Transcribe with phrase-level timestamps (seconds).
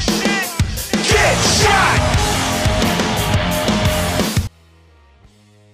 [0.00, 0.48] shit.
[1.02, 2.00] Get shot.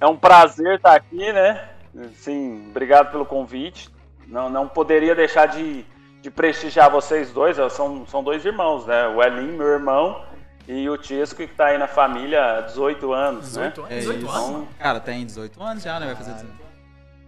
[0.00, 1.68] É um prazer estar aqui, né?
[2.16, 3.90] Sim, obrigado pelo convite.
[4.26, 5.84] Não, não poderia deixar de,
[6.20, 7.56] de prestigiar vocês dois.
[7.72, 9.06] São, são dois irmãos, né?
[9.08, 10.24] O Elin, meu irmão,
[10.66, 13.44] e o Tiesco, que está aí na família há 18 anos.
[13.46, 13.88] 18 né?
[13.88, 14.04] anos?
[14.04, 14.34] 18 isso.
[14.34, 14.68] anos?
[14.78, 16.06] Cara, tem 18 anos já, né?
[16.06, 16.54] Vai fazer 18.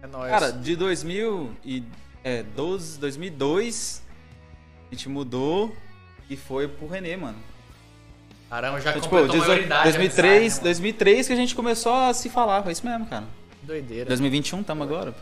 [0.01, 0.31] É nóis.
[0.31, 4.03] Cara, de 2012, 2002,
[4.91, 5.71] a gente mudou
[6.29, 7.37] e foi pro Renê, mano.
[8.49, 9.83] Caramba, já Então, tipo, completou a 18 maioridade.
[9.83, 13.23] 2003, amizade, né, 2003 que a gente começou a se falar, foi isso mesmo, cara.
[13.63, 14.05] Doideira.
[14.05, 15.17] 2021 tamo agora, pô.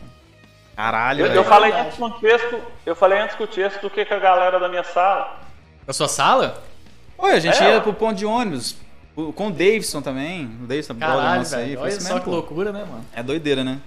[0.76, 3.90] Caralho, Eu, eu falei antes com o Tiesco, eu falei antes com o Tiesco do
[3.90, 5.40] que com a galera da minha sala.
[5.86, 6.62] Da sua sala?
[7.16, 8.76] Oi, a gente É, ia pro ponto de ônibus.
[9.14, 10.46] Com o Davidson também.
[10.62, 11.62] O Davidson, brother Caralho, nosso aí.
[11.66, 11.74] velho.
[11.78, 12.30] Foi Olha isso só mesmo, que pô.
[12.32, 13.04] loucura, né, mano?
[13.14, 13.78] É doideira, né?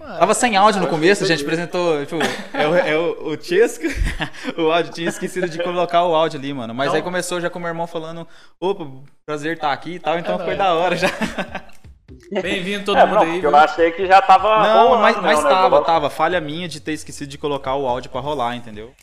[0.00, 0.18] É, mano.
[0.18, 2.16] Tava sem áudio no começo, a gente apresentou, tipo,
[2.52, 3.84] é o, é o, o Chesco,
[4.56, 6.74] o áudio, tinha esquecido de colocar o áudio ali, mano.
[6.74, 6.94] Mas Não.
[6.96, 8.26] aí começou já com o meu irmão falando,
[8.60, 8.86] opa,
[9.26, 11.08] prazer estar aqui e tal, então É foi da hora já.
[12.42, 13.34] Bem-vindo todo é, mundo não, aí.
[13.36, 13.56] eu viu?
[13.56, 15.84] achei que já tava Não, rolando, mas, né, mas o tava, negócio.
[15.84, 16.08] tava.
[16.10, 18.94] Falha minha de ter esquecido de colocar o áudio pra rolar, entendeu?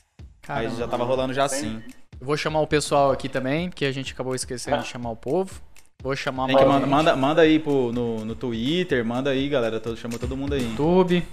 [0.47, 0.75] Aí Caramba.
[0.75, 1.83] já tava rolando já assim.
[2.19, 5.15] Eu vou chamar o pessoal aqui também, porque a gente acabou esquecendo de chamar o
[5.15, 5.61] povo.
[6.05, 6.89] Vou chamar Tem que manda, gente.
[6.89, 9.79] manda, manda aí pro, no, no Twitter, manda aí, galera.
[9.79, 10.61] Todo, chamou todo mundo aí.
[10.61, 11.25] YouTube.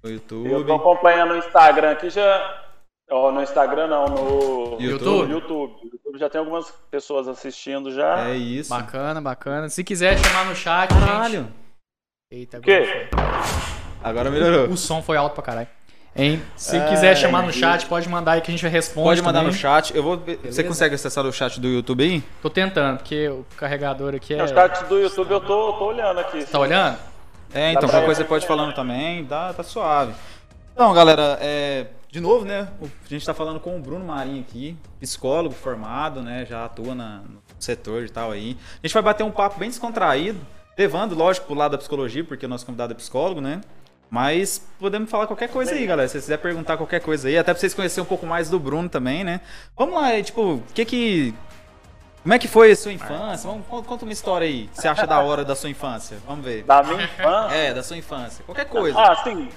[0.00, 0.72] No Eu tô YouTube.
[0.72, 2.62] acompanhando no Instagram aqui já.
[3.10, 5.26] Ó, no Instagram não, no YouTube?
[5.26, 5.74] no YouTube.
[5.82, 8.28] No YouTube já tem algumas pessoas assistindo já.
[8.28, 8.70] É isso.
[8.70, 9.68] Bacana, bacana.
[9.68, 11.04] Se quiser chamar no chat, gente.
[11.04, 11.48] Caralho.
[12.30, 13.08] Eita, O quê?
[13.12, 13.48] agora
[14.04, 14.68] Agora melhorou.
[14.68, 15.68] O som foi alto pra caralho.
[16.16, 16.42] Hein?
[16.56, 19.08] Se É, quiser chamar no chat, pode mandar aí que a gente responde.
[19.08, 19.52] Pode mandar também.
[19.52, 19.94] no chat.
[19.94, 20.22] Eu vou.
[20.44, 22.24] Você consegue acessar o chat do YouTube aí?
[22.40, 24.42] Tô tentando, porque o carregador aqui é.
[24.42, 26.44] Os chats do YouTube eu tô, tô olhando aqui.
[26.44, 26.96] Tá olhando?
[27.54, 30.12] É, então qualquer coisa você pode ir falando também, dá, tá suave.
[30.72, 32.68] Então, galera, é, de novo, né?
[32.80, 36.44] o- A gente tá falando com o Bruno Marinho aqui, psicólogo formado, né?
[36.48, 38.56] Já atua na- no setor e tal aí.
[38.82, 40.38] A gente vai bater um papo bem descontraído,
[40.76, 43.60] levando, lógico, pro lado da psicologia, porque o nosso convidado é psicólogo, né?
[44.08, 46.06] Mas podemos falar qualquer coisa aí, galera.
[46.08, 48.58] Se vocês quiserem perguntar qualquer coisa aí, até pra vocês conhecerem um pouco mais do
[48.58, 49.40] Bruno também, né?
[49.76, 51.34] Vamos lá, é, tipo, o que que.
[52.22, 53.48] Como é que foi a sua infância?
[53.48, 54.68] Vamos, con- conta uma história aí.
[54.68, 56.18] que Você acha da hora da sua infância?
[56.26, 56.62] Vamos ver.
[56.64, 57.56] Da minha infância.
[57.56, 58.44] É, da sua infância.
[58.44, 58.98] Qualquer coisa.
[58.98, 59.48] Ah, sim.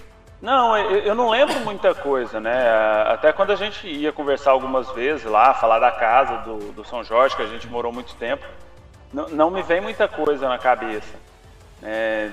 [0.41, 2.69] Não, eu, eu não lembro muita coisa, né?
[3.07, 7.03] Até quando a gente ia conversar algumas vezes lá, falar da casa do, do São
[7.03, 8.45] Jorge, que a gente morou muito tempo,
[9.11, 11.13] não, não me vem muita coisa na cabeça.
[11.83, 12.29] É,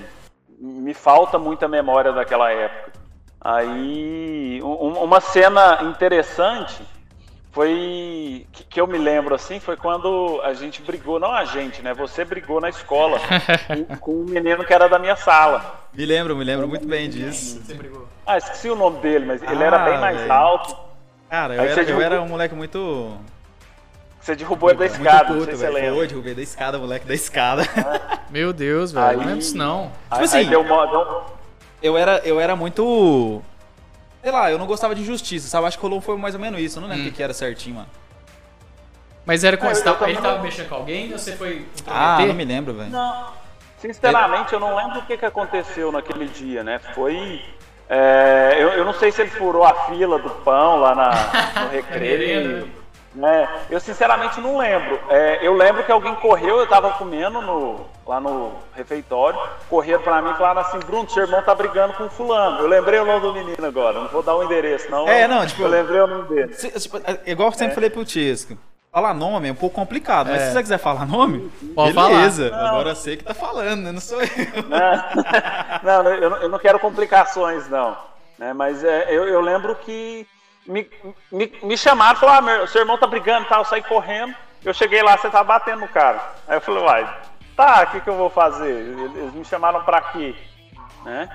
[0.59, 2.93] me falta muita memória daquela época.
[3.41, 6.83] Aí, um- uma cena interessante
[7.53, 11.81] foi que, que eu me lembro assim foi quando a gente brigou, não a gente,
[11.83, 11.95] né?
[11.95, 13.19] Você brigou na escola
[13.69, 15.87] com, com um menino que era da minha sala.
[15.95, 17.63] Me lembro, me lembro muito bem disso.
[17.65, 18.07] Você brigou.
[18.27, 20.33] Ah, esqueci o nome dele, mas ele era Ah, bem mais velho.
[20.33, 20.77] alto.
[21.31, 23.17] Cara, eu era, eu era um moleque muito.
[24.27, 25.75] Você derrubou ele da escada, não puto, sei se você velho.
[25.77, 25.95] lembra.
[25.99, 27.63] Foi, derrubei da escada, moleque da escada.
[28.29, 29.07] Meu Deus, velho.
[29.07, 29.93] Aí- Não lembro disso não.
[30.11, 31.23] Aí, assim, aí deu uma, deu-
[31.81, 33.41] eu era, eu era muito.
[34.21, 35.69] Sei lá, eu não gostava de injustiça, sabe?
[35.69, 36.79] Acho que rolou foi mais ou menos isso.
[36.79, 37.11] Eu não lembro o Hum.
[37.13, 37.87] que, que era certinho, mano.
[39.25, 41.65] Mas era com Ah, você tava- ele tava não- mexendo com alguém ou você foi
[41.87, 42.91] Ah, não me lembro, velho.
[42.91, 43.29] Não,
[43.79, 46.81] sinceramente, eu não lembro o que, que aconteceu naquele dia, né?
[46.97, 47.41] Foi.
[47.89, 51.71] é, eu, eu não sei se ele furou a fila do pão lá na, no
[51.71, 52.69] recreio.
[53.17, 53.49] Né?
[53.71, 55.01] Eu sinceramente não lembro.
[55.09, 59.39] É, eu lembro que alguém correu, eu tava comendo no, lá no refeitório,
[59.69, 62.61] correram pra mim e falaram assim, Bruno, seu irmão tá brigando com fulano.
[62.61, 65.09] Eu lembrei o nome do menino agora, não vou dar o endereço, não.
[65.09, 66.55] É, não, tipo- Eu lembrei o nome dele.
[66.55, 68.57] Se- tipo, é igual eu sempre falei pro Tisco.
[68.93, 70.47] Falar nome é um pouco complicado, mas É.
[70.47, 72.49] se você quiser falar nome, Pode beleza.
[72.49, 72.69] falar.
[72.71, 73.93] Agora eu sei que tá falando, né?
[73.93, 74.29] Não sou eu.
[75.83, 77.95] não, não, eu, não- eu não quero complicações, não.
[78.39, 80.27] Né, mas é, eu, eu lembro que
[80.67, 80.91] me,
[81.31, 83.83] me, me chamaram e falaram, ah, meu, seu irmão tá brigando e tal, eu saí
[83.83, 84.35] correndo.
[84.65, 86.35] Eu cheguei lá, você tá batendo no cara.
[86.49, 87.21] Aí eu falei, uai,
[87.55, 88.71] tá, o que, que eu vou fazer?
[88.71, 90.35] Eles me chamaram pra quê?
[91.05, 91.29] Né?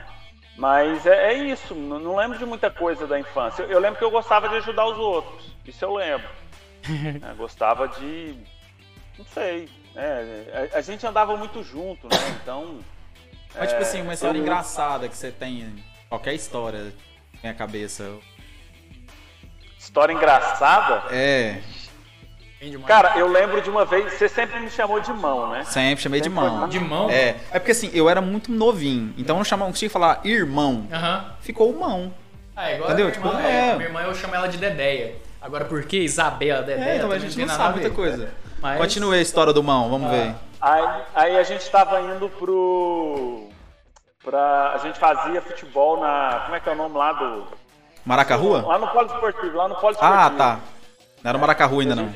[0.58, 3.64] Mas é, é isso, não, não lembro de muita coisa da infância.
[3.64, 6.28] Eu, eu lembro que eu gostava de ajudar os outros, isso eu lembro.
[6.90, 8.36] né, gostava de.
[9.18, 9.70] Não sei.
[9.96, 12.18] né, a, a gente andava muito junto, né?
[12.42, 12.80] Então.
[13.56, 15.74] Mas, tipo assim, uma história eu- engraçada que você tem.
[16.10, 16.84] Qualquer história
[17.36, 18.04] na minha cabeça.
[19.82, 21.04] História engraçada.
[21.14, 21.58] É.
[22.86, 25.64] Cara, eu lembro de uma vez, você sempre me chamou de mão, né?
[25.64, 26.60] sempre chamei de Sempre mão.
[26.60, 27.10] foi De mão?
[27.10, 30.22] É, é porque assim, eu era muito novinho, então eu não chamava, não conseguia falar
[30.24, 30.88] irmão.
[30.94, 31.34] Aham.
[31.42, 32.14] Ficou mão.
[32.56, 33.08] Ah, é igual Entendeu?
[33.08, 33.70] minha irmã, Tipo, é.
[33.70, 33.76] é.
[33.76, 35.16] Minha irmã eu chamo ela de Dedéia.
[35.42, 36.90] Agora por que Isabela Dedéia?
[36.92, 37.96] É, então a gente não sabe muita ver.
[37.96, 38.32] coisa.
[38.62, 40.12] Mas- Continue a história do mão, vamos Ah.
[40.12, 40.36] ver.
[40.62, 43.50] Aí, aí a gente tava indo pro.
[44.24, 46.42] Pra, a gente fazia futebol na.
[46.44, 47.48] Como é que é o nome lá do.
[48.06, 48.62] Maraca Rua?
[48.66, 50.20] Lá no Polo Esportivo, lá no Polo Esportivo.
[50.20, 50.60] Ah, tá.
[51.24, 52.10] Não era o Maracahu ainda não.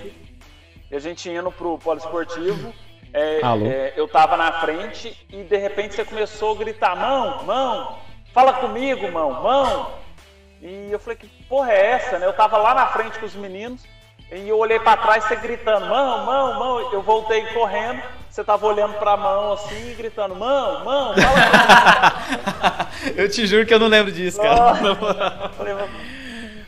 [0.89, 2.73] E a gente indo pro poliesportivo,
[3.13, 3.65] é, Alô?
[3.65, 7.97] é, eu tava na frente e de repente você começou a gritar, mão, mão,
[8.33, 9.91] fala comigo, mão, mão.
[10.61, 12.25] E eu falei, que porra é essa, né?
[12.25, 13.83] Eu tava lá na frente com os meninos
[14.31, 16.93] e eu olhei pra trás, você gritando, mão, mão, mão.
[16.93, 18.01] Eu voltei correndo,
[18.35, 22.89] você tava olhando pra mão assim e gritando, mão, mão, fala.
[23.15, 24.77] Eu te juro que eu não lembro disso, cara.
[24.83, 24.95] Eu
[25.51, 25.89] falei, "Mano,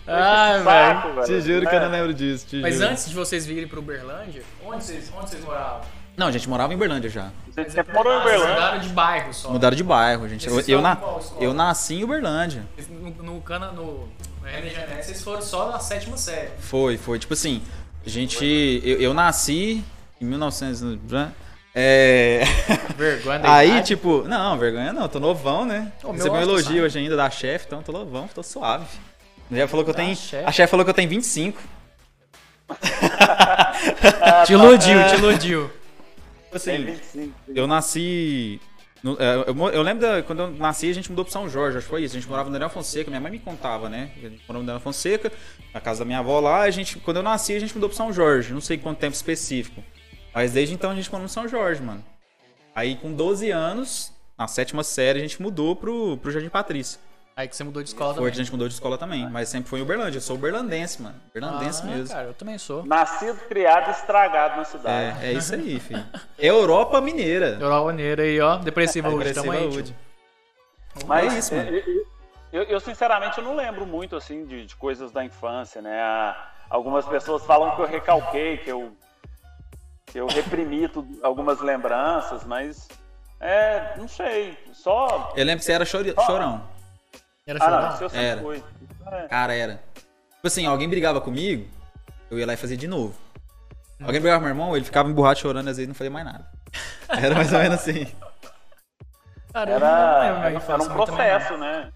[0.07, 1.91] Ai, saco, velho." Te juro que eu não É.
[1.91, 2.47] lembro disso.
[2.47, 2.87] te Mas juro.
[2.89, 5.81] antes de vocês virem pro Uberlândia, onde vocês, onde vocês moravam?
[6.15, 7.29] Não, a gente morava em Uberlândia já.
[7.53, 8.53] Sempre morou em Ah, Uberlândia.
[8.53, 9.49] mudaram de bairro só.
[9.49, 10.47] Mudaram de bairro, gente.
[10.47, 12.63] Eu, eu, na, qual eu nasci em Uberlândia.
[12.89, 14.07] No, no, cana, no,
[15.01, 16.49] vocês foram só na sétima série.
[16.59, 17.19] Foi, foi.
[17.19, 17.61] Tipo assim,
[18.05, 18.81] a gente.
[18.85, 19.83] Eu, eu nasci
[20.21, 20.97] em 1900.
[21.79, 22.41] É.
[22.97, 23.87] Vergonha da Aí, idade.
[23.87, 25.91] tipo, não, vergonha não, tô novão, né?
[26.03, 28.87] Ô, meu Recebi um elogio hoje ainda da chefe, então tô novão, tô suave.
[29.51, 30.15] Já falou que eu tenho.
[30.15, 30.43] chefe.
[30.43, 31.61] A chefe falou que eu tenho 25.
[34.45, 35.71] Te iludiu, te iludiu.
[36.51, 37.33] Assim, 25.
[37.53, 38.59] eu nasci.
[39.03, 41.77] no- é, eu, eu lembro da, quando eu nasci, a gente mudou pro São Jorge,
[41.77, 42.15] acho que foi isso.
[42.15, 44.09] A gente morava no Daniel Fonseca, minha mãe me contava, né?
[44.17, 45.31] A gente morava no Daniel Fonseca,
[45.73, 46.61] na casa da minha avó lá.
[46.61, 49.13] A gente, quando eu nasci, a gente mudou pro São Jorge, não sei quanto tempo
[49.15, 49.83] específico.
[50.37, 52.05] Mas desde então a gente morou no São Jorge, mano.
[52.75, 57.01] Aí com 12 anos, na sétima série, a gente mudou pro, pro Jardim Patrícia.
[57.35, 58.43] Aí que você mudou de escola Foi que a também.
[58.45, 60.17] gente mudou de escola também, mas sempre foi em Uberlândia.
[60.19, 61.15] Eu sou uberlandense, mano.
[61.31, 62.09] Uberlandense ah, mesmo.
[62.15, 62.85] cara, eu também sou.
[62.85, 65.25] Nascido, criado e estragado na cidade.
[65.25, 66.05] É, é isso aí, filho.
[66.37, 67.57] Europa Mineira.
[67.59, 68.57] Europa Maneira aí, ó.
[68.57, 69.95] Depressiva hoje, Depressiva hoje.
[71.07, 71.69] Mas É isso, mano.
[71.71, 71.83] eu,
[72.53, 75.99] eu- eu, sinceramente eu não lembro muito assim de, de coisas da infância, né?
[75.99, 78.95] Ah, Algumas pessoas falam que eu recalquei, que eu
[80.13, 82.87] eu reprimi tudo- algumas lembranças, mas
[83.39, 86.63] é, não sei, só Eu lembro que você era chori- chorão.
[87.45, 88.15] Era ah, não, chorão?
[88.15, 88.41] eu Era.
[88.41, 88.63] fui.
[89.11, 89.27] É.
[89.27, 89.73] Cara, era.
[90.35, 91.67] Tipo assim, alguém brigava comigo,
[92.29, 93.15] eu ia lá e fazia de novo.
[94.01, 96.45] Alguém brigava com meu irmão, ele ficava emburrado chorando, às vezes não fazia mais nada.
[97.09, 98.05] Era mais ou menos assim.
[99.53, 100.93] Cara, Era, era, era um não.
[100.93, 101.91] processo, né?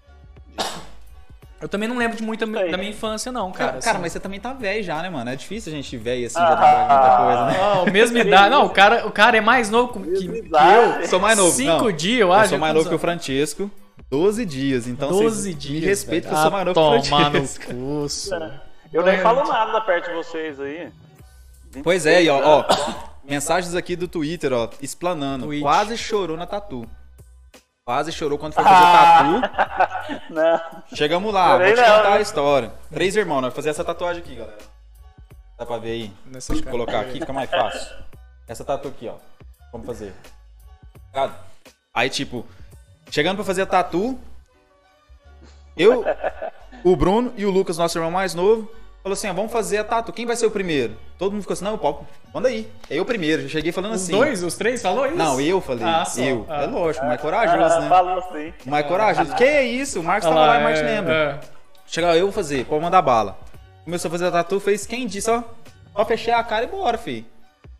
[1.62, 2.70] Eu também não lembro de muito da, Sei.
[2.72, 3.80] da minha infância, não, Cara, cara.
[3.82, 4.02] cara, assim.
[4.02, 5.30] mas você também tá velho já, né, mano?
[5.30, 7.56] É difícil a gente velho assim, já trabalhar com muita coisa, né?
[7.62, 8.50] Ah, o mesmo idade.
[8.50, 11.00] Não, o cara, o cara é mais novo que, que, eu.
[11.00, 11.52] Eu sou mais novo.
[11.52, 11.92] Cinco não.
[11.92, 12.48] dias, eu Eu acho.
[12.50, 13.70] sou mais novo que o Francesco.
[14.10, 15.80] 12 dias, então 12 vocês dias.
[15.80, 18.30] me respeita que eu sou mais Ah, novo que o tomar no curso.
[18.92, 20.90] Eu nem falo nada perto de vocês aí.
[21.82, 22.64] Pois é, e ó, ó,
[23.24, 25.46] mensagens aqui do Twitter, ó, explanando.
[25.46, 25.62] Twitch.
[25.62, 26.86] Quase chorou na tatu.
[27.84, 30.22] Quase chorou quando foi fazer tatu.
[30.30, 30.60] Não.
[30.94, 32.16] Chegamos lá, Chorei vou te não, contar né?
[32.16, 32.72] a história.
[32.92, 34.58] Três irmãos, nós vamos fazer essa tatuagem aqui, galera.
[35.58, 36.12] Dá pra ver aí?
[36.26, 37.96] Nessa Deixa eu colocar aqui, fica mais fácil.
[38.46, 39.16] Essa tatu aqui, ó.
[39.72, 40.12] Vamos fazer.
[41.92, 42.46] Aí, tipo,
[43.10, 44.18] chegando pra fazer a tatu,
[45.76, 46.04] eu,
[46.84, 48.70] o Bruno e o Lucas, nosso irmão mais novo,
[49.02, 50.12] falou assim: ó, vamos fazer a tatu.
[50.12, 50.96] Quem vai ser o primeiro?
[51.18, 52.70] Todo mundo ficou assim: não, Paulo, manda aí.
[52.90, 53.42] É eu primeiro.
[53.42, 54.12] Eu cheguei falando Os assim.
[54.12, 55.16] dois, os três, falou isso?
[55.16, 55.84] Não, eu falei.
[55.84, 56.20] Ah, só.
[56.20, 56.46] eu.
[56.48, 56.62] Ah.
[56.62, 57.88] É lógico, mais corajoso, Ah, né?
[57.88, 58.52] Falou assim.
[58.66, 59.34] Mais corajoso.
[59.34, 60.00] Que é isso?
[60.00, 61.14] O Marcos Olha tava lá, lá, e o Marcos é, lembra.
[61.14, 61.40] é.
[61.86, 63.38] Chegava eu vou fazer, pode mandar bala.
[63.84, 65.42] Começou a fazer a tatu, fez quem disse, ó.
[65.94, 67.26] Só fechei a cara e bora, fi.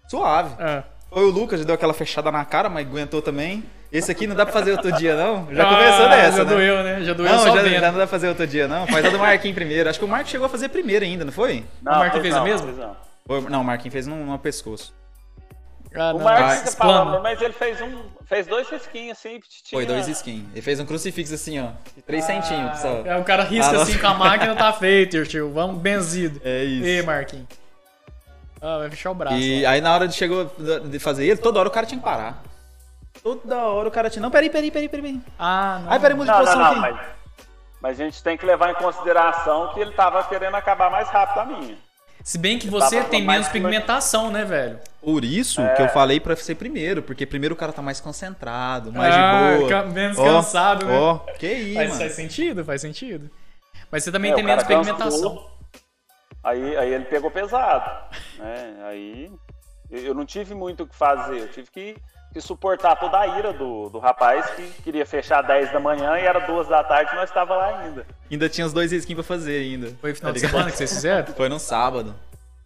[0.08, 0.54] Suave.
[0.62, 0.82] É.
[1.08, 3.64] Foi o Lucas, já deu aquela fechada na cara, mas aguentou também.
[3.92, 5.46] Esse aqui não dá pra fazer outro dia, não?
[5.52, 6.50] Já Ah, começou dessa, Já né?
[6.50, 7.02] doeu, né?
[7.04, 7.72] Já doeu Não, só já, vendo.
[7.74, 8.86] já não dá pra fazer outro dia, não.
[8.86, 9.90] Faz a do Marquinhos primeiro.
[9.90, 11.64] Acho que o Marquinhos chegou a fazer primeiro ainda, não foi?
[11.82, 12.96] Não, O Marquinhos fez a não, mesma?
[13.26, 13.50] pois não.
[13.50, 14.94] Não, o Marquinhos fez num, num pescoço.
[15.94, 16.20] Ah, O.
[16.20, 16.98] Marcos Ah, fica explana.
[17.04, 18.02] falando, mas ele fez um.
[18.24, 19.38] Fez dois risquinhos assim.
[19.62, 19.78] Tinha...
[19.78, 20.44] Foi dois skins.
[20.52, 21.68] Ele fez um crucifixo assim, ó.
[21.94, 23.02] De 3 centímetros só.
[23.04, 25.52] É, o cara risca Ah, assim com a máquina, tá feito, tio.
[25.52, 26.40] Vamos benzido.
[26.42, 26.86] É isso.
[26.86, 27.46] E Marquinhos.
[28.62, 29.36] Ah, vai fechar o braço.
[29.36, 29.68] E ó.
[29.68, 30.50] aí na hora de chegou
[30.88, 32.42] de fazer ele, toda hora o cara tinha que parar.
[33.22, 34.22] Toda hora o cara tinha.
[34.22, 35.20] Não, peraí, peraí, peraí, peraí.
[35.38, 35.92] Ah, não.
[35.92, 36.94] Ai, peraí, muda de Não, não, posição não, aqui.
[36.98, 37.06] mas,
[37.80, 41.38] mas a gente tem que levar em consideração que ele tava querendo acabar mais rápido
[41.40, 41.76] a minha.
[42.24, 44.78] Se bem que você tem menos pigmentação, né, velho?
[45.00, 45.74] Por isso É.
[45.74, 49.52] que eu falei pra ser primeiro, porque primeiro o cara tá mais concentrado, mais Ah,
[49.58, 49.82] de boa.
[49.86, 50.96] menos Ó, cansado, né?
[50.96, 52.00] Ó, que isso, Faz, mano.
[52.00, 53.28] faz sentido, faz sentido.
[53.90, 55.34] Mas você também É, tem menos pigmentação.
[55.34, 55.50] cansou,
[56.44, 57.88] Aí, aí ele pegou pesado.
[58.38, 58.74] Né?
[58.84, 59.30] Aí
[59.90, 61.38] eu eu não tive muito o que fazer.
[61.38, 61.96] Eu tive que,
[62.32, 66.22] que suportar toda a ira do, do rapaz que queria fechar 10 da manhã e
[66.24, 68.06] era 2 da tarde e nós estava lá ainda.
[68.30, 69.94] Ainda tinha os dois skins pra fazer ainda.
[70.00, 70.50] Foi final Tá de ligado?
[70.52, 71.34] semana que vocês fizeram?
[71.34, 72.14] Foi no sábado.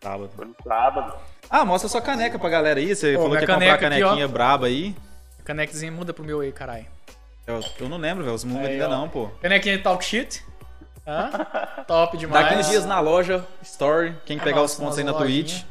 [0.01, 0.31] Sábado.
[0.37, 1.15] Foi no sábado.
[1.51, 2.95] Ah, mostra sua caneca pra galera aí.
[2.95, 4.95] Você Ô, falou que ia comprar a aqui, canequinha braba aí.
[5.45, 6.87] Canequinha muda pro meu aí, caralho.
[7.47, 8.35] Eu, eu não lembro, velho.
[8.35, 8.91] Os Aí, ainda ó.
[8.91, 9.29] não, pô.
[9.41, 10.45] Canequinha de talk shit.
[11.07, 11.31] Hã?
[11.87, 12.45] Top demais.
[12.47, 14.15] Daqui uns dias na loja, Story.
[14.25, 15.53] Quem pegar os Nossa, pontos aí na Twitch.
[15.53, 15.67] lojinhas.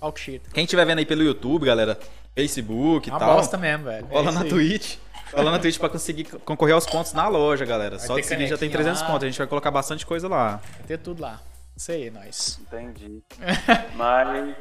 [0.00, 0.42] Talk shit.
[0.54, 1.98] Quem estiver vendo aí pelo YouTube, galera,
[2.40, 3.34] Facebook e Uma tal.
[3.36, 4.06] bosta mesmo, velho.
[4.06, 4.48] É Cola isso na aí.
[4.48, 4.96] Twitch.
[5.32, 7.98] Cola na Twitch pra conseguir concorrer aos pontos na loja, galera.
[7.98, 9.06] Só ter de seguir já tem canequinha 300 lá.
[9.06, 9.22] pontos.
[9.24, 10.56] A gente vai colocar bastante coisa lá.
[10.76, 11.40] Vai ter tudo lá.
[11.76, 12.58] Isso aí, nós.
[12.62, 13.22] Entendi.
[13.94, 14.54] mas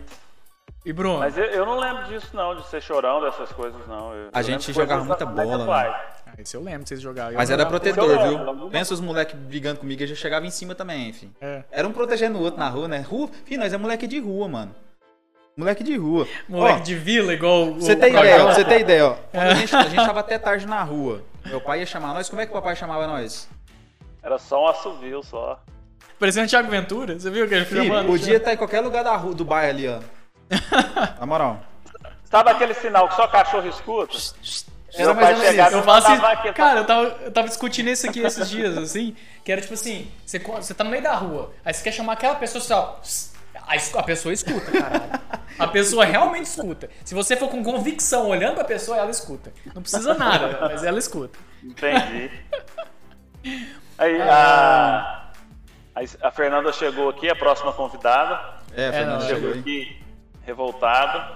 [0.86, 1.20] E Bruno?
[1.20, 4.14] mas eu, eu não lembro disso, não, de ser chorão, dessas coisas, não.
[4.14, 5.96] Eu- A eu gente jogava muita mais bola, atuais.
[6.28, 7.36] Ah, esse eu lembro de vocês jogarem.
[7.36, 8.70] Mas Eu era jogava- protetor, viu?
[8.70, 11.34] Pensa os moleques brigando comigo, eu já chegava em cima também, enfim.
[11.42, 11.64] É.
[11.72, 13.00] Era um protegendo o outro na rua, né?
[13.02, 14.74] Rua, filho, nós é moleque de rua, mano.
[15.60, 16.26] Moleque de rua.
[16.48, 17.74] Moleque Ó, de vila, igual o.
[17.82, 19.16] Você tem o- ideia, ó, você tem ideia, ó.
[19.34, 21.22] A gente, a gente tava até tarde na rua.
[21.46, 22.30] Meu pai ia chamar nós.
[22.30, 23.50] Como é que o papai chamava nós?
[24.24, 25.60] Era só um assovio, só.
[26.18, 27.20] Parecendo o Thiago Ventura.
[27.20, 28.08] Você viu que ele Filho, filmando?
[28.08, 30.00] podia estar em qualquer lugar da rua, do bairro ali, ó.
[31.20, 31.60] Na moral.
[32.24, 34.18] Sabe aquele sinal que só cachorro escuta?
[34.94, 35.74] Era mais ou menos.
[35.74, 36.26] Eu faço Tava isso.
[36.26, 39.14] aqui, Cara, eu tava, eu tava discutindo isso aqui esses dias, assim.
[39.44, 42.14] Que era tipo assim: você, você tá no meio da rua, aí você quer chamar
[42.14, 43.00] aquela pessoa só.
[43.70, 45.20] A, a pessoa escuta, caralho.
[45.60, 46.90] A pessoa realmente escuta.
[47.06, 49.54] Se você for com convicção olhando pra pessoa, ela escuta.
[49.76, 51.38] Não precisa nada, mas ela escuta.
[51.64, 52.32] Entendi.
[53.98, 55.32] Aí, Ah.
[55.96, 58.60] a, a, a Fernanda chegou aqui, a próxima convidada.
[58.76, 60.02] É, a Fernanda chegou Chegou aqui
[60.44, 61.34] revoltada.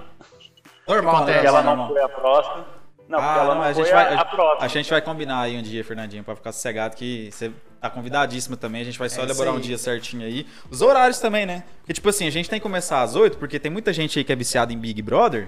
[0.87, 1.45] Normal, né?
[1.45, 1.87] Ela não Normal.
[1.89, 2.65] foi a próxima.
[3.13, 4.65] Não, porque Ah, ela não, não a gente, a, vai, a próxima.
[4.65, 8.57] a gente vai combinar aí um dia, Fernandinho, pra ficar sossegado, que você tá convidadíssima
[8.57, 8.81] também.
[8.81, 10.47] A gente vai só É elaborar um dia certinho aí.
[10.71, 11.63] Os horários também, né?
[11.81, 14.25] Porque, tipo assim, a gente tem que começar às 8, porque tem muita gente aí
[14.25, 15.47] que é viciada em Big Brother.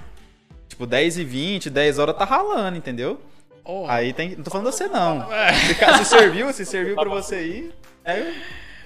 [0.67, 3.19] Tipo, 10 e 20, 10 horas tá ralando, entendeu?
[3.63, 4.35] Oh, Aí tem.
[4.35, 5.27] Não tô falando você, não.
[5.67, 8.31] Se, ca- se serviu, se serviu pra você aí, é,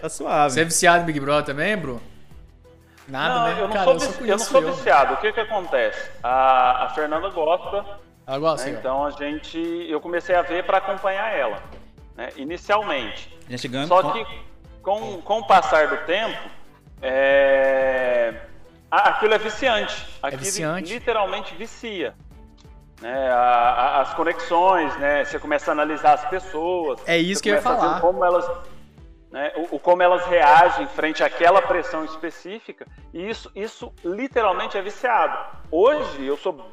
[0.01, 0.53] tá suave.
[0.53, 2.01] Você é viciado em Big Brother também, bro?
[3.07, 3.61] Nada, Não, né?
[3.61, 5.13] eu não, Cara, sou, eu vici- eu não sou viciado.
[5.15, 6.11] O que que acontece?
[6.23, 7.83] A, a Fernanda gosta,
[8.29, 9.57] Ela gosta, né, então a gente,
[9.89, 11.63] eu comecei a ver para acompanhar ela,
[12.15, 13.35] né, inicialmente.
[13.47, 13.87] A gente ganha.
[13.87, 14.23] Só que
[14.83, 16.37] com, com o passar do tempo,
[17.01, 18.35] é,
[18.91, 20.05] aquilo é viciante.
[20.21, 20.93] Aquilo viciante.
[20.93, 22.13] literalmente vicia.
[23.01, 23.35] Né, a-
[23.97, 25.23] a- as conexões, né?
[25.23, 26.99] Você começa a analisar as pessoas.
[27.07, 28.01] É isso você que eu ia falar.
[28.01, 28.45] Como elas,
[29.31, 32.85] né, o, o como elas reagem frente àquela pressão específica.
[33.13, 35.35] E isso, isso literalmente é viciado.
[35.71, 36.69] Hoje eu sou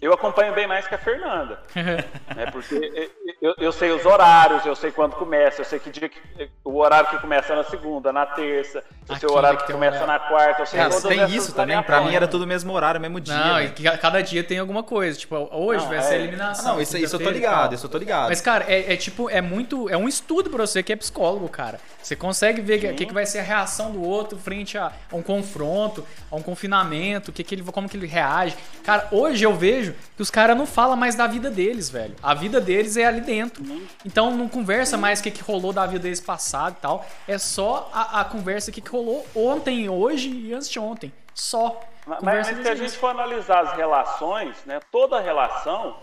[0.00, 1.58] eu acompanho bem mais que a Fernanda.
[1.74, 2.46] né?
[2.52, 6.18] Porque eu, eu sei os horários, eu sei quando começa, eu sei que dia que,
[6.64, 8.78] o horário que começa na segunda, na terça,
[9.08, 10.22] eu sei Aqui, o horário que que um começa horário.
[10.22, 11.82] na quarta, eu sei Cara, todas tem isso também.
[11.82, 13.34] Pra mim era tudo mesmo horário, mesmo dia.
[13.34, 15.18] Não, e que cada dia tem alguma coisa.
[15.18, 16.02] Tipo, hoje Não, vai é.
[16.02, 16.74] ser a Ah, eliminação.
[16.74, 18.28] não, isso, isso eu tô ligado, isso eu tô ligado.
[18.28, 19.88] Mas, cara, é, é tipo, é muito.
[19.88, 21.80] É um estudo pra você que é psicólogo, cara.
[22.02, 25.16] Você consegue ver o que, que vai ser a reação do outro frente a, a
[25.16, 28.56] um confronto, a um confinamento, que que ele, como que ele reage.
[28.82, 32.14] Cara, hoje eu vejo que os caras não falam mais da vida deles, velho.
[32.22, 33.64] A vida deles é ali dentro.
[34.04, 37.06] Então não conversa mais o que, que rolou da vida deles passado e tal.
[37.26, 41.12] É só a, a conversa que, que rolou ontem, hoje e antes de ontem.
[41.34, 41.80] Só.
[42.06, 45.96] Mas, mas se a gente for analisar as relações, né, toda relação,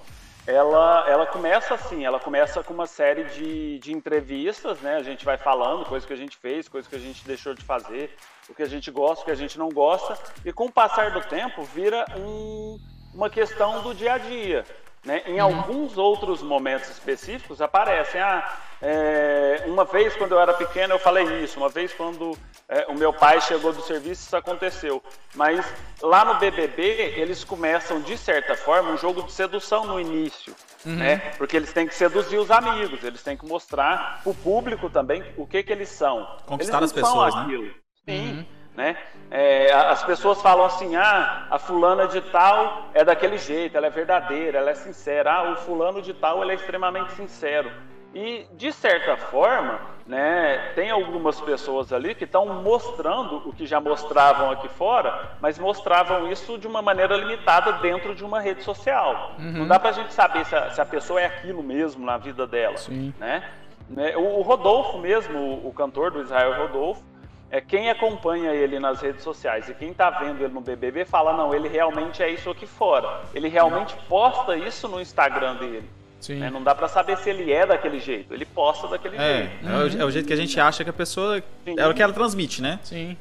[0.48, 5.25] ela, ela começa assim, ela começa com uma série de, de entrevistas, né, a gente
[5.25, 8.15] vai falando coisas que a gente fez, coisas que a gente deixou de fazer,
[8.48, 11.12] o que a gente gosta, o que a gente não gosta, e com o passar
[11.12, 12.79] do tempo vira um,
[13.17, 14.63] uma questão do dia a dia.
[15.03, 15.24] Né?
[15.25, 21.00] Em alguns outros momentos específicos aparecem, ah, é, uma vez quando eu era pequeno eu
[21.00, 22.38] falei isso, uma vez quando
[22.69, 25.01] é, o meu pai chegou do serviço isso aconteceu.
[25.33, 25.65] Mas
[26.01, 30.53] lá no BBB eles começam de certa forma um jogo de sedução no início,
[30.86, 31.17] né?
[31.38, 35.47] Porque eles têm que seduzir os amigos, eles têm que mostrar o público também o
[35.47, 36.38] que que eles são.
[36.45, 37.71] Conquistar eles as pessoas, né?
[38.05, 38.47] Sim,
[38.77, 38.96] né?
[39.31, 43.88] É, a- as pessoas falam assim, ah, a fulana de tal é daquele jeito, ela
[43.88, 45.34] é verdadeira, ela é sincera.
[45.34, 47.69] Ah, o fulano de tal ele é extremamente sincero.
[48.13, 53.81] E de certa forma, né, tem algumas pessoas ali que estão mostrando o que já
[53.81, 59.34] mostravam aqui fora, mas mostravam isso de uma maneira limitada dentro de uma rede social.
[59.38, 62.48] Não dá pra gente saber se a, se a pessoa é aquilo mesmo na vida
[62.48, 63.13] dela, Sim.
[63.19, 63.43] né?
[63.89, 67.03] Né, O Rodolfo mesmo, o cantor do Israel Rodolfo,
[67.50, 71.36] é quem acompanha ele nas redes sociais e quem tá vendo ele no BBB fala
[71.36, 73.22] não, ele realmente é isso aqui fora.
[73.34, 75.89] Ele realmente posta isso no Instagram dele.
[76.20, 76.36] Sim.
[76.39, 76.50] né?
[76.50, 78.34] Não dá pra saber se ele é daquele jeito.
[78.34, 79.68] Ele posta daquele É, jeito.
[79.68, 81.42] é, o, é o jeito que a gente acha que a pessoa.
[81.77, 82.80] É o que ela transmite, né?
[82.84, 83.16] Sim.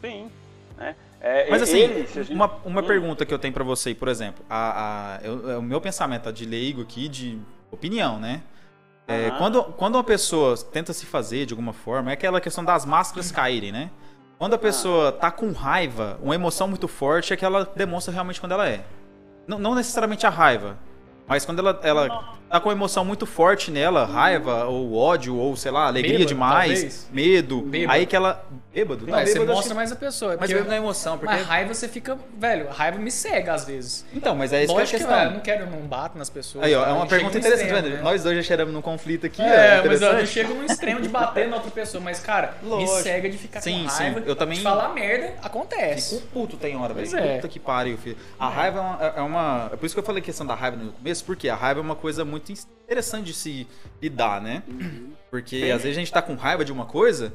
[0.00, 0.28] Sim.
[0.76, 0.96] Né?
[1.20, 2.86] É, Mas assim, ele, gente- uma, uma Hum.
[2.86, 6.32] pergunta que eu tenho pra você, por exemplo, a, a- eu- é o meu pensamento
[6.32, 7.38] de leigo aqui, de
[7.70, 8.42] opinião, né?
[9.10, 9.38] É, Aham.
[9.38, 13.32] quando, quando uma pessoa tenta se fazer de alguma forma, é aquela questão das máscaras
[13.32, 13.90] caírem, né?
[14.38, 18.40] Quando a pessoa tá com raiva, uma emoção muito forte é que ela demonstra realmente
[18.40, 18.84] quando ela é.
[19.48, 20.78] Não, não necessariamente a raiva,
[21.30, 25.56] Mas quando ela, ela tá com uma emoção muito forte nela, raiva, ou ódio, ou
[25.56, 27.08] sei lá, alegria Bêbado, demais, talvez.
[27.12, 27.92] medo, Bêbado.
[27.96, 28.44] aí que ela.
[28.74, 29.06] Bêbado?
[29.06, 30.30] Não, você bêbado, acho mostra que- mais a pessoa.
[30.32, 31.32] Mas porque- bêbado não é emoção, porque.
[31.34, 32.18] Mas raiva você fica.
[32.36, 34.04] Velho, raiva me cega às vezes.
[34.12, 35.32] Então, mas é isso que é que, a velho, eu questão.
[35.34, 36.64] não quero, eu não bato nas pessoas.
[36.64, 37.96] Aí, ó, é uma pergunta interessante, extremo, velho.
[37.98, 38.02] né?
[38.02, 39.40] Nós dois já cheiramos num conflito aqui.
[39.42, 40.26] É, mas ó, não interessante.
[40.26, 42.96] chega num extremo de bater na outra pessoa, mas, cara, Lógico.
[42.96, 44.22] me cega de ficar Sim, com sim, raiva.
[44.26, 46.16] eu também- De falar merda, acontece.
[46.16, 47.16] Fico puto tem hora, velho.
[47.16, 47.36] É.
[47.36, 48.16] Puta que pariu, filho.
[48.38, 50.54] A raiva é uma, é uma- é Por isso que eu falei a questão da
[50.54, 53.66] raiva no começo, porque a raiva é uma coisa muito interessante de se
[54.00, 54.62] lidar, né?
[55.30, 57.32] Porque às vezes a gente tá com raiva de uma coisa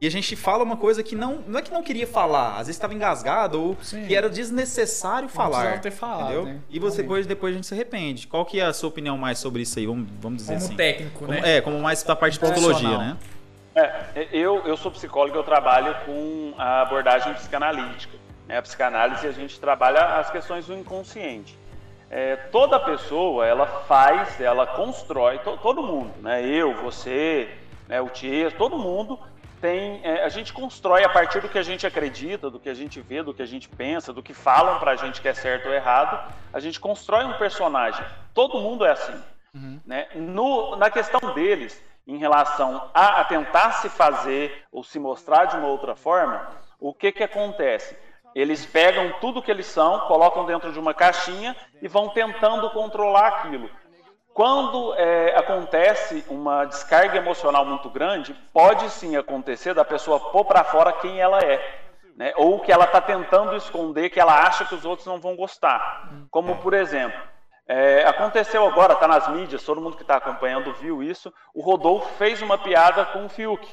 [0.00, 1.36] e a gente fala uma coisa que não.
[1.46, 4.04] Não é que não queria falar, às vezes tava engasgado ou Sim.
[4.06, 5.80] que era desnecessário falar.
[5.80, 6.44] ter falado, entendeu?
[6.46, 6.60] né?
[6.68, 8.26] E você depois, depois a gente se arrepende.
[8.26, 9.86] Qual que é a sua opinião mais sobre isso aí?
[9.86, 10.76] Vamos, vamos dizer Como assim.
[10.76, 11.40] técnico, Como- né?
[11.56, 13.16] É, como mais da parte de psicologia, né?
[13.74, 18.16] É, eu, eu sou psicólogo, eu trabalho com a abordagem psicanalítica.
[18.48, 18.56] Né?
[18.58, 21.56] A psicanálise a gente trabalha as questões do inconsciente.
[22.10, 26.44] É, toda pessoa, ela faz, ela constrói, to- todo mundo, né?
[26.46, 27.52] Eu, você,
[27.88, 29.18] né, o Tia, todo mundo
[29.60, 30.00] tem.
[30.04, 33.00] é, a gente constrói a partir do que a gente acredita, do que a gente
[33.00, 35.74] vê, do que a gente pensa, do que falam pra gente que é certo ou
[35.74, 36.32] errado.
[36.52, 38.04] A gente constrói um personagem.
[38.32, 39.20] Todo mundo é assim.
[39.84, 40.06] Né?
[40.14, 45.56] No- na questão deles, em relação a, a tentar se fazer ou se mostrar de
[45.56, 46.46] uma outra forma,
[46.78, 47.96] o que, que acontece?
[48.36, 53.28] Eles pegam tudo que eles são, colocam dentro de uma caixinha e vão tentando controlar
[53.28, 53.70] aquilo.
[54.34, 60.62] Quando é, acontece uma descarga emocional muito grande, pode sim acontecer da pessoa pôr para
[60.64, 61.80] fora quem ela é.
[62.14, 62.34] Né?
[62.36, 66.06] Ou que ela está tentando esconder, que ela acha que os outros não vão gostar.
[66.30, 67.18] Como, por exemplo,
[67.66, 71.32] é, aconteceu agora, está nas mídias, todo mundo que está acompanhando viu isso.
[71.54, 73.66] O Rodolfo fez uma piada com o Fiuk.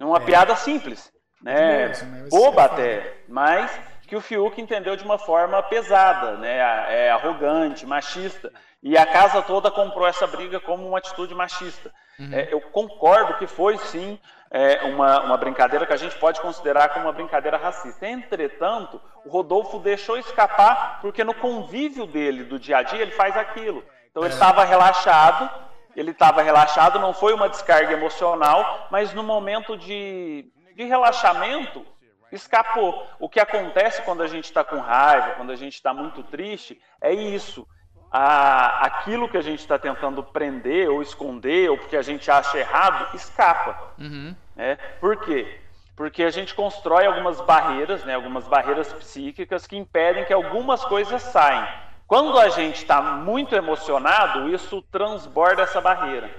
[0.00, 1.12] Uma piada simples,
[1.42, 1.88] né?
[1.88, 6.56] Mesmo, boba é até, mas que o Fiuk entendeu de uma forma pesada, né?
[6.88, 8.50] É arrogante, machista.
[8.82, 11.92] E a casa toda comprou essa briga como uma atitude machista.
[12.32, 14.18] É, eu concordo que foi sim
[14.50, 18.08] é, uma, uma brincadeira que a gente pode considerar como uma brincadeira racista.
[18.08, 23.36] Entretanto, o Rodolfo deixou escapar porque no convívio dele do dia a dia ele faz
[23.36, 23.84] aquilo.
[24.10, 25.48] Então ele estava relaxado,
[25.94, 31.84] ele estava relaxado, não foi uma descarga emocional, mas no momento de, de relaxamento
[32.32, 33.06] escapou.
[33.18, 36.80] O que acontece quando a gente está com raiva, quando a gente está muito triste,
[37.00, 37.66] é isso.
[38.10, 42.58] A, aquilo que a gente está tentando prender ou esconder, ou porque a gente acha
[42.58, 43.92] errado, escapa.
[43.98, 44.34] Uhum.
[44.56, 44.76] Né?
[45.00, 45.60] Por quê?
[45.94, 51.20] Porque a gente constrói algumas barreiras, né, algumas barreiras psíquicas que impedem que algumas coisas
[51.20, 51.66] saiam.
[52.06, 56.30] Quando a gente está muito emocionado, isso transborda essa barreira.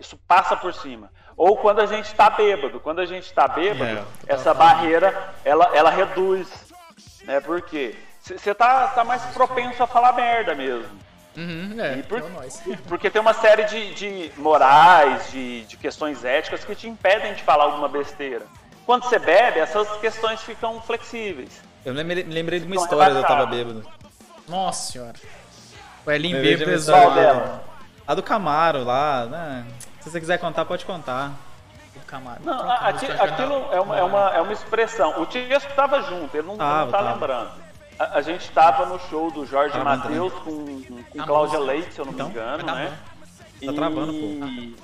[0.00, 1.10] Isso passa por cima.
[1.36, 2.78] Ou quando a gente está bêbado.
[2.80, 6.48] Quando a gente está bêbado, essa barreira ela, ela reduz.
[7.24, 7.40] Né?
[7.40, 7.94] Por quê?
[8.20, 10.88] Você tá, tá mais propenso a falar merda mesmo.
[11.36, 12.62] Uhum, é, E por- é nós.
[12.88, 17.42] Porque tem uma série de, de morais, de, de questões éticas que te impedem de
[17.42, 18.46] falar alguma besteira.
[18.86, 21.60] Quando você bebe, essas questões ficam flexíveis.
[21.84, 23.84] Eu lembrei, lembrei de uma Então, história, eu tava bêbado.
[24.48, 25.14] Nossa senhora.
[26.06, 27.64] O Elinho bêbado dela?
[28.06, 29.66] A do Camaro lá, né?
[30.04, 31.32] Se você quiser contar, pode contar.
[31.96, 32.40] o Camaro.
[32.44, 33.72] Não, aqui- aquilo não.
[33.72, 35.20] é uma, é, uma, é uma expressão.
[35.22, 37.12] O Tiesco estava junto, ele não, Tava, não tá tava.
[37.14, 37.50] lembrando.
[37.98, 41.72] A, a gente estava no show do Jorge Matheus com, com A Cláudia música.
[41.72, 42.98] Leite, se eu não Então, me engano, dar né?
[43.64, 44.76] Tá travando, E-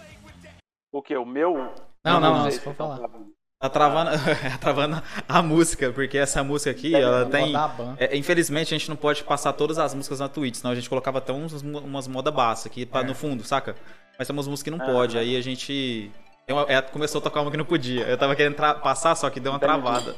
[0.92, 1.16] O que?
[1.16, 1.72] O meu?
[2.04, 2.96] Não, não, não, sei se for tá falar.
[2.96, 3.26] travando.
[3.61, 4.11] Tá travando,
[4.52, 7.52] tá travando a música, porque essa música aqui, É, ela tem.
[7.98, 10.88] é, infelizmente a gente não pode passar todas as músicas na Twitch, senão a gente
[10.88, 13.04] colocava até uns, umas moda bassa aqui pra, É.
[13.04, 13.76] no fundo, saca?
[14.20, 14.92] Mas tem umas músicas que não Ah.
[14.92, 16.12] pode, aí a gente.
[16.46, 18.02] uma- é, começou a tocar uma que não podia.
[18.02, 19.72] Eu tava querendo passar, só que deu uma Entendi.
[19.72, 20.14] travada.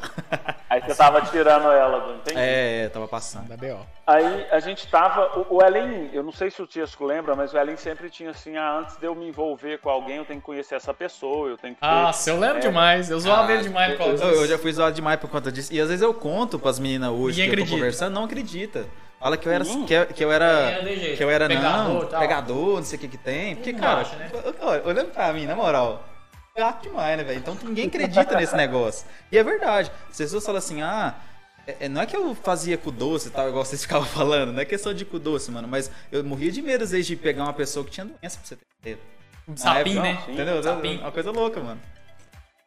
[0.69, 2.15] Aí você tava tirando ela do.
[2.15, 2.37] Entendi.
[2.41, 3.47] É, tava passando.
[3.49, 3.79] Da BO.
[4.07, 5.39] Aí a gente tava.
[5.49, 8.31] O, o Ellen, eu não sei se o Tiesco lembra, mas o Ellen sempre tinha
[8.31, 11.49] assim: ah, antes de eu me envolver com alguém, eu tenho que conhecer essa pessoa,
[11.51, 11.87] eu tenho que ter.
[11.87, 12.61] Nossa, eu lembro É.
[12.61, 13.09] demais.
[13.11, 14.47] Eu zoava ele demais por causa Eu, eu disso.
[14.49, 15.73] já fui zoado demais por conta disso.
[15.73, 17.77] E às vezes eu conto pras meninas hoje Ninguém que eu tô acredita.
[17.77, 18.87] conversando, não acredita.
[19.23, 19.65] Fala que eu era.
[19.65, 19.87] Sim.
[19.87, 20.45] Que, eu- que eu era.
[20.73, 21.17] É, jeito.
[21.17, 22.21] que eu era Pegador, não, tal.
[22.21, 23.55] pegador, não sei o que que tem.
[23.57, 24.31] Porque, Não cara, acha, né?
[24.61, 26.05] olha, olhando pra mim, na moral,
[26.57, 27.39] gato demais, né, velho?
[27.39, 29.07] Então ninguém acredita nesse negócio.
[29.31, 29.93] E é verdade.
[30.11, 31.15] As pessoas falam assim, ah.
[31.67, 34.53] é- é- não é que eu fazia cu doce e tal, igual vocês ficavam falando,
[34.53, 37.15] não é questão de cu doce, mano, mas eu morria de medo às vezes de
[37.15, 38.99] pegar uma pessoa que tinha doença pra você ter.
[39.49, 40.11] Um sapinho, Na né?
[40.15, 40.63] época, Entendeu?
[40.63, 41.01] Sapinho.
[41.01, 41.81] Uma coisa louca, mano.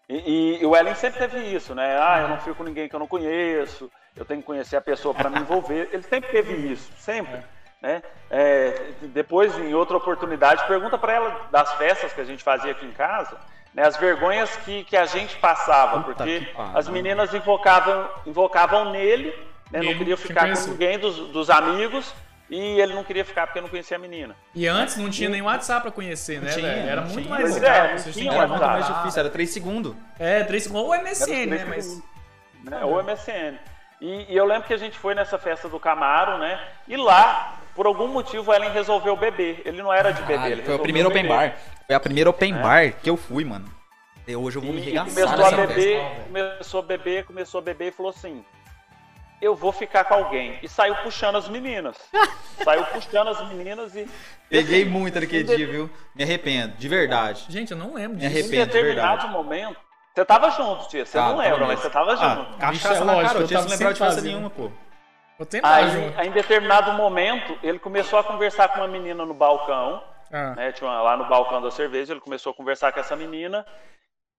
[0.08, 1.98] E, e- e o Ellen sempre teve isso, né?
[2.00, 4.82] Ah, eu não fico com ninguém que eu não conheço, eu tenho que conhecer a
[4.82, 5.89] pessoa para me envolver.
[5.91, 7.41] Ele sempre teve isso, sempre.
[7.82, 8.01] Né?
[8.32, 12.86] É, depois, em outra oportunidade, pergunta para ela das festas que a gente fazia aqui
[12.86, 13.38] em casa,
[13.73, 19.38] né, as vergonhas que, que a gente passava, Puta porque as meninas invocavam, invocavam nele,
[19.69, 22.13] né, não sem ficar com ninguém dos, dos amigos,
[22.49, 24.36] E ele não queria ficar porque não conhecia a menina.
[24.54, 26.67] E antes não tinha nem WhatsApp pra conhecer, né, tinha?
[26.67, 27.30] Era muito tinha.
[27.30, 27.71] mais legal.
[27.71, 29.95] é, vocês tinham Era muito mais difícil, era 3 segundos.
[30.19, 30.88] É, 3 segundos.
[30.88, 31.65] Ou MSN, né?
[31.65, 31.86] Mas.
[31.86, 32.04] segundos,
[32.63, 32.86] né?
[32.86, 33.58] Ou MSN.
[34.01, 36.60] E, e eu lembro que a gente foi nessa festa do Camaro, né?
[36.88, 39.62] E lá, por algum motivo, o Ellen resolveu beber.
[39.65, 41.36] Ele não era de beber, ele Caralho, foi o primeiro open beber.
[41.51, 41.58] bar.
[41.88, 43.73] Foi a primeira open bar que eu fui, mano.
[44.27, 47.25] E hoje eu vou me E, e regaçar começou a beber, festa, começou a beber,
[47.25, 48.43] começou a beber e falou assim:
[49.41, 50.58] Eu vou ficar com alguém.
[50.63, 51.95] E saiu puxando as meninas.
[52.63, 54.08] saiu puxando as meninas e.
[54.49, 55.89] Peguei assim, muito naquele em de- dia, viu?
[56.15, 57.45] Me arrependo, de verdade.
[57.49, 58.34] Gente, eu não lembro Me disso.
[58.34, 59.31] Em arrependo, de determinado verdade.
[59.34, 59.77] momento.
[60.15, 61.06] Você tava junto, tia.
[61.06, 62.58] Você Ah, não lembra, mas você tava Ah, junto.
[62.58, 64.21] cachaça Bicho, é na lógico, cara, eu tava não lembrar de fazer.
[64.21, 64.71] nenhuma, pô.
[65.38, 66.19] Vou tentar Aí, junto.
[66.19, 70.01] aí, em determinado momento, ele começou a conversar com uma menina no balcão.
[70.34, 70.56] Ah.
[70.56, 73.63] né, tinha uma- lá no balcão da cerveja, ele começou a conversar com essa menina.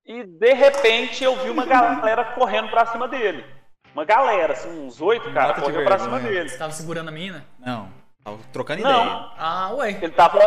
[0.04, 3.46] E de repente eu vi uma galera correndo pra cima dele.
[3.94, 6.48] Uma galera, assim, uns oito caras correndo pra cima dele.
[6.48, 7.46] Você tava segurando a mina?
[7.58, 7.88] Não,
[8.22, 8.94] tava trocando ideia.
[8.94, 9.90] Não, Ah, ué.
[9.92, 10.38] ele tava.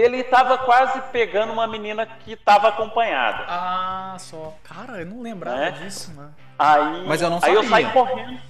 [0.00, 3.44] Ele tava quase pegando uma menina que tava acompanhada.
[3.48, 4.54] Ah, só.
[4.64, 5.70] Cara, eu não lembrava Né?
[5.72, 6.34] disso, mano.
[6.58, 7.68] Aí, Mas eu não aí eu sabia.
[7.70, 8.40] saí correndo.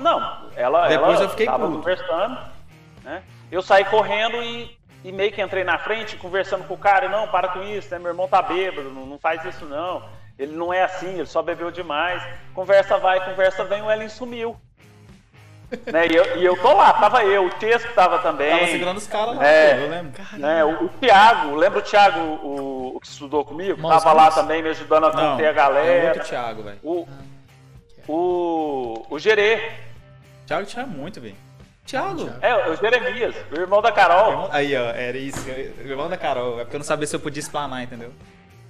[0.00, 1.78] Não, ela, Depois ela eu fiquei tava puto.
[1.78, 2.38] conversando,
[3.02, 3.22] né?
[3.52, 7.08] Eu saí correndo e, e meio que entrei na frente, conversando com o cara.
[7.08, 7.98] Não, para com isso, né?
[7.98, 10.02] Meu irmão tá bêbado, não, não faz isso não.
[10.38, 12.22] Ele não é assim, ele só bebeu demais.
[12.54, 14.56] Conversa vai, conversa vem, o Ellen sumiu.
[15.92, 16.06] Né?
[16.08, 18.50] e, eu, e eu tô lá, tava eu, o texto tava também.
[18.50, 19.84] Tava segurando os caras lá, É.
[19.84, 20.12] eu lembro.
[20.38, 20.64] né?
[20.64, 23.80] O, o Thiago, lembra o Thiago, o, o que estudou comigo?
[23.80, 26.08] Mãos tava lá também me ajudando a conter a é galera.
[26.08, 26.78] outro Thiago, velho.
[26.82, 27.06] O,
[28.08, 29.70] o, o Gerê,
[30.46, 31.36] Thiago tinha muito, velho.
[31.86, 32.30] Thiago.
[32.40, 34.48] é, o Jeremias, o irmão da Carol.
[34.50, 35.38] Aí, ó, era isso.
[35.46, 36.58] o Irmão da Carol.
[36.58, 38.10] É porque eu não sabia se eu podia explanar, entendeu?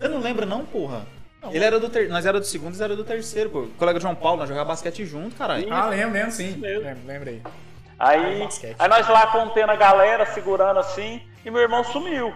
[0.01, 1.03] Eu não lembro, não, porra.
[1.53, 2.09] Ele era do ter...
[2.09, 3.61] Nós era do segundo, eles era do terceiro, pô.
[3.61, 5.73] O colega João Paulo, nós jogávamos basquete junto, caralho.
[5.73, 6.59] Ah, lembro, lembro sim.
[6.61, 7.43] Lembro, lembrei.
[7.99, 12.35] Aí, aí nós lá contendo a galera, segurando assim, e meu irmão sumiu.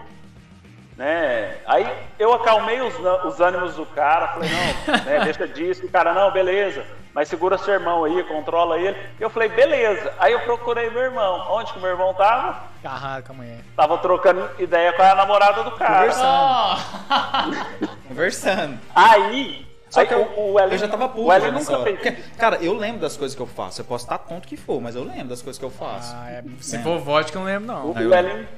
[0.96, 1.56] Né?
[1.66, 1.86] Aí
[2.18, 2.94] eu acalmei os,
[3.24, 7.58] os ânimos do cara, falei, não, né, deixa disso, o cara, não, beleza, mas segura
[7.58, 8.96] seu irmão aí, controla ele.
[9.18, 10.12] Eu falei, beleza.
[10.18, 11.46] Aí eu procurei meu irmão.
[11.50, 12.62] Onde que meu irmão tava?
[12.82, 13.58] Carrado com a mulher.
[13.76, 16.08] Tava trocando ideia com a namorada do cara.
[16.12, 17.98] Conversando.
[18.08, 18.78] Conversando.
[18.94, 21.96] Aí, Só que eu, o, o Ellen, eu já tava puto o Ellen nunca fez
[22.00, 22.38] Porque, isso.
[22.38, 23.80] cara, eu lembro das coisas que eu faço.
[23.80, 26.14] Eu posso estar tonto que for, mas eu lembro das coisas que eu faço.
[26.16, 26.78] Ah, é, se É.
[26.80, 27.90] for vodka, eu não lembro, O, não.
[27.92, 28.48] O eu- Ellen,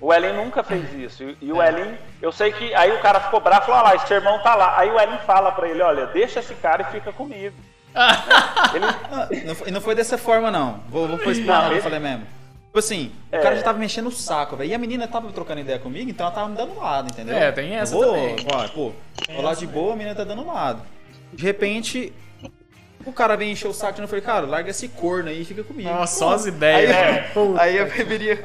[0.00, 1.24] o Ellen nunca fez isso.
[1.24, 3.82] E, e o Ellen, eu sei que aí o cara ficou bravo e falou: ah
[3.90, 4.78] lá, esse irmão tá lá.
[4.78, 7.54] Aí o Ellen fala pra ele: olha, deixa esse cara e fica comigo.
[8.74, 10.80] Ele, não, foi, não foi dessa forma, não.
[10.88, 12.26] Vou, vou foi explanando, Não, eu falei mesmo.
[12.66, 13.38] Tipo assim, É.
[13.38, 14.70] o cara já tava mexendo o saco, velho.
[14.70, 17.34] E a menina tava trocando ideia comigo, então ela tava me dando lado, entendeu?
[17.36, 18.36] É, tem essa Eu vou, também.
[18.52, 18.92] Ó, pô,
[19.34, 20.82] tô lá de boa, a menina tá dando lado.
[21.32, 22.12] De repente,
[23.04, 24.04] o cara vem encher o saco novo.
[24.04, 25.88] Eu falei, cara, larga esse corno aí e fica comigo.
[25.88, 26.90] Nossa, só as ideias.
[26.94, 27.30] Aí, né?
[27.58, 28.44] Aí eu beberia.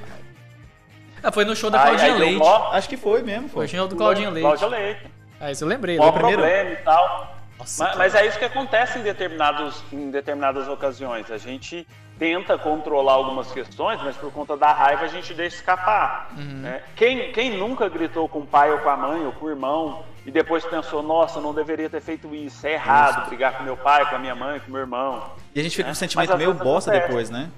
[1.21, 2.39] Ah, foi no show da aí, Claudinha aí deu Leite.
[2.39, 3.55] mó, Acho que foi mesmo, pô.
[3.55, 4.45] Foi o show do Claudinha Leite.
[4.45, 5.01] Cláudia Leite.
[5.39, 5.97] Ah, isso eu lembrei.
[5.97, 6.19] Mó lembra?
[6.19, 6.41] primeiro?
[6.41, 7.32] problema e tal.
[7.63, 11.31] Nossa, Mas, mas é isso que acontece em, determinados, em determinadas ocasiões.
[11.31, 11.87] A gente
[12.19, 16.29] tenta controlar algumas questões, mas por conta da raiva a gente deixa escapar.
[16.37, 16.61] Uhum.
[16.61, 16.81] né?
[16.95, 20.03] Quem, quem nunca gritou com o pai ou com a mãe ou com o irmão
[20.25, 24.07] e depois pensou, nossa, não deveria ter feito isso, é errado brigar com meu pai,
[24.09, 25.31] com a minha mãe, com meu irmão.
[25.55, 27.07] E a gente fica com um É, sentimento meio bosta acontece.
[27.07, 27.49] depois, né?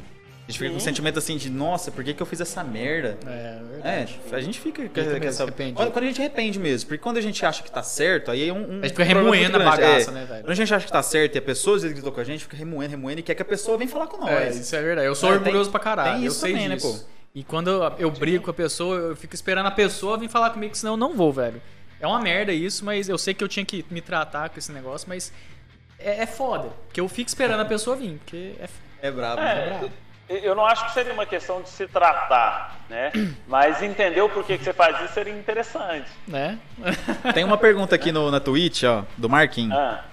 [0.48, 2.64] A gente fica com um sentimento assim de, nossa, por que, que eu fiz essa
[2.64, 3.18] merda?
[3.26, 3.62] É, É,
[4.06, 4.20] verdade.
[4.32, 5.42] a gente fica com essa.
[5.44, 5.76] arrependido.
[5.78, 8.48] Quando, quando a gente arrepende mesmo, porque quando a gente acha que tá certo, aí
[8.50, 8.58] é um.
[8.58, 10.42] um A gente fica remoendo a bagaça, É, né, velho?
[10.44, 12.24] Quando a gente acha que tá certo e a pessoa às vezes gritou com a
[12.24, 14.30] gente, fica remoendo, remoendo e quer que a pessoa venha falar com nós.
[14.30, 15.08] É, isso é verdade.
[15.08, 16.12] Eu sou É, orgulhoso tem- pra caralho.
[16.14, 17.00] tem eu isso sei também, né, disso.
[17.10, 17.16] pô?
[17.34, 20.52] E quando eu, eu brigo com a pessoa, eu fico esperando a pessoa vir falar
[20.52, 21.60] comigo, senão eu não vou, velho.
[22.00, 24.72] É uma merda isso, mas eu sei que eu tinha que me tratar com esse
[24.72, 25.34] negócio, mas
[25.98, 26.70] é, é foda.
[26.86, 28.68] Porque eu fico esperando a pessoa vir, porque é
[29.02, 29.80] É brabo, né?
[29.84, 33.12] É, eu não acho que seria uma questão de se tratar, né?
[33.48, 36.10] Mas entender o porquê que você faz isso seria interessante.
[36.28, 36.60] né?
[37.34, 39.78] Tem uma pergunta aqui no, na Twitch, ó, do Marquinhos.
[39.78, 40.04] Ah,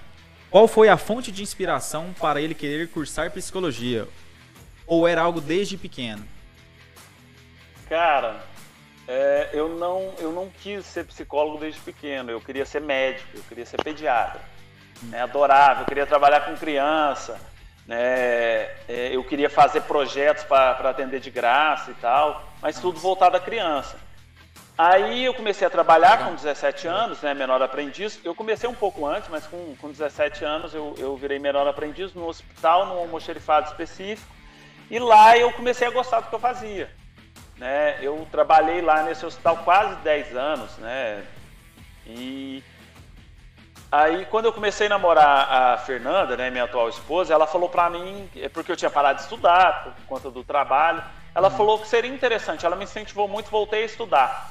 [0.51, 4.07] Qual foi a fonte de inspiração para ele querer cursar psicologia?
[4.87, 6.27] Ou era algo desde pequeno?
[7.89, 8.41] cara,
[9.07, 12.31] é, eu, não, eu não quis ser psicólogo desde pequeno.
[12.31, 14.41] Eu queria ser médico, eu queria ser pediatra.
[15.03, 15.21] Né?
[15.21, 17.39] Adorava, eu queria trabalhar com criança.
[17.87, 17.99] Né?
[18.89, 23.41] É, eu queria fazer projetos para atender de graça e tal, mas tudo voltado à
[23.41, 23.97] criança.
[24.77, 28.19] Aí eu comecei a trabalhar com 17 anos, né, menor aprendiz.
[28.25, 32.15] Eu comecei um pouco antes, mas com, com 17 anos eu, eu virei menor aprendiz
[32.15, 34.33] no hospital, num almoxerifado específico.
[34.91, 36.91] E lá eu comecei a gostar do que eu fazia.
[37.59, 37.99] Né?
[38.01, 41.23] Eu trabalhei lá nesse hospital quase 10 anos, né?
[42.07, 42.65] E
[43.93, 47.89] aí quando eu comecei a namorar a Fernanda, né, minha atual esposa, ela falou pra
[47.91, 51.03] mim, é porque eu tinha parado de estudar por conta do trabalho,
[51.35, 52.67] ela falou que seria interessante.
[52.67, 54.51] Ela me incentivou muito, voltei a estudar.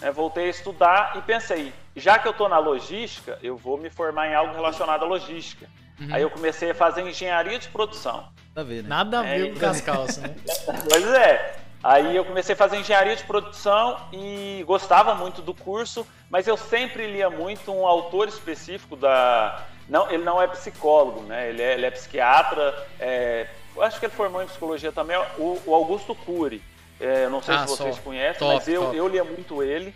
[0.00, 0.10] né?
[0.10, 4.28] voltei a estudar e pensei, já que eu estou na logística, eu vou me formar
[4.28, 5.66] em algo relacionado à logística.
[6.10, 8.26] Aí eu comecei a fazer engenharia de produção.
[8.54, 8.88] Nada a ver, né?
[8.88, 10.34] Nada a ver É, com as calças, né?
[10.90, 11.61] Pois é.
[11.82, 16.56] Aí eu comecei a fazer engenharia de produção e gostava muito do curso, mas eu
[16.56, 19.64] sempre lia muito um autor específico da.
[19.88, 21.48] Não, ele não é psicólogo, né?
[21.48, 22.86] Ele é, ele é psiquiatra.
[23.00, 26.62] é, eu acho que ele formou em psicologia também, o, o Augusto Cury.
[27.00, 28.02] É, eu não sei Ah, se vocês só.
[28.02, 28.96] conhecem, Top, mas eu, top.
[28.96, 29.92] eu lia muito ele,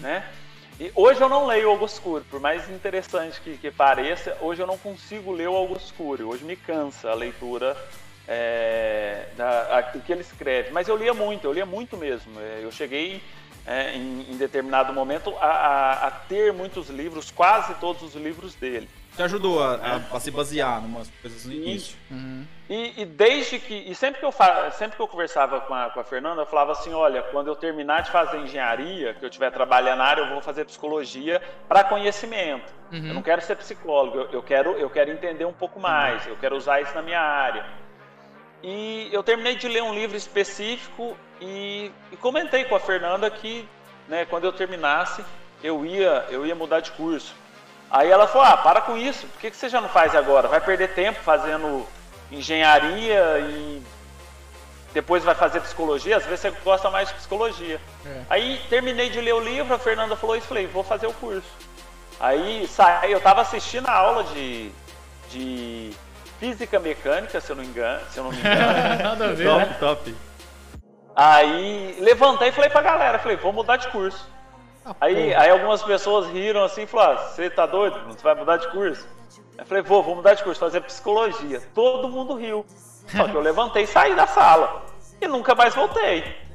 [0.00, 0.26] né?
[0.80, 4.62] E hoje eu não leio o Augusto Cury, por mais interessante que, que pareça, hoje
[4.62, 6.22] eu não consigo ler o Augusto Cury.
[6.24, 7.76] Hoje me cansa a leitura
[8.28, 10.70] é, da, a- do que ele escreve.
[10.70, 12.38] Mas eu lia muito, eu lia muito mesmo.
[12.40, 13.22] É, Eu cheguei
[13.66, 18.54] é, em, em determinado momento a, a- a ter muitos livros, quase todos os livros
[18.54, 18.88] dele.
[19.16, 21.96] Te ajudou a, a- a se basear em umas coisas no início.
[22.70, 23.74] E, e desde que.
[23.74, 24.32] E sempre que eu,
[24.72, 27.56] sempre que eu conversava com a, com a Fernanda, eu falava assim: olha, quando eu
[27.56, 31.82] terminar de fazer engenharia, que eu estiver trabalhando na área, eu vou fazer psicologia para
[31.84, 32.70] conhecimento.
[33.08, 36.36] Eu não quero ser psicólogo, eu, eu quero, eu quero entender um pouco mais, eu
[36.36, 37.64] quero usar isso na minha área.
[38.62, 43.68] E eu terminei de ler um livro específico e, e comentei com a Fernanda que,
[44.08, 45.24] né, quando eu terminasse,
[45.62, 47.34] eu ia, eu ia mudar de curso.
[47.90, 50.48] Aí ela falou: Ah, para com isso, por que, que você já não faz agora?
[50.48, 51.86] Vai perder tempo fazendo
[52.30, 53.82] engenharia e
[54.92, 56.16] depois vai fazer psicologia?
[56.16, 57.80] Às vezes você gosta mais de psicologia.
[58.04, 58.22] É.
[58.28, 61.48] Aí terminei de ler o livro, a Fernanda falou isso, falei: Vou fazer o curso.
[62.20, 64.72] Aí saí, eu estava assistindo a aula de,
[65.30, 65.92] de
[66.38, 69.02] física mecânica, se eu não, engano, se eu não me engano.
[69.02, 69.76] Nada a ver, né?
[69.78, 70.16] Top, top.
[71.14, 74.28] Aí levantei e falei pra galera, falei, vou mudar de curso.
[74.84, 78.00] Ah, Aí, aí algumas pessoas riram assim e falaram, "Ah, você tá doido?
[78.06, 79.06] Você vai mudar de curso?
[79.58, 81.60] Eu falei, vou, vou mudar de curso, fazer psicologia.
[81.74, 82.64] Todo mundo riu.
[83.08, 84.84] Só que eu levantei e saí da sala.
[85.20, 86.24] E nunca mais voltei.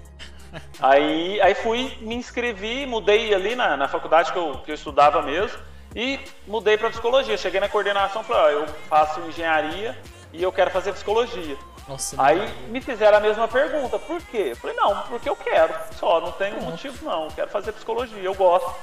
[0.80, 5.20] Aí, aí fui, me inscrevi, mudei ali na, na faculdade que eu, que eu estudava
[5.24, 5.58] mesmo
[5.96, 7.38] e mudei para psicologia.
[7.38, 9.98] Cheguei na coordenação e falei, ó, eu faço engenharia
[10.32, 11.58] e eu quero fazer psicologia.
[11.88, 14.50] Nossa, Aí me fizeram a mesma pergunta, por quê?
[14.52, 18.22] Eu falei, não, porque eu quero, só, não tem motivo não, eu quero fazer psicologia,
[18.22, 18.74] eu gosto.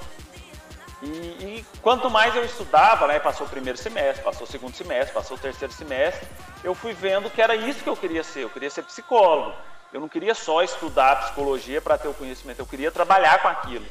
[1.02, 5.14] E, e quanto mais eu estudava, né, passou o primeiro semestre, passou o segundo semestre,
[5.14, 6.28] passou o terceiro semestre,
[6.62, 9.56] eu fui vendo que era isso que eu queria ser, eu queria ser psicólogo.
[9.92, 13.84] Eu não queria só estudar psicologia para ter o conhecimento, eu queria trabalhar com aquilo.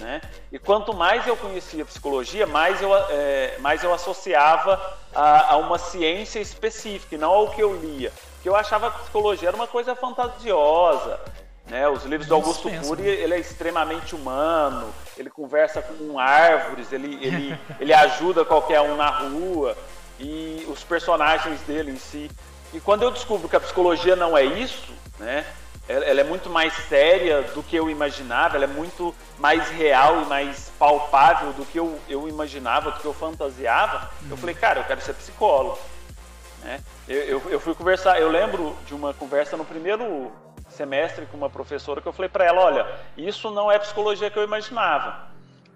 [0.00, 0.20] Né?
[0.50, 5.78] E quanto mais eu conhecia psicologia, mais eu, é, mais eu associava a, a uma
[5.78, 8.12] ciência específica, e não ao que eu lia.
[8.34, 11.20] Porque eu achava que psicologia era uma coisa fantasiosa.
[11.68, 11.88] Né?
[11.88, 17.58] Os livros do Augusto Cury, ele é extremamente humano, ele conversa com árvores, ele, ele,
[17.78, 19.76] ele ajuda qualquer um na rua,
[20.18, 22.30] e os personagens dele em si.
[22.74, 25.44] E quando eu descubro que a psicologia não é isso, né?
[25.88, 30.24] Ela é muito mais séria do que eu imaginava, ela é muito mais real e
[30.24, 34.10] mais palpável do que eu, eu imaginava, do que eu fantasiava.
[34.28, 35.78] Eu falei, cara, eu quero ser psicólogo.
[36.64, 36.80] Né?
[37.06, 40.32] Eu, eu, eu fui conversar, eu lembro de uma conversa no primeiro
[40.70, 44.38] semestre com uma professora que eu falei para ela, olha, isso não é psicologia que
[44.38, 45.26] eu imaginava.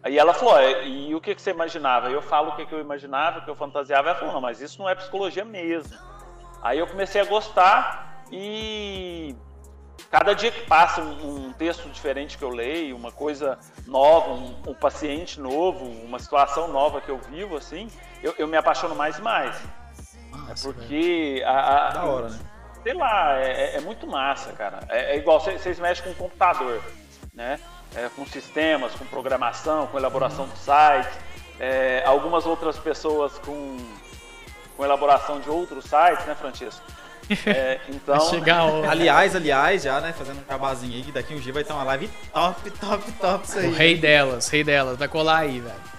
[0.03, 2.11] Aí ela falou, "É, e o que, que você imaginava?
[2.11, 4.61] Eu falo o que, que eu imaginava, o que eu fantasiava, ela falou, não, mas
[4.61, 5.97] isso não é psicologia mesmo.
[6.63, 9.35] Aí eu comecei a gostar e
[10.11, 14.57] cada dia que passa um, um texto diferente que eu leio, uma coisa nova, um,
[14.69, 17.89] um paciente novo, uma situação nova que eu vivo, assim,
[18.23, 19.61] eu, eu me apaixono mais e mais.
[20.31, 20.75] Massa, velho.
[20.75, 22.39] Porque a, a- Da hora, né?
[22.83, 24.81] sei lá, é, é- é muito massa, cara.
[24.89, 26.81] É, é igual cê- vocês mexem com computador,
[27.35, 27.59] né?
[27.95, 31.19] É, com sistemas, com programação, com elaboração de sites.
[31.59, 33.77] É, algumas outras pessoas com,
[34.77, 36.81] com elaboração de outros sites, né, Francisco?
[37.47, 41.53] É, então, chegar Aliás, aliás, já, né, fazendo um cabazinho aí, que daqui um dia
[41.53, 43.67] vai ter uma live top, top, top isso aí.
[43.69, 44.99] o rei delas, rei delas.
[44.99, 45.91] Vai colar aí, velho.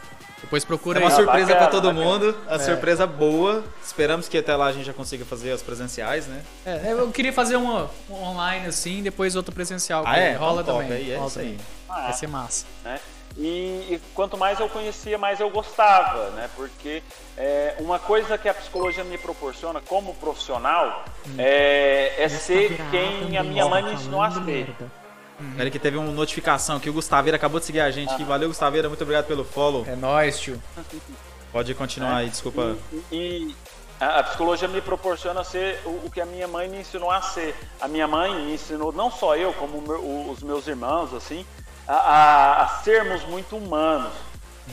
[0.42, 1.16] Depois É procura uma aí.
[1.16, 2.06] sur- surpresa pra todo bacana.
[2.06, 2.60] mundo, a É.
[2.60, 3.64] surpresa boa.
[3.84, 6.42] Esperamos que até lá a gente já consiga fazer as presenciais, né?
[6.66, 10.04] É, eu queria fazer uma um online assim, depois outra presencial.
[10.06, 10.34] Ah, é?
[10.34, 11.04] Rola Então, top, também.
[11.06, 11.46] aí é rola isso aí.
[11.46, 11.60] também.
[11.88, 12.66] Ah, Vai ser massa.
[12.84, 13.00] né?
[13.44, 16.48] E, e quanto mais eu conhecia, mais eu gostava, né?
[16.56, 17.02] Porque
[17.36, 21.04] é, uma coisa que a psicologia me proporciona como profissional
[21.40, 24.70] é, é ser quem a minha mãe me ensinou a ser.
[25.58, 28.24] Peraí que teve uma notificação aqui, o Gustaveira acabou de seguir a gente aqui.
[28.24, 29.84] Valeu, Gustaveira, muito obrigado pelo follow.
[29.88, 30.62] É nóis, tio.
[31.52, 32.76] Pode continuar aí, desculpa.
[33.12, 33.56] E
[34.00, 37.24] a, a psicologia me proporciona ser o, o que a minha mãe me ensinou a
[37.24, 37.56] ser.
[37.82, 41.44] A minha mãe me ensinou, não só eu, como meu- os meus irmãos, assim,
[41.88, 44.14] a, a- a sermos muito humanos,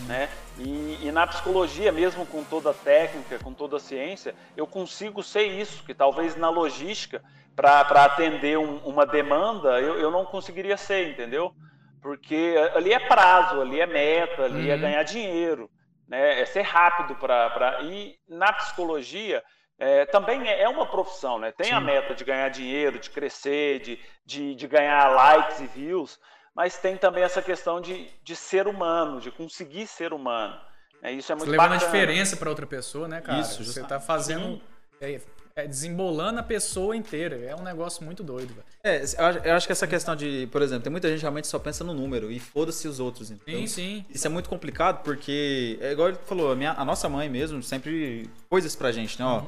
[0.07, 0.29] né?
[0.57, 5.23] E, e na psicologia, mesmo com toda a técnica, com toda a ciência, eu consigo
[5.23, 7.23] ser isso, que talvez na logística
[7.55, 11.53] para atender um- uma demanda, eu, eu não conseguiria ser, entendeu?
[12.01, 14.81] Porque ali é prazo, ali é meta, ali é Uhum.
[14.81, 15.71] ganhar dinheiro,
[16.07, 16.41] né?
[16.41, 17.81] É ser rápido para.
[17.83, 19.43] E na psicologia
[19.79, 21.53] é, também é é uma profissão, né?
[21.53, 21.87] Tem a Sim.
[21.87, 26.19] meta de ganhar dinheiro, de crescer, de, de, de ganhar likes e views,
[26.59, 30.57] mas tem também essa questão de, de ser humano, de conseguir ser humano.
[31.01, 31.93] É, isso é Você muito levando a bacana.
[31.93, 33.39] diferença pra outra pessoa, né, cara?
[33.41, 33.89] Isso, Você justamente.
[33.91, 34.61] tá fazendo.
[35.01, 35.21] É,
[35.55, 37.37] é desembolando a pessoa inteira.
[37.37, 38.67] É um negócio muito doido, velho.
[38.83, 39.05] É,
[39.49, 41.85] eu acho, que essa questão de, por exemplo, tem muita gente que realmente só pensa
[41.85, 43.61] no número e foda-se os outros, entendeu?
[43.61, 44.05] Sim, sim.
[44.11, 47.63] Isso é muito complicado porque, é igual ele falou, a, minha- a nossa mãe mesmo
[47.63, 49.25] sempre isso pra gente, né?
[49.25, 49.43] Ó,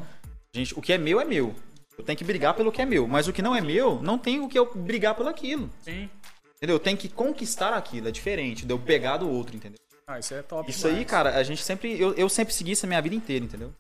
[0.55, 1.53] gente, o que é meu é meu.
[1.99, 3.07] Eu tenho que brigar pelo que é meu.
[3.07, 5.69] Mas o que não é meu, não tem o que eu brigar pelo aquilo.
[5.83, 6.09] Sim.
[6.61, 6.77] Entendeu?
[6.77, 8.09] Eu tenho que conquistar aquilo.
[8.09, 9.79] É diferente de eu pegar do outro, entendeu?
[10.07, 10.71] Ah, isso é top.
[10.71, 11.11] Isso aí, demais.
[11.11, 11.99] cara, a gente sempre.
[11.99, 13.73] Eu, eu sempre segui isso a minha vida inteira, entendeu?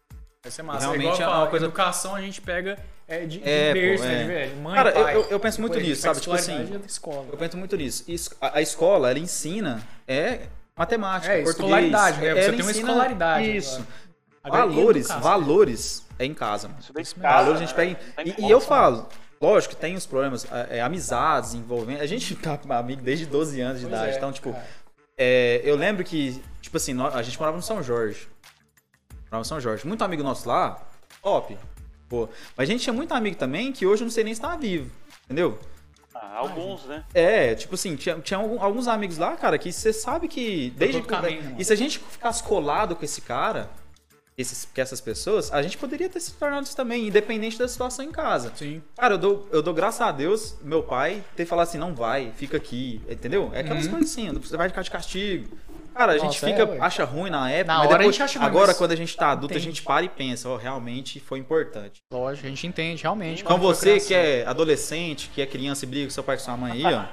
[0.43, 0.87] Vai ser massa.
[0.87, 3.73] Realmente é igual é uma coisa- educação a gente pega é, de, de É, pô,
[3.75, 4.07] berço, é.
[4.09, 4.57] né, velho?
[4.63, 5.17] Mãe, Cara, eu- pai.
[5.17, 6.21] eu- eu penso muito Depois a gente nisso, sabe?
[6.21, 7.27] Tipo assim, da escola.
[7.31, 8.05] Eu penso muito nisso.
[8.09, 11.59] Isso- a, a escola, ela ensina é matemática, É, português.
[11.59, 12.33] escolaridade, né?
[12.33, 13.75] Você ela tem uma ensina escolaridade Isso.
[13.75, 14.01] agora.
[14.43, 15.23] Agora, Valores, educação.
[15.23, 16.81] valores é em casa, mano.
[16.81, 17.85] Isso vem de Isso casa, Valores a gente né?
[17.95, 18.01] pega.
[18.17, 19.07] Não tem E, e eu falo,
[19.41, 22.01] lógico que tem os problemas, é, amizades envolvendo.
[22.01, 24.15] A gente tá amigo desde 12 anos de Pois idade.
[24.15, 24.55] é, então, tipo,
[25.17, 28.29] é, eu lembro que, tipo assim, a gente morava no São Jorge.
[29.25, 29.87] Morava no São Jorge.
[29.87, 30.81] Muito amigo nosso lá,
[31.23, 31.57] top.
[32.09, 32.29] Pô.
[32.57, 34.57] Mas a gente tinha muito amigo também que hoje eu não sei nem se tá
[34.57, 34.91] vivo.
[35.25, 35.59] Entendeu?
[36.13, 37.05] Ah, alguns, né?
[37.15, 40.71] É, tipo assim, tinha, tinha alguns amigos lá, cara, que você sabe que.
[40.77, 41.57] Desde caminho, né?
[41.59, 43.71] E se a gente ficasse colado com esse cara,
[44.41, 48.05] esses, com essas pessoas, a gente poderia ter se tornado isso também, independente da situação
[48.05, 48.53] em casa.
[48.55, 48.83] Sim.
[48.97, 52.33] Cara, eu dou, eu dou graças a Deus, meu pai, ter falado assim, não vai,
[52.37, 53.51] fica aqui, entendeu?
[53.55, 55.49] É aquelas coisas assim, você vai ficar de castigo.
[55.95, 56.51] Cara, a gente Uhum.
[56.51, 58.49] Nossa, fica, é, acha ruim na época, Na mas hora a depois, gente acha ruim,
[58.49, 62.01] agora quando a gente tá adulto, a gente para e pensa, ó, realmente foi importante.
[62.13, 63.43] Lógico, a gente entende, realmente.
[63.43, 66.45] Então você que é adolescente, que é criança e briga com seu pai e com
[66.45, 67.05] sua mãe aí, ó.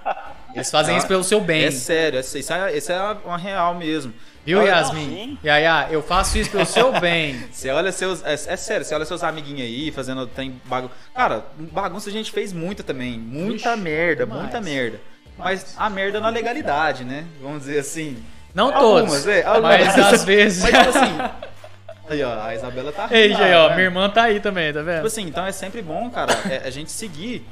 [0.54, 1.66] Eles fazem isso pelo seu bem.
[1.66, 4.14] É sério, isso é, isso é uma real mesmo.
[4.48, 5.38] Viu, Yasmin?
[5.44, 7.38] Yaya, eu faço isso pelo seu bem.
[7.52, 8.24] Você olha seus.
[8.24, 10.94] É, é sério, você olha seus amiguinhos aí fazendo tem bagunça.
[11.14, 13.20] Cara, bagunça a gente fez muita também.
[13.20, 14.42] Muita Vixe, merda, demais.
[14.44, 15.02] muita merda.
[15.38, 17.26] Mas a merda na legalidade, né?
[17.42, 18.24] Vamos dizer assim.
[18.56, 20.14] Não Algumas, todos, é, mas algumas.
[20.14, 20.64] às vezes.
[20.64, 21.48] Mas tipo assim.
[22.10, 23.76] Aí, ó, a Isabela tá Ei, rindo, aí, ó, né?
[23.76, 24.96] minha irmã tá aí também, tá vendo?
[24.96, 27.46] Tipo assim, então é sempre bom, cara, é, a gente seguir.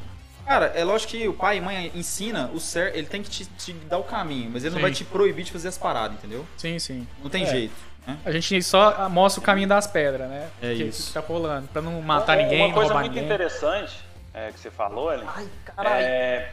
[0.46, 3.46] Cara, é lógico que o pai e mãe ensina o certo, ele tem que te,
[3.46, 4.82] te dar o caminho, mas ele não Sim.
[4.84, 6.46] vai te proibir de fazer as paradas, entendeu?
[6.58, 7.08] Sim, sim.
[7.24, 7.48] Não tem É.
[7.48, 7.74] jeito.
[8.06, 8.16] Né?
[8.24, 10.48] A gente só mostra o caminho das pedras, né?
[10.62, 11.08] É que, isso.
[11.08, 11.68] Que tá rolando.
[11.70, 13.24] Pra não matar Uma- ninguém, Uma não coisa muito ninguém.
[13.26, 14.00] interessante
[14.36, 16.06] é, que você falou, Ellen, Ai, caralho.
[16.06, 16.50] é,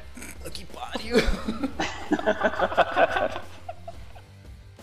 [0.51, 1.17] Que pariu.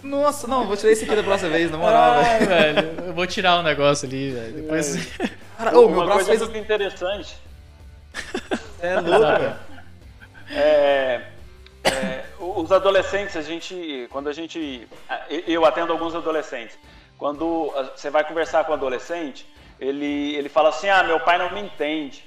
[0.01, 2.75] Nossa, não, vou tirar esse aqui da próxima vez, na moral, Ai, velho.
[2.75, 4.53] velho, eu vou tirar o negócio ali, velho.
[4.53, 4.95] Depois.
[5.57, 6.49] Cara, ô, meu uma braço coisa fez.
[6.51, 7.35] muito interessante
[8.81, 9.55] É louco, velho.
[10.51, 11.21] é,
[11.83, 14.87] é, os adolescentes, a gente, quando a gente,
[15.47, 16.77] eu atendo alguns adolescentes,
[17.17, 19.45] quando você vai conversar com o adolescente,
[19.79, 22.23] ele, ele fala assim, ah, meu pai não me entende,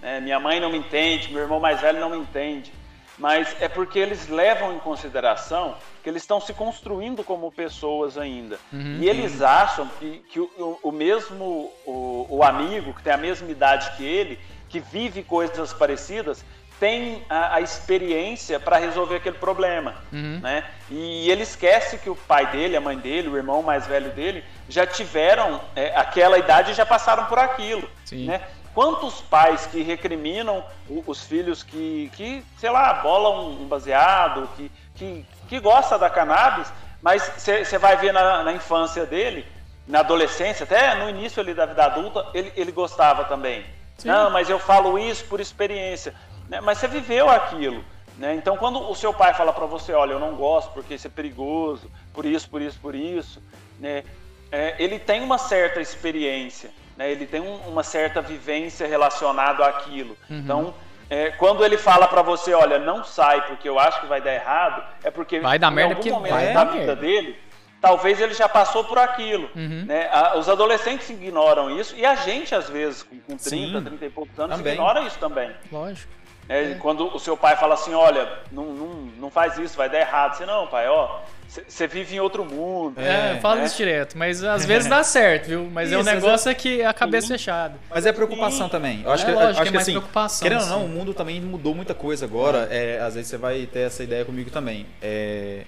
[0.00, 2.72] né, minha mãe não me entende, meu irmão mais velho não me entende,
[3.18, 8.58] mas é porque eles levam em consideração que eles estão se construindo como pessoas ainda.
[8.72, 13.18] E eles acham que, que o, o- o mesmo o, o amigo, que tem a
[13.18, 14.38] mesma idade que ele,
[14.70, 16.44] que vive coisas parecidas,
[16.78, 19.96] tem a, a experiência para resolver aquele problema.
[20.40, 20.64] Né?
[20.90, 24.42] E ele esquece que o pai dele, a mãe dele, o irmão mais velho dele,
[24.66, 27.86] já tiveram é, aquela idade e já passaram por aquilo.
[28.06, 28.26] Sim.
[28.26, 28.40] Né?
[28.72, 30.64] Quantos pais que recriminam
[31.06, 36.72] os filhos que, que sei lá, bolam um baseado, que, que, que gosta da cannabis,
[37.02, 39.44] mas você vai ver na, na infância dele,
[39.86, 43.64] na adolescência, até no início ali da vida adulta, ele, ele gostava também.
[44.08, 46.14] Não, mas eu falo isso por experiência.
[46.48, 46.60] Né?
[46.60, 47.84] Mas você viveu aquilo.
[48.18, 48.34] Né?
[48.34, 51.10] Então, quando o seu pai fala para você, olha, eu não gosto porque isso é
[51.10, 53.42] perigoso, por isso, por isso, por isso,
[53.78, 54.04] né?
[54.52, 57.10] É, ele tem uma certa experiência, né?
[57.10, 60.16] ele tem um- uma certa vivência relacionada àquilo.
[60.28, 60.74] Então,
[61.08, 64.34] é, quando ele fala para você, olha, não sai porque eu acho que vai dar
[64.34, 67.38] errado, é porque Vai dar em merda algum momento vai da vida dele,
[67.80, 69.48] talvez ele já passou por aquilo.
[69.56, 69.84] Uhum.
[69.86, 70.08] Né?
[70.12, 73.82] A- Os adolescentes ignoram isso e a gente, às vezes, com, com 30, Sim.
[73.84, 74.74] 30 e poucos anos, Também.
[74.74, 75.50] ignora isso também.
[75.72, 76.12] Lógico.
[76.48, 78.88] É, Quando o seu pai fala assim, olha, não, não,
[79.18, 80.36] não faz isso, vai dar errado.
[80.36, 83.00] Você, não, pai, ó, você vive em outro mundo.
[83.00, 83.64] É, né?
[83.64, 85.70] isso direto, mas às vezes dá certo, viu?
[85.72, 87.74] Mas é um Isso, negócio é que é a cabeça fechada.
[87.88, 88.72] Mas é preocupação Sim.
[88.72, 89.02] também.
[89.04, 90.84] Eu acho É que, lógico, acho é que mais assim, preocupação, querendo ou não, sim.
[90.86, 92.66] o mundo também mudou muita coisa agora.
[92.68, 94.86] É, às vezes você vai ter essa ideia comigo também.
[95.00, 95.62] É,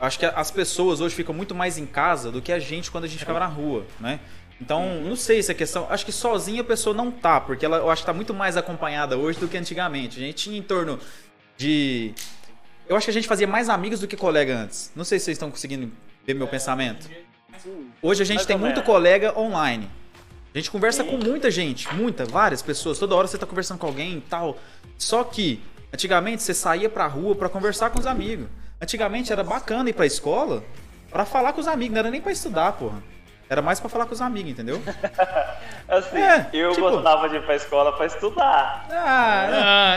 [0.00, 3.04] acho que as pessoas hoje ficam muito mais em casa do que a gente quando
[3.04, 4.20] a gente ficava na rua, né?
[4.60, 5.86] Então, não sei se é questão.
[5.88, 8.56] Acho que sozinha a pessoa não tá, porque ela, eu acho que tá muito mais
[8.56, 10.18] acompanhada hoje do que antigamente.
[10.18, 10.98] A gente tinha em torno
[11.56, 12.12] de.
[12.88, 14.90] Eu acho que a gente fazia mais amigos do que colega antes.
[14.96, 15.92] Não sei se vocês estão conseguindo
[16.26, 17.08] ver meu pensamento.
[18.02, 19.88] Hoje a gente tem muito colega online.
[20.54, 22.98] A gente conversa com muita gente, muita, várias pessoas.
[22.98, 24.58] Toda hora você tá conversando com alguém e tal.
[24.96, 28.48] Só que, antigamente, você saía pra rua pra conversar com os amigos.
[28.80, 30.62] Antigamente era bacana ir pra escola
[31.10, 33.02] pra falar com os amigos, não era nem pra estudar, porra.
[33.50, 34.80] Era mais pra falar com os amigos, entendeu?
[35.88, 38.86] Assim, É, eu tipo- gostava de ir pra escola pra estudar.
[38.90, 39.96] Ah, Ah,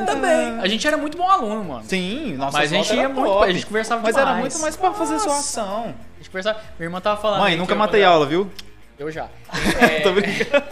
[0.00, 0.60] é, também.
[0.60, 1.82] A gente era muito bom aluno, mano.
[1.84, 4.92] sim, nossa Mas a gente ia muito- a gente conversava Mas era muito mais pra
[4.92, 5.92] fazer zoação.
[6.14, 6.60] A gente conversava.
[6.78, 7.40] Minha irmã tava falando.
[7.40, 8.48] Mãe, nunca matei aula, viu?
[8.96, 9.26] Eu já.
[10.04, 10.64] Tô É, brincando.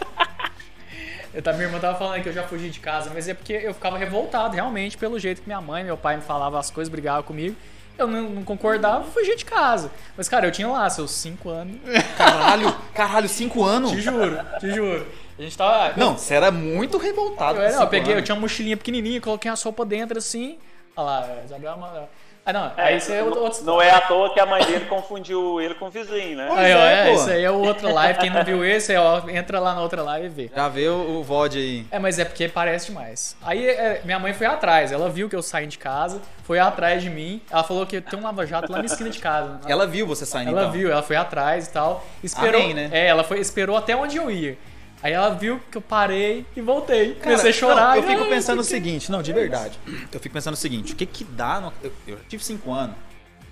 [1.36, 3.52] Eu, tava- minha irmã tava falando que eu já fugi de casa, mas é porque
[3.52, 6.90] eu ficava revoltado realmente pelo jeito que minha mãe meu pai me falavam as coisas,
[6.90, 7.54] brigavam comigo.
[7.98, 9.90] Eu não, não concordava, fugi de casa.
[10.16, 11.76] Mas, cara, eu tinha lá seus 5 anos.
[12.18, 13.90] Caralho, caralho, cinco anos?
[13.92, 15.06] Te juro, te juro.
[15.38, 15.94] A gente tava.
[15.96, 17.58] Não, você era muito revoltado.
[17.58, 18.24] Eu, era, eu peguei, eu anos.
[18.26, 20.58] tinha uma mochilinha pequenininha, coloquei a sopa dentro assim.
[20.94, 22.08] Olha lá, Isabel é uma.
[22.46, 23.40] Ah, não, É, aí isso é outro.
[23.40, 26.36] não, outro não é à toa que a mãe dele confundiu ele com o vizinho,
[26.36, 26.48] né?
[26.52, 28.20] Aí, ó, é, é, isso aí é o outro live.
[28.20, 30.50] Quem não viu esse, ó, entra lá na outra live e vê.
[30.54, 31.86] Já vê o, o VOD aí.
[31.90, 33.36] É, mas é porque parece demais.
[33.42, 37.02] Aí é, minha mãe foi atrás, ela viu que eu saí de casa, foi atrás
[37.02, 37.42] de mim.
[37.50, 39.58] Ela falou que tem um lava-jato lá na esquina de casa.
[39.66, 40.72] Ela viu você saindo Ela então.
[40.72, 42.06] viu, ela foi atrás e tal.
[42.22, 42.60] Esperou.
[42.62, 42.88] Amém, né?
[42.92, 44.56] É, ela foi, esperou até onde eu ia.
[45.02, 47.10] Aí ela viu que eu parei e voltei.
[47.14, 47.88] Cara, Comecei a chorar.
[47.90, 49.78] não, eu fico "Ai, pensando o por quê?" seguinte, não, de verdade.
[50.12, 51.60] Eu fico pensando o seguinte, o que que dá.
[51.60, 52.96] no- eu, eu tive 5 anos.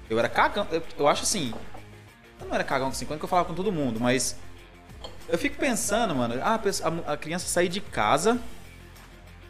[0.08, 0.66] Eu era cagão.
[0.72, 1.52] Eu, eu acho assim.
[2.40, 4.36] Eu não era cagão com 5 anos, que eu falava com todo mundo, mas.
[5.28, 6.58] Eu fico pensando, mano, ah,
[7.08, 8.38] a- a criança sair de casa.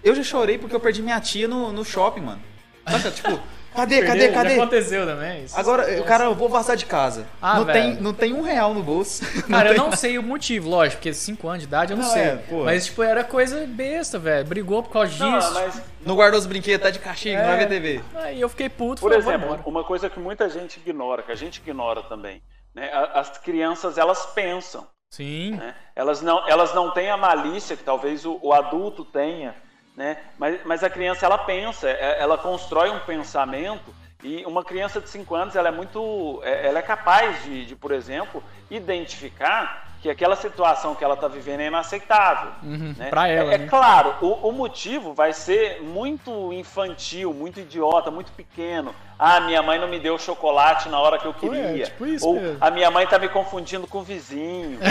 [0.02, 2.42] Eu já chorei porque eu perdi minha tia no, no shopping, mano.
[2.88, 3.10] Saca?
[3.10, 3.40] tipo,
[3.74, 4.48] cadê, cadê, Perdeu, cadê?
[4.50, 5.44] Já aconteceu também.
[5.44, 5.58] isso.
[5.58, 7.26] Agora, o cara, eu vou vazar de casa.
[7.42, 8.02] Ah, não, tem, velho.
[8.02, 9.24] não tem um real no bolso.
[9.48, 12.04] Cara, eu tem- não sei o motivo, lógico, porque 5 anos de idade eu não,
[12.04, 12.22] Não, sei.
[12.22, 12.64] é, pô.
[12.64, 14.46] mas, tipo, era coisa besta, velho.
[14.46, 15.24] Brigou por causa disso.
[15.24, 18.00] Não, mas, Não guardou os brinquedos, tá de castigo, não vai ver TV.
[18.14, 21.36] Aí eu fiquei puto, por falei, exemplo, uma coisa que muita gente ignora, que a
[21.36, 22.42] gente ignora também,
[22.74, 22.90] né?
[23.14, 24.86] As crianças, elas pensam.
[25.10, 25.52] Sim.
[25.52, 25.74] né?
[25.94, 29.54] Elas, não, elas não têm a malícia que talvez o, o adulto tenha,
[29.96, 30.16] né?
[30.38, 33.92] mas, mas a criança ela pensa, é- ela constrói um pensamento
[34.22, 37.76] e uma criança de 5 anos ela é muito, é- ela é capaz de, de,
[37.76, 42.50] por exemplo, identificar que aquela situação que ela está vivendo é inaceitável.
[42.62, 43.08] Uhum, né?
[43.08, 43.66] pra ela, É, é né?
[43.66, 48.94] claro, o, o motivo vai ser muito infantil, muito idiota, muito pequeno.
[49.18, 51.84] Ah, minha mãe não me deu chocolate na hora que eu é, queria.
[51.86, 52.58] tipo isso Ou mesmo.
[52.60, 54.78] a minha mãe tá me confundindo com o vizinho.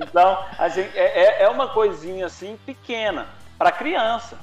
[0.00, 3.26] então, a gente, é, é- é uma coisinha assim pequena
[3.58, 4.38] para criança,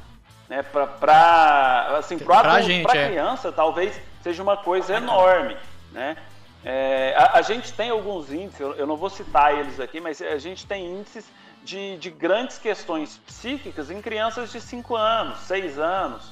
[0.48, 0.62] né?
[0.64, 2.18] Para assim,
[2.56, 3.08] adulto, gente, pra é.
[3.08, 5.58] criança talvez seja uma coisa enorme,
[5.92, 6.18] né?
[6.64, 10.22] É, a, a gente tem alguns índices, eu, eu não vou citar eles aqui, mas
[10.22, 11.26] a gente tem índices
[11.64, 16.32] de, de grandes questões psíquicas em crianças de 5 anos, 6 anos,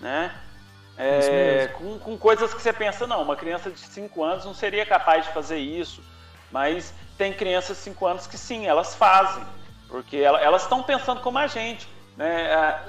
[0.00, 0.34] né?
[0.96, 4.84] É, com, com coisas que você pensa, não, uma criança de 5 anos não seria
[4.84, 6.02] capaz de fazer isso.
[6.50, 6.92] Mas
[7.22, 9.44] tem crianças de 5 anos que sim, elas fazem.
[9.88, 11.86] Porque ela- elas estão pensando como a gente.
[12.16, 12.52] Né?
[12.52, 12.80] Ah,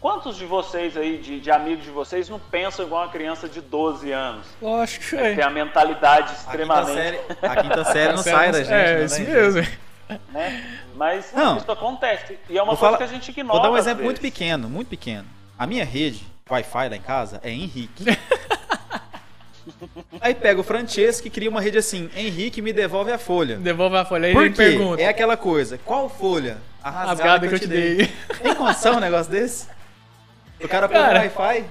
[0.00, 3.60] Quantos de vocês aí, de, de amigos de vocês, não pensam igual uma criança de
[3.60, 4.46] 12 anos?
[4.62, 6.94] Lógico que Tem a mentalidade A quinta extremamente.
[6.94, 8.72] série, a quinta série não sai da gente.
[8.72, 9.66] É, não isso mesmo.
[10.30, 10.78] Né?
[10.94, 11.56] Mas Não.
[11.58, 12.38] isso acontece.
[12.48, 13.52] E é uma Vou coisa falar- que a gente ignora.
[13.58, 14.32] Vou dar um exemplo muito vezes.
[14.32, 15.26] pequeno, muito pequeno.
[15.58, 18.04] A minha rede Wi-Fi lá em casa é Henrique.
[20.20, 23.56] Aí pega o Francesco e cria uma rede assim: Henrique me devolve a folha.
[23.56, 24.56] Devolve a folha aí Por e quê?
[24.56, 25.02] pergunta.
[25.02, 26.58] É aquela coisa: qual folha?
[26.82, 28.10] A rasgada, Rasgada que eu te dei.
[28.42, 29.66] Tem condição um negócio desse?
[30.62, 31.18] O cara põe Cara.
[31.18, 31.64] o Wi-Fi?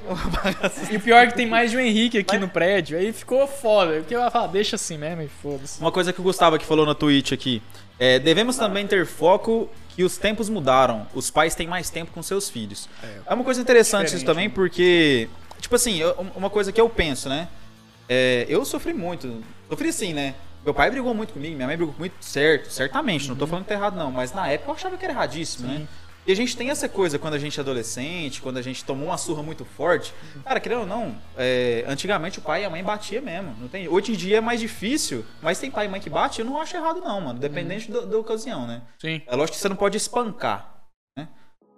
[0.91, 2.97] E o pior é que tem mais de um Henrique aqui no prédio.
[2.97, 3.93] Aí ficou foda.
[3.93, 5.79] Porque eu ia falar, deixa assim mesmo e foda-se.
[5.79, 7.61] Uma coisa que o Gustavo aqui falou na Twitch aqui.
[7.97, 11.07] É, devemos também ter foco que os tempos mudaram.
[11.13, 12.89] Os pais têm mais tempo com seus filhos.
[13.27, 14.53] É, uma coisa interessante isso também, né?
[14.53, 15.29] porque,
[15.59, 16.01] tipo assim,
[16.35, 17.47] uma coisa que eu penso, né?
[18.07, 19.43] É, eu sofri muito.
[19.69, 20.35] Sofri sim, né?
[20.63, 23.69] Meu pai brigou muito comigo, minha mãe brigou muito certo, certamente, não tô falando que
[23.69, 25.85] tá errado não, mas na época eu achava que era erradíssimo, né?
[26.25, 29.07] E a gente tem essa coisa quando a gente é adolescente, quando a gente tomou
[29.07, 30.13] uma surra muito forte.
[30.45, 33.53] Cara, querendo ou não, é, antigamente o pai e a mãe batia mesmo.
[33.59, 36.39] Não tem, hoje em dia é mais difícil, mas tem pai e mãe que bate,
[36.39, 37.39] eu não acho errado não, mano.
[37.39, 38.81] Dependente da, da ocasião, né?
[38.99, 39.21] Sim.
[39.27, 40.85] É lógico que você não pode espancar,
[41.17, 41.27] né?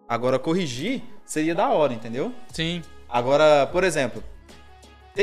[0.08, 2.32] Agora, corrigir seria da hora, entendeu?
[2.54, 2.84] Sim.
[3.10, 4.24] Agora, por exemplo,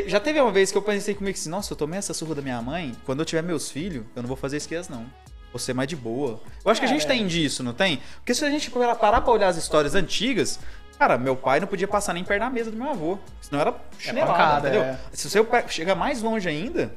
[0.06, 2.42] já teve uma vez que eu pensei comigo assim, nossa, eu tomei essa surra da
[2.42, 5.04] minha mãe, quando eu tiver meus filhos, eu não vou fazer elas não.
[5.52, 6.40] Vou ser mais de boa.
[6.64, 8.00] Eu acho que a gente tem disso, não tem?
[8.16, 10.58] Porque se a gente parar pra olhar as histórias antigas,
[10.98, 13.18] cara, meu pai não podia passar nem perto da mesa do meu avô.
[13.42, 14.82] Senão era chinelada, pancada, entendeu?
[14.84, 14.98] é.
[15.12, 16.94] Se você pe- chega mais longe ainda,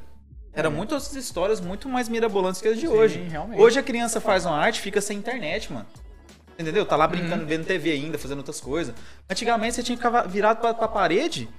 [0.58, 3.20] Era muitas histórias muito mais mirabolantes que as de Sim, hoje.
[3.30, 3.60] realmente.
[3.62, 5.86] Hoje a criança faz uma arte fica sem internet, mano.
[6.58, 6.86] Entendeu?
[6.86, 7.46] Tá lá brincando, Uhum.
[7.46, 8.96] vendo TV ainda, fazendo outras coisas.
[9.30, 11.50] Antigamente você tinha que ficar virado pra, pra parede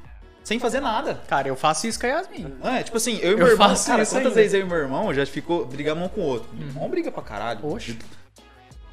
[0.47, 1.21] sem fazer nada.
[1.27, 2.55] Cara, eu faço isso com a Yasmin.
[2.63, 2.83] É?
[2.85, 4.41] Tipo assim, eu e Eu meu irmão, faço cara, isso quantas ainda.
[4.41, 6.49] vezes eu e meu irmão já ficou brigando um com o outro?
[6.53, 7.67] Meu irmão briga pra caralho.
[7.67, 7.99] Oxe.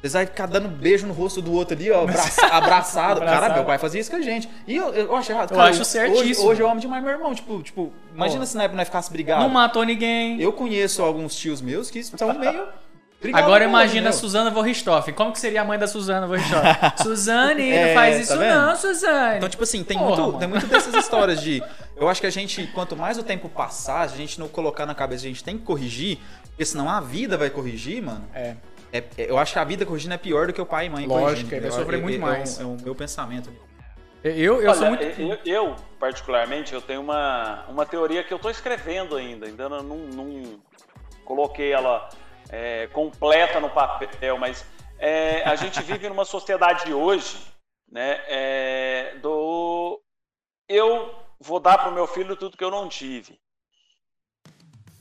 [0.00, 3.20] Vocês vai ficar dando beijo no rosto do outro ali, ó, abraça- abraçado.
[3.20, 3.54] Cara, Abraçado.
[3.54, 4.48] meu pai fazia isso com a gente.
[4.66, 5.52] E eu, eu acho errado.
[5.52, 6.48] Eu Cara, acho hoje- certíssimo.
[6.48, 7.32] Hoje, eu amo demais meu irmão.
[7.34, 8.46] Tipo, tipo imagina Pô.
[8.46, 9.42] se na época nós ficasse brigado.
[9.42, 10.40] Não matou ninguém.
[10.42, 12.66] Eu conheço alguns tios meus que são meio.
[13.24, 15.12] Brigados Agora imagina a Suzana Vorristoff.
[15.12, 16.64] Como que seria a mãe da Suzana Vorristoff?
[17.02, 18.54] Suzane, É, não faz tá isso vendo?
[18.54, 19.36] não, Suzane.
[19.38, 20.38] Então, tipo assim, tem, Porra, muito, mano.
[20.38, 21.62] tem muito dessas histórias de.
[21.96, 24.86] Eu acho que a gente, quanto mais o tempo passar, se a gente não colocar
[24.86, 26.18] na cabeça, a gente tem que corrigir,
[26.48, 28.24] porque senão a vida vai corrigir, mano.
[28.34, 28.54] É.
[28.92, 30.90] É, é- eu acho que a vida corrigindo é pior do que o pai e
[30.90, 31.54] mãe Lógico, corrigindo.
[31.54, 32.60] ele vai Eu- sofrer é- muito é- mais.
[32.60, 33.50] É o, é o meu pensamento.
[34.22, 35.02] Eu, eu Olha, sou muito.
[35.02, 39.82] eu, eu, particularmente, eu tenho uma, uma teoria que eu estou escrevendo ainda, ainda não,
[39.82, 40.42] não
[41.24, 42.08] coloquei ela
[42.54, 44.64] é, completa no papel, mas
[44.96, 47.36] é, a gente vive numa sociedade hoje,
[47.90, 50.00] né, é, do
[50.68, 53.38] eu vou dar para o meu filho tudo que eu não tive.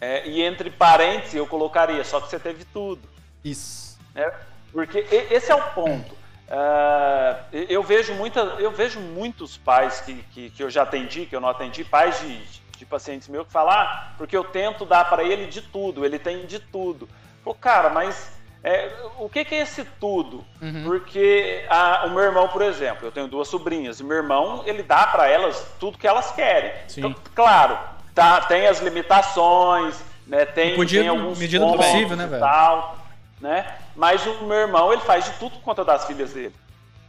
[0.01, 3.07] É, e entre parênteses eu colocaria, só que você teve tudo
[3.43, 3.99] Isso.
[4.15, 4.33] né?
[4.71, 6.17] Porque esse é o ponto.
[6.49, 11.35] Ah, eu vejo muita, eu vejo muitos pais que, que, que eu já atendi, que
[11.35, 12.43] eu não atendi, pais de,
[12.77, 16.17] de pacientes meus que falam, ah, porque eu tento dar para ele de tudo, ele
[16.17, 17.07] tem de tudo.
[17.43, 18.31] Pô, cara, mas
[18.63, 18.89] é,
[19.19, 20.43] o que, que é esse tudo?
[20.61, 20.83] Uhum.
[20.85, 24.81] Porque a- o meu irmão, por exemplo, eu tenho duas sobrinhas, e meu irmão, ele
[24.83, 26.71] dá para elas tudo que elas querem.
[26.87, 26.99] Sim.
[27.01, 27.77] Então, claro,
[28.15, 32.39] tá, tem as limitações, né, tem, Medida- tem alguns medida possível, né, velho?
[32.41, 32.97] tal,
[33.41, 33.75] né?
[33.95, 36.55] Mas o meu irmão, ele faz de tudo por conta das filhas dele,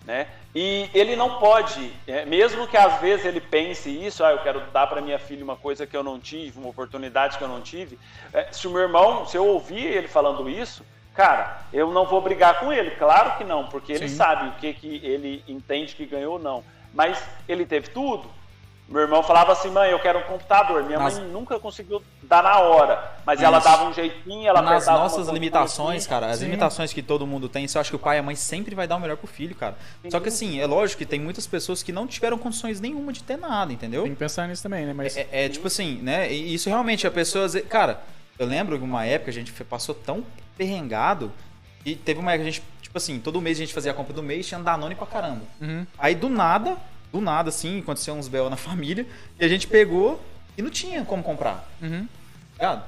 [0.05, 0.27] né?
[0.55, 4.61] E ele não pode, é, mesmo que às vezes ele pense isso, ah, eu quero
[4.73, 7.61] dar para minha filha uma coisa que eu não tive, uma oportunidade que eu não
[7.61, 7.99] tive.
[8.33, 10.85] é, se o meu irmão, se eu ouvir ele falando isso,
[11.15, 14.17] cara, eu não vou brigar com ele, claro que não, porque ele Sim.
[14.17, 16.63] sabe o que que ele entende que ganhou ou não.
[16.93, 18.31] Mas ele teve tudo.
[18.87, 20.85] Meu irmão falava assim, mãe, eu quero um computador.
[20.85, 23.67] Minha Nas- mãe nunca conseguiu dar na hora, mas ela Isso.
[23.67, 26.45] dava um jeitinho, ela Nas nossas limitações, cara, as Sim.
[26.47, 28.87] limitações que todo mundo tem, eu acho que o pai e a mãe sempre vai
[28.87, 29.75] dar o melhor pro filho, cara.
[30.11, 33.23] Só que assim, é lógico que tem muitas pessoas que não tiveram condições nenhuma de
[33.23, 34.03] ter nada, entendeu?
[34.03, 34.93] Tem que pensar nisso também, né?
[34.93, 35.17] Mas.
[35.17, 36.31] É, é tipo assim, né?
[36.31, 37.49] E isso realmente, a pessoa.
[37.69, 38.03] Cara,
[38.39, 40.23] eu lembro que uma época a gente passou tão
[40.59, 41.33] perrengado
[41.87, 43.95] e teve uma época que a gente, tipo assim, todo mês a gente fazia a
[43.95, 45.43] compra do mês, tinha Danone pra caramba.
[45.61, 45.87] Uhum.
[45.99, 46.77] Aí do nada,
[47.15, 48.51] do nada, assim, aconteceu uns B.O.
[48.51, 49.07] na família,
[49.39, 50.21] e a gente pegou
[50.59, 51.69] e não tinha como comprar.
[51.81, 52.07] Uhum.
[52.55, 52.83] Ligado?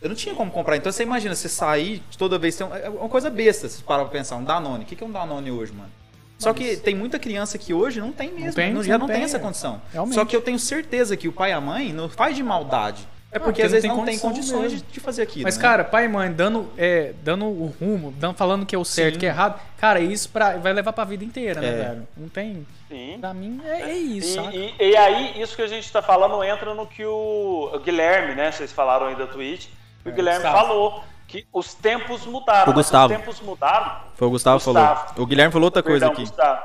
[0.00, 0.76] Eu não tinha como comprar.
[0.76, 2.56] Então você imagina, você sair toda vez.
[2.56, 4.36] Tem um- é uma coisa besta, se parar pra pensar.
[4.36, 4.84] Um Danone.
[4.84, 5.90] O que é um Danone hoje, mano?
[6.38, 8.52] Só que tem muita criança que hoje não tem mesmo.
[8.54, 9.40] tem, não- já não não tem, tem, essa é.
[9.40, 9.82] condição.
[9.92, 10.14] Realmente.
[10.14, 13.06] Só que eu tenho certeza que o pai e a mãe não faz de maldade.
[13.30, 14.88] É porque, porque às não vezes tem não tem condições de, mesmo.
[14.90, 15.42] de fazer aquilo.
[15.44, 15.62] Mas, né?
[15.62, 19.14] cara, pai e mãe dando, é, dando o rumo, dando, falando que é o certo,
[19.14, 19.20] Sim.
[19.20, 21.72] que é errado, cara, isso pra, vai levar pra vida inteira, né, É.
[21.72, 22.08] velho?
[22.16, 22.66] Não tem.
[22.88, 23.18] Sim.
[23.20, 24.40] Pra mim é, é isso?
[24.50, 27.78] E, e- e aí, isso que a gente está falando entra no que o, o
[27.80, 28.50] Guilherme, né?
[28.50, 29.66] Vocês falaram aí da Twitch.
[30.06, 30.66] O É, Guilherme Gustavo.
[30.66, 32.72] falou que os tempos mudaram.
[32.72, 33.12] O Gustavo.
[33.12, 34.00] Os tempos mudaram.
[34.14, 35.00] Foi o Gustavo, Gustavo.
[35.10, 35.22] falou.
[35.22, 36.22] O Guilherme falou outra coisa Perdão, aqui.
[36.30, 36.62] Gustavo.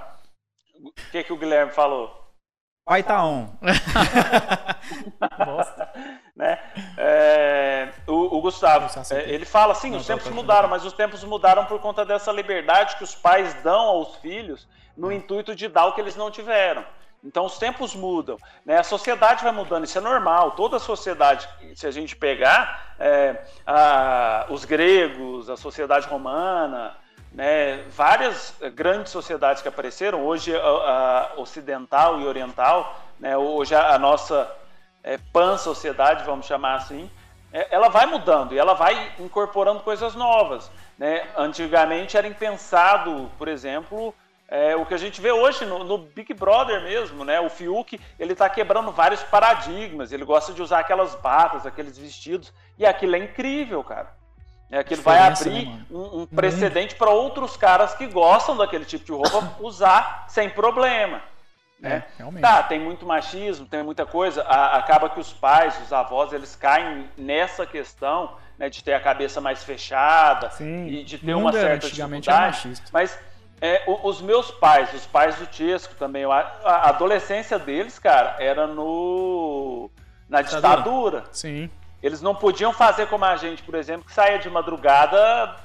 [0.82, 2.09] O que, que o Guilherme falou?
[2.86, 3.49] Pai tá on.
[6.44, 6.60] né?
[6.98, 11.24] É, o, o Gustavo, é, ele fala assim, os tá, tempos mudaram, mas os tempos
[11.24, 15.86] mudaram por conta dessa liberdade que os pais dão aos filhos no intuito de dar
[15.86, 16.84] o que eles não tiveram.
[17.24, 18.78] Então os tempos mudam, né?
[18.80, 20.52] A sociedade vai mudando, isso é normal.
[20.52, 26.98] Toda a sociedade, se a gente pegar é, a- os gregos, a sociedade romana,
[27.32, 27.86] né?
[27.88, 33.38] Várias grandes sociedades que apareceram hoje, a, a ocidental e oriental, né?
[33.38, 34.54] Hoje a, a nossa
[35.04, 37.10] é, pan-sociedade, vamos chamar assim,
[37.51, 40.72] é, ela vai mudando e ela vai incorporando coisas novas.
[40.97, 41.28] Né?
[41.38, 44.14] Antigamente era impensado, por exemplo,
[44.47, 47.39] é, o que a gente vê hoje no, no Big Brother mesmo, né?
[47.39, 52.54] O Fiuk, ele está quebrando vários paradigmas, ele gosta de usar aquelas batas, aqueles vestidos,
[52.78, 54.14] e aquilo é incrível, cara.
[54.70, 58.86] É, aquilo vai Diferença, abrir né, um, um precedente para outros caras que gostam daquele
[58.86, 61.22] tipo de roupa usar sem problema.
[61.84, 61.96] Né?
[61.98, 62.42] É, realmente.
[62.42, 64.42] Tá, tem muito machismo, tem muita coisa.
[64.44, 69.00] a- acaba que os pais, os avós, eles caem nessa questão né, de ter a
[69.02, 72.68] cabeça mais fechada Sim, e de ter uma era- certa antigamente era dificuldade.
[72.70, 72.90] machista.
[72.94, 73.20] Mas
[73.62, 79.90] é, os meus pais, os pais do Tiesco também, a adolescência deles, cara, era no
[80.30, 80.72] na Ditadura.
[80.78, 81.24] ditadura.
[81.32, 81.70] Sim.
[82.02, 85.56] Eles não podiam fazer como a gente, por exemplo, que saía de madrugada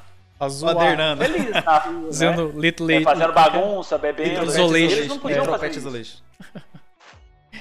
[0.41, 0.73] Azul.
[0.73, 1.25] Badernando.
[1.25, 2.09] feliz na rua, né?
[2.09, 4.45] Dizendo little É, fazendo bagunça, bebendo.
[4.45, 4.97] Isolation.
[4.97, 5.49] Eles não podiam É.
[5.59, 6.23] fazer isso.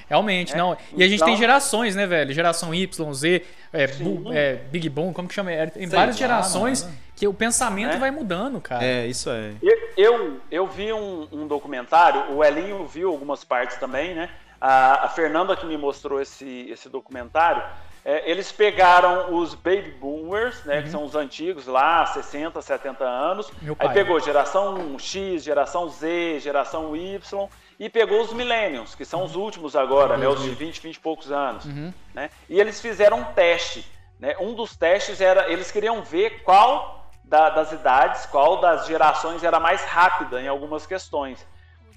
[0.09, 0.57] Realmente, É.
[0.57, 0.77] não.
[0.95, 2.33] E a gente Então- tem gerações, né, velho?
[2.33, 3.41] Geração Y, Z,
[3.73, 5.51] é, Bu- é, Big Boom, como que chama?
[5.51, 6.95] É, Tem Sei várias lá, gerações mano.
[7.15, 7.99] que o pensamento É.
[7.99, 8.83] vai mudando, cara.
[8.85, 9.51] É, isso é.
[9.61, 14.29] Eu, eu, eu vi um, um documentário, o Elinho viu algumas partes também, né?
[14.61, 17.61] A, a Fernanda que me mostrou esse, esse documentário.
[18.09, 20.81] É, eles pegaram os baby boomers, né?
[20.81, 23.49] Que são os antigos lá, 60, 70 anos.
[23.61, 23.75] Uhum.
[23.77, 27.49] Aí pegou geração X, geração Z, geração Y.
[27.77, 30.25] E pegou os millennials, que são os últimos agora, né?
[30.25, 31.65] Os de 20, 20 e poucos anos.
[31.65, 31.93] Uhum.
[32.13, 32.29] Né?
[32.49, 33.85] E eles fizeram um teste.
[34.17, 34.37] Né?
[34.39, 39.59] Um dos testes era, eles queriam ver qual da- das idades, qual das gerações era
[39.59, 41.45] mais rápida em algumas questões.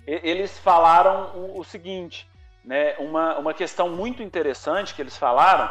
[0.05, 2.29] E- eles falaram o, o seguinte,
[2.65, 2.97] né?
[2.99, 5.71] uma, uma questão muito interessante que eles falaram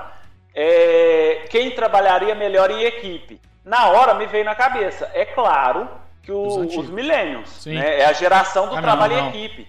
[0.54, 3.39] é quem trabalharia melhor em equipe.
[3.64, 5.88] Na hora me veio na cabeça, é claro
[6.24, 8.00] que o- Os os, millennials, né?
[8.02, 9.26] é a geração do Ah, não, trabalho não.
[9.26, 9.68] em equipe.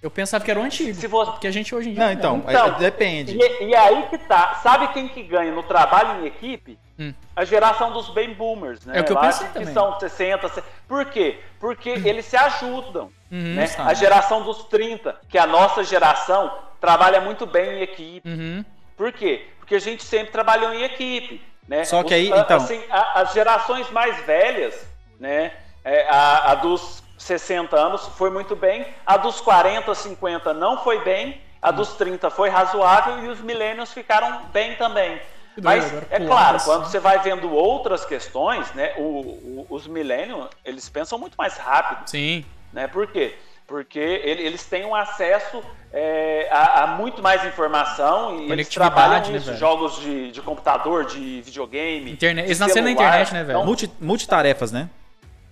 [0.00, 0.94] Eu pensava que era o antigo.
[0.94, 2.04] Se você- Porque a gente hoje em dia.
[2.04, 3.36] Não, então, Então, é- depende.
[3.36, 4.54] E, e aí que tá.
[4.62, 6.78] Sabe quem que ganha no trabalho em equipe?
[7.00, 7.12] Hum.
[7.34, 8.98] A geração dos baby boomers, né?
[8.98, 9.74] É o que eu Lá pensei que também.
[9.74, 10.66] são 60, 60.
[10.86, 11.40] Por quê?
[11.58, 13.10] Porque eles se ajudam.
[13.30, 13.66] Uhum, né?
[13.78, 16.50] A geração dos 30, que é a nossa geração,
[16.80, 18.28] trabalha muito bem em equipe.
[18.28, 18.64] Uhum.
[18.96, 19.48] Por quê?
[19.68, 21.42] Porque a gente sempre trabalhou em equipe.
[21.68, 21.84] Né?
[21.84, 24.74] Só que aí, a- então- assim, a- as gerações mais velhas,
[25.20, 25.52] né?
[25.84, 31.04] é, a, a dos 60 anos foi muito bem, a dos 40, 50 não foi
[31.04, 35.20] bem, a dos 30 foi razoável e os millennials ficaram bem também.
[35.62, 40.88] Mas é claro, quando você vai vendo outras questões, né, o- o- os millennials, eles
[40.88, 42.08] pensam muito mais rápido.
[42.08, 42.44] Sim.
[42.72, 42.86] Né?
[42.86, 43.36] Por quê?
[43.68, 45.62] Porque ele- eles têm um acesso
[45.92, 49.58] é, a, a muito mais informação e eles trabalham né, isso, velho?
[49.58, 52.10] jogos de, de computador, de videogame.
[52.12, 53.56] Internet- de eles nasceram na internet, né, velho?
[53.58, 54.88] Então, Multi- multitarefas, né?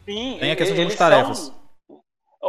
[0.06, 1.38] sim, Tem a questão de multitarefas.
[1.38, 1.66] são-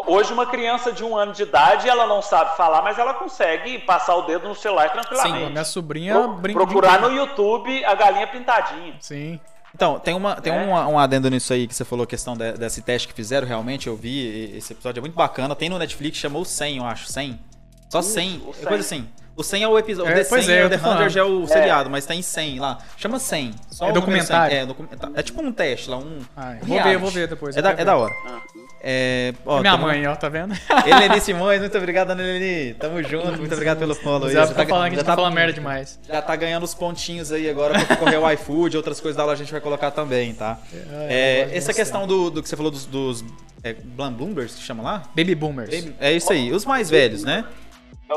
[0.05, 3.79] Hoje uma criança de um ano de idade, ela não sabe falar, mas ela consegue
[3.79, 5.51] passar o dedo no celular Sim, tranquilamente.
[5.51, 6.59] minha sobrinha Pro- brinca.
[6.65, 7.09] procurar no.
[7.11, 8.95] YouTube a galinha pintadinha.
[8.99, 9.39] Sim.
[9.77, 10.55] Então, tem, uma, tem É.
[10.59, 13.85] um, um adendo nisso aí que você falou, questão de- desse teste que fizeram, realmente,
[13.85, 15.55] eu vi, esse episódio é muito bacana.
[15.55, 17.39] Tem no Netflix, chamou 100, eu acho, 100.
[17.87, 18.65] Só 100, o é 100.
[18.65, 19.07] coisa assim.
[19.35, 20.83] O 100 é o episódio, É, o The pois 100 é, é, o The tô
[20.83, 21.11] falando.
[21.11, 22.79] 100 é o seriado, mas tem 100 lá.
[22.97, 23.53] Chama 100.
[23.69, 24.17] Só É o número 100.
[24.17, 24.57] documentário?
[24.57, 27.27] É, documenta- é tipo um teste lá, um Ah, eu vou ver, eu vou ver
[27.27, 28.15] depois, É da, é da hora.
[28.79, 30.53] É, ó, Minha tamo- mãe, ó, tá vendo?
[30.85, 32.73] Eleni Simões, muito obrigado, Ana Eleni.
[32.75, 34.33] Tamo junto, muito obrigado pelo follow aí.
[34.33, 35.99] Já Você tá falando que a já gente tá falando merda demais.
[36.07, 39.33] já tá ganhando os pontinhos aí agora pra concorrer ao iFood, outras coisas da aula
[39.33, 40.59] a gente vai colocar também, tá?
[41.09, 43.25] É, gosto essa questão do, do que você falou dos, dos
[43.63, 45.03] é, Bloomers, que chama lá?
[45.15, 45.69] Baby boomers.
[45.99, 47.45] É isso aí, os mais velhos, né?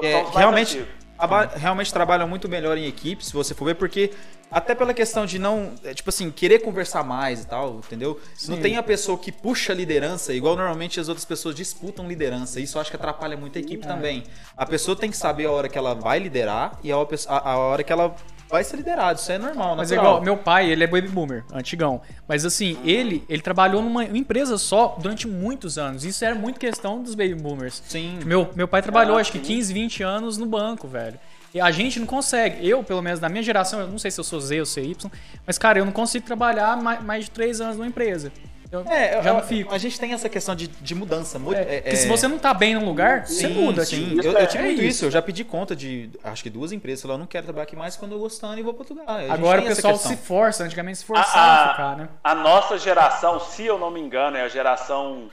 [0.03, 0.85] É, os mais realmente.
[1.29, 4.11] Traba- realmente trabalham muito melhor em equipe, se você for ver, porque
[4.51, 8.21] até pela questão de não, é, tipo assim, querer conversar mais e tal, entendeu?
[8.49, 12.59] Não tem a pessoa que puxa a liderança, igual normalmente as outras pessoas disputam liderança.
[12.61, 13.63] Isso eu acho que atrapalha muito a É.
[13.63, 14.25] equipe também.
[14.57, 17.93] A pessoa tem que saber a hora que ela vai liderar e a hora que
[17.93, 18.15] ela
[18.51, 19.19] vai ser liderada.
[19.19, 20.15] Isso é normal, Mas é natural.
[20.17, 22.01] igual, meu pai, ele é baby boomer, antigão.
[22.29, 26.05] Mas assim, ele, ele trabalhou numa empresa só durante muitos anos.
[26.05, 27.83] Isso era muito questão dos baby boomers.
[27.87, 28.19] Sim.
[28.25, 29.45] Meu, meu pai trabalhou Ah, acho que sim.
[29.45, 31.19] 15, 20 anos no banco, velho.
[31.53, 32.65] E a gente não consegue.
[32.67, 34.83] Eu, pelo menos, na minha geração, eu não sei se eu sou Z ou sou
[34.83, 35.11] Y,
[35.47, 38.31] mas, cara, eu não consigo trabalhar mais, mais de 3 anos numa empresa.
[38.73, 39.75] Eu É, já eu- não fico.
[39.75, 41.39] A gente tem essa questão de, de mudança.
[41.41, 43.85] mu- É, é- porque se é- você não tá bem num lugar, você Sim, muda.
[43.85, 44.89] Sim, tipo, eu, eu tive é muito isso.
[44.91, 45.05] isso.
[45.07, 47.03] Eu já pedi conta de, acho que duas empresas.
[47.05, 49.29] Eu não quero trabalhar aqui mais quando eu gostando e vou pra outro lugar.
[49.31, 52.09] Agora o pessoal se força, antigamente se A, forçava a a- ficar, né?
[52.23, 55.29] a nossa geração, se eu não me engano, é a geração.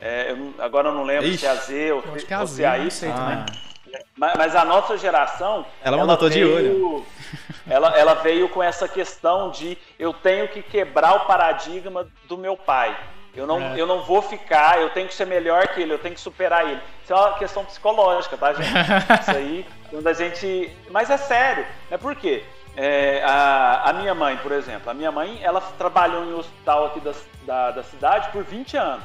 [0.00, 1.38] é, eu não- agora eu não lembro Ixi.
[1.38, 2.66] se é a Z ou, Eu acho se- que é a ou Z, se é
[2.68, 2.90] a Y.
[2.90, 3.44] sei Ah, também.
[4.16, 5.64] Mas, mas a nossa geração.
[5.82, 7.04] Ela mandou, tô de veio-
[7.68, 12.56] Ela, ela veio com essa questão de eu tenho que quebrar o paradigma do meu
[12.56, 12.94] pai.
[13.34, 13.74] Eu não, É.
[13.80, 16.64] eu não vou ficar, eu tenho que ser melhor que ele, eu tenho que superar
[16.68, 16.80] ele.
[17.02, 18.68] Isso é uma questão psicológica, tá, gente?
[19.20, 20.70] Isso aí, quando a gente.
[20.90, 22.44] Mas é sério, é por quê?
[22.76, 26.86] É, a, a minha mãe, por exemplo, a minha mãe, ela trabalhou em um hospital
[26.86, 29.04] aqui da, da, da cidade por 20 anos.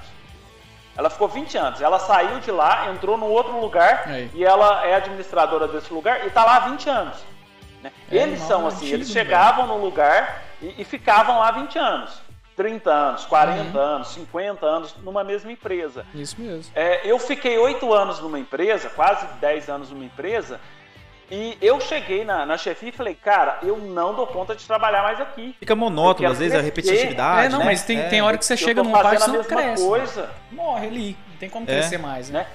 [0.99, 1.81] Ela ficou 20 anos.
[1.81, 4.29] Ela saiu de lá, entrou num outro lugar Aí.
[4.33, 7.15] e ela é administradora desse lugar e tá lá há 20 anos.
[7.81, 7.89] né?
[8.11, 12.21] É, eles são assim, antigo, eles chegavam no lugar e, e ficavam lá 20 anos.
[12.57, 13.81] 30 anos, 40 Uhum.
[13.81, 16.05] anos, 50 anos numa mesma empresa.
[16.13, 16.69] Isso mesmo.
[16.75, 20.59] É, eu fiquei 8 anos numa empresa, quase 10 anos numa empresa,
[21.31, 25.03] e eu cheguei na, na chefia e falei, cara, eu não dou conta de trabalhar
[25.03, 25.55] mais aqui.
[25.59, 27.47] Fica monótono, às vezes, a repetitividade.
[27.47, 27.65] É, não, né?
[27.65, 28.09] mas tem, É.
[28.09, 29.85] tem hora que você Eu chega num parte e não cresce.
[29.85, 30.29] coisa.
[30.51, 31.17] Morre ali.
[31.31, 31.73] Não tem como É.
[31.73, 32.39] crescer mais, né?
[32.39, 32.47] né?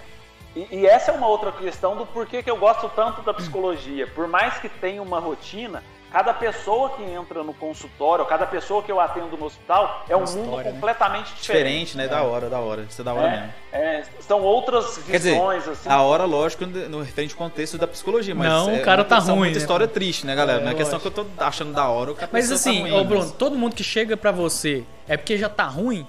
[0.71, 4.07] E, e essa é uma outra questão do porquê que eu gosto tanto da psicologia.
[4.07, 5.83] Por mais que tenha uma rotina,
[6.15, 10.21] cada pessoa que entra no consultório, cada pessoa que eu atendo no hospital é um
[10.21, 10.71] mundo né?
[10.71, 11.41] completamente diferente.
[11.43, 12.07] Diferente, né?
[12.07, 12.87] Da hora, da hora.
[12.89, 13.53] Isso é da hora mesmo.
[13.73, 15.89] É, é, são outras Quer dizer, visões, assim.
[15.89, 19.39] a hora, lógico, no referente contexto da psicologia, mas Não, é o cara tá ruim,
[19.39, 19.61] muita né?
[19.61, 20.61] história triste, né, galera?
[20.61, 22.55] É, Não é questão que eu tô achando da hora ou que a Mas pessoa
[22.61, 25.49] assim, tá ruim, ô mas- Bruno, todo mundo que chega pra você é porque já
[25.49, 26.07] tá ruim?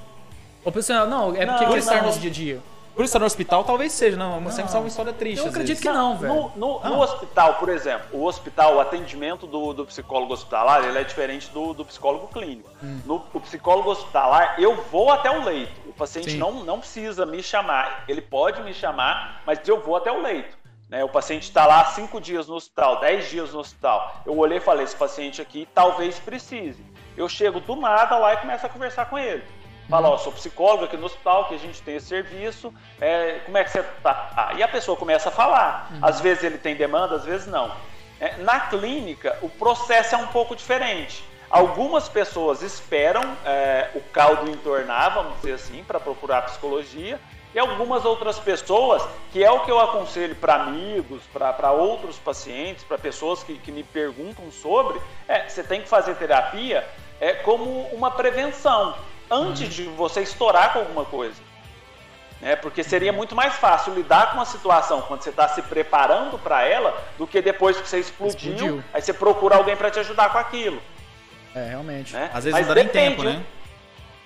[0.64, 2.60] Ou pessoal, não, é porque Não, quer estar no dia a dia.
[2.96, 5.41] Por estar no hospital, talvez seja, não, mas sempre só uma história triste.
[5.43, 5.84] Eu acredito vezes.
[5.84, 6.34] que não, velho.
[6.34, 10.98] No, no- no hospital, por exemplo, o hospital, o atendimento do, do psicólogo hospitalar, ele
[10.98, 12.70] é diferente do, do psicólogo clínico.
[12.82, 13.02] Hum.
[13.06, 15.74] No o psicólogo hospitalar, eu vou até o leito.
[15.89, 16.38] O paciente Sim.
[16.38, 18.06] não, não precisa me chamar.
[18.08, 20.58] Ele pode me chamar, mas eu vou até o leito.
[20.89, 21.04] né?
[21.04, 24.22] O paciente está lá cinco dias no hospital, dez dias no hospital.
[24.26, 26.82] Eu olhei e falei, esse paciente aqui talvez precise.
[27.18, 29.43] Eu chego do nada lá e começo a conversar com ele.
[29.90, 33.58] Fala, ó, sou psicólogo aqui no hospital, que a gente tem esse serviço, é, como
[33.58, 34.32] é que você tá?
[34.36, 35.92] Ah, e a pessoa começa a falar.
[36.02, 37.72] Às vezes ele tem demanda, às vezes não.
[38.20, 41.24] É, na clínica, o processo é um pouco diferente.
[41.50, 47.20] Algumas pessoas esperam é, o caldo entornar, vamos dizer assim, para procurar psicologia,
[47.54, 52.84] e algumas outras pessoas, que é o que eu aconselho para amigos, para outros pacientes,
[52.84, 56.86] para pessoas que, que me perguntam sobre, é, você tem que fazer terapia
[57.20, 58.96] é, como uma prevenção,
[59.30, 61.41] antes de você estourar com alguma coisa.
[62.41, 62.55] Né?
[62.55, 66.63] Porque seria muito mais fácil lidar com uma situação quando você está se preparando para
[66.63, 68.84] ela do que depois que você explodiu, Explodiu.
[68.93, 70.82] aí você procura alguém para te ajudar com aquilo.
[71.55, 72.13] É, realmente.
[72.13, 72.30] Né?
[72.34, 73.43] Às vezes Mas não dá nem depende, tempo, né?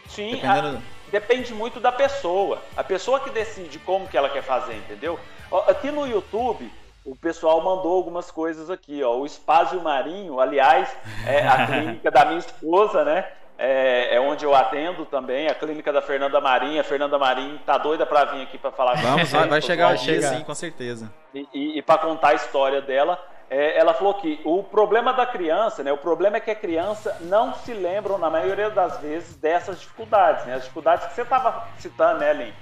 [0.08, 0.82] Sim, Dependendo- a-
[1.12, 2.62] depende muito da pessoa.
[2.76, 5.20] A pessoa que decide como que ela quer fazer, entendeu?
[5.68, 6.72] Aqui no YouTube,
[7.06, 9.16] o pessoal mandou algumas coisas aqui, ó.
[9.18, 10.90] O Espásio Marinho, aliás,
[11.28, 13.26] é a clínica da minha esposa, né?
[13.62, 16.80] É, é onde eu atendo também, a clínica da Fernanda Marinho.
[16.80, 19.88] A Fernanda Marinho tá doida para vir aqui para falar com Vamos, vai, vai chegar
[19.88, 20.06] o pessoal.
[20.06, 20.38] dia, chegar.
[20.38, 21.12] sim, com certeza.
[21.34, 25.26] E, e, e para contar a história dela, é, ela falou que o problema da
[25.26, 25.92] criança, né?
[25.92, 30.46] O problema é que a criança não se lembra, na maioria das vezes, dessas dificuldades,
[30.46, 30.54] né?
[30.54, 32.54] As dificuldades que você estava citando, né, Lin?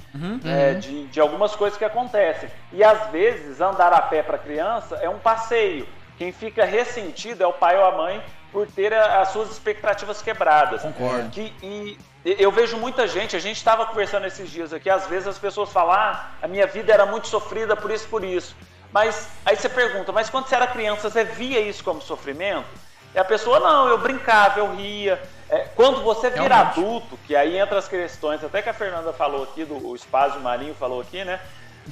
[0.46, 2.50] É, de, de algumas coisas que acontecem.
[2.72, 5.88] E às vezes andar a pé para a criança é um passeio.
[6.18, 8.24] Quem fica ressentido é o pai ou a mãe
[8.58, 10.82] por ter a- as suas expectativas quebradas.
[10.82, 11.30] Concordo.
[11.30, 11.96] Que, e
[12.26, 15.72] eu vejo muita gente, a gente estava conversando esses dias aqui, às vezes as pessoas
[15.72, 18.56] falam, ah, a minha vida era muito sofrida por isso, por isso.
[18.92, 22.66] Mas aí você pergunta, mas quando você era criança, você via isso como sofrimento?
[23.14, 25.22] E a pessoa, não, eu brincava, eu ria.
[25.50, 26.80] É, quando você vira Realmente.
[26.80, 30.42] adulto, que aí entra as questões, até que a Fernanda falou aqui, do o Espásio
[30.42, 31.40] Marinho falou aqui, né?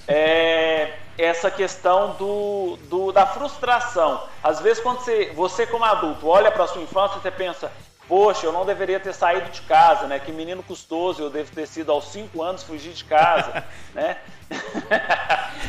[0.07, 4.21] É, essa questão do, do- da frustração.
[4.43, 7.71] Às vezes, quando você, você como adulto, olha para sua infância, você pensa,
[8.07, 10.19] poxa, eu não deveria ter saído de casa, né?
[10.19, 13.63] Que menino custoso, eu devo ter sido aos 5 anos fugir de casa,
[13.95, 14.17] né?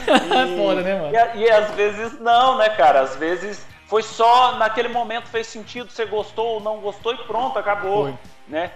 [0.09, 1.13] É foda, né, mano?
[1.35, 3.01] E, e às vezes não, né, cara?
[3.01, 7.59] Às vezes foi só naquele momento fez sentido, você gostou ou não gostou e pronto,
[7.59, 8.15] acabou, Foi.
[8.49, 8.71] né?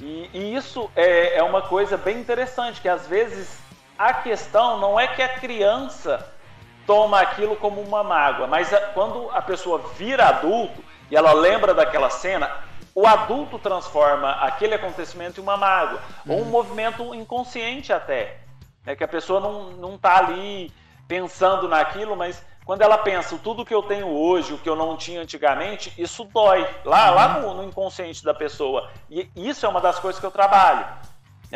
[0.00, 3.58] E, e isso é, é uma coisa bem interessante, que às vezes
[3.98, 6.26] a questão não é que a criança
[6.86, 11.74] toma aquilo como uma mágoa, mas a- quando a pessoa vira adulto e ela lembra
[11.74, 12.50] daquela cena,
[12.94, 18.38] o adulto transforma aquele acontecimento em uma mágoa, ou um movimento inconsciente até.
[18.86, 20.72] É que a pessoa não, não tá ali
[21.08, 24.96] pensando naquilo, mas quando ela pensa tudo que eu tenho hoje, o que eu não
[24.96, 28.88] tinha antigamente, isso dói lá, lá no, no inconsciente da pessoa.
[29.10, 30.86] E isso é uma das coisas que eu trabalho.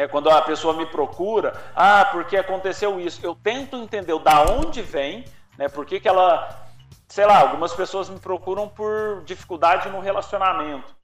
[0.00, 4.80] É, quando a pessoa me procura, ah, porque aconteceu isso, eu tento entender da onde
[4.80, 5.26] vem,
[5.58, 5.68] né?
[5.68, 6.58] Por que, que ela,
[7.06, 10.96] sei lá, algumas pessoas me procuram por dificuldade no relacionamento.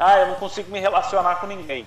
[0.00, 1.86] Ah, eu não consigo me relacionar com ninguém.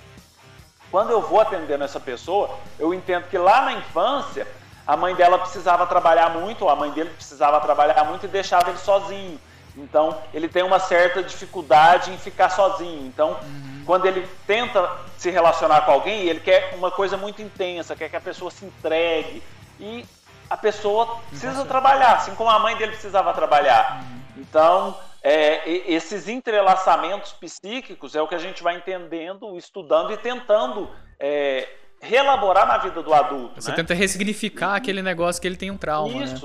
[0.90, 2.48] Quando eu vou atendendo essa pessoa,
[2.78, 4.48] eu entendo que lá na infância
[4.86, 8.70] a mãe dela precisava trabalhar muito, ou a mãe dele precisava trabalhar muito e deixava
[8.70, 9.38] ele sozinho.
[9.76, 13.06] Então, ele tem uma certa dificuldade em ficar sozinho.
[13.06, 13.38] Então,
[13.84, 18.16] quando ele tenta se relacionar com alguém, ele quer uma coisa muito intensa, quer que
[18.16, 19.42] a pessoa se entregue.
[19.80, 20.04] E
[20.48, 24.04] a pessoa precisa trabalhar, assim como a mãe dele precisava trabalhar.
[24.36, 30.16] Então, é, e- esses entrelaçamentos psíquicos é o que a gente vai entendendo, estudando e
[30.16, 31.68] tentando é,
[32.00, 33.60] reelaborar na vida do adulto.
[33.60, 33.76] Você né?
[33.76, 36.40] tenta ressignificar aquele negócio que ele tem um trauma, né?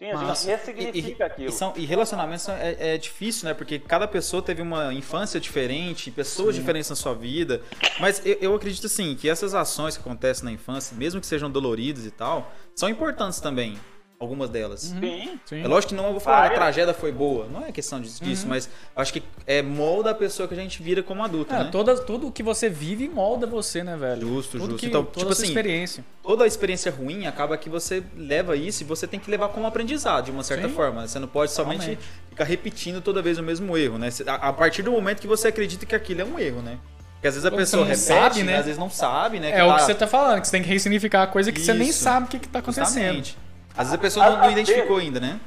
[0.00, 0.46] Sim, a Massa.
[0.46, 1.48] gente ressignifica e, aquilo.
[1.50, 3.52] E, são, e relacionamentos é, é difícil, né?
[3.52, 7.60] Porque cada pessoa teve uma infância diferente, pessoas diferentes na sua vida.
[8.00, 11.50] Mas eu, eu acredito assim que essas ações que acontecem na infância, mesmo que sejam
[11.50, 13.78] doloridas e tal, são importantes também.
[14.20, 14.80] Algumas delas.
[14.82, 15.40] Sim.
[15.46, 15.62] Sim.
[15.62, 17.46] É lógico que não eu vou falar que a tragédia foi boa.
[17.50, 20.56] Não é questão disso, disso, mas eu acho que é molda a pessoa que a
[20.58, 21.68] gente vira como adulto, É, né?
[21.72, 24.20] toda, tudo que você vive molda você, né, velho?
[24.28, 24.78] Justo, Tudo justo.
[24.80, 26.04] Que, Então, toda tipo assim, experiência.
[26.22, 29.66] Toda a experiência ruim acaba que você leva isso e você tem que levar como
[29.66, 30.74] aprendizado, de uma certa Sim.
[30.74, 31.08] forma.
[31.08, 32.02] Você não pode somente Realmente.
[32.28, 34.10] ficar repetindo toda vez o mesmo erro, né?
[34.26, 36.78] A, partir do momento que você acredita que aquilo é um erro, né?
[37.14, 38.58] Porque às vezes a Ou pessoa repete, sabe, né?
[38.58, 39.50] às vezes não sabe, né?
[39.58, 41.60] É o tá- que você tá falando, que você tem que ressignificar a coisa que
[41.60, 42.02] você nem Isso.
[42.02, 42.86] sabe o que, que tá acontecendo.
[43.16, 43.38] Justamente.
[43.76, 45.40] Às vezes a pessoa não, Às não vezes- identificou ainda, né?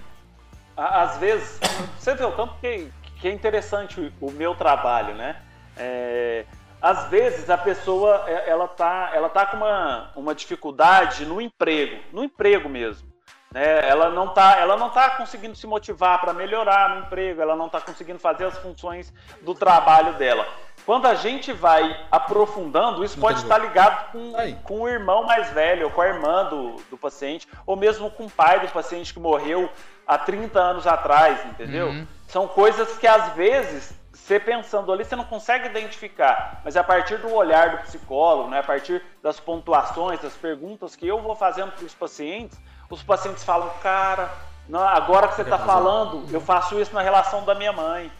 [0.76, 1.59] Às vezes,
[1.99, 5.36] você vê o tanto que, que é interessante o meu trabalho, né?
[5.78, 6.45] É,
[6.82, 12.01] às vezes a pessoa é, ela tá, ela tá com uma, uma dificuldade no emprego,
[12.11, 13.07] no emprego mesmo.
[13.51, 13.88] Né?
[13.88, 17.69] Ela, não tá, ela não tá conseguindo se motivar para melhorar no emprego, ela não
[17.69, 19.13] tá conseguindo fazer as funções
[19.43, 20.47] do trabalho dela.
[20.86, 24.57] Quando a gente vai aprofundando, isso pode estar ligado com, Aí.
[24.63, 28.25] com o irmão mais velho, ou com a irmã do, do paciente, ou mesmo com
[28.25, 29.69] o pai do paciente que morreu
[30.05, 31.88] há 30 anos atrás, entendeu?
[31.88, 32.07] Uhum.
[32.27, 37.17] São coisas que às vezes, você pensando ali, você não consegue identificar, mas a partir
[37.17, 41.71] do olhar do psicólogo, né, a partir das pontuações, das perguntas que eu vou fazendo
[41.71, 42.59] para os pacientes,
[42.89, 44.29] os pacientes falam, cara,
[44.67, 48.11] não, agora que você está falando, eu faço isso na relação da minha mãe.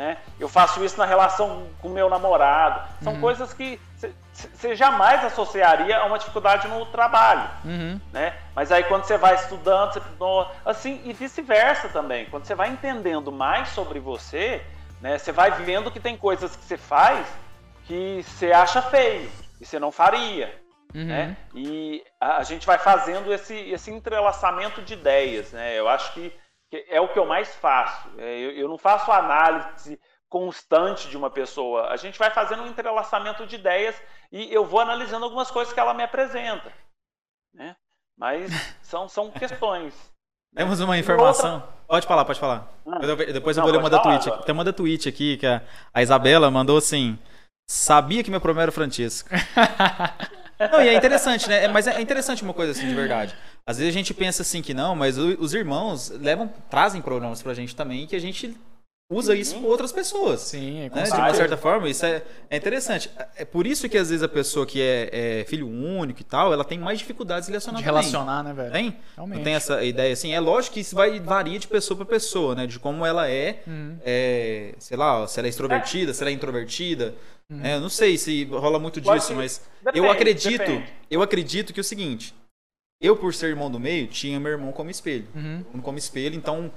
[0.00, 0.16] Né?
[0.38, 2.88] Eu faço isso na relação com o meu namorado.
[3.02, 3.78] São coisas que
[4.32, 8.00] você jamais associaria a uma dificuldade no trabalho Uhum.
[8.10, 8.32] né?
[8.54, 10.00] Mas aí quando você vai estudando, você,
[10.64, 12.24] assim e vice-versa também.
[12.30, 14.64] Quando você vai entendendo mais sobre você,
[15.02, 15.18] né?
[15.18, 17.26] Você vai vendo que tem coisas que você faz
[17.84, 19.30] que você acha feio
[19.60, 20.46] e você não faria,
[20.94, 21.04] Uhum.
[21.04, 21.36] né?
[21.54, 25.78] E a, a gente vai fazendo esse esse entrelaçamento de ideias, né?
[25.78, 26.32] Eu acho que
[26.72, 28.08] é o que eu mais faço.
[28.18, 29.98] É, eu, eu não faço análise
[30.28, 31.88] constante de uma pessoa.
[31.88, 34.00] A gente vai fazendo um entrelaçamento de ideias
[34.30, 36.72] e eu vou analisando algumas coisas que ela me apresenta,
[37.52, 37.74] né?
[38.16, 38.50] Mas
[38.82, 39.94] são, são questões.
[40.54, 41.62] Temos uma informação.
[41.86, 42.68] Pode falar, pode falar.
[42.86, 42.98] Ah.
[43.02, 44.28] Eu- Depois eu Não, vou ler uma da tweet.
[44.28, 44.42] agora.
[44.44, 45.62] Tem uma da tweet aqui que a,
[45.94, 47.18] a Isabela mandou assim:
[47.68, 49.28] Sabia que meu problema era o Francisco.
[50.72, 51.64] Não, e é interessante, né?
[51.64, 53.34] É, Mas é interessante uma coisa assim, de verdade.
[53.66, 57.54] Às vezes a gente pensa assim que não, mas os irmãos levam, trazem problemas pra
[57.54, 58.56] gente também que a gente
[59.12, 60.40] usa isso com outras pessoas.
[60.40, 61.02] Sim, é né?
[61.02, 63.10] De uma certa forma, isso é, é interessante.
[63.36, 66.52] É por isso que às vezes a pessoa que é, é filho único e tal,
[66.52, 68.00] ela tem mais dificuldades de relacionar De também.
[68.02, 68.70] relacionar, né, velho?
[68.72, 68.96] Tem?
[69.16, 69.36] Realmente.
[69.38, 70.32] Não tem essa ideia assim?
[70.32, 72.66] É lógico que isso vai varia de pessoa pra pessoa, né?
[72.68, 73.96] De como ela é, Uhum.
[74.04, 77.14] é, sei lá, se ela é extrovertida, se ela é introvertida.
[77.50, 77.56] Uhum.
[77.56, 77.74] né?
[77.74, 80.84] Eu não sei se rola muito disso, mas Depende, eu acredito, depende.
[81.10, 82.32] eu acredito que é o seguinte,
[83.00, 85.26] eu por ser irmão do meio, tinha meu irmão como espelho.
[85.34, 85.64] Uhum.
[85.82, 86.70] Como espelho, então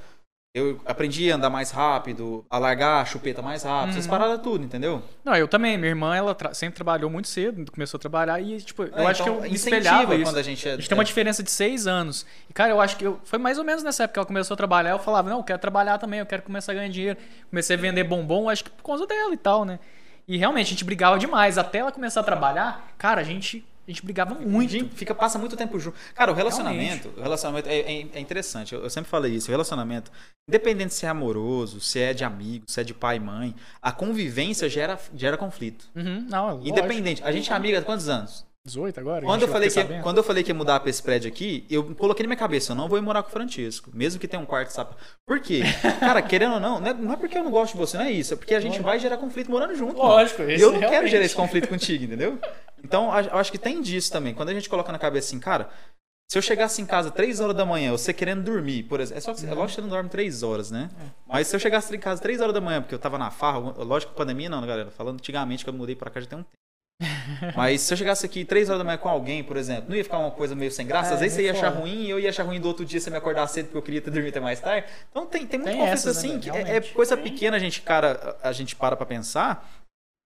[0.55, 4.11] eu aprendi a andar mais rápido, a largar a chupeta mais rápido, essas Uhum.
[4.11, 5.01] paradas tudo, entendeu?
[5.25, 5.75] Não, eu também.
[5.79, 9.07] Minha irmã, ela tra- sempre trabalhou muito cedo, começou a trabalhar e, tipo, eu É,
[9.07, 10.23] acho que então, eu incentiva espelhava isso.
[10.25, 12.23] quando a gente é- A gente tem uma é- diferença de seis anos.
[12.47, 14.53] E, cara, eu acho que eu, foi mais ou menos nessa época que ela começou
[14.53, 14.91] a trabalhar.
[14.91, 17.17] Eu falava, não, eu quero trabalhar também, eu quero começar a ganhar dinheiro.
[17.49, 19.79] Comecei a vender bombom, acho que por causa dela e tal, né?
[20.27, 21.57] E realmente, a gente brigava demais.
[21.57, 24.69] Até ela começar a trabalhar, cara, a gente, a gente brigava muito.
[24.71, 25.97] Gente, fica, passa muito tempo junto.
[26.15, 28.73] Cara, o relacionamento, o relacionamento é, é- é interessante.
[28.73, 29.47] Eu, eu sempre falei isso.
[29.49, 30.11] O relacionamento,
[30.47, 33.91] independente se é amoroso, se é de amigo, se é de pai e mãe, a
[33.91, 35.89] convivência gera, gera conflito.
[35.95, 36.69] Uhum, não, é lógico.
[36.69, 37.23] Independente.
[37.23, 38.45] A gente é amiga há quantos anos?
[38.65, 39.25] 18 agora?
[39.25, 40.03] Quando eu, falei que, sabendo.
[40.03, 42.71] quando eu falei que ia mudar pra esse prédio aqui, eu coloquei na minha cabeça,
[42.71, 43.91] eu não vou ir morar com o Francisco.
[43.93, 44.95] Mesmo que tenha um quarto sapo.
[45.27, 45.63] Por quê?
[45.99, 48.05] Cara, querendo ou não, não é, não é porque eu não gosto de você, não
[48.05, 48.33] é isso.
[48.33, 49.97] É porque a gente vai gerar conflito morando junto.
[49.97, 51.11] Lógico, E esse eu não quero realmente.
[51.11, 52.39] gerar esse conflito contigo, entendeu?
[52.81, 54.33] Então, eu acho que tem disso também.
[54.33, 55.69] Quando a gente coloca na cabeça assim, cara,
[56.31, 59.17] se eu chegasse em casa 3 horas da manhã, você querendo dormir, por exemplo.
[59.17, 60.89] É só que, é lógico que você não dorme 3 horas, né?
[61.27, 63.59] Mas se eu chegasse em casa 3 horas da manhã, porque eu tava na farra,
[63.59, 64.89] lógico que pandemia não, né, galera?
[64.89, 66.62] Falando antigamente que eu mudei pra cá já tem um tempo.
[67.55, 70.03] Mas se eu chegasse aqui 3 horas da manhã com alguém, por exemplo, não ia
[70.03, 71.11] ficar uma coisa meio sem graça?
[71.11, 72.99] É, Às vezes você ia achar ruim e eu ia achar ruim do outro dia
[72.99, 74.87] você me acordar cedo porque eu queria ter dormido até mais tarde.
[75.09, 76.65] Então tem, tem muito Tem conflito essas, né, assim, velho?
[76.65, 79.69] que é, é coisa pequena a gente, cara, a gente para pra pensar,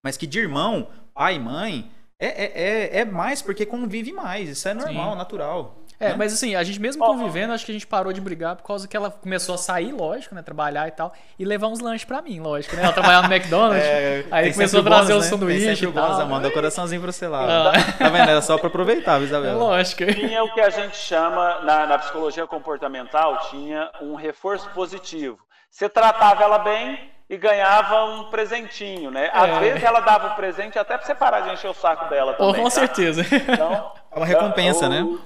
[0.04, 4.50] mas que de irmão, pai e mãe, é, é, é, é mais porque convive mais.
[4.50, 5.18] Isso é normal, Sim.
[5.18, 5.78] natural.
[6.00, 6.16] É, né?
[6.18, 8.88] mas assim, a gente mesmo convivendo, acho que a gente parou de brigar por causa
[8.88, 10.42] que ela começou a sair, lógico, né?
[10.42, 12.84] Trabalhar e tal, e levar uns lanches pra mim, lógico, né?
[12.84, 15.30] Ela trabalhava no McDonald's, É, aí tem começou a o trazer o bônus, né?
[15.30, 16.28] Tem sanduíche sempre e o bônus, tal.
[16.28, 17.70] Manda coraçãozinho pra você lá.
[17.70, 17.72] Ah.
[17.98, 18.30] Tá vendo?
[18.30, 19.58] Era só pra aproveitar, É Isabela?
[19.58, 20.06] lógico.
[20.14, 25.38] Tinha o que a gente chama, na, na psicologia comportamental, tinha um reforço positivo.
[25.72, 29.30] Você tratava ela bem e ganhava um presentinho, né?
[29.34, 29.60] Às É.
[29.60, 32.48] vezes ela dava o presente até pra você parar de encher o saco dela Oh,
[32.48, 32.56] também.
[32.62, 32.70] com tá?
[32.70, 33.22] certeza.
[33.32, 35.18] Então, É uma recompensa, o- né?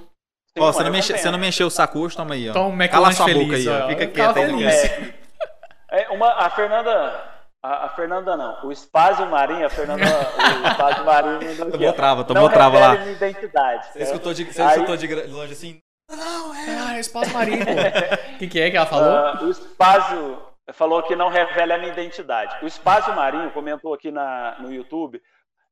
[0.60, 1.24] Ó, você não, me enche, recompensa.
[1.24, 2.54] você não me encheu o saco hoje, toma aí, ó.
[2.54, 3.86] Toma um Cala sua boca feliz, aí, ó.
[3.86, 3.88] ó.
[3.89, 4.45] Fica quieto aí.
[4.47, 5.16] feliz.
[5.91, 7.32] É, uma, a Fernanda.
[7.64, 8.66] A, a Fernanda não.
[8.68, 10.04] O Spazio Marinho, a Fernanda.
[10.04, 11.38] o Spazio Marinho.
[11.38, 11.93] aqui, Tomou ó.
[11.93, 12.95] trava, tomou não trava lá.
[12.95, 13.86] minha identidade.
[13.88, 14.04] Você certo?
[14.08, 15.80] escutou de, você Aí- escutou de longe assim?
[16.10, 17.62] Ah, é espaço marinho.
[17.64, 19.10] O que, que é que ela falou?
[19.10, 20.41] Ah, o Espásio
[20.74, 22.54] falou que não revela a minha identidade.
[22.62, 25.22] O Espásio Marinho comentou aqui na, no YouTube.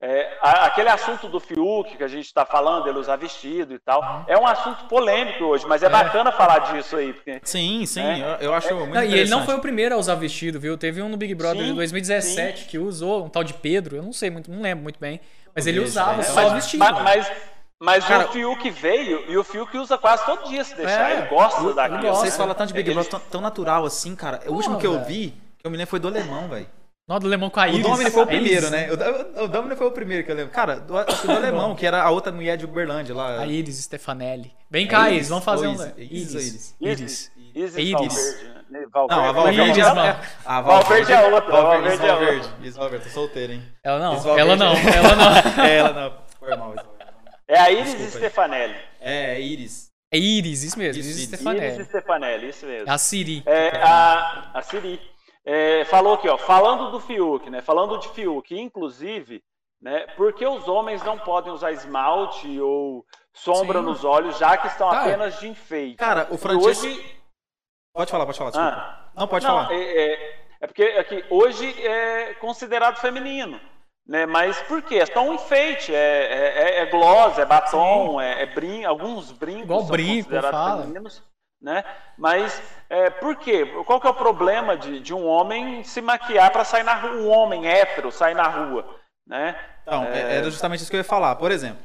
[0.01, 4.23] É, aquele assunto do Fiuk que a gente está falando, ele usar vestido e tal,
[4.27, 8.37] é um assunto polêmico hoje, mas é, bacana falar disso aí, porque Sim, sim, É.
[8.39, 10.77] eu, eu acho muito Não, e ele não foi o primeiro a usar vestido, viu?
[10.77, 14.03] Teve um no Big Brother Sim, de 2017 que usou, um tal de Pedro, eu
[14.03, 15.19] não sei muito, não lembro muito bem.
[15.53, 16.79] Mas ele usava é, só mas- vestido.
[16.79, 17.31] Ma- Mas,
[17.81, 21.11] mas Cara, o Fiuk veio e o Fiuk usa quase todo dia se deixar.
[21.11, 22.01] É, ele gosta ele daquilo.
[22.03, 22.19] gosta.
[22.21, 22.37] Vocês né?
[22.37, 24.39] falam tanto de Big Ele- Brother tão, tão natural assim, cara.
[24.47, 25.05] o último que eu velho.
[25.05, 26.67] vi, que eu me lembro, foi do Alemão, velho.
[27.09, 27.81] Não, do Lemão com a O Iris.
[27.81, 28.89] Domini foi o Iris, primeiro, né?
[29.39, 30.51] O, o Domini foi o primeiro que eu lembro.
[30.51, 33.39] Cara, do, do Alemão, que era a outra mulher de Uberlândia lá.
[33.41, 34.53] A Iris Stefanelli.
[34.69, 35.73] Vem cá, É Iris, vamos fazer um.
[35.97, 36.75] Iris?
[36.79, 37.31] Iris.
[37.55, 38.13] Isis É Iris.
[38.13, 38.85] Valverde, né?
[38.93, 39.21] Valverde.
[39.21, 42.25] Não, a Valverde Valverde é é a Valverde é outra, Valverde, Valverde é outra.
[42.25, 42.67] Valverde.
[42.67, 43.63] Isso, Valverde, tô solteiro, hein?
[43.83, 45.63] Ela não, ela não, ela não.
[45.65, 46.13] É, ela não.
[46.39, 46.75] Foi mal.
[47.47, 48.11] É a Iris Desculpa.
[48.11, 48.75] Stefanelli.
[49.01, 49.89] É, é Iris.
[50.11, 51.27] É Iris, isso mesmo, Iris Iris.
[51.27, 51.73] Stefanelli.
[51.75, 52.87] Iris Stefanelli, isso mesmo.
[52.87, 53.43] É a Siri.
[53.47, 54.99] É, a, a Siri
[55.45, 57.61] é, falou aqui, ó, falando do Fiuk, né?
[57.61, 59.43] Falando de Fiuk, inclusive,
[59.81, 60.07] né?
[60.15, 63.85] Por que os homens não podem usar esmalte ou sombra Sim.
[63.85, 65.97] nos olhos, já que estão Cara, apenas de enfeite?
[65.97, 66.85] Cara, o Francesco...
[66.87, 67.19] hoje,
[67.93, 68.75] Pode falar, pode falar, desculpa.
[68.77, 69.11] Ah.
[69.15, 69.73] não, pode não, falar.
[69.73, 73.59] É, é- é porque aqui, hoje é considerado feminino.
[74.05, 74.25] Né?
[74.25, 74.95] Mas por quê?
[74.95, 79.63] É só um enfeite, é, é, é gloss, é batom, é, é brin alguns brincos
[79.65, 80.81] Igual são brinco, considerados fala.
[80.81, 81.23] femininos,
[81.61, 81.83] né?
[82.17, 83.65] Mas é, por quê?
[83.85, 87.11] Qual que é o problema de, de um homem se maquiar para sair na rua,
[87.13, 89.55] um homem hétero sair na rua, né?
[89.83, 91.35] Então, é- era justamente isso que eu ia falar.
[91.35, 91.81] Por exemplo,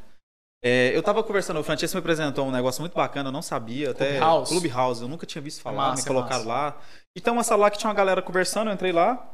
[0.62, 3.91] é, eu tava conversando, o Francesco me apresentou um negócio muito bacana, eu não sabia,
[3.91, 4.51] até Clubhouse.
[4.51, 6.49] Clubhouse, eu nunca tinha visto falar, Massa, me colocaram massa.
[6.49, 6.77] lá.
[7.16, 9.31] Então, uma sala lá que tinha uma galera conversando, eu entrei lá,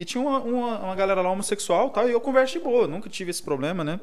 [0.00, 3.08] e tinha uma, uma, uma galera lá homossexual tal, e eu converso de boa, nunca
[3.08, 3.98] tive esse problema, né?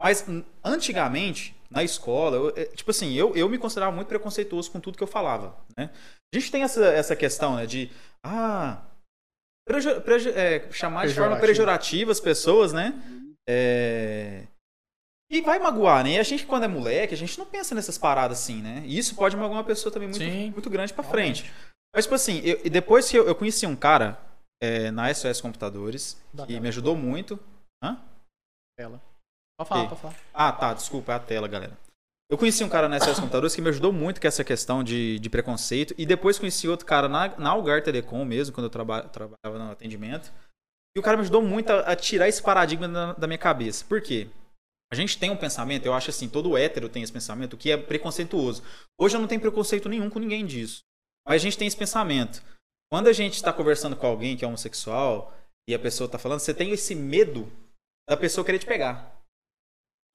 [0.00, 4.70] Mas n- antigamente, na escola, eu- é, tipo assim, eu, eu me considerava muito preconceituoso
[4.70, 5.90] com tudo que eu falava, né?
[6.34, 7.90] A gente tem essa, essa questão, né, de,
[8.24, 8.82] ah,
[9.66, 12.94] preju- preju- é, chamar de forma pejorativa as pessoas, né?
[13.48, 14.46] É,
[15.30, 16.10] E vai magoar, né?
[16.12, 18.82] E a gente, quando é moleque, a gente não pensa nessas paradas assim, né?
[18.86, 20.50] E isso pode magoar uma pessoa também muito, Sim.
[20.52, 21.52] muito grande pra frente.
[21.94, 24.20] Mas, tipo assim, eu- e depois que eu, eu conheci um cara
[24.62, 27.38] é, na SOS Computadores, Da que me ajudou muito.
[27.82, 28.00] Hã?
[28.78, 29.02] Ela.
[29.58, 30.16] Pode falar, pode falar.
[30.34, 31.76] Ah, tá, desculpa, é a tela, galera.
[32.28, 35.18] Eu conheci um cara na SOS Computadores que me ajudou muito com essa questão de,
[35.20, 35.94] de preconceito.
[35.96, 39.70] E depois conheci outro cara na, na Algar Telecom mesmo, quando eu traba, trabalhava no
[39.70, 40.32] atendimento.
[40.96, 43.84] E o cara me ajudou muito a, a tirar esse paradigma da, da minha cabeça.
[43.84, 44.28] Por quê?
[44.92, 47.76] A gente tem um pensamento, eu acho assim, todo hétero tem esse pensamento, que é
[47.76, 48.62] preconceituoso.
[48.98, 50.80] Hoje eu não tenho preconceito nenhum com ninguém disso.
[51.26, 52.42] Mas a gente tem esse pensamento.
[52.90, 55.32] Quando a gente está conversando com alguém que é homossexual
[55.68, 57.50] e a pessoa tá falando, você tem esse medo
[58.08, 59.15] da pessoa querer te pegar.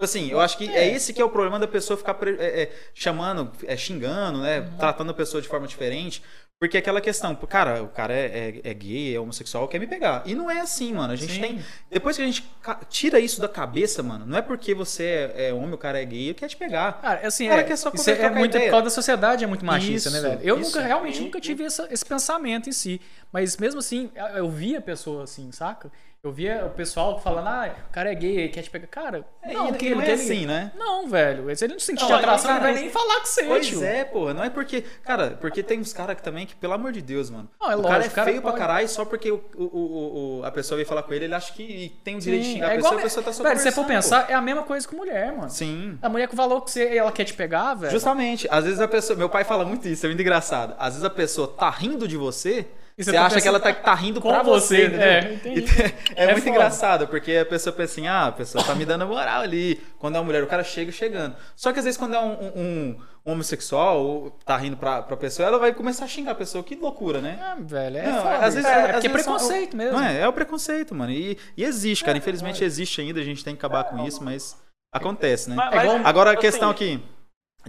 [0.02, 2.64] Tipo Assim, eu acho que é esse que é o problema da pessoa ficar é,
[2.64, 4.68] é, chamando, é, xingando, né?
[4.80, 6.24] Tratando a pessoa de forma diferente.
[6.60, 9.86] Porque é aquela questão, cara, o cara é, é- é gay, é homossexual, quer me
[9.88, 10.22] pegar.
[10.28, 11.14] E não é assim, mano.
[11.14, 11.42] A gente Sim.
[11.42, 11.60] tem.
[11.90, 12.44] Depois que a gente
[12.90, 16.06] tira isso da cabeça, mano, não é porque você é, é homem, o cara é
[16.06, 17.00] gay, ele quer te pegar.
[17.02, 18.70] Cara, assim, Cara, é, que é só isso é muito por ideia.
[18.72, 20.42] causa da sociedade, é muito machista, Isso, né, velho?
[20.44, 20.70] Eu isso.
[20.72, 21.24] nunca, realmente, Sim.
[21.26, 23.02] nunca tive essa- esse pensamento em si.
[23.32, 25.92] Mas mesmo assim, eu- eu via a pessoa assim, saca?
[26.24, 28.86] Eu via o pessoal falando, ah, o cara é gay, ele quer te pegar.
[28.86, 30.72] Cara, É, não, e- porque e ele não é assim, né?
[30.78, 31.56] Não, velho.
[31.58, 33.84] Se ele não sentir Não, atração, ele vai mas- nem falar com você, Pois tio.
[33.84, 34.32] é, porra.
[34.36, 34.82] Não é porque.
[35.04, 37.50] Cara, porque tem uns caras que também que, pelo amor de Deus, mano.
[37.60, 39.64] Não, é o cara é lógico, cara feio pra pode- caralho só porque o, o,
[39.64, 42.52] o- o- a pessoa veio falar com ele, ele acha que tem o direito de
[42.54, 44.36] xingar a é pessoa, igual, a pessoa tá só velho, se você for pensar, é
[44.36, 45.50] a mesma coisa com mulher, mano.
[45.50, 45.98] Sim.
[46.04, 47.92] A mulher que falou que você, ela quer te pegar, velho.
[47.92, 48.48] Justamente.
[48.52, 49.18] Às vezes a pessoa.
[49.18, 50.76] Meu pai fala muito isso, é muito engraçado.
[50.78, 52.68] Às vezes a pessoa tá rindo de você.
[53.04, 55.02] Você você tá acha que ela tá, tá rindo com pra você, você, entendeu?
[55.08, 55.62] é, entendi.
[55.62, 55.86] Então,
[56.16, 56.50] é, É muito foda.
[56.50, 59.82] engraçado, porque a pessoa pensa assim, ah, a pessoa tá me dando moral ali.
[60.00, 61.36] Quando é uma mulher, o cara chega chegando.
[61.56, 65.16] Só que às vezes quando é um, um- um homossexual ou tá rindo pra, pra
[65.16, 66.64] pessoa, ela vai começar a xingar a pessoa.
[66.64, 67.38] Que loucura, né?
[67.42, 68.38] Ah, velho, é Não, foda.
[68.38, 69.98] às vezes- é, às porque é vezes são- preconceito mesmo.
[70.00, 71.12] Não é, é o preconceito, mano.
[71.12, 72.18] E, e existe, cara.
[72.18, 74.58] Infelizmente existe ainda, a gente tem que acabar com isso, mas
[74.94, 75.56] acontece, né?
[75.56, 77.00] Mas- É igual- Agora a assim, questão aqui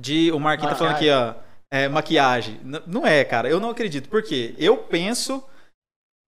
[0.00, 1.34] de o Marquinhos tá falando aqui, ó,
[1.72, 2.60] é, maquiagem.
[2.62, 3.48] N- não é, cara.
[3.48, 4.08] Eu não acredito.
[4.08, 4.54] Por quê?
[4.58, 5.42] Eu penso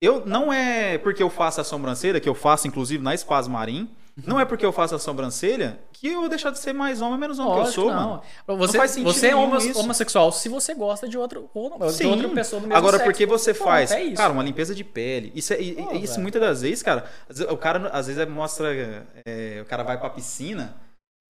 [0.03, 3.89] eu não é porque eu faço a sobrancelha, que eu faço inclusive na Spaz Marim,
[4.27, 7.15] não é porque eu faço a sobrancelha que eu vou deixar de ser mais homem
[7.15, 8.23] ou menos homem que eu Lógico sou, que mano.
[8.59, 9.79] Você, faz sentido você é homo- isso.
[9.81, 13.05] homossexual se você gosta de, outro, ou- de outra pessoa do mesmo Agora, sexo.
[13.11, 14.17] porque você Pronto, faz, é isso.
[14.17, 15.33] cara, uma limpeza de pele.
[15.35, 16.23] Isso, é, Pô, isso velho.
[16.23, 17.07] muitas das vezes, cara,
[17.51, 19.07] o cara às vezes mostra.
[19.25, 20.77] é, o cara vai pra piscina.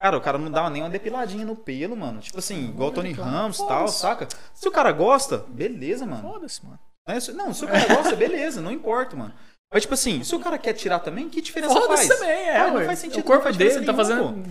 [0.01, 2.21] Cara, o cara não dá nem uma depiladinha no pelo, mano.
[2.21, 3.13] Tipo assim, igual o Tony.
[3.13, 3.99] Ramos e tal, Foda-se.
[4.01, 4.29] saca?
[4.53, 6.23] Se o cara gosta, beleza, mano.
[6.31, 6.79] Foda-se, mano.
[7.07, 9.33] Não, é se- Não, se o cara gosta, beleza, não importa, mano.
[9.73, 12.21] Mas, tipo assim, se o cara quer tirar também, que diferença Foda-se faz?
[12.21, 14.45] também, é, Ah, não faz sentido, O corpo faz dele tá fazendo.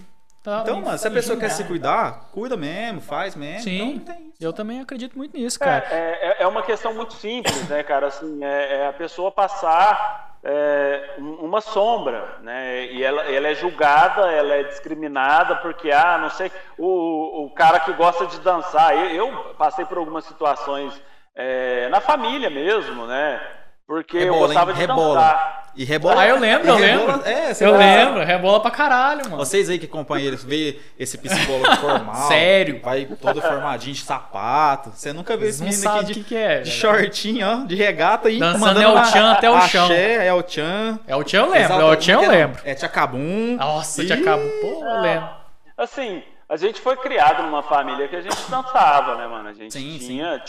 [0.44, 3.62] Tá, Então, mano, se a pessoa quer se cuidar, cuida mesmo, faz mesmo.
[3.62, 4.44] Sim, Então, não tem isso.
[4.44, 5.86] eu também acredito muito nisso, É, cara.
[5.90, 8.08] é, é uma questão muito simples, né, cara?
[8.08, 12.88] Assim, é, é a pessoa passar é, um- uma sombra, né?
[12.88, 17.80] E ela, ela é julgada, ela é discriminada porque, ah, não sei, o, o cara
[17.80, 18.94] que gosta de dançar.
[18.94, 21.02] Eu, eu passei por algumas situações
[21.34, 23.42] é, na família mesmo, né?
[23.86, 24.76] Porque eu Rebola, gostava hein?
[24.76, 25.16] de Rebola.
[25.16, 25.64] dançar.
[25.76, 26.22] E rebola.
[26.22, 27.28] Ah, eu lembro, e eu rebola- lembro.
[27.28, 29.38] É, você Eu lembro, rebola pra caralho, mano.
[29.38, 32.28] Vocês aí que acompanham eles, vê esse psicólogo formal.
[32.28, 32.80] Sério?
[32.84, 34.92] Vai todo formadinho de sapato.
[34.92, 36.62] Você nunca vê Eles esse não menino aqui o de, que, que é.
[36.62, 39.86] de shortinho, ó, de regata e Dançando mandando é o tchan até o chão.
[39.86, 41.00] Axé, é o tchan.
[41.08, 42.28] É o Tchan eu lembro, é o Tchan eu é?
[42.28, 42.62] lembro.
[42.64, 43.56] É tchacabum.
[43.58, 44.50] Nossa, te acabou.
[44.62, 45.30] Pô, eu lembro.
[45.76, 49.50] Assim, a gente foi criado numa família que a gente dançava, né, mano?
[49.50, 50.06] A gente Sim, sim.
[50.08, 50.40] tinha,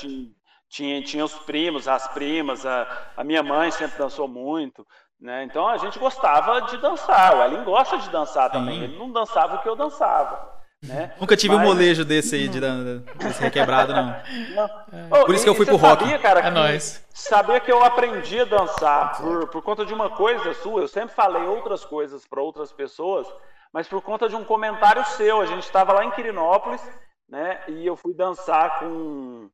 [0.75, 4.85] tinha, tinha, os primos, as primas, a, a minha mãe sempre dançou muito,
[5.21, 5.45] né?
[5.45, 7.37] Então a gente gostava de dançar.
[7.37, 8.83] O Elin gosta de dançar também.
[8.83, 10.53] Ele não dançava o que eu dançava,
[10.83, 11.15] né?
[11.21, 14.07] Nunca tive um Mas- molejo desse aí, de, desse requebrado, não.
[14.55, 15.19] Não.
[15.19, 15.25] É.
[15.25, 16.03] Por isso e- que eu fui pro rock.
[16.03, 17.07] Sabia, cara, É que- nóis.
[17.15, 20.81] Sabia que eu aprendi a dançar por, por conta de uma coisa sua.
[20.81, 23.27] Eu sempre falei outras coisas para outras pessoas,
[23.73, 25.41] mas por conta de um comentário seu.
[25.41, 26.83] A gente estava lá em Quirinópolis,
[27.29, 27.61] né?
[27.69, 29.49] E eu fui dançar com.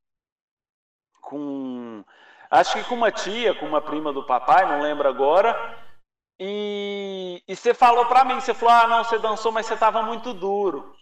[1.20, 2.02] Com.
[2.50, 5.56] Acho que com uma tia, com uma prima do papai, não lembro agora.
[6.38, 10.02] E, e você falou pra mim, você falou, ah, não, você dançou, mas você tava
[10.02, 10.92] muito duro.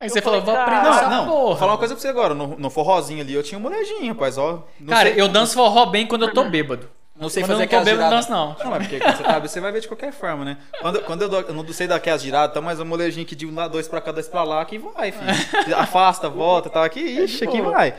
[0.00, 1.32] Aí Eu você falou, falei, vou aprender cara, essa Não, não.
[1.32, 1.46] porra.
[1.48, 2.34] Vou falar uma coisa pra você agora.
[2.34, 4.38] No, no forrozinho ali eu tinha um molejinho, rapaz.
[4.38, 6.88] Ó, não Cara, sei- eu danço forró bem quando eu tô bêbado.
[7.16, 8.28] Não sei Quando fazer não aquelas bêbado, eu não giradas.
[8.28, 8.64] danço, não.
[8.64, 10.56] Não, mas porque quando você tá bêbado, você vai ver de qualquer forma, né?
[10.80, 13.36] Quando, quando eu, dou- eu não sei dar aquelas giradas, tá mais um molejinho aqui
[13.36, 15.30] de um lado, dois pra cá, dois pra lá, que vai, filho.
[15.76, 17.94] Afasta, volta, tá aqui, ixi, aqui vai.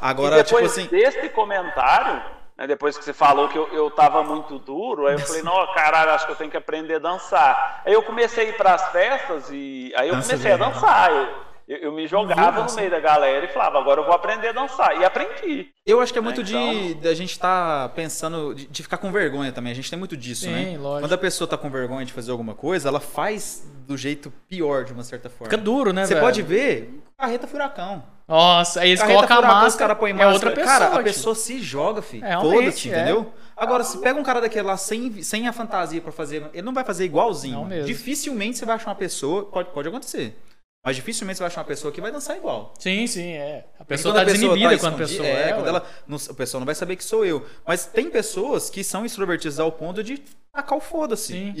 [0.00, 0.88] Agora, e depois tipo assim.
[0.96, 2.22] desse comentário,
[2.56, 5.66] né, depois que você falou que eu, eu tava muito duro, aí eu falei, não,
[5.74, 7.82] caralho, acho que eu tenho que aprender a dançar.
[7.84, 11.10] Aí eu comecei a ir pras festas e aí eu Dança comecei a dançar.
[11.10, 11.28] Eu,
[11.66, 14.52] eu, eu me jogava no meio da galera e falava, agora eu vou aprender a
[14.52, 15.00] dançar.
[15.00, 15.68] E aprendi.
[15.86, 19.10] Eu acho que é muito Então- de da gente tá pensando de, de ficar com
[19.10, 19.72] vergonha também.
[19.72, 20.78] A gente tem muito disso, Sim, né?
[20.78, 21.00] lógico.
[21.08, 24.84] Quando a pessoa tá com vergonha de fazer alguma coisa, ela faz do jeito pior,
[24.84, 25.46] de uma certa forma.
[25.50, 26.24] Fica duro, né, Você velho?
[26.26, 28.04] pode ver carreta furacão.
[28.26, 30.32] Nossa, aí eles Carreta colocam a máscara, os caras põem é máscara.
[30.34, 30.66] outra pessoa.
[30.66, 31.02] Cara, a tio.
[31.04, 32.24] pessoa se joga, filho.
[32.24, 32.96] É, Foda-se, é.
[32.96, 33.32] entendeu?
[33.56, 36.72] Agora, se pega um cara daquele lá sem, sem a fantasia pra fazer, ele não
[36.72, 37.58] vai fazer igualzinho.
[37.58, 37.86] Não mesmo.
[37.86, 40.36] Dificilmente você vai achar uma pessoa, pode, pode acontecer.
[40.84, 42.74] Mas dificilmente você vai achar uma pessoa que vai dançar igual.
[42.78, 43.64] Sim, sim, é.
[43.78, 45.52] A pessoa tá desinibida tá quando a pessoa é, é.
[45.54, 47.46] quando ela, não, a pessoa não vai saber que sou eu.
[47.66, 50.22] Mas tem pessoas que são extrovertidas ao ponto de
[50.52, 51.32] tacar o foda-se.
[51.32, 51.54] Sim.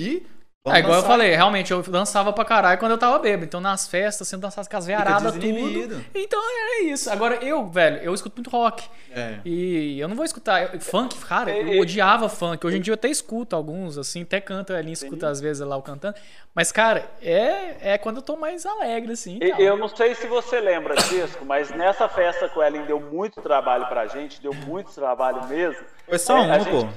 [0.66, 0.70] E.
[0.70, 1.10] É, igual eu dançar.
[1.10, 3.44] falei, realmente, eu dançava pra caralho quando eu tava bêbado.
[3.44, 6.04] Então nas festas, eu dançava com as veiaradas, tudo.
[6.14, 7.10] Então é isso.
[7.10, 8.88] Agora eu, velho, eu escuto muito rock.
[9.14, 9.40] É.
[9.44, 10.72] E eu não vou escutar.
[10.74, 12.66] eu- Funk, cara, É, eu odiava funk.
[12.66, 15.76] Hoje em dia eu até escuto alguns, assim, até canto ali, escuto às vezes lá
[15.76, 16.16] o cantando.
[16.54, 19.38] Mas, cara, é, é quando eu tô mais alegre, assim.
[19.42, 19.60] E- tal.
[19.60, 23.42] Eu não sei se você lembra, Cisco, mas nessa festa que o Ellen deu muito
[23.42, 25.84] trabalho pra gente, deu muito trabalho mesmo.
[26.08, 26.88] Foi só É, uma, a gente- pô.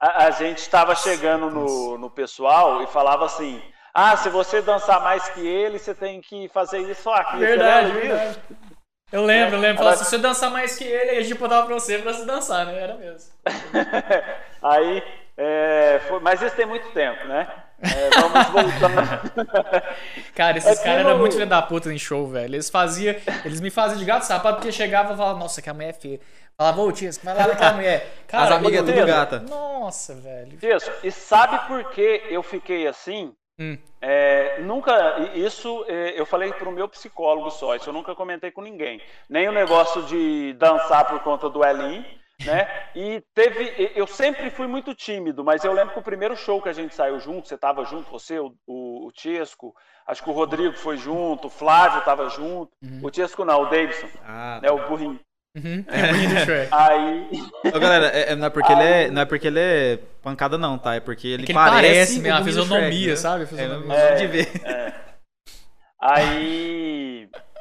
[0.00, 3.60] A, a gente estava chegando no, no pessoal e falava assim:
[3.92, 7.40] ah, se você dançar mais que ele, você tem que fazer isso ou aquilo.
[7.40, 8.38] Você Verdade, verdade.
[9.12, 9.78] Eu lembro, eu lembro.
[9.78, 12.12] Falava, ela- se você dançar mais que ele, aí a gente botava pra você pra
[12.12, 12.78] você dançar, né?
[12.80, 13.30] Era mesmo.
[14.62, 15.02] Aí,
[15.36, 17.46] é, foi- mas isso tem muito tempo, né?
[17.82, 19.94] É, vamos voltar.
[20.34, 22.54] Cara, esses É caras eram muito filho da puta em show, velho.
[22.54, 23.14] Eles faziam,
[23.44, 25.92] eles me faziam de gato sapato porque chegava e falava, nossa, que a mulher é
[25.92, 26.20] feia.
[26.56, 28.14] Falava, ô tia, vai lá naquela mulher.
[28.28, 29.40] Cara, As amigas é tudo gata.
[29.40, 30.58] Nossa, velho.
[30.62, 30.90] Isso.
[31.02, 33.34] E sabe por que eu fiquei assim?
[33.58, 33.78] Hum.
[34.00, 38.60] É, nunca, isso é, eu falei pro meu psicólogo só, isso eu nunca comentei com
[38.60, 39.00] ninguém.
[39.28, 42.04] Nem o negócio de dançar por conta do Elin,
[42.44, 42.68] né?
[42.96, 46.68] E teve, eu sempre fui muito tímido, mas eu lembro que o primeiro show que
[46.68, 49.72] a gente saiu junto, você tava junto, você, o, o, o Tiesco,
[50.04, 54.08] acho que o Rodrigo foi junto, o Flávio tava junto, o Tiesco não, o Davidson,
[54.26, 54.70] Ah, né?
[54.72, 55.18] O burrinho.
[55.56, 55.84] Uhum.
[55.86, 56.68] É.
[56.72, 57.28] Aí,
[57.72, 60.58] Ô, galera, é- é- não, é porque ele é, não é porque ele é pancada,
[60.58, 60.96] não, tá?
[60.96, 63.16] É porque ele, que ele parece, parece mesmo, a fisionomia, Shrek, né?
[63.16, 63.40] sabe?
[63.40, 63.94] A É, fisionomia.
[63.94, 64.48] é, de ver.
[66.00, 67.28] Aí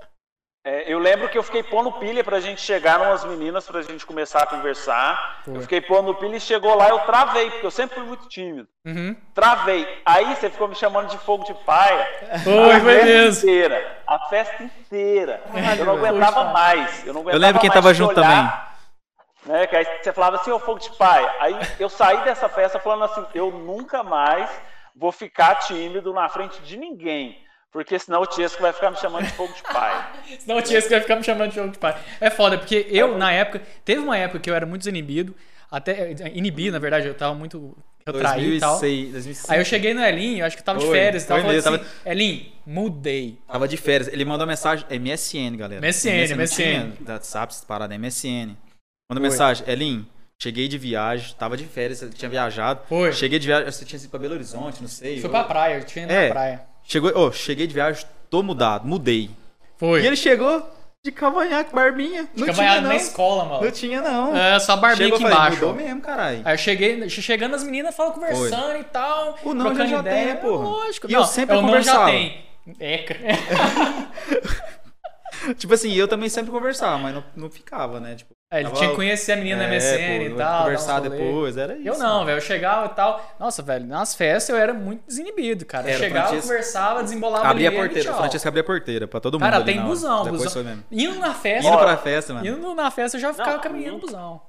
[0.65, 4.05] é, eu lembro que eu fiquei pondo pilha pra gente chegar numas meninas pra gente
[4.05, 5.41] começar a conversar.
[5.43, 5.57] Foi.
[5.57, 8.65] Eu fiquei pondo pilha e chegou lá eu travei, porque eu sempre fui muito tímido.
[8.85, 9.13] Uhum.
[9.33, 9.85] Travei.
[10.05, 12.07] Aí você ficou me chamando de fogo de paia.
[12.45, 13.49] Foi, a foi festa mesmo.
[13.49, 13.97] inteira.
[14.07, 15.43] A festa inteira.
[15.77, 16.53] eu não aguentava Poxa.
[16.53, 17.05] mais.
[17.07, 18.77] Eu não aguentava Eu lembro quem mais tava junto olhar,
[19.45, 21.29] Né, que aí você falava assim, ô fogo de paia.
[21.41, 24.49] Aí eu saí dessa festa falando assim, eu nunca mais
[24.95, 27.42] vou ficar tímido na frente de ninguém.
[27.73, 30.05] Porque senão o Tiesco vai ficar me chamando de fogo de paia.
[30.39, 31.97] Senão o Tiesco vai ficar me chamando de jogo de pai.
[32.21, 35.35] É foda, porque eu, na época, teve uma época que eu era muito desinibido,
[35.71, 37.75] até inibido, na verdade, eu tava muito
[38.05, 38.79] eu traí e tal.
[38.79, 39.51] 2006, 2005.
[39.51, 41.37] Aí eu cheguei no Elinho, eu acho que eu tava de Foi, férias e tal.
[41.37, 43.39] assim, mesmo, Elinho, mudei.
[43.47, 44.07] Tava de férias.
[44.07, 44.85] Ele mandou mensagem.
[44.89, 45.81] É MSN, galera.
[45.81, 46.93] MSN, MSN.
[47.11, 47.97] WhatsApp, essas paradas.
[47.97, 48.55] MSN.
[49.09, 49.29] Mandou Foi.
[49.29, 49.67] mensagem.
[49.67, 50.05] Elin,
[50.39, 51.33] cheguei de viagem.
[51.39, 52.81] Tava de férias, você tinha viajado.
[52.87, 53.11] Foi.
[53.13, 53.71] Cheguei de viagem.
[53.71, 55.15] Você tinha ido pra Belo Horizonte, não sei.
[55.21, 56.25] Foi ou- pra praia, eu tinha ido É.
[56.25, 56.72] pra praia.
[56.83, 59.29] Chegou, oh, cheguei de viagem, tô mudado, mudei.
[59.77, 60.01] Foi.
[60.01, 60.67] E ele chegou
[61.03, 62.27] de cavanhaque, barbinha.
[62.35, 62.89] Não Fica tinha, não.
[62.89, 63.63] na escola, mano.
[63.65, 64.35] Não tinha, não.
[64.35, 65.67] É, só barbinha Chegou, aqui eu falei, embaixo.
[65.67, 66.41] Mudou mesmo, caralho.
[66.45, 69.37] Aí eu cheguei, chegando as meninas falam conversando e tal.
[69.43, 70.15] O não trocando já ideia.
[70.15, 70.63] tem, né, porra?
[70.63, 71.09] Lógico.
[71.09, 72.05] E não, eu sempre é, o não já conversava.
[72.11, 72.45] tem.
[72.79, 73.17] Eca.
[75.57, 78.15] Tipo assim, eu também sempre conversava, mas não, não ficava, né?
[78.15, 80.63] Tipo, É, ele tava- tinha que conhecer a menina na é, MSN pô, e tal.
[80.63, 81.87] Conversar depois, era isso.
[81.87, 82.37] Eu não, velho.
[82.37, 83.35] Eu chegava e tal.
[83.39, 85.87] Nossa, velho, nas festas eu era muito desinibido, cara.
[85.87, 89.19] Eu Era, chegava, Francesco- conversava, desembolava Abria a porteira, o Francesco abria a porteira pra
[89.19, 89.41] todo mundo.
[89.43, 90.51] Cara, ali tem na busão, busão.
[90.51, 90.83] foi mesmo.
[90.91, 91.67] Indo na festa.
[91.69, 92.45] Indo pra festa, mano.
[92.47, 94.41] Indo na festa eu já ficava Não, caminhando no busão.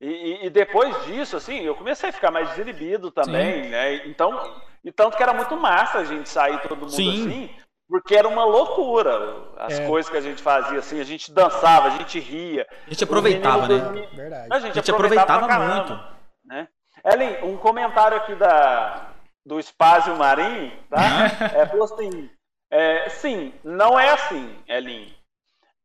[0.00, 4.06] E, e- depois disso, assim, eu comecei a ficar mais desinibido também, né?
[4.06, 4.38] Então,
[4.84, 7.22] e tanto que era muito massa a gente sair todo mundo Sim.
[7.26, 7.50] assim,
[7.88, 9.86] porque era uma loucura as É.
[9.86, 12.66] coisas que a gente fazia, assim, a gente dançava, a gente ria.
[12.86, 14.06] A gente aproveitava, né?
[14.12, 14.48] Verdade.
[14.50, 16.16] A gente, A gente aproveitava, aproveitava caramba, muito.
[16.44, 16.68] Né?
[17.04, 19.08] Ellen, um comentário aqui da,
[19.44, 21.26] do Espásio Marim, tá?
[21.54, 22.28] É, falou assim,
[22.70, 25.14] é, sim, não é assim, Ellen.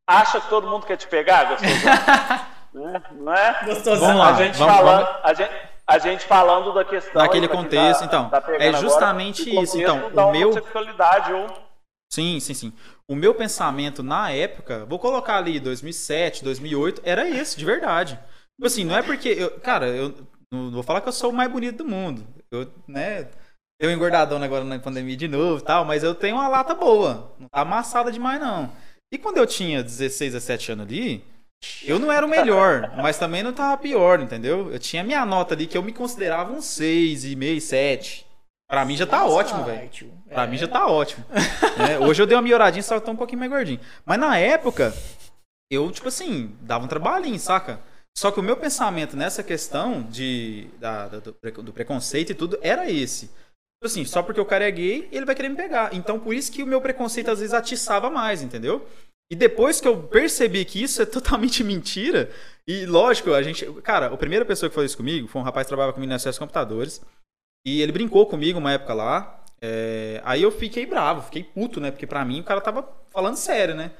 [0.07, 1.94] Acha que todo mundo quer te pegar, gostosão?
[2.73, 3.02] né?
[3.11, 3.64] Não é?
[3.65, 4.07] Gostosão.
[4.07, 5.52] Vamos lá, a gente, vamos- falando, vamos- A, gente,
[5.88, 7.22] a gente falando da questão.
[7.22, 10.49] Daquele pra quem contexto, então, pegando é agora, justamente do isso, contexto então, o meu-
[10.49, 11.48] homossexualidade, ou
[12.14, 12.74] Sim, sim, sim.
[13.08, 18.16] O meu pensamento na época, vou colocar ali 2007, 2008, era esse, de verdade.
[18.16, 19.30] Tipo assim, não é porque.
[19.30, 20.14] Eu, cara, eu
[20.52, 22.26] não vou falar que eu sou o mais bonito do mundo.
[22.52, 23.30] Eu, né.
[23.82, 27.34] Eu engordadão agora na pandemia de novo e tal, mas eu tenho uma lata boa.
[27.40, 28.72] Não tá amassada demais, não.
[29.12, 31.24] E quando eu tinha 16, 17 anos ali,
[31.84, 34.72] eu não era o melhor, mas também não tava pior, entendeu?
[34.72, 38.31] Eu tinha minha nota ali que eu me considerava um 6,5, 7.
[38.72, 39.80] Pra mim já tá ótimo, velho.
[40.30, 41.26] Pra mim já tá ótimo.
[41.77, 41.99] né?
[42.07, 43.81] Hoje eu dei uma melhoradinha, só que tô um pouquinho mais gordinho.
[44.06, 44.93] Mas na época,
[45.69, 47.81] eu, tipo assim, dava um trabalhinho, saca?
[48.18, 52.89] Só que o meu pensamento nessa questão de, da- do, do preconceito e tudo era
[52.89, 53.26] esse.
[53.27, 55.93] Tipo assim, só porque o cara é gay, ele vai querer me pegar.
[55.93, 58.88] Então por isso que o meu preconceito às vezes atiçava mais, entendeu?
[59.31, 62.30] E depois que eu percebi que isso é totalmente mentira,
[62.68, 63.65] e lógico, a gente.
[63.81, 66.15] Cara, a primeira pessoa que falou isso comigo foi um rapaz que trabalhava comigo na
[66.18, 67.02] acesso computadores.
[67.66, 69.44] E ele brincou comigo uma época lá.
[69.62, 71.92] é, aí eu fiquei bravo, fiquei puto, né?
[71.92, 73.92] Porque pra mim o cara tava falando sério, né?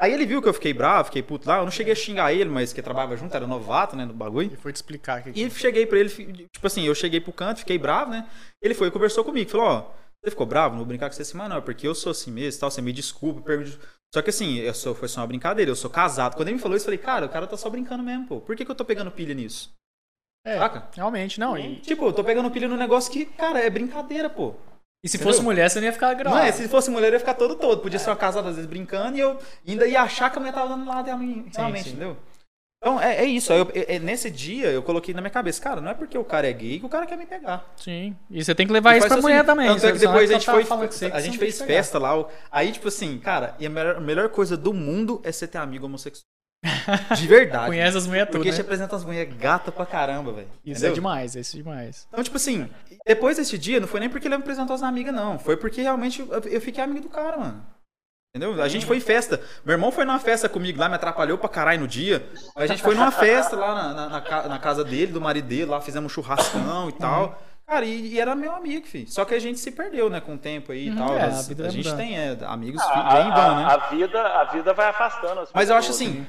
[0.00, 1.58] Aí ele viu que eu fiquei bravo, fiquei puto lá.
[1.58, 4.06] Eu não cheguei a xingar ele, mas que trabalhava junto, era novato, né?
[4.06, 4.50] No bagulho.
[4.50, 5.38] E foi te explicar aqui.
[5.38, 8.26] E cheguei pra ele, tipo assim, eu cheguei pro canto, fiquei bravo, né?
[8.62, 9.92] Ele foi e conversou comigo, falou, ó,
[10.24, 10.70] você ficou bravo?
[10.70, 12.70] Não vou brincar com você assim, mas não, é porque eu sou assim mesmo, tal,
[12.70, 13.78] você me desculpa, pergunte.
[14.14, 16.34] Só que assim, eu sou, foi só uma brincadeira, eu sou casado.
[16.34, 18.40] Quando ele me falou isso, eu falei, cara, o cara tá só brincando mesmo, pô.
[18.40, 19.70] Por que, que eu tô pegando pilha nisso?
[20.44, 20.88] É, Saca?
[20.94, 21.56] realmente, não.
[21.58, 24.54] E, Tipo, eu tô pegando pilha num negócio que, cara, é brincadeira, pô.
[25.04, 25.32] e se Entendeu?
[25.32, 26.36] fosse mulher, você não ia ficar grave.
[26.36, 27.80] Não é, se fosse mulher, eu ia ficar todo todo.
[27.82, 30.52] Podia ser uma casada, às vezes, brincando, e eu ainda ia achar que a mulher
[30.54, 31.90] tava dando lado realmente, sim.
[31.90, 32.16] entendeu?
[32.82, 33.52] Então, é, é isso.
[33.52, 36.24] Eu- é- é- nesse dia, eu coloquei na minha cabeça, cara, não é porque o
[36.24, 37.62] cara é gay que o cara quer me pegar.
[37.76, 38.16] Sim.
[38.30, 39.66] E você tem que levar E isso pra mulher assim, também.
[39.68, 42.24] Tanto é que depois a gente tá foi, você- a gente fez festa lá.
[42.50, 45.58] Aí, tipo assim, cara, e a melhor, a melhor coisa do mundo é você ter
[45.58, 46.24] amigo homossexual.
[47.16, 47.66] De verdade.
[47.66, 48.54] Conhece as mulheres tudo, Porque né?
[48.56, 50.48] te apresenta as mulheres gata pra caramba, velho.
[50.64, 50.90] Isso Entendeu?
[50.90, 52.06] é demais, isso é demais.
[52.12, 52.68] Então, tipo assim,
[53.06, 55.38] depois desse dia, não foi nem porque ele me apresentou as amigas, não.
[55.38, 57.66] Foi porque realmente eu, fiquei amigo do cara, mano.
[58.36, 58.62] Entendeu?
[58.62, 59.40] A gente foi em festa.
[59.64, 62.24] Meu irmão foi numa festa comigo lá, me atrapalhou pra caralho no dia.
[62.54, 65.48] A gente foi numa festa lá na, na- na ca- na casa dele, do marido
[65.48, 67.42] dele, lá fizemos um churrascão e tal.
[67.70, 69.06] Cara, e, e era meu amigo, filho.
[69.08, 71.16] Só que a gente se perdeu, né, com o tempo aí e Uhum, tal.
[71.16, 73.64] é, As- a a vai gente tem é, amigos a, que vêm e vão, né?
[73.64, 76.26] a- vida, a vida vai afastando as Mas eu acho assim, né?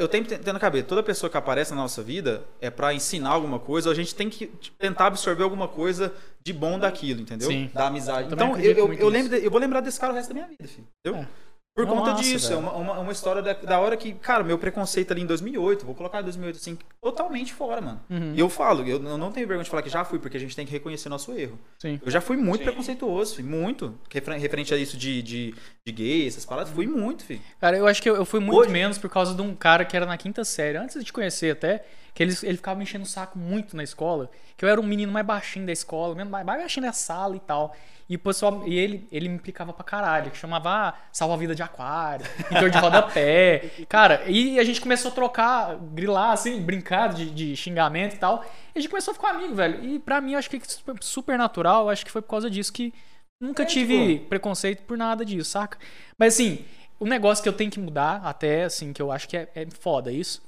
[0.00, 2.92] eu tenho que ter na cabeça, toda pessoa que aparece na nossa vida é pra
[2.92, 7.48] ensinar alguma coisa, a gente tem que tentar absorver alguma coisa de bom daquilo, entendeu?
[7.48, 7.70] Sim.
[7.72, 8.28] Da amizade.
[8.28, 10.34] Também Então, eu, eu, eu lembro, de- eu vou lembrar desse cara o resto da
[10.34, 10.88] minha vida, filho.
[11.06, 11.22] Entendeu?
[11.22, 11.28] É.
[11.74, 12.60] Por Não, conta massa, disso, é velho.
[12.60, 15.92] uma, uma, uma história da, da hora que, cara, meu preconceito ali em 2008, vou
[15.92, 18.00] colocar em 2008 assim, totalmente fora, mano.
[18.08, 18.32] Uhum.
[18.32, 20.40] E eu falo, eu, eu não tenho vergonha de falar que já fui, porque a
[20.40, 21.58] gente tem que reconhecer nosso erro.
[21.80, 22.00] Sim.
[22.04, 22.66] Eu já fui muito Sim.
[22.66, 23.92] preconceituoso, filho, muito.
[24.08, 25.52] Refer- Referente a isso de, de,
[25.84, 27.40] de gay, essas paradas, fui muito, filho.
[27.60, 29.84] Cara, eu acho que eu, eu fui muito Hoje- menos por causa de um cara
[29.84, 31.84] que era na quinta série, antes de te conhecer até,
[32.14, 34.84] que ele, ele ficava me enchendo o saco muito na escola, que eu era o
[34.84, 37.74] menino mais baixinho da escola, mais baixinho da sala e tal.
[38.08, 41.62] E, o pessoal, e ele, ele me implicava pra caralho, que chamava ah, salva-vida de
[41.62, 43.70] aquário, pintor de rodapé.
[43.88, 48.44] Cara, e a gente começou a trocar, grilar, assim, brincar de, de xingamento e tal.
[48.74, 49.82] E a gente começou a ficar amigo, velho.
[49.82, 52.72] E pra mim, eu acho que super, super natural, acho que foi por causa disso
[52.72, 52.92] que
[53.40, 55.78] nunca É, tive tipo- preconceito por nada disso, saca?
[56.18, 56.64] Mas assim,
[57.00, 59.66] o negócio que eu tenho que mudar, até assim, que eu acho que é, é
[59.80, 60.42] foda isso,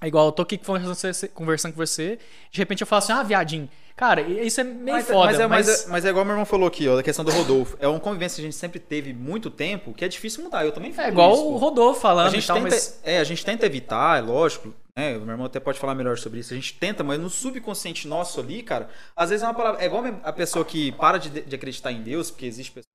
[0.00, 2.18] É igual eu tô aqui conversando, com você-
[2.50, 3.68] de repente eu falo assim, ah, viadinho.
[3.96, 6.32] Cara, isso é meio Mas, foda, mas, é, mas, mas- é, mas é igual meu
[6.34, 7.76] irmão falou aqui, ó, da questão do Rodolfo.
[7.78, 10.64] É uma convivência que a gente sempre teve muito tempo, que é difícil mudar.
[10.64, 11.56] Eu também falo É igual isso, o.
[11.56, 13.00] Rodolfo falando A gente, tal, tenta, mas...
[13.04, 14.74] é, a gente tenta evitar, é lógico.
[14.98, 15.16] Né?
[15.16, 16.52] O meu irmão até pode falar melhor sobre isso.
[16.52, 19.80] A gente tenta, mas no subconsciente nosso ali, cara, às vezes é uma palavra.
[19.80, 22.93] É igual a pessoa que para de, de acreditar em Deus, porque existe pessoa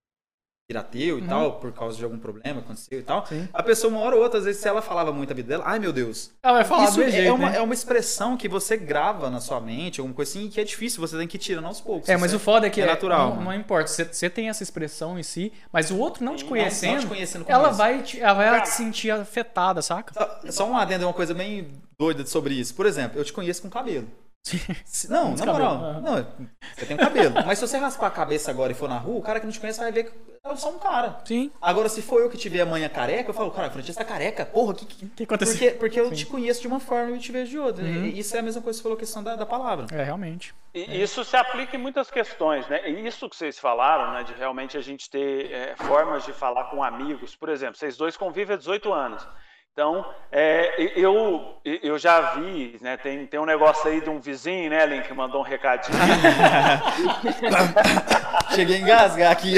[0.78, 3.20] ateu e tal, por causa de algum problema que aconteceu e tal.
[3.22, 3.26] Uhum.
[3.28, 3.50] Sim.
[3.52, 5.64] A pessoa, uma hora ou outra, às vezes, se ela falava muito a vida dela,
[5.66, 6.32] ai meu Deus.
[6.44, 7.58] Ela vai falar Isso é, jeito, uma, né?
[7.58, 11.02] é uma expressão que você grava na sua mente, alguma coisa assim, que é difícil,
[11.02, 12.08] você tem que ir tirando aos poucos.
[12.08, 13.36] É, mas Isso o foda é que é natural.
[13.36, 16.44] não, não importa, você, você tem essa expressão em si, mas o outro não te
[16.44, 20.14] Não- conhecendo, não te conhecendo ela vai, te, ela vai se sentir afetada, saca?
[20.14, 22.76] Só, só um adendo, uma coisa bem doida sobre isso.
[22.76, 24.08] Por exemplo, eu te conheço com cabelo.
[24.44, 25.74] Se- não, na moral.
[25.76, 26.02] aham.
[26.02, 26.28] Não,
[26.76, 27.36] você tem um cabelo.
[27.45, 29.53] Mas se você raspar a cabeça agora e for na rua, o cara que não
[29.53, 30.11] te conhece vai ver que
[30.44, 31.20] eu sou um cara.
[31.26, 31.52] Sim.
[31.61, 34.45] Agora, se for eu que tiver amanhã careca, eu falo, cara, o Francesco tá careca.
[34.45, 35.57] Porra, que, que, que aconteceu?
[35.57, 37.84] Porque, porque eu te conheço de uma forma e eu te vejo de outra.
[37.84, 38.06] Uhum.
[38.06, 39.86] E Isso é a mesma coisa que você falou, a questão da, da palavra.
[39.91, 40.53] É, realmente.
[40.74, 42.90] E isso se aplica em muitas questões, né?
[42.90, 46.66] E isso que vocês falaram, né, de realmente a gente ter é, formas de falar
[46.66, 47.36] com amigos.
[47.36, 49.28] Por exemplo, vocês dois convivem há 18 anos.
[49.74, 52.98] Então, é, eu, eu já vi, né?
[52.98, 55.98] Tem, tem um negócio aí de um vizinho, né, Link, que mandou um recadinho.
[58.54, 59.56] Cheguei a engasgar aqui.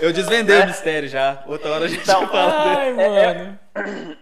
[0.00, 1.42] Eu desvendei o mistério já.
[1.46, 3.02] Outra hora a gente Então, fala dele.
[3.02, 3.58] Ai, mano.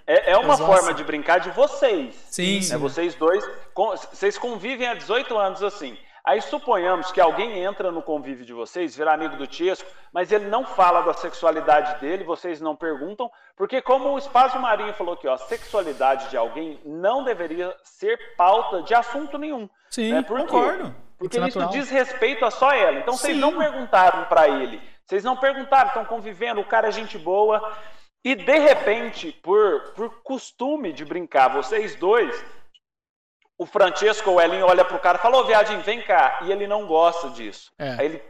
[0.06, 0.94] É, é uma Mas, forma nossa.
[0.94, 2.14] de brincar de vocês.
[2.30, 2.60] Sim, né?
[2.62, 2.76] sim.
[2.76, 3.44] Vocês dois,
[3.74, 5.98] con- vocês convivem há 18 anos assim.
[6.28, 10.44] Aí suponhamos que alguém entra no convívio de vocês, vira amigo do Tiesco, mas ele
[10.44, 15.26] não fala da sexualidade dele, vocês não perguntam, porque como o Espaço Marinho falou aqui,
[15.26, 19.70] ó, a sexualidade de alguém não deveria ser pauta de assunto nenhum.
[19.88, 20.20] Sim, né?
[20.20, 20.44] Por quê?
[20.44, 20.94] concordo.
[21.16, 22.98] Porque Isso diz respeito a só ela.
[22.98, 23.40] Então vocês Sim.
[23.40, 24.82] não perguntaram pra ele.
[25.06, 27.74] Vocês não perguntaram, estão convivendo, o cara é gente boa.
[28.22, 32.44] E de repente, por, por costume de brincar, vocês dois,
[33.58, 36.38] o Francesco ou o Elinho olha pro cara e fala, ô viadinho, vem cá.
[36.42, 37.72] E ele não gosta disso.
[37.76, 37.90] É.
[37.98, 38.22] Aí, ele,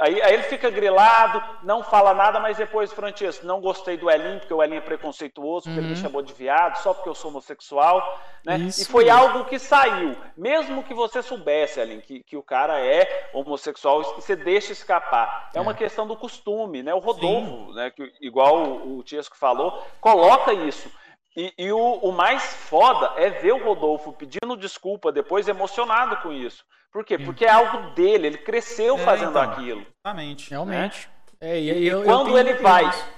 [0.00, 4.40] aí, aí ele fica grilado, não fala nada, mas depois, Francesco, não gostei do Elinho,
[4.40, 7.30] porque o Elinho é preconceituoso, porque ele me chamou de viado, só porque eu sou
[7.30, 8.20] homossexual.
[8.44, 8.56] Né?
[8.56, 10.16] Isso E foi algo que saiu.
[10.36, 15.50] Mesmo que você soubesse, Elinho, que, que o cara é homossexual, você deixa escapar.
[15.54, 16.92] É, uma questão do costume, né?
[16.92, 20.90] O Rodolfo, né, que, igual o, o Tiesco falou, coloca isso.
[21.36, 26.32] E, e o, o mais foda é ver o Rodolfo pedindo desculpa depois, emocionado com
[26.32, 26.64] isso.
[26.92, 27.16] Por quê?
[27.18, 29.42] Porque é algo dele, ele cresceu É, fazendo então.
[29.42, 29.86] aquilo.
[30.04, 30.50] Exatamente.
[30.50, 31.08] Realmente.
[31.40, 33.08] É, e, e eu, eu quando tenho ele vai, isso.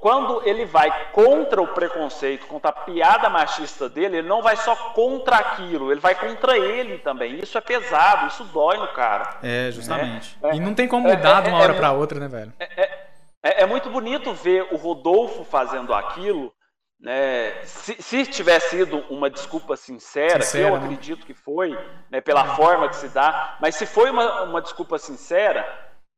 [0.00, 4.74] quando ele vai contra o preconceito, contra a piada machista dele, ele não vai só
[4.74, 7.38] contra aquilo, ele vai contra ele também.
[7.38, 9.38] Isso é pesado, isso dói no cara.
[9.42, 10.36] É, justamente.
[10.52, 12.52] E não tem como mudar É, de uma é, hora é, pra outra, né, velho?
[12.58, 16.52] É, é muito bonito ver o Rodolfo fazendo aquilo,
[17.00, 17.64] né?
[17.64, 20.84] Se, se tiver sido uma desculpa sincera, Sincera, eu né?
[20.84, 21.76] acredito que foi,
[22.10, 25.66] né, pela forma que se dá, mas se foi uma, uma desculpa sincera,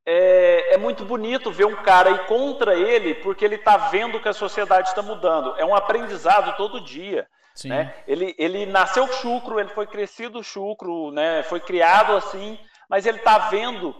[0.04, 4.28] é, é muito bonito ver um cara ir contra ele porque ele está vendo que
[4.28, 5.54] a sociedade está mudando.
[5.56, 7.28] É um aprendizado todo dia.
[7.64, 7.94] Né?
[8.09, 11.42] Ele, ele nasceu chucro, ele foi crescido chucro, né?
[11.44, 13.94] foi criado assim, mas ele está vendo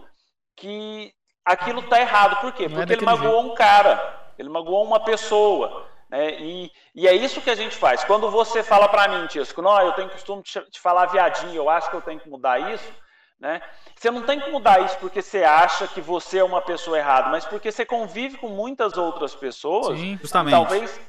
[0.57, 1.13] que
[1.45, 2.41] aquilo está errado.
[2.41, 2.65] Por quê?
[2.65, 5.87] É Porque ele magoou um cara, ele magoou uma pessoa.
[6.13, 6.39] Né?
[6.39, 8.03] E, e é isso que a gente faz.
[8.03, 11.67] Quando você fala para mim, Tisco, não, eu tenho costume de de falar viadinho, eu
[11.67, 12.93] acho que eu tenho que mudar isso.
[13.39, 13.59] Né?
[13.95, 17.29] Você não tem que mudar isso porque você acha que você é uma pessoa errada,
[17.29, 19.99] mas porque você convive com muitas outras pessoas.
[19.99, 20.19] Sim.
[20.21, 20.53] Justamente.
[20.53, 21.01] Talvez,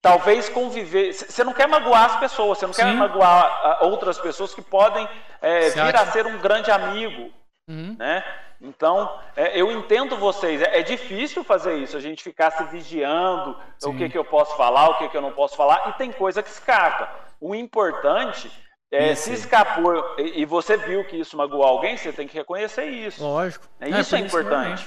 [0.00, 1.12] talvez conviver.
[1.12, 2.96] Você não quer magoar as pessoas, você não quer Sim.
[2.96, 5.06] magoar ah, outras pessoas que podem
[5.42, 7.32] é, vir a ser um grande amigo,
[7.68, 7.96] Uhum.
[7.98, 8.24] né?
[8.60, 10.60] Então, é, eu entendo vocês.
[10.60, 13.50] É, é difícil fazer isso, a gente ficar se vigiando,
[13.84, 13.96] o Sim.
[13.96, 16.42] que, que eu posso falar, o que, que eu não posso falar, e tem coisa
[16.42, 17.08] que escapa.
[17.40, 18.50] O importante
[18.90, 22.86] é, se escapou e, e você viu que isso magoou alguém, você tem que reconhecer
[22.86, 23.22] isso.
[23.22, 23.66] Lógico.
[23.80, 24.86] É, Não, isso é por importante.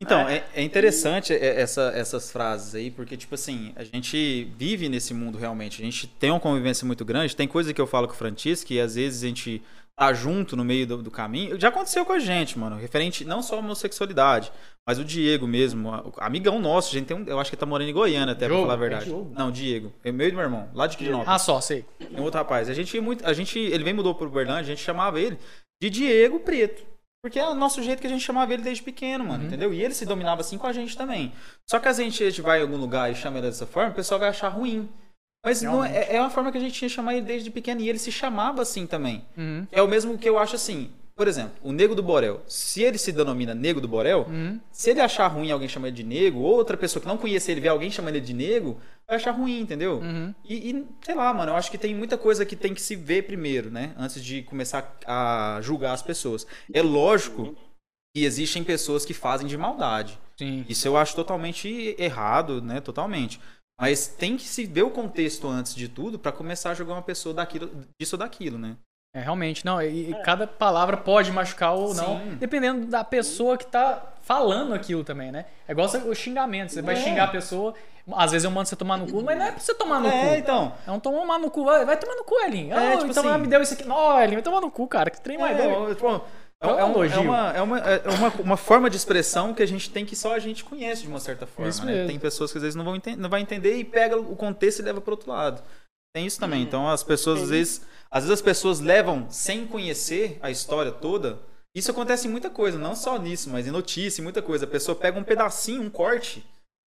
[0.00, 4.88] Então, é, é interessante é, essa- essas frases aí, porque, tipo assim, a gente vive
[4.88, 5.82] nesse mundo realmente.
[5.82, 7.34] A gente tem uma convivência muito grande.
[7.34, 9.60] Tem coisa que eu falo com o Francisco que às vezes a gente
[9.98, 11.58] tá junto no meio do, do caminho.
[11.60, 12.76] Já aconteceu com a gente, mano.
[12.76, 14.52] Referente não só à homossexualidade,
[14.86, 16.90] mas o Diego mesmo, amigão nosso.
[16.90, 18.64] A gente tem um, eu acho que ele tá morando em Goiânia, até Diogo?
[18.64, 19.04] pra falar a É verdade.
[19.06, 19.32] Diogo?
[19.36, 19.92] não, Diego.
[20.04, 21.28] É meu e do meu irmão, lá de Quinópolis.
[21.28, 21.84] Ah, só, sei.
[21.98, 22.70] Tem outro rapaz.
[22.70, 23.26] A gente muito.
[23.26, 25.36] A gente, ele vem mudou pro Uberlândia, a gente chamava ele
[25.82, 26.86] de Diego Preto.
[27.20, 29.74] Porque é o nosso jeito que a gente chamava ele desde pequeno, mano, entendeu?
[29.74, 31.32] E ele se dominava assim com a gente também.
[31.68, 33.90] Só que a gente, a gente vai em algum lugar e chama ele dessa forma,
[33.90, 34.88] o pessoal vai achar ruim.
[35.44, 37.88] Mas não é, é uma forma que a gente tinha chamado ele desde pequeno e
[37.88, 39.24] ele se chamava assim também.
[39.36, 39.66] Uhum.
[39.70, 40.90] É o mesmo que eu acho assim.
[41.16, 44.60] por exemplo, o nego do Borel, se ele se denomina nego do Borel, Uhum.
[44.70, 47.50] se ele achar ruim alguém chamar ele de nego, ou outra pessoa que não conhece
[47.50, 49.98] ele ver alguém chamando ele de nego, vai achar ruim, entendeu?
[49.98, 50.32] Uhum.
[50.44, 52.94] E, e, sei lá, mano, eu acho que tem muita coisa que tem que se
[52.94, 53.94] ver primeiro, né?
[53.98, 56.46] Antes de começar a julgar as pessoas.
[56.72, 57.56] É lógico
[58.14, 60.16] que existem pessoas que fazem de maldade.
[60.38, 60.64] Sim.
[60.68, 62.80] Isso eu acho totalmente errado, né?
[62.80, 63.40] Totalmente.
[63.80, 67.02] Mas tem que se ver o contexto antes de tudo pra começar a julgar uma
[67.02, 68.76] pessoa daquilo, disso ou daquilo, né?
[69.14, 69.80] É, realmente, não.
[69.80, 72.36] E, cada palavra pode machucar ou não, Sim.
[72.38, 75.46] dependendo da pessoa que tá falando aquilo também, né?
[75.66, 76.72] É igual o xingamento.
[76.72, 76.98] Você vai É.
[77.02, 77.72] xingar a pessoa,
[78.12, 80.08] às vezes eu mando você tomar no cu, mas não é pra você tomar no
[80.08, 80.34] É, cu.
[80.40, 80.72] então.
[80.86, 82.74] É um tomar no cu, vai, vai tomar no cu, Elinho.
[82.76, 83.84] É, Ah, tipo então assim- me deu isso aqui.
[83.84, 85.08] Não, Elinho, vai tomar no cu, cara.
[85.08, 85.90] Que trem mais É, doido.
[85.92, 86.20] é, tipo,
[86.62, 87.16] é, É um é um- elogio.
[87.16, 90.16] é uma, é, uma, é uma, uma forma de expressão que a gente tem que
[90.16, 91.68] só a gente conhece de uma certa forma.
[91.68, 91.92] Isso né?
[91.92, 92.08] mesmo.
[92.08, 94.80] Tem pessoas que às vezes não vão enten- não vai entender e pega o contexto
[94.80, 95.62] e leva pro outro lado.
[96.14, 96.62] Tem isso também.
[96.62, 101.38] Então as pessoas às vezes, às vezes as pessoas levam sem conhecer a história toda.
[101.76, 104.64] Isso acontece em muita coisa, não só nisso, mas em notícia, em muita coisa.
[104.64, 106.44] A pessoa pega um pedacinho, um corte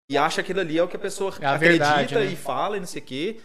[0.10, 2.26] e acha que aquilo ali é o que a pessoa É a acredita verdade, né?
[2.26, 3.40] e fala e não sei o quê.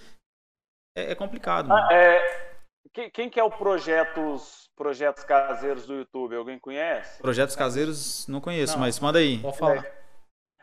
[0.96, 1.70] É, é complicado.
[1.70, 2.56] Ah, é,
[2.92, 6.36] quem, quem que é o projetos, projetos caseiros do YouTube?
[6.36, 7.20] Alguém conhece?
[7.22, 8.80] Projetos caseiros não conheço, Não.
[8.80, 9.38] mas manda aí.
[9.38, 9.84] Pode falar.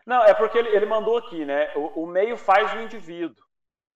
[0.05, 1.71] Não, é porque ele, ele mandou aqui, né?
[1.75, 3.43] O, o meio faz o indivíduo.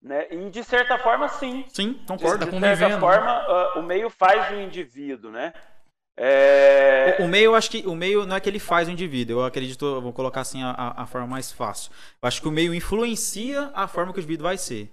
[0.01, 0.27] Né?
[0.31, 1.65] E de certa forma, sim.
[1.69, 2.39] Sim, De, concordo.
[2.39, 2.99] Tá de convivendo, certa né?
[2.99, 5.53] forma, ah, o meio faz o indivíduo, né?
[6.15, 8.91] É, O, o meio, eu acho que o meio não é que ele faz o
[8.91, 9.39] indivíduo.
[9.41, 11.91] Eu acredito, eu vou colocar assim a, a- a forma mais fácil.
[12.21, 14.91] Eu acho que o meio influencia a forma que o indivíduo vai ser.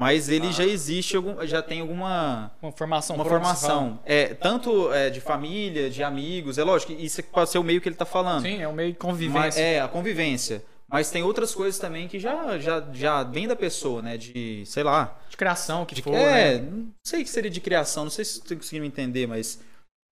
[0.00, 3.16] Mas ele já existe, algum, já tem alguma Uma formação.
[3.16, 3.98] uma formação.
[4.06, 6.56] É, tanto é, de família, de amigos.
[6.56, 8.26] É lógico, que isso pode ser o meio que ele tá fala.
[8.28, 8.42] falando.
[8.42, 9.60] Sim, é um meio de Mas, convivência.
[9.60, 10.64] é, a convivência.
[10.90, 14.16] Mas tem outras coisas também que já, já, já vem da pessoa, né?
[14.16, 16.68] De, sei lá, De criação, que de- for, é, né?
[16.70, 19.60] não sei que seria de criação, não sei se você conseguiu me entender, mas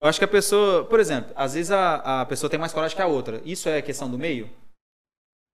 [0.03, 2.95] eu acho que a pessoa, por exemplo, às vezes a, a pessoa tem mais coragem
[2.95, 3.41] que a outra.
[3.45, 4.49] Isso é questão do meio?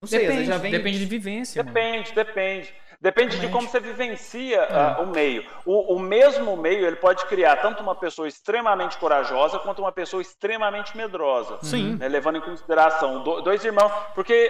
[0.01, 0.71] Não sei, às Depende, vezes já vem.
[0.71, 1.73] depende de vivência, mano.
[1.73, 2.73] Depende,
[3.03, 3.37] depende.
[3.39, 5.45] De como você vivencia ah, o meio.
[5.65, 10.21] O, o mesmo meio ele pode criar tanto uma pessoa extremamente corajosa quanto uma pessoa
[10.21, 11.59] extremamente medrosa.
[11.61, 11.95] Sim.
[11.97, 14.49] né, levando em consideração do- dois irmãos, porque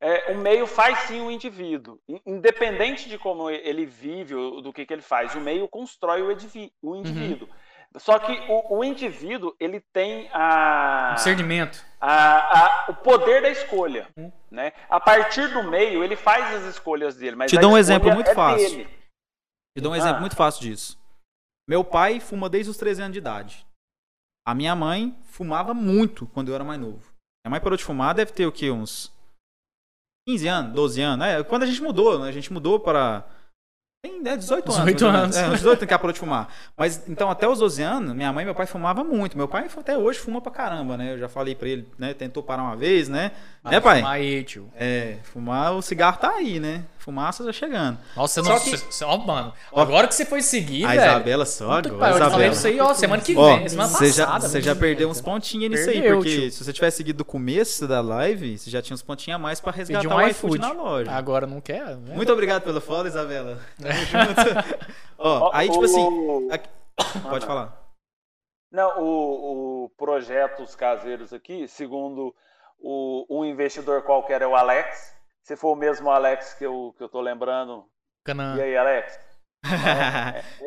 [0.00, 4.72] é, o meio faz sim o indivíduo, In- independente de como ele vive ou do
[4.72, 6.36] que, que ele faz, o meio constrói o,
[6.82, 7.48] o indivíduo.
[7.96, 11.80] Só que o, o indivíduo ele tem a, Discernimento.
[12.06, 14.08] A- a- o poder da escolha,
[14.50, 14.72] né?
[14.88, 18.30] A partir do meio ele faz as escolhas dele, mas Te dou um exemplo muito
[18.30, 18.68] é fácil.
[18.70, 18.84] dele.
[19.76, 20.20] Te dou um exemplo Ah.
[20.20, 20.98] muito fácil disso.
[21.68, 23.66] Meu pai fuma desde os 13 anos de idade.
[24.46, 27.10] A minha mãe fumava muito quando eu era mais novo.
[27.44, 28.70] Minha mãe parou de fumar, deve ter o quê?
[28.70, 29.10] Uns
[30.28, 31.26] 15 anos, 12 anos.
[31.26, 32.28] É, quando a gente mudou, né?
[32.28, 33.24] A gente mudou para.
[34.04, 34.84] Tem né, 18 anos.
[34.84, 35.36] 18 mais ou menos.
[35.36, 35.36] anos.
[35.36, 36.48] É, uns 18 anos que parou de fumar.
[36.76, 39.34] Mas então, até os 12 anos, minha mãe e meu pai fumavam muito.
[39.34, 41.14] Meu pai até hoje fuma pra caramba, né?
[41.14, 42.12] Eu já falei pra ele, né?
[42.12, 43.32] Tentou parar uma vez, né?
[43.64, 44.02] né, pai?
[44.04, 44.68] Aí, tio.
[44.76, 46.84] É, fumar, o cigarro tá aí, né?
[47.04, 47.98] Fumaça já chegando.
[48.16, 48.60] Nossa, Só não.
[48.60, 49.52] que- cê- Ó, mano.
[49.70, 51.00] Ó, Agora que você foi seguir, A velho.
[51.02, 51.82] Isabela só agora.
[51.82, 52.52] pariu, Eu te falei Isabela.
[52.54, 54.48] isso aí, ó, semana que Ó, vem, semana você já, passada.
[54.48, 56.50] você já perdeu uns pontinhos nisso aí, porque tio.
[56.50, 59.60] se você tivesse seguido do começo da live, você já tinha uns pontinhos a mais
[59.60, 61.10] pra resgatar um o iFood na loja.
[61.10, 62.14] Agora não quer, né?
[62.14, 63.58] Muito obrigado pelo follow, Isabela.
[63.78, 64.78] Tamo junto.
[65.18, 66.02] Ó, aí, tipo assim.
[66.02, 66.68] o- aqui-
[67.28, 67.82] Pode falar.
[68.72, 72.34] Não, o, o projetos caseiros aqui, segundo
[72.80, 75.13] o, um investidor qualquer é o Alex.
[75.44, 77.84] Se for o mesmo Alex que eu, que eu tô lembrando.
[78.24, 78.56] Canaã.
[78.56, 79.18] E aí, Alex?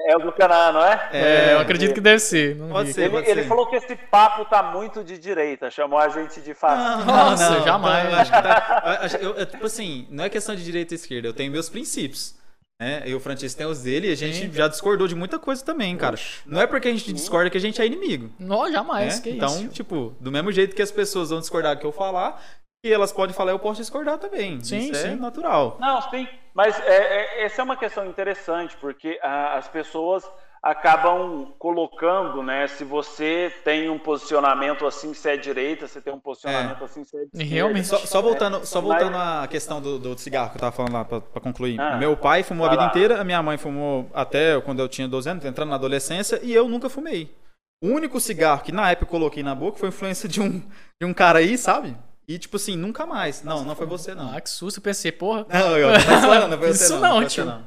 [0.08, 1.10] É o do Canaã, não é?
[1.12, 2.56] É, eu acredito que deve ser.
[2.56, 3.14] Não Pode ser.
[3.14, 7.04] Ele, ele falou que esse papo tá muito de direita, chamou a gente de fascista.
[7.06, 8.10] Nossa, jamais.
[8.10, 10.96] Eu acho que tá- eu eu- eu, tipo assim, não é questão de direita e
[10.96, 12.36] esquerda, eu tenho meus princípios.
[12.82, 13.02] Né?
[13.06, 14.52] Eu e o Francisco tem os dele e a gente Sim.
[14.54, 16.16] já discordou de muita coisa também, cara.
[16.46, 18.32] Não é porque a gente discorda que a gente é inimigo.
[18.40, 19.16] Não, jamais.
[19.18, 19.22] né?
[19.24, 19.70] Que então, isso.
[19.70, 22.40] tipo, do mesmo jeito que as pessoas vão discordar do que eu falar,
[22.88, 24.62] que elas podem falar, eu posso discordar também.
[24.62, 25.16] Sim, Isso é sim.
[25.16, 25.78] natural.
[25.80, 26.96] Não, sim, mas é,
[27.42, 30.24] é- essa é uma questão interessante, porque ah, as pessoas
[30.64, 32.68] acabam colocando, né?
[32.68, 37.16] Se você tem um posicionamento assim, se é direita, se tem um posicionamento assim, se
[37.16, 37.54] é de esquerda.
[37.56, 37.88] Realmente.
[37.88, 40.94] Só, só voltando, só Mas- voltando à questão do, do cigarro que eu tava falando
[40.94, 41.80] lá pra, pra concluir.
[41.80, 42.88] Ah, Meu pai fumou a vida lá.
[42.90, 46.54] inteira, a minha mãe fumou até quando eu tinha 12 anos, entrando na adolescência, e
[46.54, 47.34] eu nunca fumei.
[47.82, 50.60] O único cigarro que na época eu coloquei na boca foi influência de um,
[51.00, 51.96] de um cara aí, sabe?
[52.30, 53.42] E tipo assim, nunca mais.
[53.42, 54.36] Não, não foi você não.
[54.36, 55.46] Ah, que susto, eu pensei, porra.
[55.48, 57.02] Não, eu, não não foi você Isso não.
[57.02, 57.46] não, foi você tio.
[57.46, 57.64] não.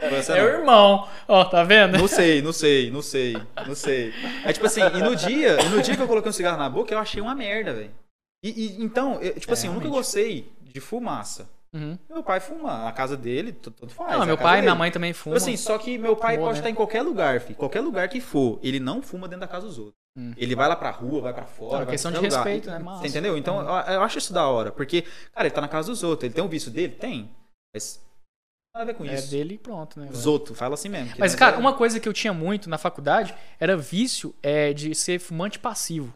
[0.00, 0.58] Foi você É o não.
[0.58, 1.08] irmão.
[1.28, 1.96] Ó, tá vendo?
[1.96, 4.12] Não sei, não sei, não sei, não sei.
[4.44, 6.68] É tipo assim, e no dia, e no dia que eu coloquei um cigarro na
[6.68, 7.90] boca, eu achei uma merda, velho.
[8.44, 10.04] E, e- então, eu- tipo É, assim, eu nunca realmente.
[10.04, 11.48] gostei de fumaça.
[11.72, 11.96] Uhum.
[12.10, 12.84] Meu pai fuma.
[12.84, 14.12] Na casa dele, tu- tudo faz.
[14.12, 15.36] Não, é meu a pai e minha mãe também fumam.
[15.36, 16.60] Assim, só que meu pai Fumou, pode né?
[16.60, 17.54] estar em qualquer lugar, filho.
[17.54, 18.58] Qualquer lugar que for.
[18.64, 19.94] Ele não fuma dentro da casa dos outros.
[20.16, 20.32] Hum.
[20.36, 21.72] Ele vai lá pra rua, vai pra fora.
[21.72, 22.44] Não, é pra questão de lugar.
[22.44, 22.78] respeito, né?
[22.78, 23.00] Massa.
[23.02, 23.36] Você entendeu?
[23.38, 24.70] Então, eu, eu acho isso da hora.
[24.70, 25.02] Porque,
[25.34, 26.24] cara, ele tá na casa dos outros.
[26.24, 26.92] Ele tem um vício dele?
[26.94, 27.30] Tem.
[27.74, 27.96] Mas.
[28.74, 29.30] Não tem nada a ver com É isso.
[29.30, 30.08] dele e pronto, né?
[30.10, 31.14] Os outros, fala assim mesmo.
[31.18, 34.94] Mas, cara, é- uma coisa que eu tinha muito na faculdade era vício é, de
[34.94, 36.12] ser fumante passivo.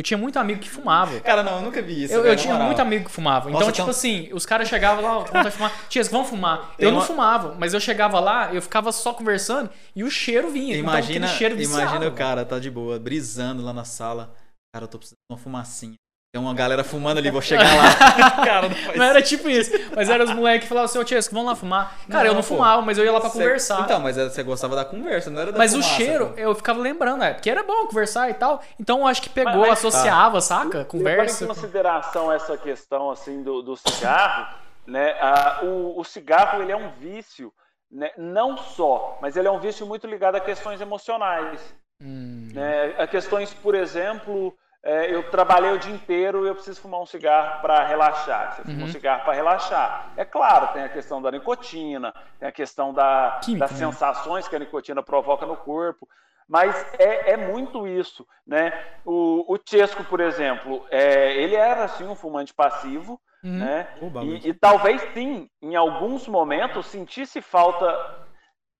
[0.00, 1.20] Eu tinha muito amigo que fumava.
[1.20, 2.14] Cara, não, eu nunca vi isso.
[2.14, 2.66] Eu, velho, eu tinha moral.
[2.68, 3.50] muito amigo que fumava.
[3.50, 5.72] Então, Nossa, tipo então- assim, os caras chegavam lá, vai fumar.
[5.90, 6.74] Tias, vamos fumar.
[6.78, 10.10] Tem eu não uma- fumava, mas eu chegava lá, eu ficava só conversando e o
[10.10, 10.74] cheiro vinha.
[10.74, 14.32] Imagina, então, cheiro imagina o cara, tá de boa, brisando lá na sala.
[14.74, 15.94] Cara, eu tô precisando de uma fumacinha.
[16.32, 17.90] Tem uma galera fumando ali, vou chegar lá.
[18.46, 19.72] cara, não faz Não era tipo isso.
[19.96, 21.98] Mas eram os moleques que falavam assim, ô Tiesco, vamos lá fumar.
[22.08, 22.54] Cara, eu Não, não pô.
[22.54, 23.80] fumava, mas eu ia lá pra Cê- conversar.
[23.80, 26.38] Então, mas você gostava da conversa, não era da mas o fumaça, cheiro, pô.
[26.38, 28.62] eu ficava lembrando, é, porque era bom conversar e tal.
[28.78, 30.66] Então eu acho que pegou, Mas- mas- associava, saca?
[30.68, 31.46] Levando em Conversa.
[31.48, 34.54] consideração essa questão assim do, do cigarro,
[34.86, 35.16] né?
[35.20, 37.52] a- o, o cigarro ele é um vício,
[37.90, 41.60] né, não só, mas ele é um vício muito ligado a questões emocionais,
[42.00, 42.94] Hum, né?
[42.98, 47.06] A questões, por exemplo, é, eu trabalhei o dia inteiro e eu preciso fumar um
[47.06, 48.54] cigarro para relaxar.
[48.56, 48.84] Você fuma Uhum.
[48.84, 50.12] um cigarro para relaxar.
[50.16, 53.86] É claro, tem a questão da nicotina, tem a questão da, Química, das né?
[53.86, 56.08] sensações que a nicotina provoca no corpo.
[56.48, 58.72] Mas é, é muito isso, né?
[59.04, 63.58] O, o Chesco, por exemplo, é, ele era assim um fumante passivo, Uhum.
[63.58, 63.86] né?
[64.02, 64.36] Bagulho.
[64.36, 67.86] E, e talvez sim, em alguns momentos, sentisse falta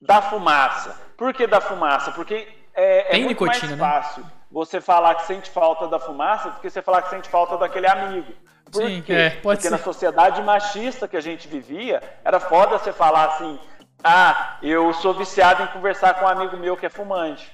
[0.01, 0.99] da fumaça.
[1.17, 2.11] Por que da fumaça?
[2.13, 3.83] Porque é, é muito nicotina, né?
[3.83, 7.29] mais fácil você falar que sente falta da fumaça do que você falar que sente
[7.29, 8.33] falta daquele amigo.
[8.71, 9.13] Por Sim, quê?
[9.13, 9.71] é, pode Porque ser.
[9.71, 13.59] na sociedade machista que a gente vivia, era foda você falar assim:
[14.03, 17.53] ah, eu sou viciado em conversar com um amigo meu que é fumante.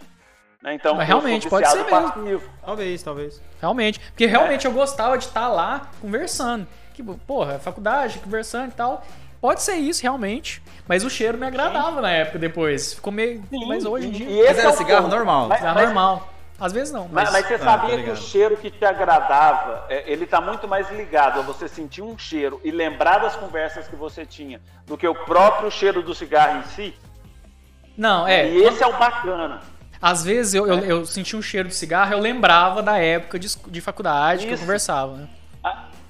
[0.62, 0.74] Né?
[0.74, 1.90] Então, Mas realmente, pode ser mesmo.
[1.90, 2.50] passivo.
[2.64, 3.42] Talvez, talvez.
[3.60, 4.00] Realmente.
[4.00, 6.66] Porque realmente eu gostava de estar lá conversando.
[6.94, 9.02] Que, porra, faculdade, conversando e tal.
[9.40, 10.62] Pode ser isso, realmente.
[10.88, 12.94] Mas o cheiro me agradava na época depois.
[12.94, 13.42] Ficou meio.
[13.48, 14.28] Sim, mas hoje em dia.
[14.28, 15.14] e esse Mas era é cigarro ponto.
[15.16, 15.46] normal.
[15.48, 16.28] Mas- Tá mas- normal.
[16.58, 17.08] Às vezes não.
[17.10, 20.26] Mas, Mas, mas você Ah, sabia tá que o cheiro que te agradava, é, ele
[20.26, 24.24] tá muito mais ligado a você sentir um cheiro e lembrar das conversas que você
[24.24, 26.94] tinha do que o próprio cheiro do cigarro em si?
[27.96, 28.48] Não, é.
[28.48, 29.60] E esse é o bacana.
[30.00, 33.48] Às vezes eu, eu, eu sentia um cheiro de cigarro, eu lembrava da época de,
[33.68, 34.62] de faculdade que eu Isso.
[34.62, 35.28] conversava, né?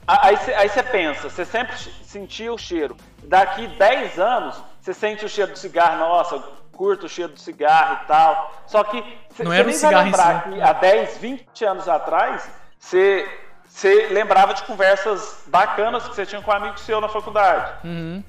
[0.07, 2.97] Aí você aí você pensa, você sempre sentia o cheiro.
[3.25, 6.41] Daqui 10 anos, você sente o cheiro do cigarro, nossa,
[6.77, 8.63] curto o cheiro do cigarro e tal.
[8.67, 10.51] Só que você Não era nem cigarro lembrar si.
[10.51, 12.49] que há 10, 20 anos atrás,
[12.79, 13.29] você,
[13.65, 17.73] você lembrava de conversas bacanas que você tinha com um amigo seu na faculdade.
[17.85, 18.23] Uhum.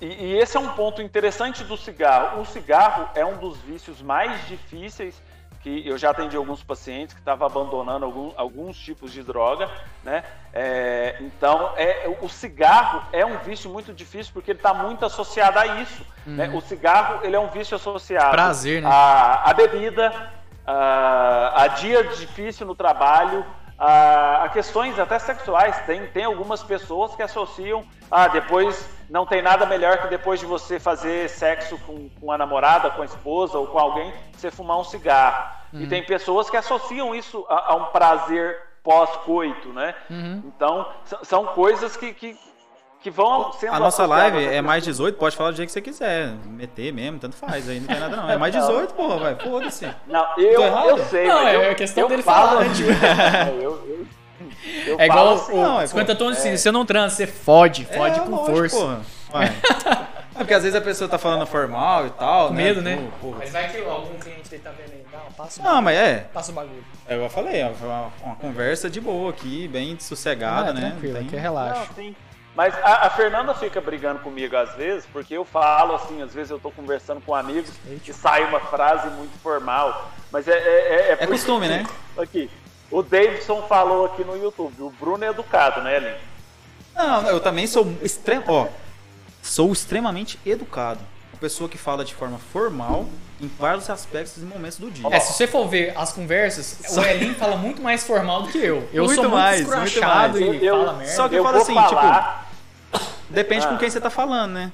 [0.00, 2.40] E, e esse é um ponto interessante do cigarro.
[2.40, 5.20] O cigarro é um dos vícios mais difíceis
[5.68, 9.68] que eu já atendi alguns pacientes que estavam abandonando algum- alguns tipos de droga,
[10.02, 10.24] né?
[10.52, 15.58] É, então, é, o cigarro é um vício muito difícil porque ele está muito associado
[15.58, 16.04] a isso.
[16.26, 16.50] né?
[16.54, 18.88] O cigarro ele é um vício associado Prazer, né?
[18.90, 20.12] a, a bebida,
[20.66, 23.44] a, a dia difícil no trabalho,
[23.78, 25.78] a, a questões até sexuais.
[25.86, 30.46] Tem, tem algumas pessoas que associam, ah, depois não tem nada melhor que depois de
[30.46, 34.78] você fazer sexo com, com a namorada, com a esposa ou com alguém, você fumar
[34.78, 35.57] um cigarro.
[35.72, 35.88] E Uhum.
[35.88, 39.94] tem pessoas que associam isso a, a um prazer pós-coito, né?
[40.10, 40.42] Uhum.
[40.46, 40.86] Então,
[41.22, 42.36] são, coisas que, que,
[43.02, 45.80] que vão sendo A nossa live é mais 18, pode falar do jeito que você
[45.82, 46.32] quiser.
[46.46, 48.30] Meter mesmo, tanto faz, aí não tem nada não.
[48.30, 49.86] É mais 18, porra, vai, foda-se.
[50.06, 52.90] Não, eu, eu sei, Não, mas é eu, questão eu dele falo falar, assim, tipo.
[53.04, 54.06] é, eu, eu,
[54.86, 56.56] eu É igual assim, o não, é, 50 pô, tons de cinza.
[56.56, 59.00] Você não transa, você fode, fode É, com lógico, força.
[60.34, 62.62] É porque às vezes a pessoa tá falando formal e tal, Com né?
[62.62, 62.96] medo, né?
[63.20, 63.38] Pô, porra.
[63.40, 65.04] Mas vai que algum cliente dele tá vendo aí.
[65.38, 66.18] Não, passa o Não, mas é.
[66.32, 66.84] Passa o bagulho.
[67.06, 70.90] É eu falei, ó, uma, uma conversa de boa aqui, bem sossegada, Ah, né?
[70.90, 71.88] Tranquilo, Tem- aqui é relaxa.
[71.96, 72.14] Não.
[72.56, 76.50] Mas a, a Fernanda fica brigando comigo às vezes, porque eu falo assim, às vezes
[76.50, 77.70] eu tô conversando com amigos
[78.04, 80.10] e sai uma frase muito formal.
[80.32, 80.52] Mas é.
[80.58, 81.86] É, é, porque- costume, né?
[82.18, 82.50] Aqui.
[82.90, 86.14] O Davidson falou aqui no YouTube, o Bruno é educado, né, Lin?
[86.96, 88.66] Não, eu também sou extremo, ó,
[89.42, 90.98] sou extremamente educado.
[91.32, 93.06] Uma pessoa que fala de forma formal
[93.40, 95.06] em vários aspectos e momentos do dia.
[95.12, 98.58] É, se você for ver as conversas, o Elin fala muito mais formal do que
[98.58, 98.88] eu.
[98.92, 100.62] Eu Muito sou muito mais, muito escrachado mais.
[100.62, 101.12] e Eu- fala merda.
[101.12, 102.48] Só que eu eu falo vou assim, falar,
[103.30, 103.68] Depende Ah.
[103.68, 104.72] com quem você tá falando, né?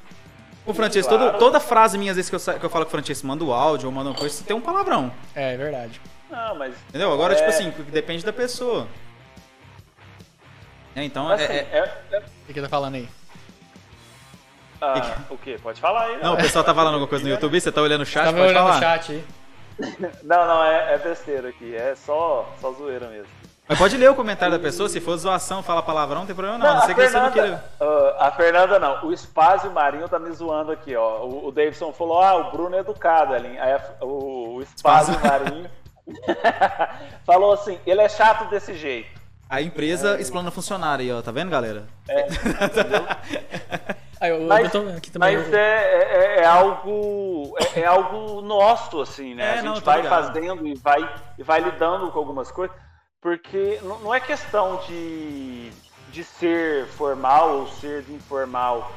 [0.64, 1.24] O Francesco, Claro.
[1.32, 3.44] toda, toda frase minha, às vezes que eu, que eu falo com o Francesco, manda
[3.44, 5.12] o áudio ou manda uma coisa, tem um palavrão.
[5.34, 6.00] É, verdade.
[6.30, 6.72] Não, mas.
[6.88, 7.12] Entendeu?
[7.12, 7.36] Agora, É.
[7.36, 8.86] tipo assim, depende da pessoa.
[10.96, 11.68] É, então, assim, é, é-
[12.12, 13.08] é- é- O que que tá falando aí?
[14.84, 15.58] Ah, o quê?
[15.62, 16.22] Pode falar aí.
[16.22, 18.36] Não, o pessoal tá falando alguma coisa no YouTube, você tá olhando o chat, Tava
[18.38, 18.76] pode olhando falar.
[18.76, 19.24] o chat aí.
[20.22, 21.74] Não, não, é, é besteira aqui.
[21.74, 23.26] É só, só zoeira mesmo.
[23.66, 26.58] Mas pode ler o comentário da pessoa, se for zoação, fala palavrão, não tem problema
[26.58, 26.66] não.
[26.66, 28.14] a não a ser que você não Fernanda, queira.
[28.20, 29.06] ah, a Fernanda não.
[29.06, 31.24] O Spazio Marinho tá me zoando aqui, ó.
[31.24, 33.58] O, o Davidson falou, ah, o Bruno é educado ali.
[33.58, 35.68] Aí a- o, o Spazio Marinho
[37.26, 39.13] falou assim, ele é chato desse jeito.
[39.48, 41.22] A empresa explana funcionário aí, ó.
[41.22, 41.86] Tá vendo, galera?
[44.20, 45.36] Aí, eu, Mas, eu aqui também.
[45.36, 49.44] mas eu- é, é- é algo é, é algo nosso, assim, né?
[49.44, 50.26] É, a gente não, vai ligado.
[50.26, 52.74] fazendo e vai, e vai lidando com algumas coisas,
[53.20, 55.70] porque não, não é questão de,
[56.10, 58.92] de ser formal ou ser informal,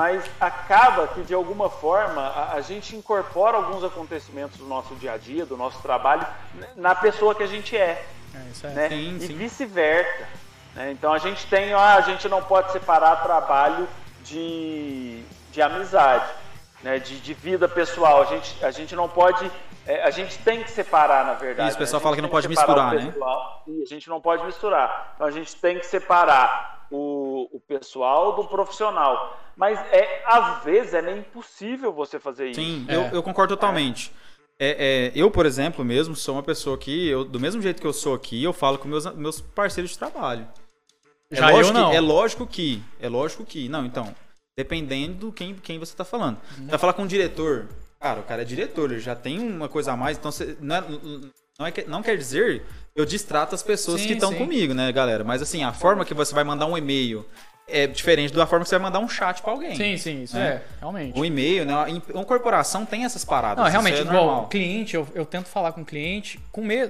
[0.00, 5.12] mas acaba que de alguma forma a, a gente incorpora alguns acontecimentos do nosso dia
[5.12, 8.02] a dia, do nosso trabalho, n- na pessoa que a gente é
[8.34, 8.70] É, isso é.
[8.70, 8.88] né?
[8.88, 10.26] Sim, e vice-versa.
[10.74, 10.90] né?
[10.92, 13.86] Então a gente tem, ah, a gente não pode separar trabalho
[14.22, 15.22] de,
[15.52, 16.30] de amizade,
[16.82, 16.98] né?
[16.98, 18.22] de, de vida pessoal.
[18.22, 19.50] A gente, a gente não pode,
[19.86, 21.68] é, a gente tem que separar, na verdade.
[21.68, 22.02] Isso, o pessoal né?
[22.02, 23.04] A fala que não pode misturar, né?
[23.12, 25.12] pessoal, a gente não pode misturar.
[25.14, 29.38] Então a gente tem que separar o, o pessoal do profissional.
[29.56, 32.60] Mas é, às vezes é impossível você fazer isso.
[32.60, 32.96] Sim, É.
[32.96, 34.12] eu, eu concordo totalmente.
[34.58, 37.86] É, é, eu, por exemplo, mesmo, sou uma pessoa que, eu, do mesmo jeito que
[37.86, 40.46] eu sou aqui, eu falo com meus, meus parceiros de trabalho.
[41.30, 41.90] É Já eu lógico não.
[41.90, 42.82] Que, é lógico que.
[43.00, 43.68] É lógico que.
[43.68, 44.14] Não, então.
[44.56, 46.36] Dependendo do quem, quem você tá falando.
[46.58, 46.64] Uhum.
[46.64, 47.68] Você vai falar com um diretor.
[47.98, 50.76] Cara, o cara é diretor, ele já tem uma coisa a mais, então você, não,
[50.76, 50.84] é-
[51.58, 52.64] não, é não quer dizer
[52.94, 55.24] eu distrato as pessoas Sim, que estão comigo, né, galera?
[55.24, 57.24] Mas assim, a forma que você vai mandar um e-mail
[57.68, 59.76] é diferente da forma que você vai mandar um chat pra alguém.
[59.76, 60.40] Sim, sim, isso É.
[60.40, 61.18] é, realmente.
[61.18, 61.74] O e-mail, né?
[62.12, 63.58] Uma corporação tem essas paradas.
[63.58, 64.48] Não, isso realmente, é igual normal.
[64.48, 66.40] cliente, eu, eu tento falar com o cliente.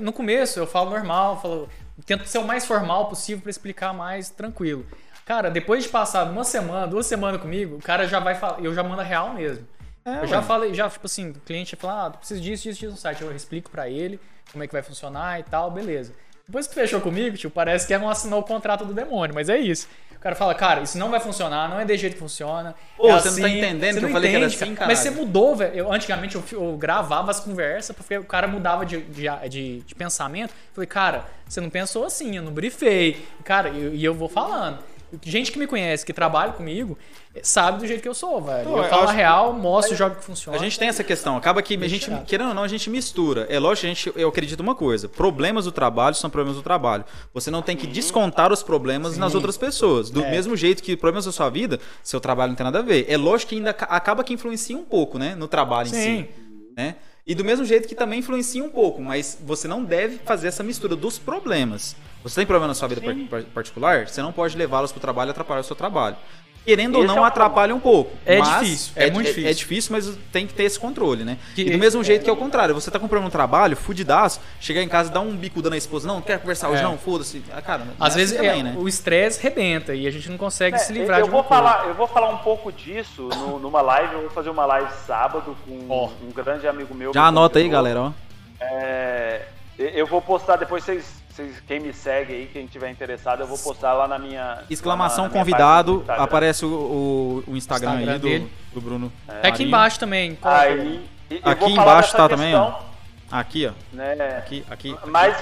[0.01, 1.69] no começo eu falo normal, falo,
[2.07, 4.87] tento ser o mais formal possível pra explicar mais tranquilo.
[5.27, 8.75] Cara, depois de passar uma semana, duas semanas comigo, o cara já vai falar, eu
[8.75, 9.67] já mando real mesmo.
[10.05, 10.43] É, eu já ué.
[10.43, 13.21] falei, já, tipo assim, o cliente fala, ah, tu precisa disso, disso, disso no site.
[13.23, 14.19] Eu explico pra ele
[14.53, 16.13] como é que vai funcionar e tal, beleza.
[16.47, 19.57] Depois que fechou comigo, tio, parece que não assinou o contrato do demônio, mas é
[19.57, 19.87] isso.
[20.17, 22.75] O cara fala, cara, isso não vai funcionar, não é desse jeito que funciona.
[22.97, 24.87] Pô, é você não tá entendendo você que eu falei que era entende, assim, cara.
[24.89, 25.75] Mas você mudou, velho.
[25.75, 29.95] Eu, antigamente eu, eu gravava as conversas porque o cara mudava de, de, de, de
[29.95, 30.53] pensamento.
[30.75, 33.25] Falei, cara, você não pensou assim, eu não brifei.
[33.45, 34.79] Cara, e e eu vou falando.
[35.23, 36.97] Gente que me conhece, que trabalha comigo,
[37.43, 38.69] sabe do jeito que eu sou, velho.
[38.69, 40.57] Pô, eu eu falo a real, mostro o jogo que funciona.
[40.57, 43.47] A gente tem essa questão, acaba que a gente, querendo ou não, a gente mistura.
[43.51, 47.05] É lógico, a gente, eu acredito uma coisa: problemas do trabalho são problemas do trabalho.
[47.35, 50.11] Você não tem que descontar os problemas nas outras pessoas.
[50.11, 50.31] Do É.
[50.31, 53.07] mesmo jeito que problemas da sua vida, seu trabalho não tem nada a ver.
[53.09, 55.35] É lógico que ainda ca- acaba que influencia um pouco, né?
[55.35, 56.29] No trabalho em Sim.
[56.29, 56.29] si.
[56.77, 56.97] Né?
[57.27, 60.63] E do mesmo jeito que também influencia um pouco, mas você não deve fazer essa
[60.63, 61.95] mistura dos problemas.
[62.23, 65.01] Você tem problema na sua vida par- par- particular, você não pode levá-los para o
[65.01, 66.17] trabalho e atrapalhar o seu trabalho.
[66.63, 68.15] Querendo ou Esse não, é atrapalha um pouco.
[68.27, 69.51] É difícil, é muito difícil.
[69.51, 71.39] É difícil, mas tem que ter esse controle, né?
[71.55, 74.41] Que- e do mesmo jeito que é o contrário, você tá comprando um trabalho, fudidaço,
[74.61, 76.85] chegar em casa e dar um bicuda na esposa, não, não quero conversar hoje, É.
[76.85, 77.43] não, foda-se.
[77.51, 78.75] Ah, cara, não é Às assim vezes também, é, né?
[78.77, 81.47] o estresse rebenta e a gente não consegue É, se livrar eu de vou uma
[81.49, 81.63] coisa.
[81.63, 84.13] falar, eu vou falar um pouco disso no- numa live.
[84.13, 86.11] Eu vou fazer uma live sábado com Ó.
[86.23, 87.15] um grande amigo meu.
[87.15, 88.13] Já anota aí, galera, ó.
[88.61, 89.47] É,
[89.79, 91.07] eu vou postar depois vocês,
[91.41, 95.25] vocês- quem me segue aí, quem tiver interessado, eu vou postar lá na minha Exclamação
[95.25, 98.53] lá na minha convidado, do aparece o, o- o Instagram, Instagram aí do, dele.
[98.75, 99.13] do Bruno.
[99.27, 100.39] Tá aqui embaixo também.
[100.43, 101.09] aí.
[101.31, 102.67] E- Aqui embaixo tá também, ó.
[102.73, 102.91] questão,
[103.31, 103.73] Aqui, ó.
[103.93, 104.97] Né, Aqui, aqui.
[105.07, 105.37] Mas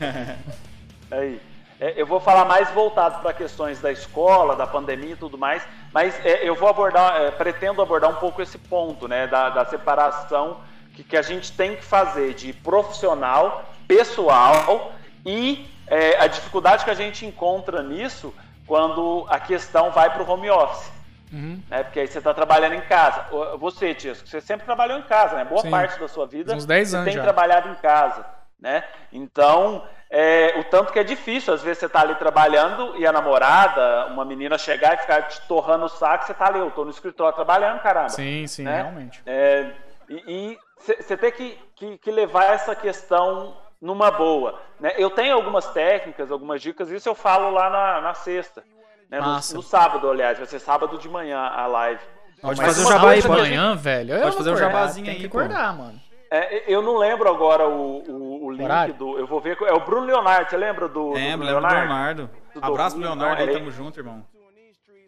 [1.10, 1.40] aí,
[1.80, 5.62] é, eu vou falar mais voltado para questões da escola, da pandemia e tudo mais,
[5.92, 9.64] mas é, eu vou abordar, é, pretendo abordar um pouco esse ponto, né, da, da
[9.64, 10.58] separação
[10.94, 14.92] que, que a gente tem que fazer de profissional, pessoal
[15.24, 18.34] e é, a dificuldade que a gente encontra nisso
[18.66, 20.90] quando a questão vai para o home office.
[21.32, 21.62] Uhum.
[21.68, 23.26] Né, porque aí você está trabalhando em casa.
[23.58, 25.44] Você, Tiesco, você sempre trabalhou em casa, né?
[25.44, 25.70] Boa Sim.
[25.70, 27.22] parte da sua vida Uns 10 você anos tem já.
[27.22, 28.26] trabalhado em casa,
[28.60, 28.84] né?
[29.10, 33.12] Então, é, o tanto que é difícil, às vezes você tá ali trabalhando e a
[33.12, 36.84] namorada, uma menina chegar e ficar te torrando o saco, você tá ali, eu tô
[36.84, 38.10] no escritório trabalhando, caramba.
[38.10, 38.82] Sim, sim, né?
[38.82, 39.22] realmente.
[39.24, 39.72] É,
[40.10, 44.62] e você tem que, que, que levar essa questão numa boa.
[44.78, 44.92] Né?
[44.96, 48.62] Eu tenho algumas técnicas, algumas dicas, isso eu falo lá na, na sexta.
[49.10, 49.20] Né?
[49.20, 52.00] No, no sábado, aliás, vai ser sábado de manhã a live.
[52.40, 53.34] Pode Mas fazer um jabá aí, pode.
[53.34, 54.14] de manhã, velho.
[54.14, 55.38] eu pode fazer um acordar, jabazinho tem aí, que pô.
[55.38, 56.00] acordar, mano.
[56.30, 58.94] É, eu não lembro agora o, o, o link Horário?
[58.94, 59.18] do.
[59.18, 59.58] Eu vou ver.
[59.62, 61.76] É o Bruno Leonardo, você lembra do, Lembro, do Leonardo?
[61.76, 62.30] Leonardo.
[62.54, 64.24] Do Abraço pro Domingo, Leonardo aí, é tamo junto, irmão.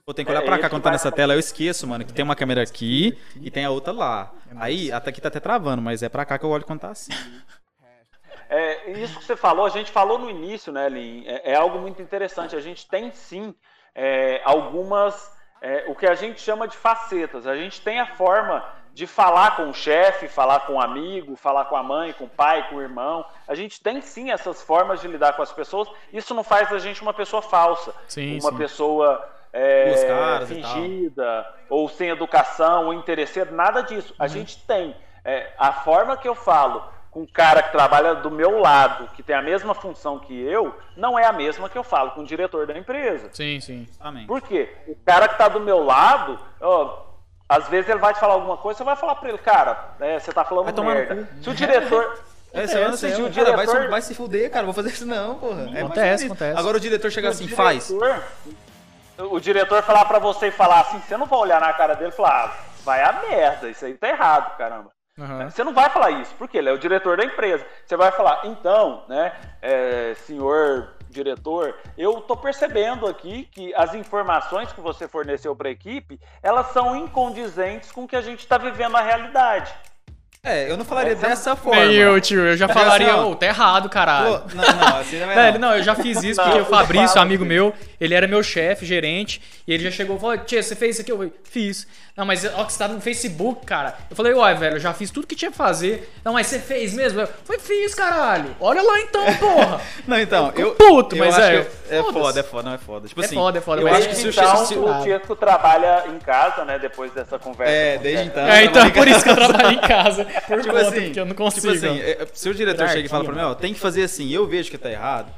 [0.04, 2.12] Pô, tem que olhar É, pra cá quando tá nessa tela, eu esqueço, mano, que
[2.12, 4.32] tem uma câmera aqui e tem a outra lá.
[4.56, 6.90] Aí, até aqui tá até travando, mas é pra cá que eu olho quando tá
[6.90, 7.12] assim.
[8.54, 11.24] É, isso que você falou, a gente falou no início, né, Lin?
[11.26, 12.54] É, é algo muito interessante.
[12.54, 13.52] A gente tem sim
[13.92, 15.32] é, algumas.
[15.60, 17.48] é, o que a gente chama de facetas.
[17.48, 21.64] A gente tem a forma de falar com o chefe, falar com o amigo, falar
[21.64, 23.26] com a mãe, com o pai, com o irmão.
[23.48, 25.88] A gente tem sim essas formas de lidar com as pessoas.
[26.12, 28.56] Isso não faz da gente uma pessoa falsa, Sim, uma sim.
[28.56, 34.12] pessoa é, fingida, ou sem educação, ou interesseiro, nada disso.
[34.12, 34.24] Uhum.
[34.24, 34.94] A gente tem.
[35.24, 39.22] É, a forma que eu falo com um cara que trabalha do meu lado, que
[39.22, 42.26] tem a mesma função que eu, não é a mesma que eu falo com o
[42.26, 43.28] diretor da empresa.
[43.32, 43.86] Sim, sim.
[44.00, 44.26] Amém.
[44.26, 44.68] Por quê?
[44.88, 47.04] O cara que tá do meu lado, ó,
[47.48, 50.18] às vezes ele vai te falar alguma coisa, você vai falar pra ele, cara, é,
[50.18, 51.28] você tá falando merda.
[51.40, 52.18] Se o diretor.
[52.52, 54.88] É, você É, se seu, o cara, vai, diretor- vai se fuder, cara, vou fazer
[54.88, 55.62] isso não, porra.
[55.62, 56.58] É mais Acontece, acontece.
[56.58, 57.88] Agora o diretor chega o assim, faz.
[57.88, 58.22] diretor-
[59.30, 62.10] O diretor falar pra você e falar assim, você não vai olhar na cara dele
[62.10, 64.90] e falar, ah, vai a merda, isso aí tá errado, caramba.
[65.18, 65.48] Aham.
[65.48, 67.64] Você não vai falar isso, porque ele é o diretor da empresa.
[67.86, 69.32] Você vai falar, então, né,
[69.62, 75.72] é, senhor diretor, eu tô percebendo aqui que as informações que você forneceu para a
[75.72, 79.72] equipe, elas são incondizentes com o que a gente está vivendo na realidade.
[80.44, 81.84] É, eu não falaria Essa- dessa forma.
[81.86, 82.40] Nem eu, tio.
[82.46, 83.30] Eu já falaria, assim, ó.
[83.30, 84.40] ô, tá errado, caralho.
[84.40, 85.74] Pô, não, não, assim não é Velho, não.
[85.76, 87.54] eu já fiz isso Não, porque o eu Fabrício, falo, amigo filho.
[87.56, 90.92] meu, ele era meu chefe, gerente, e ele já chegou e falou: Tia, você fez
[90.96, 91.10] isso aqui?
[91.12, 91.86] Eu falei, fiz.
[92.16, 93.96] Não, mas ó, que você tá no Facebook, cara.
[94.08, 96.08] Eu falei, uai, velho, eu já fiz tudo que tinha que fazer.
[96.24, 97.20] Não, mas você fez mesmo?
[97.22, 98.54] Eu falei, fiz, caralho.
[98.60, 99.80] Olha lá então, porra.
[100.06, 100.74] Não, então, fico eu.
[100.76, 103.08] puto, eu mas acho é, que É foda, é foda, não é foda.
[103.08, 103.34] Tipo É assim.
[103.34, 106.04] foda, é foda, Eu mas acho é- que se o então, se- o Tiesco trabalha
[106.14, 107.72] em casa, né, depois dessa conversa.
[107.72, 108.46] É, desde então.
[108.46, 110.24] É, então por isso que eu trabalho em casa.
[110.42, 111.72] Por Tipo conta, assim, porque eu não consigo.
[111.72, 114.02] Tipo assim, é, se o diretor chega e fala pra mim, ó, tem que fazer
[114.02, 115.32] assim, eu vejo que tá errado.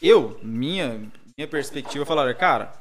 [0.00, 1.00] Eu, minha,
[1.36, 2.72] minha perspectiva, olha, cara,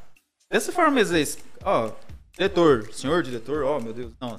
[0.49, 1.23] dessa forma mesmo, é
[1.63, 1.91] ó,
[2.33, 4.35] diretor, senhor diretor, ó, meu Deus, não,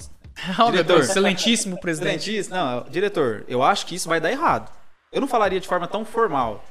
[0.59, 0.97] oh, meu diretor.
[0.97, 2.31] Deus, excelentíssimo presidente.
[2.31, 4.71] Excelentíssimo, não, diretor, eu acho que isso vai dar errado.
[5.13, 6.65] Eu não falaria de forma tão formal.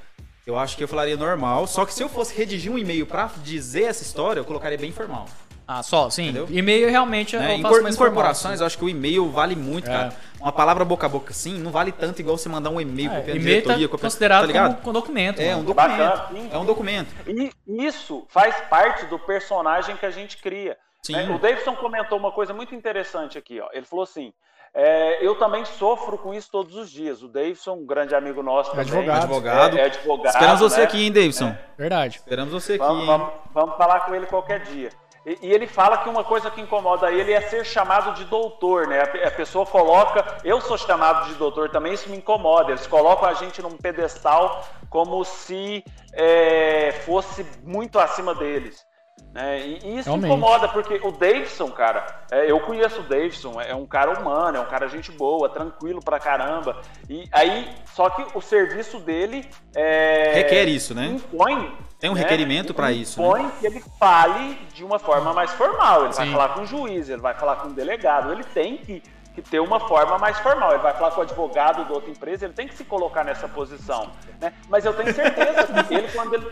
[0.46, 3.32] Eu acho que eu falaria normal, só que se eu fosse redigir um e-mail pra
[3.44, 5.28] dizer essa história, eu colocaria bem formal.
[5.68, 6.24] Ah, só, sim.
[6.24, 6.48] Entendeu?
[6.50, 7.58] E-mail realmente né?
[7.58, 9.94] eu faço em corporações, eu acho que o e-mail vale muito, É.
[9.94, 10.14] cara.
[10.40, 13.16] Uma palavra boca a boca assim não vale tanto igual você mandar um e-mail sim.
[13.16, 13.88] É, a e-mail diretoria.
[13.88, 14.72] tá considerado tá ligado?
[14.72, 15.40] como, como documento.
[15.40, 15.64] É um mano.
[15.66, 15.98] documento.
[15.98, 16.50] Bacana, sim.
[16.52, 17.16] É um documento.
[17.28, 17.52] E
[17.86, 20.78] isso faz parte do personagem que a gente cria.
[21.04, 21.14] Sim.
[21.14, 21.36] né?
[21.36, 23.60] O Davidson comentou uma coisa muito interessante aqui.
[23.60, 23.68] Ó.
[23.72, 24.34] Ele falou assim:
[24.74, 27.22] é, eu também sofro com isso todos os dias.
[27.22, 28.86] O Davidson, um grande amigo nosso também.
[28.86, 29.24] Advogado.
[29.24, 29.78] Advogado.
[29.78, 30.34] É, é advogado.
[30.34, 30.84] Esperamos você né?
[30.84, 31.56] aqui, hein, Davidson?
[31.78, 32.18] Verdade.
[32.18, 34.90] Esperamos você aqui, Vamos, vamos, vamos falar com ele qualquer dia.
[35.26, 38.88] E, e ele fala que uma coisa que incomoda ele é ser chamado de doutor,
[38.88, 39.02] né?
[39.04, 42.72] A, pe- a pessoa coloca, eu sou chamado de doutor também, isso me incomoda.
[42.72, 45.84] Eles colocam a gente num pedestal como se
[46.14, 48.84] é, fosse muito acima deles.
[49.32, 49.60] né?
[49.62, 50.26] E, e isso Realmente.
[50.34, 54.60] incomoda, porque o Davidson, cara, é, eu conheço o Davidson, é um cara humano, é
[54.60, 56.82] um cara gente boa, tranquilo pra caramba.
[57.08, 61.06] E aí, só que o serviço dele é, Requer isso, né?
[61.06, 61.78] impõe.
[62.02, 63.28] Tem um né, requerimento pra isso, né?
[63.28, 66.06] Impõe que ele fale de uma forma mais formal.
[66.06, 66.32] Ele vai Sim.
[66.32, 69.04] falar com o juiz, ele vai falar com o delegado, ele tem que,
[69.36, 70.72] que ter uma forma mais formal.
[70.72, 73.48] Ele vai falar com o advogado da outra empresa, ele tem que se colocar nessa
[73.48, 74.12] posição.
[74.42, 74.52] Né?
[74.68, 76.48] Mas eu tenho certeza que ele, quando ele.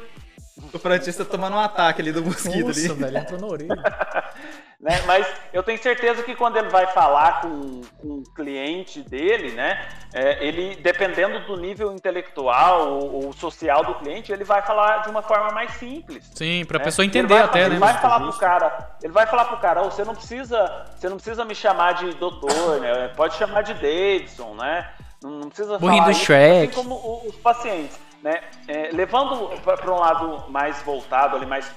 [0.71, 2.93] O Frantista tá tomando um ataque ali do mosquito Nossa, ali.
[2.93, 3.75] velho, entrou na orelha.
[4.79, 5.01] né?
[5.05, 9.87] Mas eu tenho certeza que quando ele vai falar com, com o cliente dele, né?
[10.13, 15.09] é, ele, dependendo do nível intelectual ou, ou social do cliente, ele vai falar de
[15.09, 16.29] uma forma mais simples.
[16.33, 16.83] Sim, pra né?
[16.85, 17.79] pessoa Ele entender vai- até, ele né?
[17.79, 21.17] Vai falar pro cara, ele vai falar pro cara, "Ô, você não precisa, você não
[21.17, 23.09] precisa me chamar de doutor, né?
[23.15, 24.89] Pode chamar de Davidson, né?
[25.21, 26.69] Não, não precisa Burrinho falar do isso, Shrek.
[26.71, 28.41] assim como o- os pacientes, né?
[28.67, 31.69] É, levando para um lado mais voltado ali, mais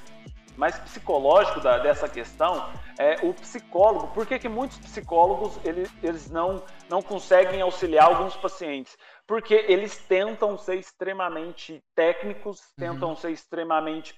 [0.57, 2.69] mais psicológico da- dessa questão
[2.99, 4.09] é o psicólogo.
[4.09, 8.97] Por que, que muitos psicólogos ele- eles não, não conseguem auxiliar alguns pacientes?
[9.27, 14.15] Porque eles tentam ser extremamente técnicos, tentam ser extremamente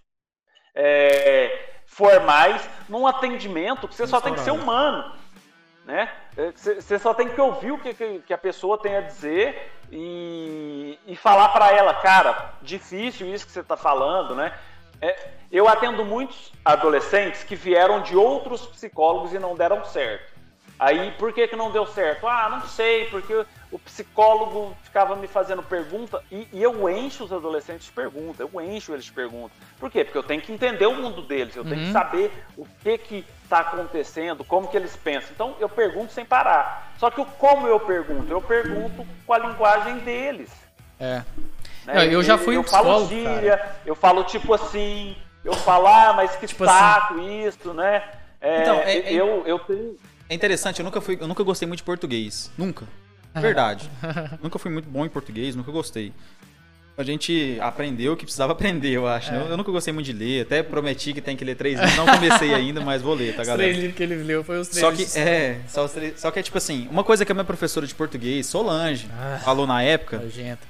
[0.77, 5.15] é, formais num atendimento que você só tem que ser humano.
[5.85, 6.11] Né?
[6.37, 9.03] É, Você você só tem que ouvir o que, que, que a pessoa tem a
[9.03, 14.59] dizer e, e falar para ela, cara, difícil isso que você está falando, né?
[15.01, 20.35] É, eu atendo muitos adolescentes que vieram de outros psicólogos e não deram certo.
[20.77, 22.27] Aí, por que, que não deu certo?
[22.27, 27.33] Ah, não sei, porque o psicólogo ficava me fazendo pergunta e, e eu encho os
[27.33, 29.55] adolescentes de pergunta, eu encho eles de pergunta.
[29.79, 30.03] Por quê?
[30.05, 33.25] Porque eu tenho que entender o mundo deles, eu tenho que saber o que que
[33.45, 35.31] está acontecendo, como que eles pensam.
[35.33, 36.93] Então, eu pergunto sem parar.
[36.99, 38.29] Só que o como eu pergunto?
[38.29, 40.51] Eu pergunto com a linguagem deles.
[40.99, 41.23] É.
[41.87, 41.95] né?
[41.95, 45.87] Não, eu já fui eu um falo psicólogo, gíria, eu falo tipo assim, eu falo,
[45.87, 46.73] ah, mas que Tipo assim.
[46.79, 48.03] saco isso, né?
[48.41, 49.97] É, Então, é- é- eu, eu tenho.
[50.29, 52.51] É interessante, eu nunca fui, eu nunca gostei muito de português.
[52.57, 52.87] Nunca.
[53.35, 53.91] Verdade.
[54.43, 56.13] nunca fui muito bom em português, nunca gostei.
[56.97, 59.33] A gente aprendeu o que precisava aprender, eu acho.
[59.33, 59.41] né?
[59.41, 61.97] Eu, eu nunca gostei muito de ler, até prometi que tem que ler três livros.
[61.97, 63.65] Não comecei ainda, mas vou ler, tá, Os galera?
[63.69, 64.81] três livros que ele leu foi os três.
[64.81, 67.35] Só que, é, só, os três- só que é tipo assim, uma coisa que a
[67.35, 69.41] minha professora de português, Solange, Ah.
[69.45, 70.65] falou na época, Nojento.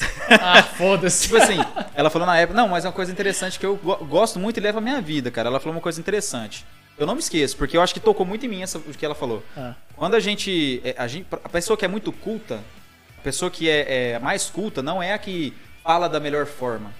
[0.40, 1.24] Ah, foda-se.
[1.24, 1.56] Tipo assim,
[1.94, 4.56] ela falou na época, não, mas é uma coisa interessante que eu go- gosto muito
[4.58, 5.48] e leva a minha vida, cara.
[5.48, 6.64] Ela falou uma coisa interessante.
[6.96, 9.04] Eu não me esqueço, porque eu acho que tocou muito em mim essa, o que
[9.04, 9.42] ela falou.
[9.56, 9.74] Ah.
[9.96, 11.26] Quando a gente, é, a gente.
[11.42, 12.60] A pessoa que é muito culta,
[13.18, 15.52] a pessoa que é, é mais culta, não é a que
[15.82, 16.92] fala da melhor forma.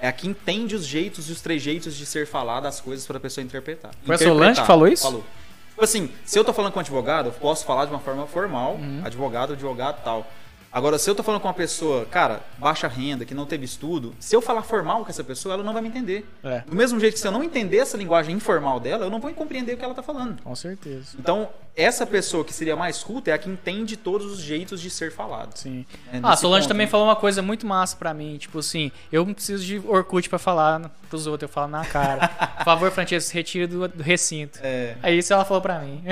[0.00, 3.18] É a que entende os jeitos e os trejeitos de ser falado as coisas para
[3.18, 3.92] a pessoa interpretar.
[4.04, 4.18] Foi a.
[4.18, 5.04] Solange que falou isso?
[5.04, 5.24] Falou.
[5.68, 8.26] Tipo assim, se eu tô falando com um advogado, eu posso falar de uma forma
[8.26, 9.02] formal, Uhum.
[9.04, 10.26] advogado, advogado tal.
[10.72, 14.14] Agora, se eu tô falando com uma pessoa, cara, baixa renda, que não teve estudo,
[14.18, 16.26] se eu falar formal com essa pessoa, ela não vai me entender.
[16.42, 16.60] É.
[16.60, 19.30] Do mesmo jeito que se eu não entender essa linguagem informal dela, eu não vou
[19.34, 20.42] compreender o que ela tá falando.
[20.42, 21.14] Com certeza.
[21.18, 24.88] Então, essa pessoa que seria mais culta é a que entende todos os jeitos de
[24.88, 25.54] ser falado.
[25.58, 25.84] Sim.
[26.10, 26.90] É ah, Solange ponto, também né?
[26.90, 28.38] falou uma coisa muito massa pra mim.
[28.38, 32.28] Tipo assim, eu não preciso de Orkut pra falar pros outros, eu falo na cara.
[32.56, 34.58] Por favor, Francesco, retire do, do recinto.
[34.62, 36.02] É, Aí isso ela falou pra mim.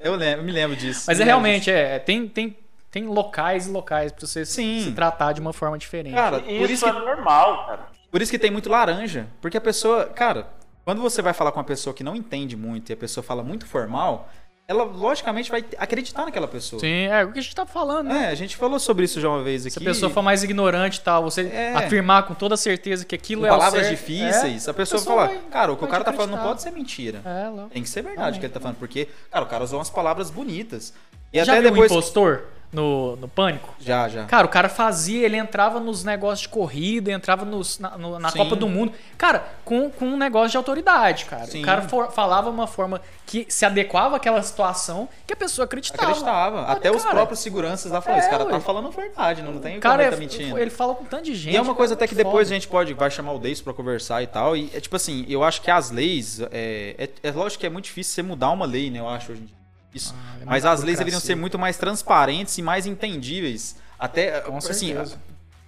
[0.00, 1.04] eu, lembro, eu me lembro disso.
[1.06, 2.56] Mas é realmente, é, tem, tem,
[2.92, 4.82] tem locais e locais pra você Sim.
[4.84, 6.14] se tratar de uma forma diferente.
[6.14, 7.80] Cara, Isso, por isso é que normal, cara.
[8.10, 9.26] Por isso que tem muito laranja.
[9.40, 10.46] Porque a pessoa, cara,
[10.84, 13.42] quando você vai falar com uma pessoa que não entende muito e a pessoa fala
[13.42, 14.28] muito formal,
[14.68, 16.78] ela logicamente vai acreditar naquela pessoa.
[16.80, 18.26] Sim, é o que a gente tá falando, né?
[18.26, 19.72] É, a gente falou sobre isso já uma vez aqui.
[19.72, 21.74] Se a pessoa for mais ignorante e tal, você É.
[21.74, 25.16] afirmar com toda certeza que aquilo com é o palavras difíceis, é, a pessoa, pessoa
[25.16, 27.22] fala, vai- cara, o que o cara tá falando não pode ser mentira.
[27.24, 27.70] É, louco.
[27.70, 29.88] Tem que ser verdade o que ele tá falando, porque, cara, o cara usou umas
[29.90, 30.92] palavras bonitas.
[31.32, 31.90] E Já até viu depois.
[31.90, 33.74] o impostor no, no Pânico?
[33.78, 34.24] Já, já.
[34.24, 38.32] Cara, o cara fazia, ele entrava nos negócios de corrida, entrava nos- na, no- na.
[38.32, 38.92] Copa do Mundo.
[39.18, 41.44] Cara, com, com um negócio de autoridade, cara.
[41.46, 41.62] Sim.
[41.62, 46.02] O cara for- falava uma forma que se adequava àquela situação que a pessoa acreditava.
[46.10, 46.56] Acreditava.
[46.62, 48.60] Olha, Até os cara, próprios seguranças lá falaram, É, esse cara tá ué.
[48.60, 50.58] falando verdade, não tem O como cara, ele tá é- mentindo.
[50.58, 51.54] ele fala com tanto de gente.
[51.54, 52.54] E é uma coisa até que cara, depois a foda.
[52.54, 54.56] gente pode vai chamar o Deis pra conversar e tal.
[54.56, 56.40] E é tipo assim, eu acho que as leis.
[56.50, 58.98] É, é, é lógico que é muito difícil você mudar uma lei, né?
[58.98, 59.61] Eu acho hoje em dia.
[59.94, 60.14] Isso.
[60.16, 63.76] Ah, é Mas as leis deveriam ser muito mais transparentes e mais entendíveis.
[63.98, 65.18] Até Com assim, certeza.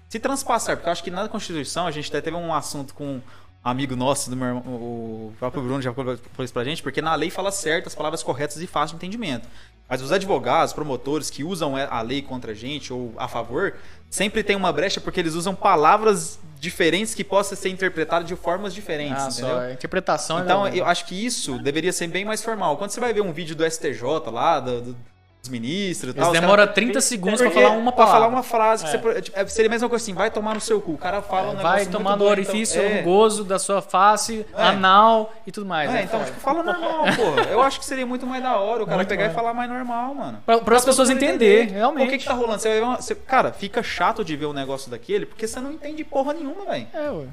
[0.08, 3.04] se transpassar, porque eu acho que na Constituição a gente até teve um assunto com
[3.16, 3.22] um
[3.62, 7.14] amigo nosso, do meu irmão, o próprio Bruno já falou isso pra gente, porque na
[7.14, 9.48] lei fala certo as palavras corretas e fácil de entendimento.
[9.88, 13.74] Mas os advogados, promotores que usam a lei contra a gente ou a favor,
[14.14, 18.72] sempre tem uma brecha porque eles usam palavras diferentes que possam ser interpretadas de formas
[18.72, 19.50] diferentes, Ah, entendeu?
[19.56, 22.76] só, a interpretação Então, é eu acho que isso deveria ser bem mais formal.
[22.76, 24.96] Quando você vai ver um vídeo do STJ lá, do- do-
[25.44, 26.32] dos ministros e Eles tal.
[26.32, 28.12] os demoram caras- 30 segundos pra falar uma pra palavra.
[28.20, 28.92] falar uma frase que É.
[28.92, 30.92] você pode- tipo, é, seria a mesma coisa assim, vai tomar no seu cu.
[30.92, 32.98] O cara fala um Vai tomar muito no doido, orifício então, é.
[33.00, 34.62] rugoso da sua face, É.
[34.62, 35.90] anal e tudo mais.
[35.90, 36.02] É, né?
[36.04, 37.42] então, tipo, fala normal, porra.
[37.50, 39.32] Eu acho que seria muito mais da hora o cara Muito pegar mais.
[39.32, 40.42] e falar mais normal, mano.
[40.46, 41.74] Pra, para as Pra pessoas entenderem, entender.
[41.74, 42.08] realmente.
[42.08, 42.58] O que que tá rolando?
[42.60, 46.02] Você uma- você- cara, fica chato de ver um negócio daquele porque você não entende
[46.04, 46.86] porra nenhuma, velho.
[46.94, 47.26] É, ué.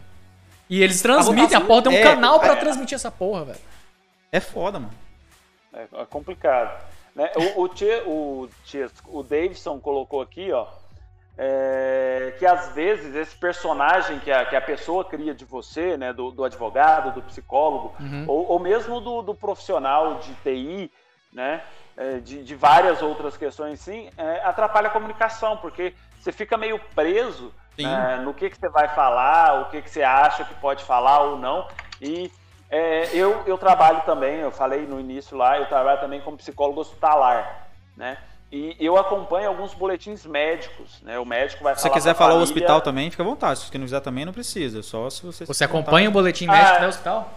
[0.69, 2.55] E eles transmitem, a votação- porra tem um é, canal pra é.
[2.57, 3.59] transmitir essa porra, velho.
[4.31, 4.93] É foda, mano.
[5.73, 6.90] É, é complicado.
[7.15, 7.31] Né?
[7.55, 10.65] O, o, Tia- o, Tia- o Davidson colocou aqui, ó,
[11.37, 16.13] é, que às vezes esse personagem que a, que a pessoa cria de você, né,
[16.13, 18.25] do, do advogado, do psicólogo, Uhum.
[18.27, 20.91] ou, ou mesmo do, do profissional de TI,
[21.33, 21.63] né,
[21.97, 26.79] é, de, de várias outras questões, sim, é, atrapalha a comunicação, porque você fica meio
[26.93, 27.53] preso
[27.85, 31.21] né, no que, que você vai falar, o que, que você acha que pode falar
[31.23, 31.67] ou não,
[32.01, 32.29] e
[32.71, 36.79] é, eu, eu trabalho também, eu falei no início lá, eu trabalho também como psicólogo
[36.81, 37.67] hospitalar,
[37.97, 38.17] né?
[38.51, 41.17] E eu acompanho alguns boletins médicos, né?
[41.19, 43.25] O médico vai Se você falar quiser pra falar o família- hospital também, fica à
[43.25, 43.59] vontade.
[43.59, 44.83] Se você não quiser também, não precisa.
[44.83, 45.45] Só se você.
[45.45, 46.79] Você acompanha o boletim Ah, médico é.
[46.81, 47.29] do hospital?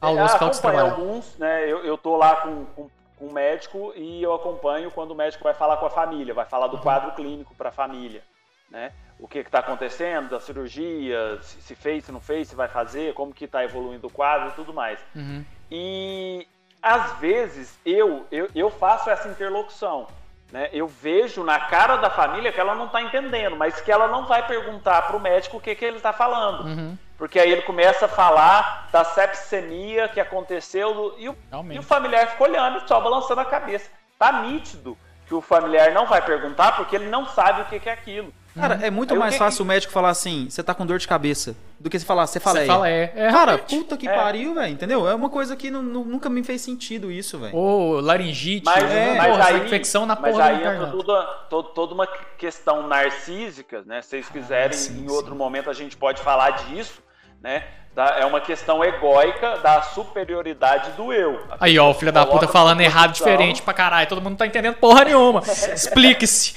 [0.00, 0.90] Ah, o Ah, hospital que você trabalha.
[0.92, 1.64] alguns, né?
[1.70, 5.44] Eu, eu tô lá com, com, com o médico e eu acompanho quando o médico
[5.44, 6.82] vai falar com a família, vai falar do Uhum.
[6.82, 8.22] quadro clínico para a família,
[8.70, 8.92] né?
[9.18, 13.34] O que está acontecendo, da cirurgia, se, fez, se não fez, se vai fazer, como
[13.34, 14.98] que está evoluindo o quadro e tudo mais.
[15.14, 15.44] Uhum.
[15.70, 16.46] E
[16.80, 20.06] às vezes eu, eu, eu faço essa interlocução.
[20.52, 20.70] Né?
[20.72, 24.24] Eu vejo na cara da família que ela não está entendendo, mas que ela não
[24.26, 26.64] vai perguntar para o médico o que, que ele está falando.
[26.64, 26.96] Uhum.
[27.18, 31.36] Porque aí ele começa a falar da sepsemia que aconteceu do- e, o,
[31.74, 33.90] e o familiar fica olhando e só balançando a cabeça.
[34.18, 34.96] Tá nítido
[35.26, 38.32] que o familiar não vai perguntar porque ele não sabe o que, que é aquilo.
[38.58, 40.98] Cara, é muito Aí mais que- fácil o médico falar assim, você tá com dor
[40.98, 42.66] de cabeça, do que você falar, você fala é.
[42.66, 43.12] fala é.
[43.14, 43.76] é Cara, realmente.
[43.76, 44.14] puta que É.
[44.14, 45.08] pariu, velho, entendeu?
[45.08, 47.54] É uma coisa que nu- nu- nunca me fez sentido isso, velho.
[47.56, 49.14] Ou laringite, Mas, né?
[49.16, 52.06] mas Porra, aí, infecção na mas porra aí do entra toda, to- toda uma
[52.36, 54.02] questão narcísica, né?
[54.02, 55.10] Se vocês quiserem, sim, em sim.
[55.10, 57.02] outro momento a gente pode falar disso,
[57.42, 57.64] né?
[57.94, 61.40] Da- é uma questão egóica da superioridade do eu.
[61.50, 64.08] A Aí, ó, o filho da puta falando errado diferente pra caralho.
[64.08, 65.40] Todo mundo não tá entendendo porra nenhuma.
[65.40, 66.54] Explique-se.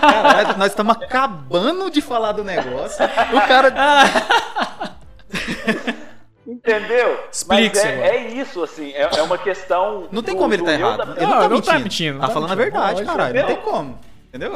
[0.00, 3.04] Caralho, nós estamos acabando de falar do negócio.
[3.04, 3.72] O cara.
[6.46, 7.24] Entendeu?
[7.30, 10.08] Explique-se Mas é, é isso, assim, é, é uma questão.
[10.10, 10.96] Não tem do- como ele tá eu errado.
[10.98, 11.28] da Ele pessoa.
[11.28, 11.72] não tá Não, não mentindo.
[11.72, 12.72] tá mentindo, não Tá tá falando a mentindo.
[12.72, 13.34] verdade, Lógico, caralho.
[13.40, 13.98] Não tem como.
[14.28, 14.52] Entendeu?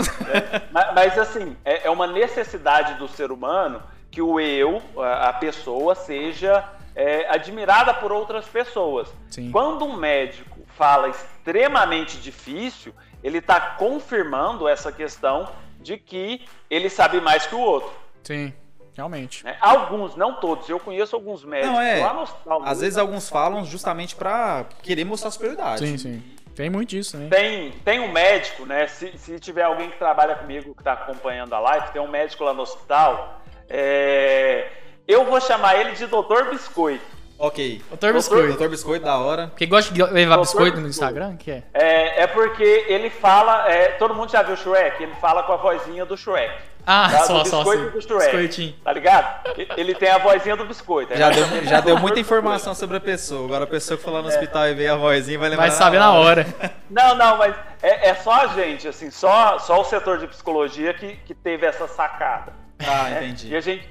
[0.70, 3.82] Mas, mas, assim, é, é uma necessidade do ser humano
[4.12, 6.62] que o eu, a, pessoa, seja
[6.94, 9.12] é, admirada por outras pessoas.
[9.30, 9.51] Sim.
[9.51, 12.94] Quando um médico fala extremamente difícil,
[13.24, 15.48] ele está confirmando essa questão
[15.80, 17.90] de que ele sabe mais que o outro.
[18.22, 18.52] Sim,
[18.94, 19.44] realmente.
[19.44, 19.56] né?
[19.60, 20.68] Alguns, não todos.
[20.68, 22.01] Eu conheço alguns médicos Não, é.
[22.01, 22.62] lá no hospital.
[22.64, 25.86] Às vezes alguns falam justamente pra querer mostrar superioridade.
[25.86, 26.22] Sim, sim.
[26.55, 27.28] Tem muito disso, né?
[27.30, 28.86] Tem, tem um médico, né?
[28.86, 32.44] Se, se tiver alguém que trabalha comigo que está acompanhando a live, tem um médico
[32.44, 33.41] lá no hospital.
[33.68, 34.68] É,
[35.06, 37.22] eu vou chamar ele de Doutor Biscoito.
[37.39, 37.82] Ok.
[37.89, 38.48] Doutor Biscoito.
[38.48, 39.51] Doutor Biscoito, da hora.
[39.56, 40.86] Quem gosta de levar Doutor biscoito no.
[40.86, 41.36] Instagram?
[41.36, 41.62] Que é?
[41.74, 43.68] É, é porque ele fala.
[43.68, 45.02] é, todo mundo já viu o Shrek?
[45.02, 46.55] Ele fala com a vozinha do Shrek.
[46.86, 47.18] Ah, tá?
[47.24, 47.89] só, do só, biscoito sim.
[47.89, 48.24] e do Shrek.
[48.24, 48.74] Biscoitinho.
[48.84, 49.51] Tá ligado?
[49.76, 51.16] Ele tem a vozinha do biscoito.
[51.16, 53.44] Já deu, já de deu muita informação sobre a pessoa.
[53.44, 55.66] Agora a pessoa que foi lá no hospital e veio a vozinha vai lembrar.
[55.66, 56.47] Vai saber na hora.
[56.89, 60.93] Não, não, mas é, é só a gente, assim, só, só o setor de psicologia
[60.93, 62.52] que, que teve essa sacada.
[62.86, 63.24] Ah, né?
[63.24, 63.48] entendi.
[63.48, 63.88] E a gente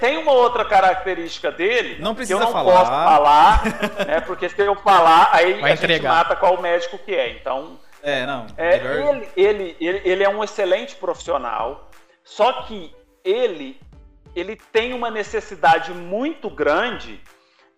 [0.00, 2.72] tem, uma outra característica dele Não que precisa eu não falar.
[2.72, 3.62] posso falar,
[4.06, 4.20] né?
[4.20, 6.12] Porque se eu falar, aí Vai a gente entregar.
[6.14, 7.30] mata qual médico que é.
[7.30, 8.46] Então, É, não.
[8.56, 11.88] é, ele, ele, ele, ele é um excelente profissional,
[12.24, 12.94] só que
[13.24, 13.80] ele,
[14.34, 17.20] ele tem uma necessidade muito grande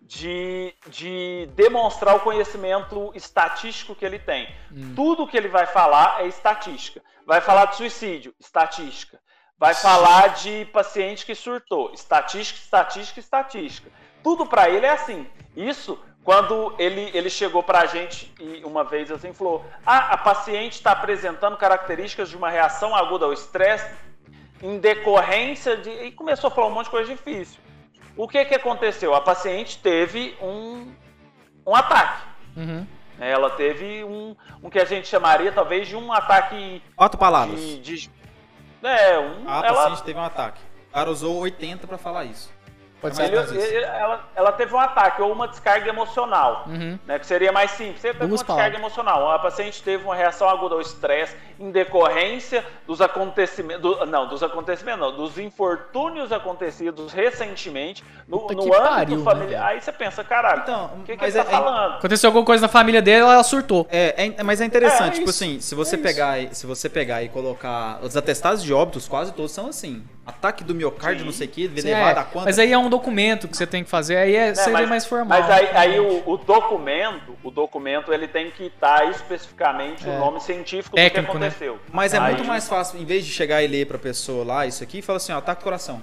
[0.01, 4.49] de, de demonstrar o conhecimento estatístico que ele tem.
[4.95, 7.01] Tudo que ele vai falar é estatística.
[7.25, 9.19] Vai falar de suicídio, estatística.
[9.61, 13.91] Vai falar de paciente que surtou, estatística, estatística, estatística.
[14.23, 15.27] Tudo para ele é assim.
[15.55, 20.17] Isso quando ele, ele chegou para a gente e uma vez assim falou: ah, a
[20.17, 23.87] paciente está apresentando características de uma reação aguda ao estresse
[24.63, 25.91] em decorrência de.
[25.91, 27.59] E começou a falar um monte de coisa difícil.
[28.17, 29.13] O que, que aconteceu?
[29.13, 30.91] A paciente teve um,
[31.67, 32.23] um ataque.
[32.57, 32.87] Uhum.
[33.19, 37.59] Ela teve um, um que a gente chamaria talvez de um ataque Quatro palavras.
[37.59, 37.77] de.
[37.77, 38.20] de
[38.83, 40.61] é, um, A ela, paciente teve um ataque.
[40.89, 42.51] O cara usou 80 pra falar isso.
[43.01, 43.23] Pode ser.
[43.23, 46.65] ele- ele- ela, ela teve um ataque ou uma descarga emocional.
[46.67, 46.97] Uhum.
[47.05, 47.99] né, que seria mais simples.
[48.01, 48.79] Você teve Duas uma descarga palavras.
[48.79, 49.31] emocional.
[49.31, 54.41] A paciente teve uma reação aguda ao estresse em decorrência dos acontecimentos, do- não, dos
[54.43, 59.65] acontecimentos, não, dos infortúnios acontecidos recentemente no, Puta no âmbito pariu, né, familiar.
[59.67, 61.93] Aí você pensa, caralho, Então, o que, que ele tá é- é- falando?
[61.95, 63.87] Aconteceu alguma coisa na família dele, ela surtou.
[63.89, 66.07] É, é- mas é interessante, É, tipo isso, assim, se você é isso.
[66.07, 70.03] pegar, e- se você pegar e colocar os atestados de óbitos, quase todos são assim.
[70.31, 71.25] Ataque do miocárdio, Sim.
[71.25, 72.21] não sei o que, elevado é.
[72.21, 72.45] a quanto.
[72.45, 74.89] Mas aí é um documento que você tem que fazer, aí é, né, seria mas-
[74.89, 75.27] mais formal.
[75.39, 80.11] Mas aí, aí o, o documento, o documento ele tem que estar especificamente É.
[80.11, 81.47] o nome científico Técnico, do que né?
[81.47, 81.79] aconteceu.
[81.91, 84.65] Mas é Aí- muito mais fácil, em vez de chegar e ler pra pessoa lá
[84.65, 86.01] isso aqui, fala assim, ó, ataque do coração.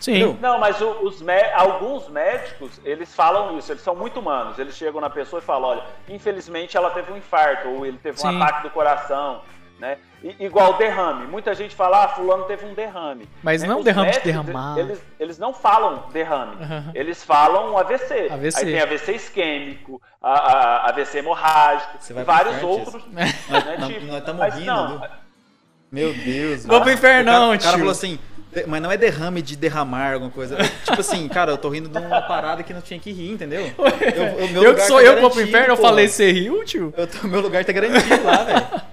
[0.00, 0.12] Sim.
[0.12, 0.38] Entendeu?
[0.40, 1.22] Não, mas o- os
[1.54, 4.58] alguns médicos, eles falam isso, eles são muito humanos.
[4.58, 8.16] Eles chegam na pessoa e falam, olha, infelizmente ela teve um infarto, ou ele teve
[8.18, 8.40] um Sim.
[8.40, 9.42] ataque do coração,
[9.78, 9.98] né?
[10.38, 11.26] Igual derrame.
[11.26, 13.26] Muita gente fala, ah, fulano teve um derrame.
[13.42, 13.68] Mas né?
[13.68, 14.78] não Os derrame de médicos, derramar.
[14.78, 16.90] Eles, eles não falam derrame, Aham.
[16.94, 18.28] eles falam AVC.
[18.30, 18.58] AVC.
[18.58, 23.02] Aí tem AVC isquêmico, a, a- AVC hemorrágico, e vários inferno, outros.
[23.06, 24.06] Nós- né, nós- tipo.
[24.06, 25.02] nós tamo Mas rindo, não?
[25.90, 26.66] Meu Deus.
[26.66, 27.78] Vou pro infernão, o cara, o cara tio.
[27.78, 28.18] falou assim,
[28.52, 30.56] "De- mas não é derrame de derramar alguma coisa.
[30.84, 33.62] tipo assim, cara, eu tô rindo de uma parada que não tinha que rir, entendeu?
[33.78, 35.88] Eu, eu lugar que sou tá eu que vou pro inferno, eu porra.
[35.88, 36.92] falei você riu, tio?
[36.96, 38.89] Eu tô- meu lugar tá garantido lá, velho.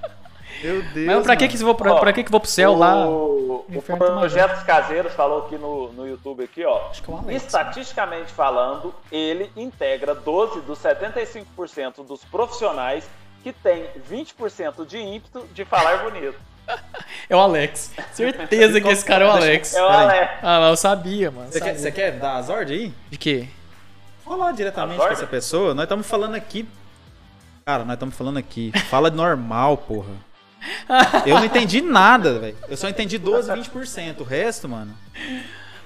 [0.64, 1.06] Meu Deus.
[1.06, 1.58] Mas pra que mano.
[1.58, 3.08] que, eu vou, pra, Ó, pra que que vou pro céu o, lá?
[3.08, 6.90] O tá Projetos Caseiros falou aqui no, no YouTube aqui, ó.
[6.90, 13.08] Acho que é o Alex, Estatisticamente falando, ele integra 12 dos 75% dos profissionais
[13.44, 16.38] que tem 20% de ímpeto de falar bonito.
[17.30, 17.94] É o Alex.
[18.12, 19.74] Certeza que esse cara é o Alex.
[19.74, 19.86] É o.
[19.86, 20.32] Alex.
[20.42, 21.52] Ah, mas eu sabia, mano.
[21.52, 22.94] Você quer, você quer dar as ordens aí?
[23.10, 23.48] De quê?
[24.24, 25.74] Falar diretamente com essa pessoa.
[25.74, 26.68] Nós estamos falando aqui.
[27.66, 28.72] Cara, nós estamos falando aqui.
[28.90, 30.12] Fala normal, porra.
[31.26, 32.58] Eu não entendi nada, velho.
[32.68, 34.20] Eu só entendi 12, 20%.
[34.22, 34.94] O resto, mano.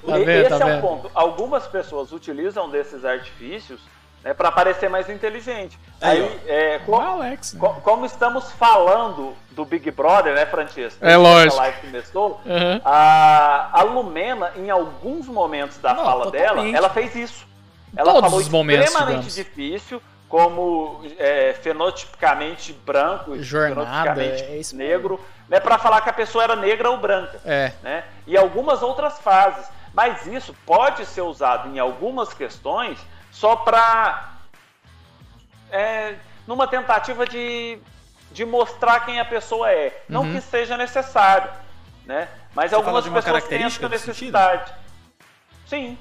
[0.06, 0.77] Tá E- vendo, Esse tá é vendo?
[0.77, 1.11] um ponto.
[1.14, 3.80] Algumas pessoas utilizam desses artifícios
[4.23, 5.77] né, para parecer mais inteligente.
[5.99, 7.53] Aí, Aí, é, co- O Alex.
[7.53, 7.60] né?
[7.60, 11.03] co- como estamos falando do Big Brother, né, Francesco?
[11.03, 11.56] É lógico.
[11.56, 12.41] A live começou.
[12.45, 12.81] Aham.
[12.85, 16.76] A, a Lumena, em alguns momentos da Não, fala dela, totalmente.
[16.76, 17.48] ela fez isso.
[17.95, 19.35] Ela Todos falou os momentos, extremamente digamos.
[19.35, 26.41] difícil, como é, fenotipicamente branco, Jornada, fenotipicamente é negro, né, para falar que a pessoa
[26.45, 27.73] era negra ou branca É.
[27.83, 28.05] né?
[28.25, 29.67] E algumas outras fases.
[29.93, 32.97] Mas isso pode ser usado em algumas questões
[33.29, 34.29] só para.
[35.69, 36.15] É,
[36.47, 37.77] numa tentativa de,
[38.31, 40.01] de mostrar quem a pessoa é.
[40.07, 40.31] Não Uhum.
[40.35, 41.51] que seja necessário.
[42.05, 42.29] Né?
[42.55, 44.71] Mas fala algumas pessoas têm essa necessidade.
[45.67, 45.97] Sim.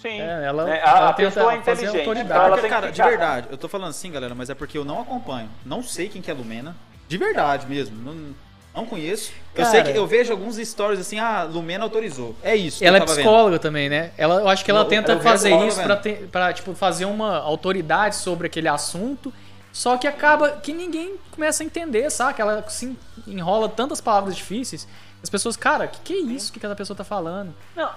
[0.00, 0.20] Sim.
[0.20, 1.98] É, ela- ela a, a tenta pessoa é fazer inteligente.
[1.98, 2.28] autoridade.
[2.30, 4.84] Então ela Porque, cara, de verdade, eu tô falando assim, galera, mas é porque eu
[4.84, 5.48] não acompanho.
[5.66, 6.76] Não sei quem que é Lumena.
[7.08, 7.96] De verdade mesmo.
[8.02, 8.34] Não,
[8.74, 9.32] não conheço.
[9.54, 9.70] Eu Cara.
[9.70, 12.36] sei que eu vejo alguns stories assim, ah, Lumena autorizou.
[12.44, 12.84] É isso.
[12.84, 13.24] Ela eu é tava vendo.
[13.24, 14.12] psicóloga também, né?
[14.16, 17.04] Ela, eu acho que ela Eu- tenta eu fazer isso pra, ter- pra, tipo, fazer
[17.06, 19.32] uma autoridade sobre aquele assunto.
[19.72, 22.40] Só que acaba que ninguém começa a entender, saca?
[22.42, 22.96] Ela se
[23.26, 24.86] enrola tantas palavras difíceis.
[25.22, 27.52] As pessoas, cara, que que é isso que aquela pessoa tá falando?
[27.74, 27.90] Não,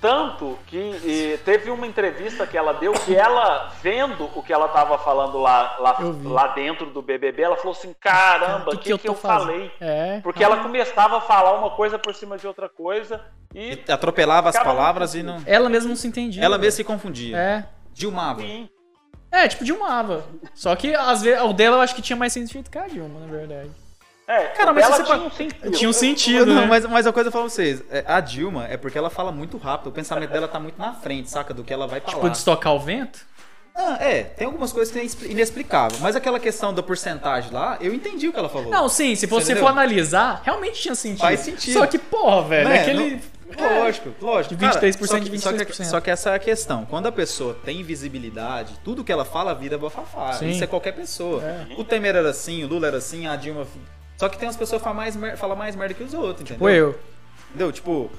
[0.00, 4.68] tanto que e, teve uma entrevista que ela deu que ela, vendo o que ela
[4.68, 8.96] tava falando lá, lá, Eu lá dentro do BBB, ela falou assim: caramba, o que,
[8.98, 9.46] que, eu, fazendo?
[9.46, 9.72] falei?
[9.80, 10.20] É.
[10.20, 13.20] Porque ela começava a falar uma coisa por cima de outra coisa
[13.54, 13.82] e.
[13.86, 15.42] E atropelava as palavras e não.
[15.46, 16.44] Ela mesma não se entendia.
[16.44, 17.36] Ela mesma se confundia.
[17.36, 17.64] É.
[17.92, 18.40] Dilmava.
[18.40, 18.68] Sim.
[19.30, 20.24] É, tipo Dilmava.
[20.54, 23.20] Só que às vezes o dela eu acho que tinha mais sentido que a Dilma,
[23.20, 23.70] na verdade.
[24.26, 25.70] É, Cara, mas você tinha pode- um sentido.
[25.72, 26.66] Tinha um sentido, Não, né?
[26.66, 29.30] mas, mas a coisa eu falo pra vocês, é, a Dilma é porque ela fala
[29.30, 31.52] muito rápido, o pensamento dela tá muito na frente, saca?
[31.52, 32.14] Do que ela vai falar.
[32.14, 33.18] Tipo, de estocar o vento?
[33.76, 37.76] Ah, é, tem algumas coisas que é inexpli- inexplicável, mas aquela questão da porcentagem lá,
[37.80, 38.70] eu entendi o que ela falou.
[38.70, 39.64] Não, sim, se você entendeu?
[39.64, 41.20] for analisar, realmente tinha sentido.
[41.20, 41.74] Faz sentido.
[41.74, 42.80] Só que, porra, velho, Né?
[42.80, 43.10] aquele.
[43.58, 44.54] Não- Lógico, lógico.
[44.56, 45.84] De 23% Cara, só de que- Só que, 23%.
[45.90, 46.84] só que essa é a questão.
[46.86, 50.32] Quando a pessoa tem visibilidade, tudo que ela fala vira bafafá.
[50.32, 50.48] Sim.
[50.50, 51.40] Isso é qualquer pessoa.
[51.44, 51.66] É.
[51.78, 53.64] O Temer era assim, o Lula era assim, a Dilma.
[54.24, 56.40] Só que tem umas pessoas que falam mais, mer- falam mais merda que os outros,
[56.50, 56.54] entendeu?
[56.56, 56.98] Tipo eu.
[57.50, 57.70] Entendeu?
[57.72, 58.10] Tipo,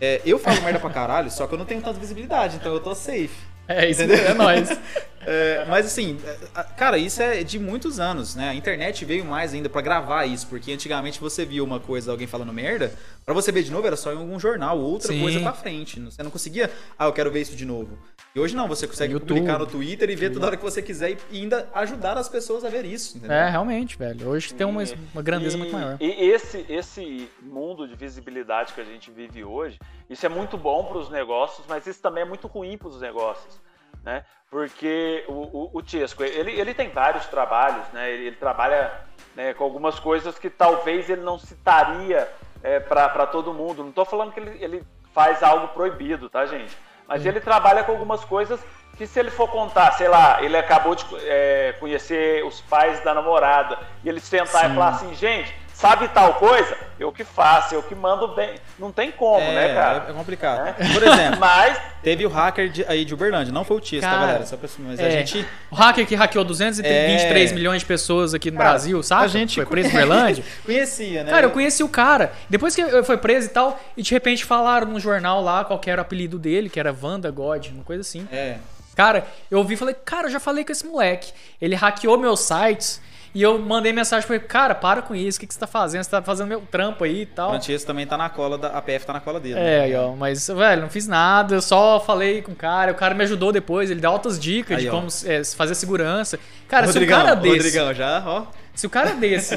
[0.00, 2.80] é, eu falo merda pra caralho, só que eu não tenho tanta visibilidade, então eu
[2.80, 3.30] tô safe.
[3.68, 4.26] É isso, Entendeu?
[4.26, 4.68] é nóis.
[5.26, 6.20] É, mas assim,
[6.54, 8.50] é, cara, isso é de muitos anos, né?
[8.50, 12.26] A internet veio mais ainda pra gravar isso, porque antigamente você via uma coisa, alguém
[12.26, 12.92] falando merda,
[13.24, 15.22] pra você ver de novo era só em algum jornal, outra Sim.
[15.22, 15.98] coisa pra frente.
[15.98, 17.96] Você não conseguia, ah, eu quero ver isso de novo.
[18.34, 19.28] E hoje não, você consegue YouTube.
[19.28, 22.64] publicar no Twitter e ver toda hora que você quiser e ainda ajudar as pessoas
[22.64, 23.36] a ver isso, entendeu?
[23.36, 24.28] É, realmente, velho.
[24.28, 24.82] Hoje tem uma,
[25.12, 25.96] uma grandeza E- muito maior.
[26.00, 29.78] E esse, esse mundo de visibilidade que a gente vive hoje,
[30.10, 33.00] isso é muito bom para os negócios, mas isso também é muito ruim para os
[33.00, 33.60] negócios,
[34.02, 34.24] né?
[34.50, 38.10] Porque o, o, o Tiesco, ele, ele tem vários trabalhos, né?
[38.12, 38.92] Ele, ele trabalha
[39.36, 42.28] né, com algumas coisas que talvez ele não citaria
[42.64, 43.82] é, para todo mundo.
[43.82, 46.76] Não estou falando que ele, ele faz algo proibido, tá, gente?
[47.06, 48.60] Mas ele trabalha com algumas coisas
[48.96, 53.12] que se ele for contar, sei lá, ele acabou de é, conhecer os pais da
[53.12, 54.70] namorada, e ele sentar Sim.
[54.70, 56.74] e falar assim, gente, sabe tal coisa?
[56.98, 58.54] Eu que faço, eu que mando bem.
[58.78, 60.06] Não tem como, É, né, cara?
[60.08, 60.64] é complicado.
[60.64, 60.74] Né?
[60.94, 64.08] Por exemplo, Mas, teve o hacker de- aí de Uberlândia, não foi o Ties, tá,
[64.10, 64.46] Cara, galera?
[64.46, 65.10] Só pra, mas a É.
[65.10, 65.44] gente.
[65.70, 67.54] O hacker que hackeou 223 É.
[67.54, 69.24] milhões de pessoas aqui no Cara, Brasil, sabe?
[69.24, 70.44] a gente Foi preso em Berlândia.
[70.64, 71.30] conhecia, né?
[71.30, 72.32] Cara, eu conheci o cara.
[72.48, 75.90] Depois que foi preso e tal, e de repente falaram no jornal lá qual que
[75.90, 78.26] era o apelido dele, que era Wanda God, uma coisa assim.
[78.32, 78.56] É.
[78.94, 81.32] Cara, eu ouvi e falei, cara, eu já falei com esse moleque.
[81.60, 83.02] Ele hackeou meus sites
[83.34, 85.66] e eu mandei mensagem pra ele, cara, para com isso, o que, que você tá
[85.66, 86.04] fazendo?
[86.04, 87.50] Você tá fazendo meu trampo aí e tal.
[87.50, 88.68] O Antias também tá na cola da.
[88.68, 89.58] A PF tá na cola dele.
[89.58, 89.98] É, né?
[89.98, 93.24] ó, mas, velho, não fiz nada, eu só falei com o cara, o cara me
[93.24, 94.94] ajudou depois, ele dá altas dicas de Aí, ó.
[94.94, 96.38] como é, fazer segurança.
[96.68, 97.56] Cara, Rodrigão, se um cara desse.
[97.56, 98.46] Rodrigão, já, ó.
[98.72, 99.56] Se o cara desse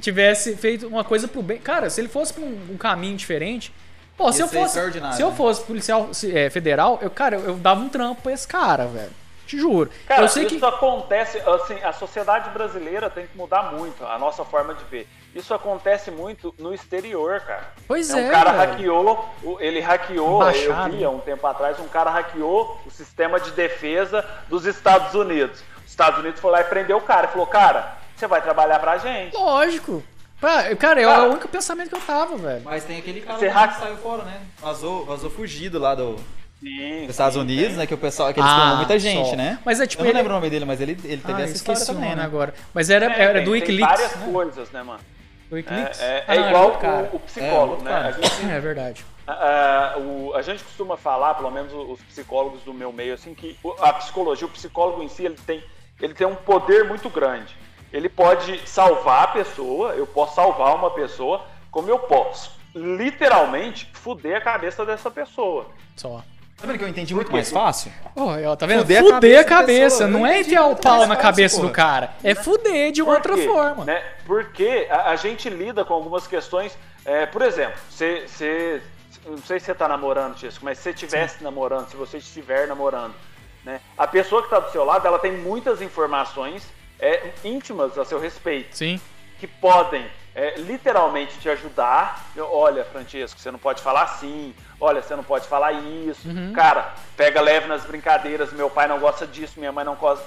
[0.00, 1.58] tivesse feito uma coisa pro bem.
[1.58, 3.72] Cara, se ele fosse pra um, um caminho diferente.
[4.16, 4.74] Pô, se eu fosse.
[5.14, 5.36] Se eu né?
[5.36, 8.86] fosse policial se- é, federal, eu, cara, eu, eu dava um trampo pra esse cara,
[8.86, 9.10] velho.
[9.48, 9.90] Te juro.
[10.06, 10.64] cara, eu sei isso que.
[10.64, 15.08] acontece, assim, a sociedade brasileira tem que mudar muito a nossa forma de ver.
[15.34, 17.72] Isso acontece muito no exterior, cara.
[17.86, 18.26] Pois É, é.
[18.26, 18.70] um cara velho.
[18.72, 20.88] hackeou, ele hackeou, Embaixada.
[20.90, 25.14] eu vi há um tempo atrás, um cara hackeou o sistema de defesa dos Estados
[25.14, 25.62] Unidos.
[25.84, 28.78] Os Estados Unidos foi lá e prendeu o cara e falou, cara, você vai trabalhar
[28.78, 29.34] pra gente.
[29.34, 30.02] Lógico.
[30.78, 32.62] Cara, é o único pensamento que eu tava, velho.
[32.64, 34.40] Mas tem aquele cara Você lá hack- que saiu fora, né?
[34.60, 36.16] Vazou, vazou fugido lá do,
[36.60, 37.86] Sim, dos Estados sim, Unidos, né?
[37.86, 39.36] Que o pessoal, que eles ah, muita gente, só.
[39.36, 39.58] né?
[39.64, 40.02] Mas é tipo.
[40.02, 41.86] eu não ele- lembro o nome dele, mas ele, ele teve Ah, essa história o
[41.86, 42.22] também, né?
[42.24, 42.52] agora.
[42.74, 43.96] Mas era, É, era do tem Wikileaks.
[43.96, 44.32] várias né?
[44.32, 45.00] coisas, né, mano?
[45.48, 46.00] Do Wikileaks?
[46.00, 47.94] É, é- Ah, é não, era igual o, o psicólogo, É, né?
[47.94, 49.06] A gente, É verdade.
[49.26, 53.34] a, a- o- a gente costuma falar, pelo menos os psicólogos do meu meio, assim,
[53.34, 55.62] que a psicologia, o psicólogo em si, ele tem,
[56.00, 57.54] ele tem um poder muito grande.
[57.92, 64.36] Ele pode salvar a pessoa, eu posso salvar uma pessoa, como eu posso, literalmente, fuder
[64.36, 65.66] a cabeça dessa pessoa.
[65.96, 66.22] Só.
[66.58, 67.92] Tá vendo que eu entendi muito mais fácil?
[68.16, 68.80] Pô, ó, tá vendo?
[68.80, 69.96] Fuder Fuder, a a cabeça da cabeça.
[69.96, 70.10] pessoa.
[70.10, 71.68] Não é enfiar o pau na cabeça porra.
[71.68, 72.10] do cara.
[72.24, 73.84] É fuder de outra forma.
[73.84, 74.02] Né?
[74.26, 76.76] Porque a, a gente lida com algumas questões.
[77.04, 78.82] é, por exemplo, você,
[79.24, 82.66] não sei se você está namorando, Tisco, mas se você estivesse namorando, se você estiver
[82.66, 83.14] namorando,
[83.64, 83.80] né?
[83.96, 86.66] A pessoa que está do seu lado, ela tem muitas informações
[86.98, 89.00] é, íntimas a seu respeito Sim.
[89.38, 90.04] que podem
[90.34, 92.30] é, literalmente te ajudar.
[92.36, 94.54] Olha, Francesco, você não pode falar assim.
[94.80, 96.28] Olha, você não pode falar isso.
[96.28, 96.52] Uhum.
[96.52, 98.52] Cara, pega leve nas brincadeiras.
[98.52, 100.24] Meu pai não gosta disso, minha mãe não gosta.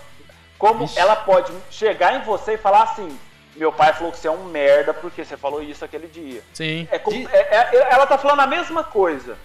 [0.58, 3.18] Como ela pode chegar em você e falar assim:
[3.56, 6.42] Meu pai falou que você é um merda porque você falou isso aquele dia.
[6.54, 6.88] Sim.
[6.92, 9.38] É como- é- é- ela tá falando a mesma coisa.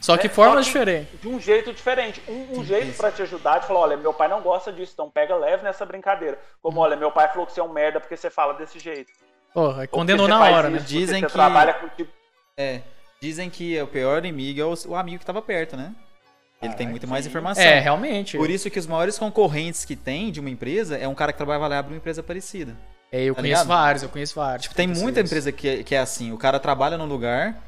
[0.00, 0.34] Só que né?
[0.34, 1.20] formas Só que diferentes.
[1.20, 2.22] De um jeito diferente.
[2.28, 5.08] Um, um jeito pra te ajudar de falar: Olha, meu pai não gosta disso, então
[5.10, 6.38] pega leve nessa brincadeira.
[6.62, 9.10] Como, olha, meu pai falou que você é um merda porque você fala desse jeito.
[9.54, 10.78] Porra, Ou condenou na hora, isso né?
[10.86, 12.12] Dizem você que- trabalha com tipo.
[12.56, 12.80] É.
[13.24, 15.94] Dizem que o pior inimigo é o, amigo que tava perto, né?
[16.60, 17.64] Ele tem muito mais informação.
[17.64, 18.36] É, realmente.
[18.36, 21.38] Por isso que os maiores concorrentes que tem de uma empresa é um cara que
[21.38, 22.76] trabalha lá e abre uma empresa parecida.
[23.10, 23.66] É, eu tá conheço ligado?
[23.66, 24.64] vários, eu conheço vários.
[24.64, 26.32] Tipo, tem muita empresa que é, que é assim.
[26.32, 27.58] O cara trabalha num lugar,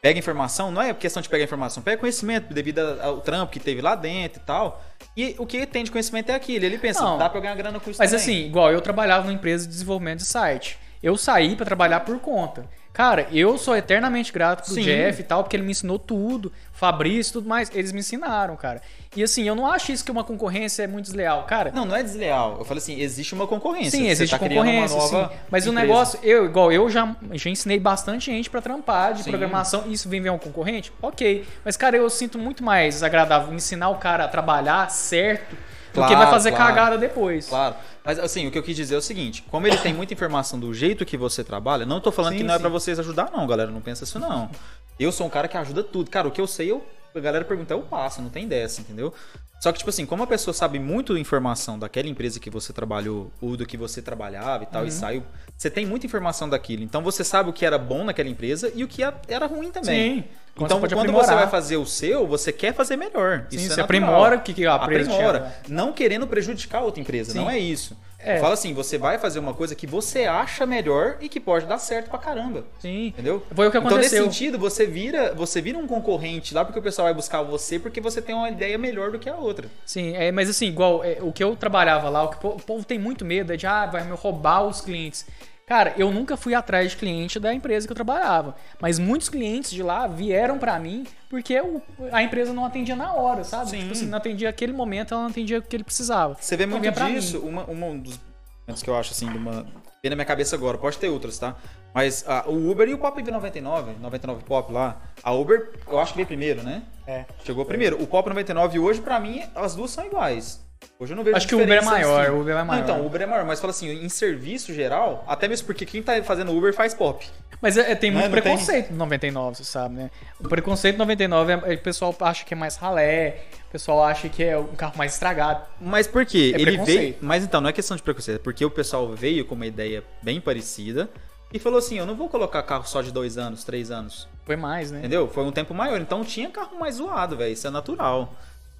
[0.00, 3.80] pega informação, não é questão de pegar informação, pega conhecimento devido ao trampo que teve
[3.80, 4.80] lá dentro e tal.
[5.16, 6.64] E o que tem de conhecimento é aquilo.
[6.64, 7.18] Ele pensa, Não.
[7.18, 8.24] dá pra eu ganhar grana com isso Mas também.
[8.24, 10.78] assim, igual eu trabalhava numa empresa de desenvolvimento de site.
[11.02, 12.64] Eu saí pra trabalhar por conta.
[13.00, 14.82] Cara, eu sou eternamente grato pro Sim.
[14.82, 17.70] Jeff e tal, porque ele me ensinou tudo, Fabrício e tudo mais.
[17.74, 18.82] Eles me ensinaram, cara.
[19.16, 21.44] E assim, eu não acho isso que uma concorrência é muito desleal.
[21.44, 22.56] Cara, Não, não é desleal.
[22.58, 23.92] Eu falo assim, existe uma concorrência.
[23.92, 25.28] Sim, existe tá concorrência, sim.
[25.50, 25.72] Mas o empresa.
[25.72, 29.30] negócio, eu, igual eu já, já ensinei bastante gente pra trampar de Sim.
[29.30, 29.84] programação.
[29.90, 30.92] Isso vem ver um concorrente?
[31.00, 31.46] Ok.
[31.64, 35.56] Mas, cara, eu sinto muito mais agradável ensinar o cara a trabalhar certo
[35.92, 36.66] Claro, vai fazer claro.
[36.74, 37.48] cagada depois.
[37.48, 37.74] Claro.
[38.04, 40.58] Mas assim, o que eu quis dizer é o seguinte: como ele tem muita informação
[40.58, 42.60] do jeito que você trabalha, não tô falando Sim, que não é sim.
[42.62, 43.70] pra vocês ajudar, não, galera.
[43.70, 44.50] Não pensa isso, não.
[44.98, 46.10] Eu sou um cara que ajuda tudo.
[46.10, 46.84] Cara, o que eu sei, eu,
[47.14, 49.12] a galera pergunta, eu passo, não tem dessa, entendeu?
[49.60, 53.30] Só que, tipo assim, como a pessoa sabe muito informação daquela empresa que você trabalhou,
[53.42, 54.88] ou do que você trabalhava e tal, Uhum.
[54.88, 55.22] e saiu.
[55.56, 56.82] Você tem muita informação daquilo.
[56.82, 60.22] Então você sabe o que era bom naquela empresa e o que era ruim também.
[60.22, 60.24] Sim.
[60.54, 61.26] Quando Então, você quando aprimorar.
[61.26, 63.46] você vai fazer o seu, você quer fazer melhor.
[63.48, 63.84] Sim, Isso é você natural.
[63.84, 65.54] aprimora o que, que a empresa Aprimora.
[65.64, 65.76] tinha.
[65.76, 67.38] Não querendo prejudicar outra empresa, Sim.
[67.38, 67.96] não é isso.
[68.22, 68.38] É.
[68.38, 71.78] Fala assim, você vai fazer uma coisa que você acha melhor e que pode dar
[71.78, 72.64] certo pra caramba.
[72.78, 73.06] Sim.
[73.06, 73.42] Entendeu?
[73.54, 74.24] Foi o que Então, nesse aconteceu.
[74.24, 77.98] sentido, você vira, você vira um concorrente lá porque o pessoal vai buscar você porque
[77.98, 79.68] você tem uma ideia melhor do que a outra.
[79.86, 82.84] Sim, é, mas assim, igual é, o que eu trabalhava lá, o que o povo
[82.84, 85.24] tem muito medo é de, ah, vai me roubar os clientes.
[85.70, 88.56] Cara, eu nunca fui atrás de cliente da empresa que eu trabalhava.
[88.80, 91.80] Mas muitos clientes de lá vieram pra mim porque o-
[92.10, 93.70] a empresa não atendia na hora, sabe?
[93.70, 93.78] Sim.
[93.78, 96.36] Tipo assim, não atendia aquele momento, ela não atendia o que ele precisava.
[96.40, 98.18] Você vê Então, muito disso, uma, uma- um dos
[98.66, 99.62] momentos que eu acho assim, de uma.
[100.02, 101.54] Vem na minha cabeça agora, pode ter outras, tá?
[101.94, 106.14] Mas ah, o Uber e o Pop V99, 99 Pop lá, a Uber, eu acho
[106.14, 106.82] que veio primeiro, né?
[107.06, 107.26] É.
[107.44, 108.02] Chegou primeiro.
[108.02, 110.68] O Pop 99 hoje, pra mim, as duas são iguais.
[110.98, 112.30] Hoje eu não vejo Acho que o Uber é diferença, maior, assim.
[112.32, 112.82] o Uber é Não, maior.
[112.82, 116.02] então, o Uber é maior, mas fala assim, em serviço geral, até mesmo porque quem
[116.02, 117.26] tá fazendo Uber faz pop.
[117.62, 120.10] Mas é, é, tem muito Não, tem- preconceito no 99, você sabe, né?
[120.38, 123.72] O preconceito no 99 é, é que o pessoal acha que é mais ralé, o
[123.72, 125.64] pessoal acha que é um carro mais estragado.
[125.80, 126.52] Mas por quê?
[126.56, 127.16] É Ele veio.
[127.20, 130.02] Mas então, não é questão de preconceito, é porque o pessoal veio com uma ideia
[130.22, 131.08] bem parecida
[131.52, 134.26] e falou assim: eu não vou colocar carro só de dois anos, três anos.
[134.46, 134.98] Foi mais, né?
[135.00, 135.28] Entendeu?
[135.28, 136.00] Foi um tempo maior.
[136.00, 137.52] Então tinha carro mais zoado, velho.
[137.52, 138.34] Isso é natural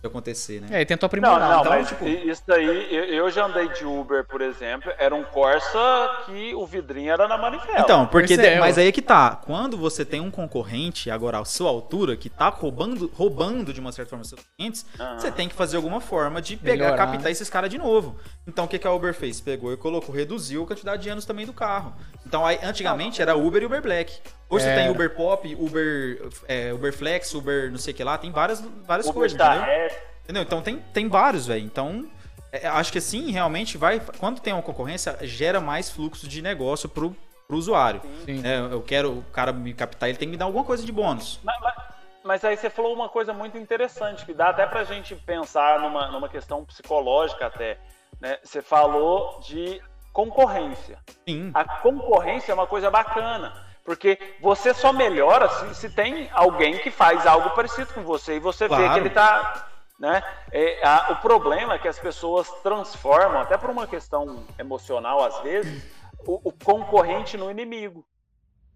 [0.09, 0.68] acontecer, né?
[0.70, 1.40] É, e tentou Não, aprimorar.
[1.51, 2.64] não, então, mas tipo- isso daí,
[2.94, 5.78] eu, eu já andei de Uber, por exemplo, era um Corsa
[6.27, 7.81] que o vidrinho era na manivela.
[7.81, 8.35] Então, porque.
[8.35, 9.36] É, de- mas aí é que tá.
[9.36, 13.93] Quando você tem um concorrente, agora à sua altura, que tá roubando, roubando de uma
[13.93, 15.18] certa forma seus clientes, Aham.
[15.18, 16.97] você tem que fazer alguma forma de pegar, Melhorar.
[17.12, 18.16] captar esses caras de novo.
[18.47, 19.40] Então o que, que a Uber fez?
[19.40, 21.94] Pegou e colocou, reduziu a quantidade de anos também do carro.
[22.27, 24.12] Então aí, antigamente era Uber e Uber Black.
[24.48, 24.82] Hoje você Era.
[24.82, 28.60] tem Uber Pop, Uber, é, Uber Flex, Uber não sei o que lá, tem várias,
[28.85, 29.72] várias Uber coisas, tá entendeu?
[29.72, 29.89] é,
[30.31, 30.43] Entendeu?
[30.44, 31.65] Então tem, tem vários, velho.
[31.65, 32.09] Então,
[32.52, 34.01] é, acho que assim, realmente vai.
[34.19, 37.16] Quando tem uma concorrência, gera mais fluxo de negócio pro,
[37.48, 38.01] pro usuário.
[38.24, 38.40] Sim.
[38.47, 40.93] É, eu quero o cara me captar, ele tem que me dar alguma coisa de
[40.93, 41.40] bônus.
[41.43, 41.90] Mas, mas-
[42.23, 46.09] mas aí você falou uma coisa muito interessante, que dá até pra gente pensar numa,
[46.12, 47.78] numa questão psicológica até.
[48.20, 48.39] Né?
[48.44, 49.82] Você falou de
[50.12, 50.98] concorrência.
[51.27, 51.51] Sim.
[51.55, 53.52] A concorrência é uma coisa bacana,
[53.85, 58.39] porque você só melhora se, se tem alguém que faz algo parecido com você e
[58.40, 58.93] você vê Claro.
[58.93, 59.66] que ele tá.
[60.01, 60.22] Né?
[60.51, 65.39] É, a- o problema é que as pessoas transformam, até por uma questão emocional às
[65.43, 65.85] vezes,
[66.27, 68.02] o, o concorrente no inimigo.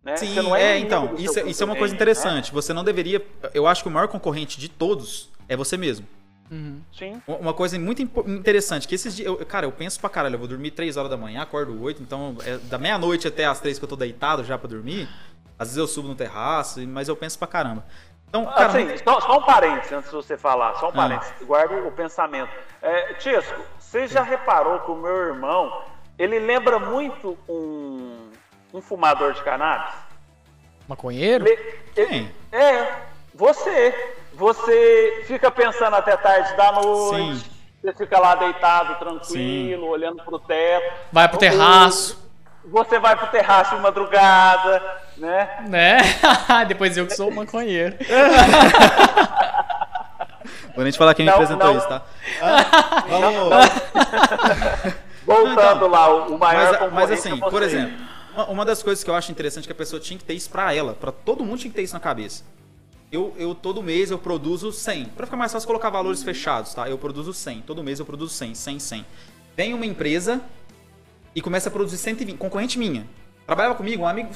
[0.02, 0.18] Né?
[0.18, 2.52] Sim, Você não é, inimigo então, isso, é- isso é uma coisa concorrente, interessante.
[2.52, 3.26] Você não deveria.
[3.55, 6.06] Eu acho que o maior concorrente de todos é você mesmo.
[6.51, 6.74] Uhum.
[6.74, 6.80] Né?
[6.92, 7.22] Sim.
[7.26, 9.26] Uma coisa muito interessante, que esses dias.
[9.26, 12.02] eu- cara, eu penso pra caralho, eu vou dormir 3 horas da manhã, acordo 8,
[12.02, 15.09] então é da meia-noite até as 3 que eu tô deitado já pra dormir.
[15.59, 17.82] Às vezes eu subo no terraço, mas eu penso pra caramba.
[18.35, 20.93] Então, cara, assim, muito- só, só um parênteses antes de você falar, só um Ah.
[20.93, 22.51] parênteses, guarda o pensamento.
[22.82, 25.82] É, Tiesco, você já reparou que o meu irmão,
[26.19, 28.32] ele lembra muito um,
[28.73, 29.94] um fumador de cannabis?
[30.89, 31.47] Maconheiro?
[31.47, 32.35] Ele- Quem?
[32.51, 32.93] É,
[33.32, 34.15] você.
[34.32, 37.51] Você fica pensando até tarde da noite, Sim.
[37.81, 40.93] você fica lá deitado, tranquilo, olhando pro teto.
[41.12, 42.23] Vai pro O- terraço.
[42.66, 44.82] Você vai pro terraço de madrugada,
[45.16, 45.49] né?
[45.69, 45.99] Né?
[46.69, 47.97] Depois eu que sou maconheiro.
[50.74, 51.78] Quando a gente falar quem me Não, apresentou não.
[51.78, 52.03] isso, tá?
[52.43, 54.95] Ah, vamos.
[55.24, 57.93] Voltando lá, o o maior Mas, mas assim, é por exemplo,
[58.35, 60.35] uma- uma das coisas que eu acho interessante é que a pessoa tinha que ter
[60.35, 62.43] isso pra ela, pra todo mundo tinha que ter isso na cabeça.
[63.11, 65.05] Eu, eu todo mês eu produzo 100.
[65.07, 66.89] Pra ficar mais fácil colocar valores fechados, tá?
[66.89, 67.61] Eu produzo 100.
[67.62, 69.07] Todo mês eu produzo 100, 100, 100.
[69.57, 70.41] Vem uma empresa
[71.35, 72.39] e começa a produzir 120.
[72.39, 73.06] Concorrente minha.
[73.47, 74.31] Trabalhava comigo, um amigo,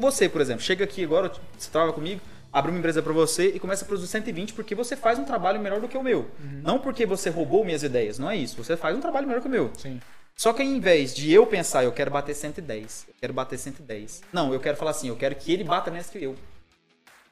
[0.00, 2.20] você, por exemplo, chega aqui agora, você trabalha comigo,
[2.50, 5.60] abre uma empresa pra você e começa a produzir 120 porque você faz um trabalho
[5.60, 6.30] melhor do que o meu.
[6.62, 8.56] Não porque você roubou minhas ideias, não é isso.
[8.62, 9.70] Você faz um trabalho melhor que o meu.
[9.76, 10.00] Sim.
[10.36, 14.22] Só que ao invés de eu pensar, eu quero bater 110, eu quero bater 110.
[14.32, 16.34] Não, eu quero falar assim, eu quero que ele bata nessa que eu.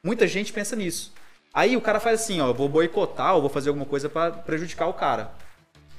[0.05, 1.13] Muita gente pensa nisso.
[1.55, 4.31] Aí o cara faz assim, ó, eu vou boicotar ou vou fazer alguma coisa pra
[4.31, 5.33] prejudicar o cara.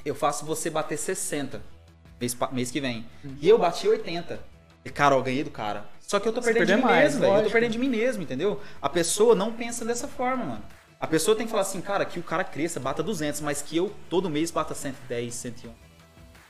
[0.06, 1.62] Eu faço você bater 60
[2.19, 3.06] mês, mês que vem.
[3.41, 4.40] E eu bati 80.
[4.85, 5.85] E, cara, eu ganhei do cara.
[5.99, 7.35] Só que eu tô Você perdendo de mim mais, mesmo, velho.
[7.35, 8.60] Eu tô perdendo de mim mesmo, entendeu?
[8.81, 10.64] A pessoa não pensa dessa forma, mano.
[10.99, 13.76] A pessoa tem que falar assim, cara, que o cara cresça, bata 200, mas que
[13.76, 15.72] eu todo mês bata 110, 101.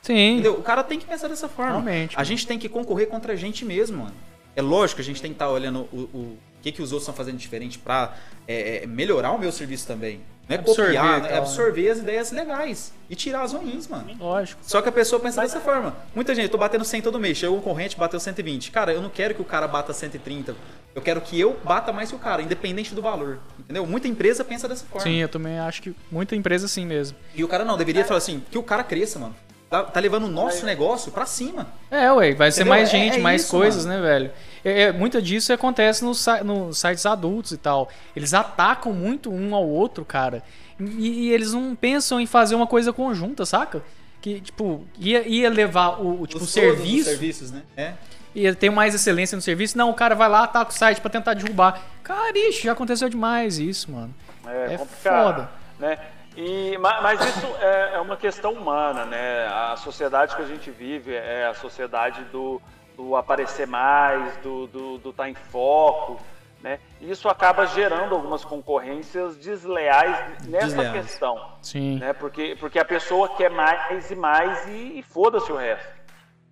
[0.02, 0.34] Sim.
[0.34, 0.53] Entendeu?
[0.53, 1.72] O cara tem que pensar dessa forma.
[1.72, 2.26] Realmente, A mano.
[2.26, 4.15] gente tem que concorrer contra a gente mesmo, mano.
[4.56, 7.03] É lógico que a gente tem que estar olhando o, o, que, que os outros
[7.03, 8.15] estão fazendo diferente pra
[8.48, 10.22] é, é, melhorar o meu serviço também.
[10.48, 11.32] Não é Absorver copiar, né?
[11.32, 14.14] é absorver as ideias legais e tirar as ruins, mano.
[14.20, 14.60] Lógico.
[14.64, 15.95] Só que a pessoa pensa dessa forma.
[16.14, 17.38] Muita gente, eu tô batendo 100 todo mês.
[17.38, 18.70] Chegou um concorrente, bateu 120.
[18.72, 20.53] Cara, eu não quero que o cara bata 130.
[20.94, 23.40] Eu quero que eu bata mais que o cara, independente do valor.
[23.57, 23.86] Entendeu?
[23.88, 25.02] Muita empresa pensa dessa forma.
[25.02, 27.18] Sim, eu também acho que muita empresa assim mesmo.
[27.34, 29.36] E o cara não, deveria falar assim, que o cara cresça, mano.
[29.70, 31.65] Tá, tá levando o nosso negócio pra cima.
[31.90, 32.70] É, ué, vai ser Entendeu?
[32.76, 34.03] mais É- gente, é mais isso, coisas, mano.
[34.03, 34.32] né, velho?
[34.64, 37.90] É, é, muita disso acontece nos nos sites adultos e tal.
[38.15, 40.41] Eles atacam muito um ao outro, cara.
[40.80, 43.84] E, e eles não pensam em fazer uma coisa conjunta, saca?
[44.22, 47.61] Que, tipo, ia, ia levar o, o, tipo, Os serviço, serviços, né?
[47.76, 47.94] É.
[48.34, 49.77] ia ter mais excelência no serviço.
[49.77, 51.81] Não, o cara vai lá, ataca o site pra tentar derrubar.
[52.02, 54.14] Cara, ixi, já aconteceu demais isso, mano.
[54.48, 55.49] É, É foda.
[55.77, 55.98] Né?
[56.38, 59.45] E, ma- mas isso é, é uma questão humana, né?
[59.48, 62.61] A sociedade que a gente vive é a sociedade do,
[63.04, 66.20] do aparecer mais, do estar do, tá em foco,
[66.62, 66.80] né?
[67.02, 70.18] Isso acaba gerando algumas concorrências desleais
[70.48, 70.94] nessa Desleais.
[70.94, 71.58] questão.
[71.62, 72.00] Sim.
[72.00, 72.14] Né?
[72.14, 75.94] Porque, porque a pessoa quer mais e mais e, e foda-se o resto.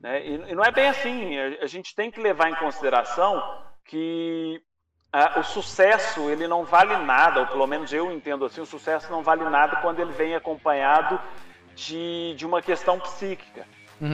[0.01, 0.25] Né?
[0.25, 1.37] E, e não é bem assim.
[1.37, 3.41] A, a gente tem que levar em consideração
[3.85, 4.61] que
[5.13, 9.09] ah, o sucesso ele não vale nada, ou pelo menos eu entendo assim, o sucesso
[9.09, 11.19] não vale nada quando ele vem acompanhado
[11.73, 13.65] de, de uma questão psíquica.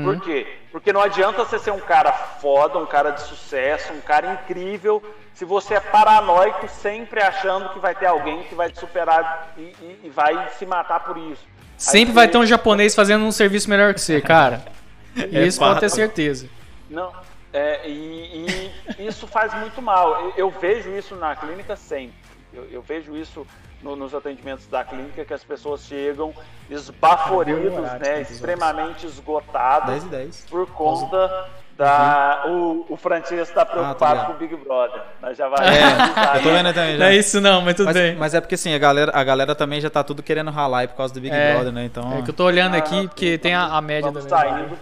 [0.03, 0.45] Por quê?
[0.71, 5.01] Porque não adianta você ser um cara foda, um cara de sucesso, um cara incrível,
[5.33, 9.61] se você é paranoico sempre achando que vai ter alguém que vai te superar e,
[9.61, 11.41] e- e vai se matar por isso.
[11.47, 14.65] Aí Sempre vai você- ter um japonês fazendo um serviço melhor que você, cara.
[15.15, 16.49] Isso pode ter certeza.
[16.89, 17.13] Não,
[17.53, 20.21] é, e, e isso faz muito mal.
[20.21, 22.15] Eu, eu vejo isso na clínica sempre.
[22.53, 23.47] Eu, eu vejo isso
[23.81, 26.33] no- nos atendimentos da clínica, que as pessoas chegam
[26.69, 30.45] esbaforidos, horário, né, tantas extremamente esgotadas 10 e 10.
[30.49, 31.45] por conta
[31.77, 32.43] da...
[32.47, 34.27] O, o Francisco está preocupado ligado.
[34.27, 35.01] com o Big Brother.
[35.21, 36.97] Mas já vai É, eu tô vendo também já.
[36.99, 38.15] Não é isso não, mas tudo Mas, bem.
[38.15, 40.87] mas é porque assim, a galera, a galera também já tá tudo querendo ralar aí
[40.87, 41.85] por causa do Big É, Brother, né?
[41.85, 42.17] Então.
[42.17, 44.27] É que eu tô olhando Ah, aqui, porque tem a, a média também.
[44.27, 44.77] saindo.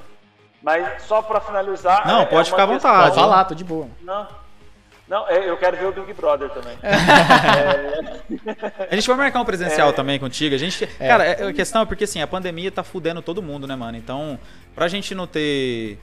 [0.64, 2.08] Mas só para finalizar...
[2.08, 3.04] Não, é- pode é ficar à vontade.
[3.10, 3.88] Pode falar, tô de boa.
[4.02, 4.26] Não,
[5.08, 6.78] não é- eu quero ver o Big Brother também.
[8.90, 9.94] A gente vai marcar um presencial É.
[9.94, 10.56] também contigo.
[10.56, 13.68] A gente, cara, é- a questão é porque assim, a pandemia tá fudendo todo mundo,
[13.68, 13.98] né, mano?
[13.98, 14.40] Então,
[14.74, 15.98] pra gente não ter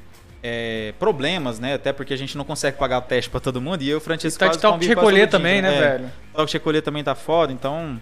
[0.45, 1.75] é, problemas, né?
[1.75, 3.83] Até porque a gente não consegue pagar o teste pra todo mundo.
[3.83, 6.13] E eu, Francisco, Tá de toque de recolher também, dia, né, É, velho?
[6.35, 8.01] Toque de recolher também tá foda, então.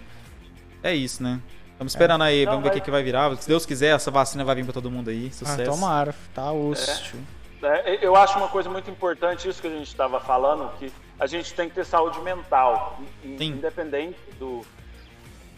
[0.83, 1.39] É isso, né?
[1.73, 3.35] Estamos esperando aí, Não, vamos ver o que, que vai virar.
[3.37, 5.27] Se Deus quiser, essa vacina vai vir pra todo mundo aí.
[5.31, 5.71] Ah, Sucesso.
[5.71, 6.89] tomara, tá osso.
[6.89, 6.95] É,
[8.01, 11.53] eu acho uma coisa muito importante isso que a gente estava falando, que a gente
[11.53, 13.49] tem que ter saúde mental, Sim.
[13.49, 14.65] independente do.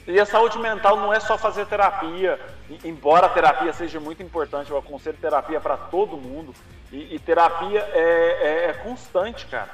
[0.05, 2.37] E a saúde mental não é só fazer terapia,
[2.83, 6.53] embora a terapia seja muito importante, eu aconselho terapia para todo mundo,
[6.91, 9.69] e, e terapia é, é- é constante, cara.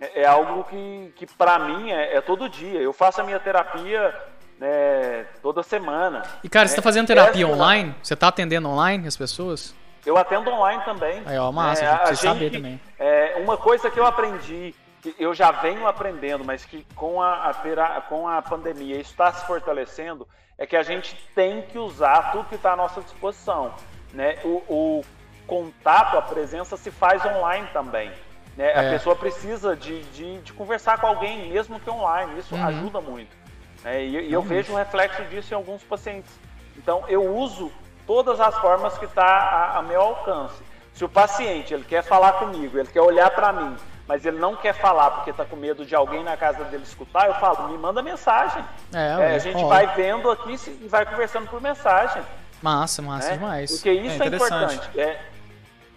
[0.00, 2.80] É, é algo que, que para mim é, é todo dia.
[2.80, 4.14] Eu faço a minha terapia
[4.58, 6.22] né, toda semana.
[6.42, 7.94] E cara, você tá É, fazendo terapia online?
[8.02, 9.74] Você tá atendendo online as pessoas?
[10.06, 11.20] Eu atendo online também.
[11.26, 12.80] Aí, ó, massa, É, a gente a saber também.
[12.98, 14.72] É, uma coisa que eu aprendi,
[15.02, 19.44] que eu já venho aprendendo, mas que com a, a com a pandemia está se
[19.46, 20.26] fortalecendo,
[20.56, 23.74] é que a gente tem que usar tudo que está à nossa disposição.
[24.14, 24.38] Né?
[24.44, 25.04] O, o
[25.46, 28.10] contato, a presença se faz online também.
[28.56, 28.72] Né?
[28.74, 28.90] A É.
[28.90, 32.38] pessoa precisa de, de, de conversar com alguém, mesmo que online.
[32.38, 32.64] Isso Uhum.
[32.64, 33.36] ajuda muito.
[33.84, 34.02] né?
[34.04, 36.32] E, e eu vejo um reflexo disso em alguns pacientes.
[36.76, 37.70] Então, eu uso
[38.06, 40.62] todas as formas que está a, a meu alcance.
[40.94, 43.76] Se o paciente ele quer falar comigo, ele quer olhar para mim,
[44.08, 47.26] mas ele não quer falar porque está com medo de alguém na casa dele escutar,
[47.26, 48.64] eu falo, me manda mensagem.
[48.94, 52.22] É, É, a gente vai vendo aqui e vai conversando por mensagem.
[52.62, 53.34] Massa, massa né?
[53.36, 53.70] demais.
[53.72, 54.74] Porque isso é, interessante.
[54.74, 55.00] importante.
[55.00, 55.20] É,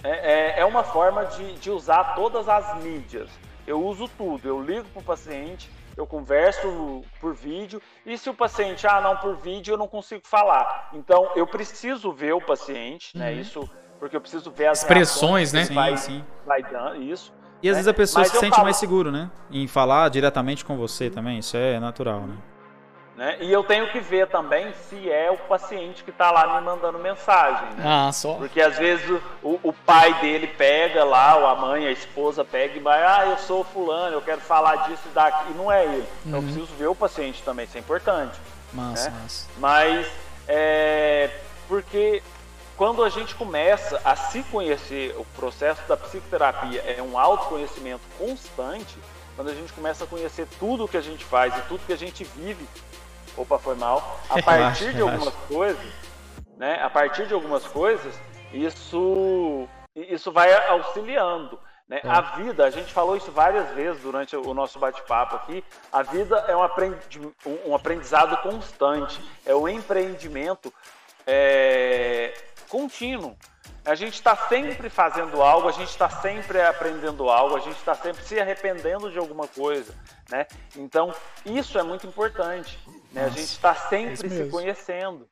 [0.04, 0.10] é,
[0.58, 3.30] é- é uma forma de, de usar todas as mídias.
[3.66, 4.48] Eu uso tudo.
[4.48, 7.82] Eu ligo para o paciente, eu converso por vídeo.
[8.06, 10.90] E se o paciente, ah, não, por vídeo eu não consigo falar.
[10.94, 13.34] Então eu preciso ver o paciente, né?
[13.34, 13.70] Isso
[14.00, 14.86] porque eu preciso ver as Uhum.
[14.88, 15.66] Expressões, né?
[15.66, 16.26] Vai, Sim, sim.
[16.46, 17.34] vai dando isso.
[17.62, 17.80] E às né?
[17.80, 19.30] vezes a pessoa Mas se sente falo- mais seguro, né?
[19.52, 22.38] Em falar diretamente com você também, isso é natural, né?
[23.20, 23.38] Né?
[23.42, 26.98] E eu tenho que ver também se é o paciente que está lá me mandando
[26.98, 27.68] mensagem.
[27.76, 27.84] Né?
[27.86, 28.36] Ah, só.
[28.36, 32.46] Porque às vezes o, o- o pai dele pega lá, ou a mãe, a esposa
[32.46, 35.70] pega e vai, ah, eu sou fulano, eu quero falar disso e daquilo, e não
[35.72, 36.08] é ele.
[36.26, 38.40] Então eu preciso ver o paciente também, isso é importante.
[38.74, 39.18] Massa, né?
[39.22, 39.48] massa.
[39.58, 40.08] Mas
[40.48, 41.30] é
[41.68, 42.24] porque
[42.78, 48.98] quando a gente começa a se conhecer, o processo da psicoterapia é um autoconhecimento constante,
[49.36, 51.98] quando a gente começa a conhecer tudo que a gente faz e tudo que a
[51.98, 52.66] gente vive,
[53.42, 55.94] opa, foi mal, a partir de algumas coisas,
[56.58, 56.80] né?
[56.82, 58.14] A partir de algumas coisas,
[58.52, 61.60] isso isso vai auxiliando.
[61.88, 62.00] Né?
[62.04, 66.38] A vida, a gente falou isso várias vezes durante o nosso bate-papo aqui, a vida
[66.48, 67.34] é um, aprendi-
[67.66, 70.72] um aprendizado constante, é um empreendimento
[71.26, 72.32] é,
[72.70, 73.36] contínuo.
[73.84, 77.96] A gente está sempre fazendo algo, a gente está sempre aprendendo algo, a gente está
[77.96, 79.96] sempre se arrependendo de alguma coisa,
[80.30, 80.46] né?
[80.76, 81.12] Então
[81.44, 82.78] isso é muito importante,
[83.12, 83.26] né?
[83.26, 85.28] A gente está sempre isso se conhecendo,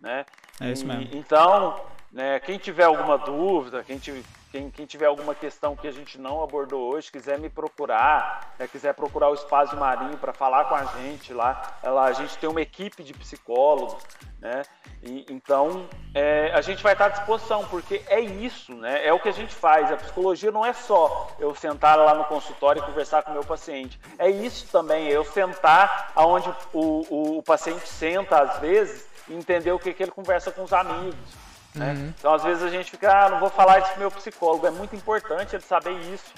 [0.00, 0.24] né?
[0.60, 1.08] É isso E- mesmo.
[1.12, 1.84] Então,
[2.16, 6.42] né, quem tiver alguma dúvida, quem, quem- quem tiver alguma questão que a gente não
[6.42, 10.84] abordou hoje, quiser me procurar, né, quiser procurar o Espaço Marinho para falar com a
[10.86, 14.02] gente lá, é lá, a gente tem uma equipe de psicólogos,
[14.40, 14.62] né?
[15.02, 19.06] E, então, é, a gente vai estar à disposição, porque é isso, né?
[19.06, 19.92] É o que a gente faz.
[19.92, 23.44] A psicologia não é só eu sentar lá no consultório e conversar com o meu
[23.44, 24.00] paciente.
[24.18, 26.80] É isso também, é eu sentar aonde o,
[27.10, 30.72] o, o paciente senta às vezes e entender o que, que ele conversa com os
[30.72, 31.45] amigos.
[31.76, 32.12] Né?
[32.18, 34.66] Então, às vezes a gente fica, ah, não vou falar isso pro meu psicólogo.
[34.66, 36.32] É muito importante ele saber isso.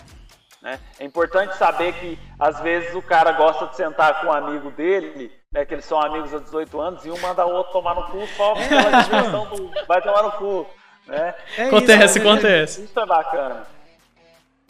[0.61, 0.79] Né?
[0.99, 5.33] É importante saber que, às vezes, o cara gosta de sentar com um amigo dele,
[5.53, 8.07] né, que eles são amigos há 18 anos, e um manda o outro tomar no
[8.09, 10.67] cu só pela diversão do vai tomar no cu.
[11.07, 11.35] Né?
[11.57, 12.33] É Acontece, isso, né?
[12.33, 12.85] acontece.
[12.85, 13.78] Isso é bacana.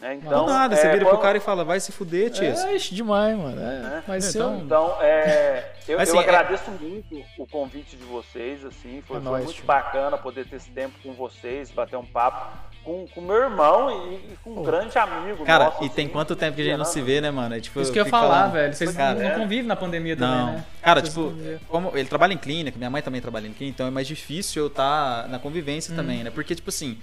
[0.01, 0.15] Né?
[0.15, 2.45] Então, Do nada, você é, vira quando- pro cara e fala, vai se fuder, tio.
[2.45, 3.61] É, ixi, demais, mano.
[3.61, 4.03] É, né?
[4.07, 8.65] Mas Então- eu- Então, é, eu, Assim, eu é- agradeço muito o convite de vocês,
[8.65, 9.65] assim, foi, É foi nóis, muito tio.
[9.65, 12.47] bacana poder ter esse tempo com vocês, bater um papo
[12.85, 16.13] com, com meu irmão e, e com um grande amigo Cara, nosso, e tem assim,
[16.13, 17.57] quanto tempo que a gente não se vê, né, mano?
[17.57, 18.75] É, tipo, Isso que eu ia falar, falando- velho.
[18.75, 19.29] Vocês Cara, não, é.
[19.31, 20.53] não convivem na pandemia também, Não.
[20.53, 20.65] né?
[20.81, 21.35] Cara, Vocês tipo,
[21.67, 24.63] como ele trabalha em clínica, minha mãe também trabalha em clínica, então é mais difícil
[24.63, 26.31] eu estar na convivência também, né?
[26.31, 26.97] Porque, tipo assim,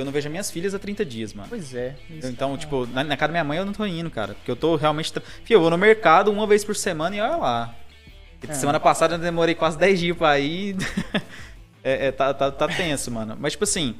[0.00, 1.48] eu não vejo as minhas filhas há 30 dias, mano.
[1.48, 1.96] Pois é.
[2.10, 4.34] Então, tá- tipo, na, na casa da minha mãe eu não tô indo, cara.
[4.34, 5.12] Porque eu tô realmente.
[5.44, 7.74] Fio, eu vou no mercado uma vez por semana e olha lá.
[8.46, 8.52] É.
[8.52, 10.76] Semana passada eu demorei quase 10 dias pra ir.
[11.82, 13.36] é, é, tá, tá, tá tenso, mano.
[13.38, 13.96] Mas, tipo assim,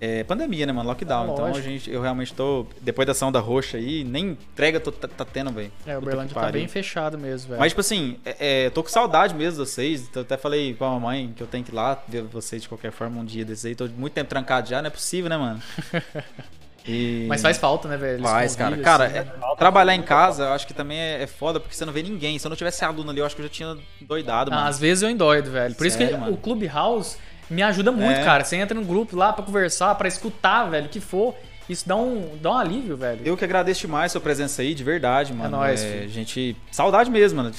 [0.00, 0.88] é pandemia, né, mano?
[0.88, 1.28] Lockdown.
[1.28, 2.66] É, então a gente, eu realmente tô.
[2.80, 5.70] Depois da ação da roxa aí, nem entrega tô, tá, tá tendo, velho.
[5.86, 7.60] É, o Berlândia tá bem fechado mesmo, velho.
[7.60, 10.08] Mas, tipo assim, é, é, tô com saudade mesmo de vocês.
[10.08, 12.68] Então, até falei com a mamãe que eu tenho que ir lá ver vocês de
[12.68, 13.74] qualquer forma um dia desse aí.
[13.74, 15.60] Tô muito tempo trancado já, não é possível, né, mano?
[16.86, 17.26] E...
[17.28, 18.22] Mas faz falta, né, velho?
[18.22, 18.70] Faz, cara.
[18.70, 19.32] convívio, Cara, assim, é- né?
[19.58, 22.38] trabalhar em casa, eu acho que também é, é foda, porque você não vê ninguém.
[22.38, 24.68] Se eu não tivesse aluno ali, eu acho que eu já tinha doidado, Ah, mano.
[24.68, 25.74] às vezes eu endoido, velho.
[25.74, 26.32] Por isso Sério, que mano?
[26.32, 27.18] o Clubhouse
[27.50, 28.24] me ajuda muito, É.
[28.24, 28.44] cara.
[28.44, 31.34] Você entra num grupo lá pra conversar, pra escutar, velho, o que for.
[31.68, 33.20] Isso dá um, dá um alívio, velho.
[33.24, 35.56] Eu que agradeço demais a sua presença aí, de verdade, mano.
[35.58, 37.52] nóis, É, gente, saudade mesmo, mano.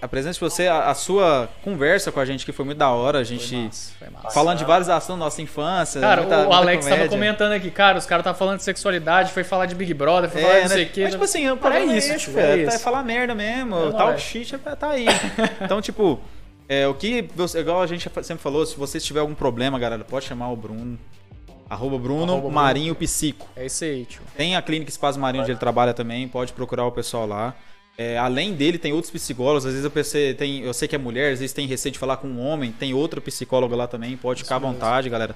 [0.00, 2.90] A, presença de você, a, a sua conversa com a gente que foi muito da
[2.90, 4.30] hora, a gente Foi massa, foi massa.
[4.30, 6.00] falando de vários assuntos da nossa infância.
[6.00, 7.18] Cara, muita- o muita Alex tava comédia.
[7.18, 10.42] comentando aqui, cara, os caras estavam falando de sexualidade, foi falar de Big Brother, foi
[10.42, 10.90] falar É, de não sei né?
[10.90, 11.02] o quê.
[11.02, 12.60] Mas, tipo assim, o problema é é isso, tio, velho.
[12.62, 12.78] é É, isso.
[12.78, 13.74] falar merda mesmo.
[13.74, 15.06] É o tal shit é- tá aí.
[15.60, 16.20] então, tipo,
[16.68, 17.22] é, o que.
[17.34, 20.56] você- Igual a gente sempre falou, se vocês tiver algum problema, galera, pode chamar o
[20.56, 20.98] Bruno.
[21.68, 22.54] Arroba Bruno Arroba Bruno.
[22.54, 23.48] Marinho Psico.
[23.56, 24.22] É isso aí, tio.
[24.36, 27.54] Tem a clínica Espaço Marinho onde ele trabalha também, pode procurar o pessoal lá.
[27.98, 29.64] É, além dele, tem outros psicólogos.
[29.66, 31.98] Às vezes eu pensei, tem, eu sei que é mulher, às vezes tem receio de
[31.98, 35.34] falar com um homem, tem outro psicólogo lá também, pode ficar à vontade, galera.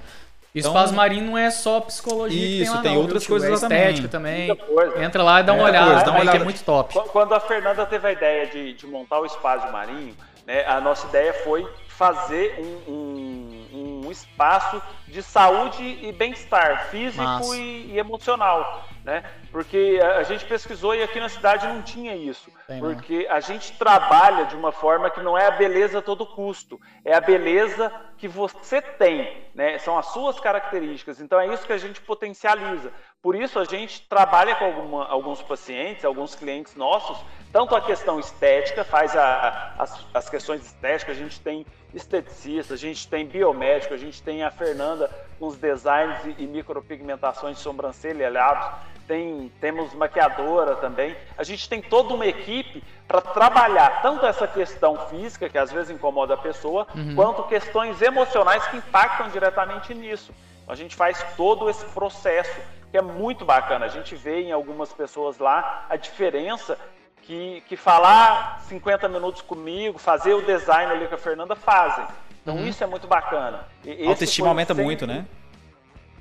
[0.55, 3.49] Então- Espaço Marinho não é só psicologia que tem Isso, lá, tem não, outras coisas
[3.49, 3.79] é lá também.
[3.81, 4.47] estética também.
[4.49, 5.03] Muita coisa.
[5.05, 6.45] Entra lá e dá uma Muita olhada, coisa, dá uma é olhada.
[6.45, 6.93] muito top.
[6.95, 10.15] Qu- Quando a Fernanda teve a ideia de, de montar o espaço marinho,
[10.51, 17.23] né, a nossa ideia foi fazer um, um- um espaço de saúde e bem-estar físico
[17.55, 18.85] e, e emocional.
[19.05, 19.25] Né?
[19.51, 22.51] Porque a, gente pesquisou e aqui na cidade não tinha isso.
[22.67, 22.95] Tem não.
[22.95, 26.81] porque a gente trabalha de uma forma que não é a beleza a todo custo,
[27.05, 29.79] é a beleza que você tem, né?
[29.79, 31.21] São as suas características.
[31.21, 32.93] Então é isso que a gente potencializa.
[33.23, 37.19] Por isso a gente trabalha com alguma- alguns pacientes, alguns clientes nossos,
[37.53, 42.77] tanto a questão estética, faz a- as, as questões estéticas, a gente tem esteticista, a
[42.77, 47.63] gente tem biomédico, a gente tem a Fernanda com os designs e, e micropigmentações de
[47.63, 48.71] sobrancelha e lábios,
[49.07, 51.17] tem, temos maquiadora também.
[51.37, 55.91] A gente tem toda uma equipe para trabalhar tanto essa questão física, que às vezes
[55.91, 56.87] incomoda a pessoa,
[57.17, 60.33] quanto questões emocionais que impactam diretamente nisso.
[60.69, 62.57] A gente faz todo esse processo,
[62.91, 63.87] que é muito bacana.
[63.87, 66.79] A gente vê em algumas pessoas lá a diferença
[67.23, 72.05] que, que falar 50 minutos comigo, fazer o design ali com a Fernanda fazem.
[72.43, 73.67] Então isso é muito bacana.
[73.85, 75.27] E A autoestima aumenta sempre- muito, né?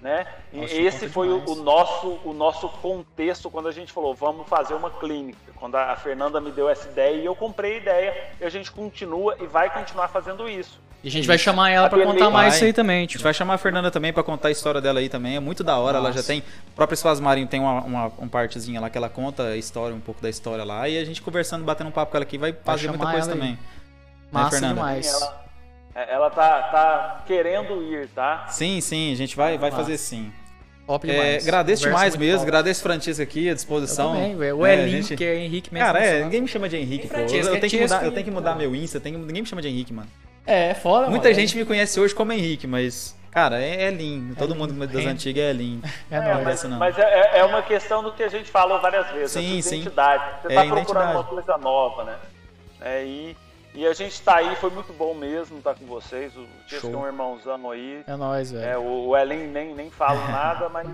[0.01, 0.25] Né?
[0.53, 4.47] E Nossa, esse conta foi o, nosso, o nosso contexto quando a gente falou, vamos
[4.47, 5.37] fazer uma clínica.
[5.55, 8.71] Quando a Fernanda me deu essa ideia e eu comprei a ideia, e a gente
[8.71, 10.79] continua e vai continuar fazendo isso.
[11.01, 12.55] E a gente vai chamar ela A pra beleza- contar mais Vai.
[12.57, 13.23] isso aí também, A gente tipo.
[13.23, 15.37] vai chamar a Fernanda também pra contar a história dela aí também.
[15.37, 15.97] É muito da hora.
[15.97, 16.27] Ela já Nossa.
[16.27, 16.39] tem.
[16.39, 19.95] O próprio Espaço Marinho tem uma, uma, um partezinha lá que ela conta a história,
[19.95, 20.89] um pouco da história lá.
[20.89, 23.33] E a gente conversando, batendo um papo com ela aqui, vai fazer muita coisa ela
[23.33, 23.39] aí.
[23.39, 23.59] também.
[24.29, 24.73] Massa Fernanda?
[24.73, 25.07] demais.
[25.07, 25.48] Ela, é,
[25.95, 28.47] ela tá, tá querendo ir, tá?
[28.49, 30.31] Sim, sim, a gente vai, vai fazer sim.
[30.87, 34.13] Top É, agradeço demais mesmo, agradeço Francisco aqui, à Eu disposição.
[34.13, 34.57] também, velho.
[34.57, 35.85] O É, Elin, gente- que é Henrique mesmo.
[35.85, 37.15] Cara, é, ninguém me chama de Henrique, pô.
[37.15, 37.39] Eu, eu tenho
[37.69, 39.61] que é mudar, Tiesco eu tenho que mudar meu Insta, eu tenho- ninguém me chama
[39.61, 40.07] de Henrique, mano.
[40.47, 41.39] É, foda, Muita mano.
[41.39, 44.33] gente me conhece hoje como Henrique, mas, cara, é Elin.
[44.35, 45.79] Todo mundo das antigas é Elin.
[46.09, 46.43] É, É, nóis.
[46.43, 46.79] mas, não.
[46.79, 47.03] mas é-
[47.35, 49.75] é, é uma questão do que a gente falou várias vezes, Sim, sim.
[49.81, 50.23] identidade.
[50.41, 51.13] Você É está a procurando identidade.
[51.17, 52.15] uma coisa nova, né?
[52.81, 53.37] É, e,
[53.73, 56.35] e a gente está aí, foi muito bom mesmo estar com vocês.
[56.35, 58.03] O Tiesco é um irmãozão aí.
[58.07, 58.81] É nóis, É, velho.
[58.81, 60.87] o, o Elen nem, nem fala nada, mas.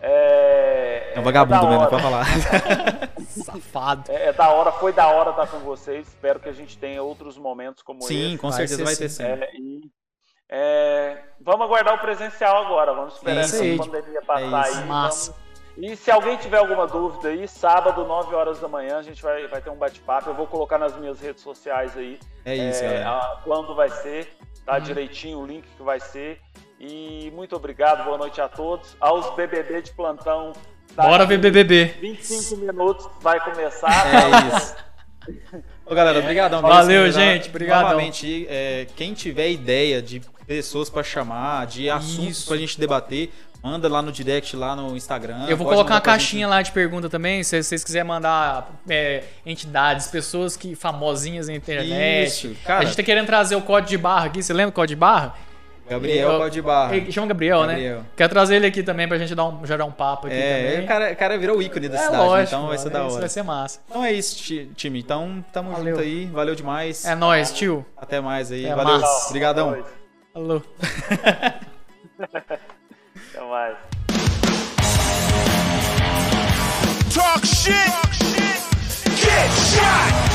[0.00, 1.90] É, É um vagabundo da mesmo, hora.
[1.90, 2.24] pode falar.
[3.44, 4.10] Safado.
[4.10, 6.06] É, é da hora, foi da hora estar com vocês.
[6.08, 8.38] Espero que a gente tenha outros momentos como Sim, esse.
[8.38, 9.00] com Vai certeza vai sim.
[9.02, 9.22] ter sim.
[9.24, 9.80] É, e,
[10.50, 12.92] é, vamos aguardar o presencial agora.
[12.94, 13.76] Vamos esperar É essa aí.
[13.76, 14.78] pandemia passar É isso.
[14.80, 14.84] aí.
[14.86, 15.32] Massa.
[15.32, 15.47] vamos-
[15.80, 19.46] E se alguém tiver alguma dúvida aí, sábado, 9 horas da manhã, a gente vai,
[19.46, 20.30] vai ter um bate-papo.
[20.30, 22.18] Eu vou colocar nas minhas redes sociais aí.
[22.44, 23.10] É isso, é, galera.
[23.10, 24.28] a- quando vai ser,
[24.66, 26.40] tá direitinho o link que vai ser.
[26.80, 28.96] E muito obrigado, boa noite a todos.
[29.00, 30.52] Aos BBB de plantão.
[30.96, 31.84] Bora daqui ver BBB.
[32.00, 33.88] 25 minutos vai começar.
[34.06, 34.76] É isso.
[35.86, 36.60] Ô, galera, obrigadão.
[36.62, 37.90] Valeu, mesmo, gente, brigadão.
[37.90, 42.48] Novamente, é, quem tiver ideia de pessoas pra chamar, de assuntos Isso.
[42.48, 43.30] pra gente debater,
[43.62, 45.46] manda lá no direct, lá no Instagram.
[45.48, 50.06] Eu vou colocar uma caixinha lá de pergunta também, se vocês quiserem mandar é, entidades,
[50.08, 52.26] pessoas que famosinhas na internet.
[52.28, 52.80] Isso, cara.
[52.80, 55.00] A gente tá querendo trazer o código de barra aqui, você lembra o código de
[55.00, 55.34] barra?
[55.34, 55.48] gente.
[55.88, 56.94] Gabriel Eu- pode de barra.
[56.96, 57.98] Ele chama Gabriel, Gabriel.
[58.00, 58.04] né?
[58.14, 60.84] Quero trazer ele aqui também pra gente dar um, gerar um papo aqui É, também.
[60.84, 62.98] o cara, o cara virou o ícone da é cidade, lógico, então vai ser da
[63.00, 63.20] Isso hora.
[63.20, 63.80] vai ser massa.
[63.88, 65.00] Então é isso, ti- time.
[65.00, 65.94] Então, tamo Valeu.
[65.96, 66.26] junto aí.
[66.26, 67.06] Valeu demais.
[67.06, 67.86] É nóis, tio.
[67.96, 68.66] Até mais aí.
[68.66, 69.00] É Valeu.
[69.00, 69.28] massa.
[69.28, 69.82] Obrigadão.
[70.34, 70.62] Falou.
[73.48, 73.76] Até mais.
[77.14, 77.74] Talk shit.
[79.16, 80.27] Get shot.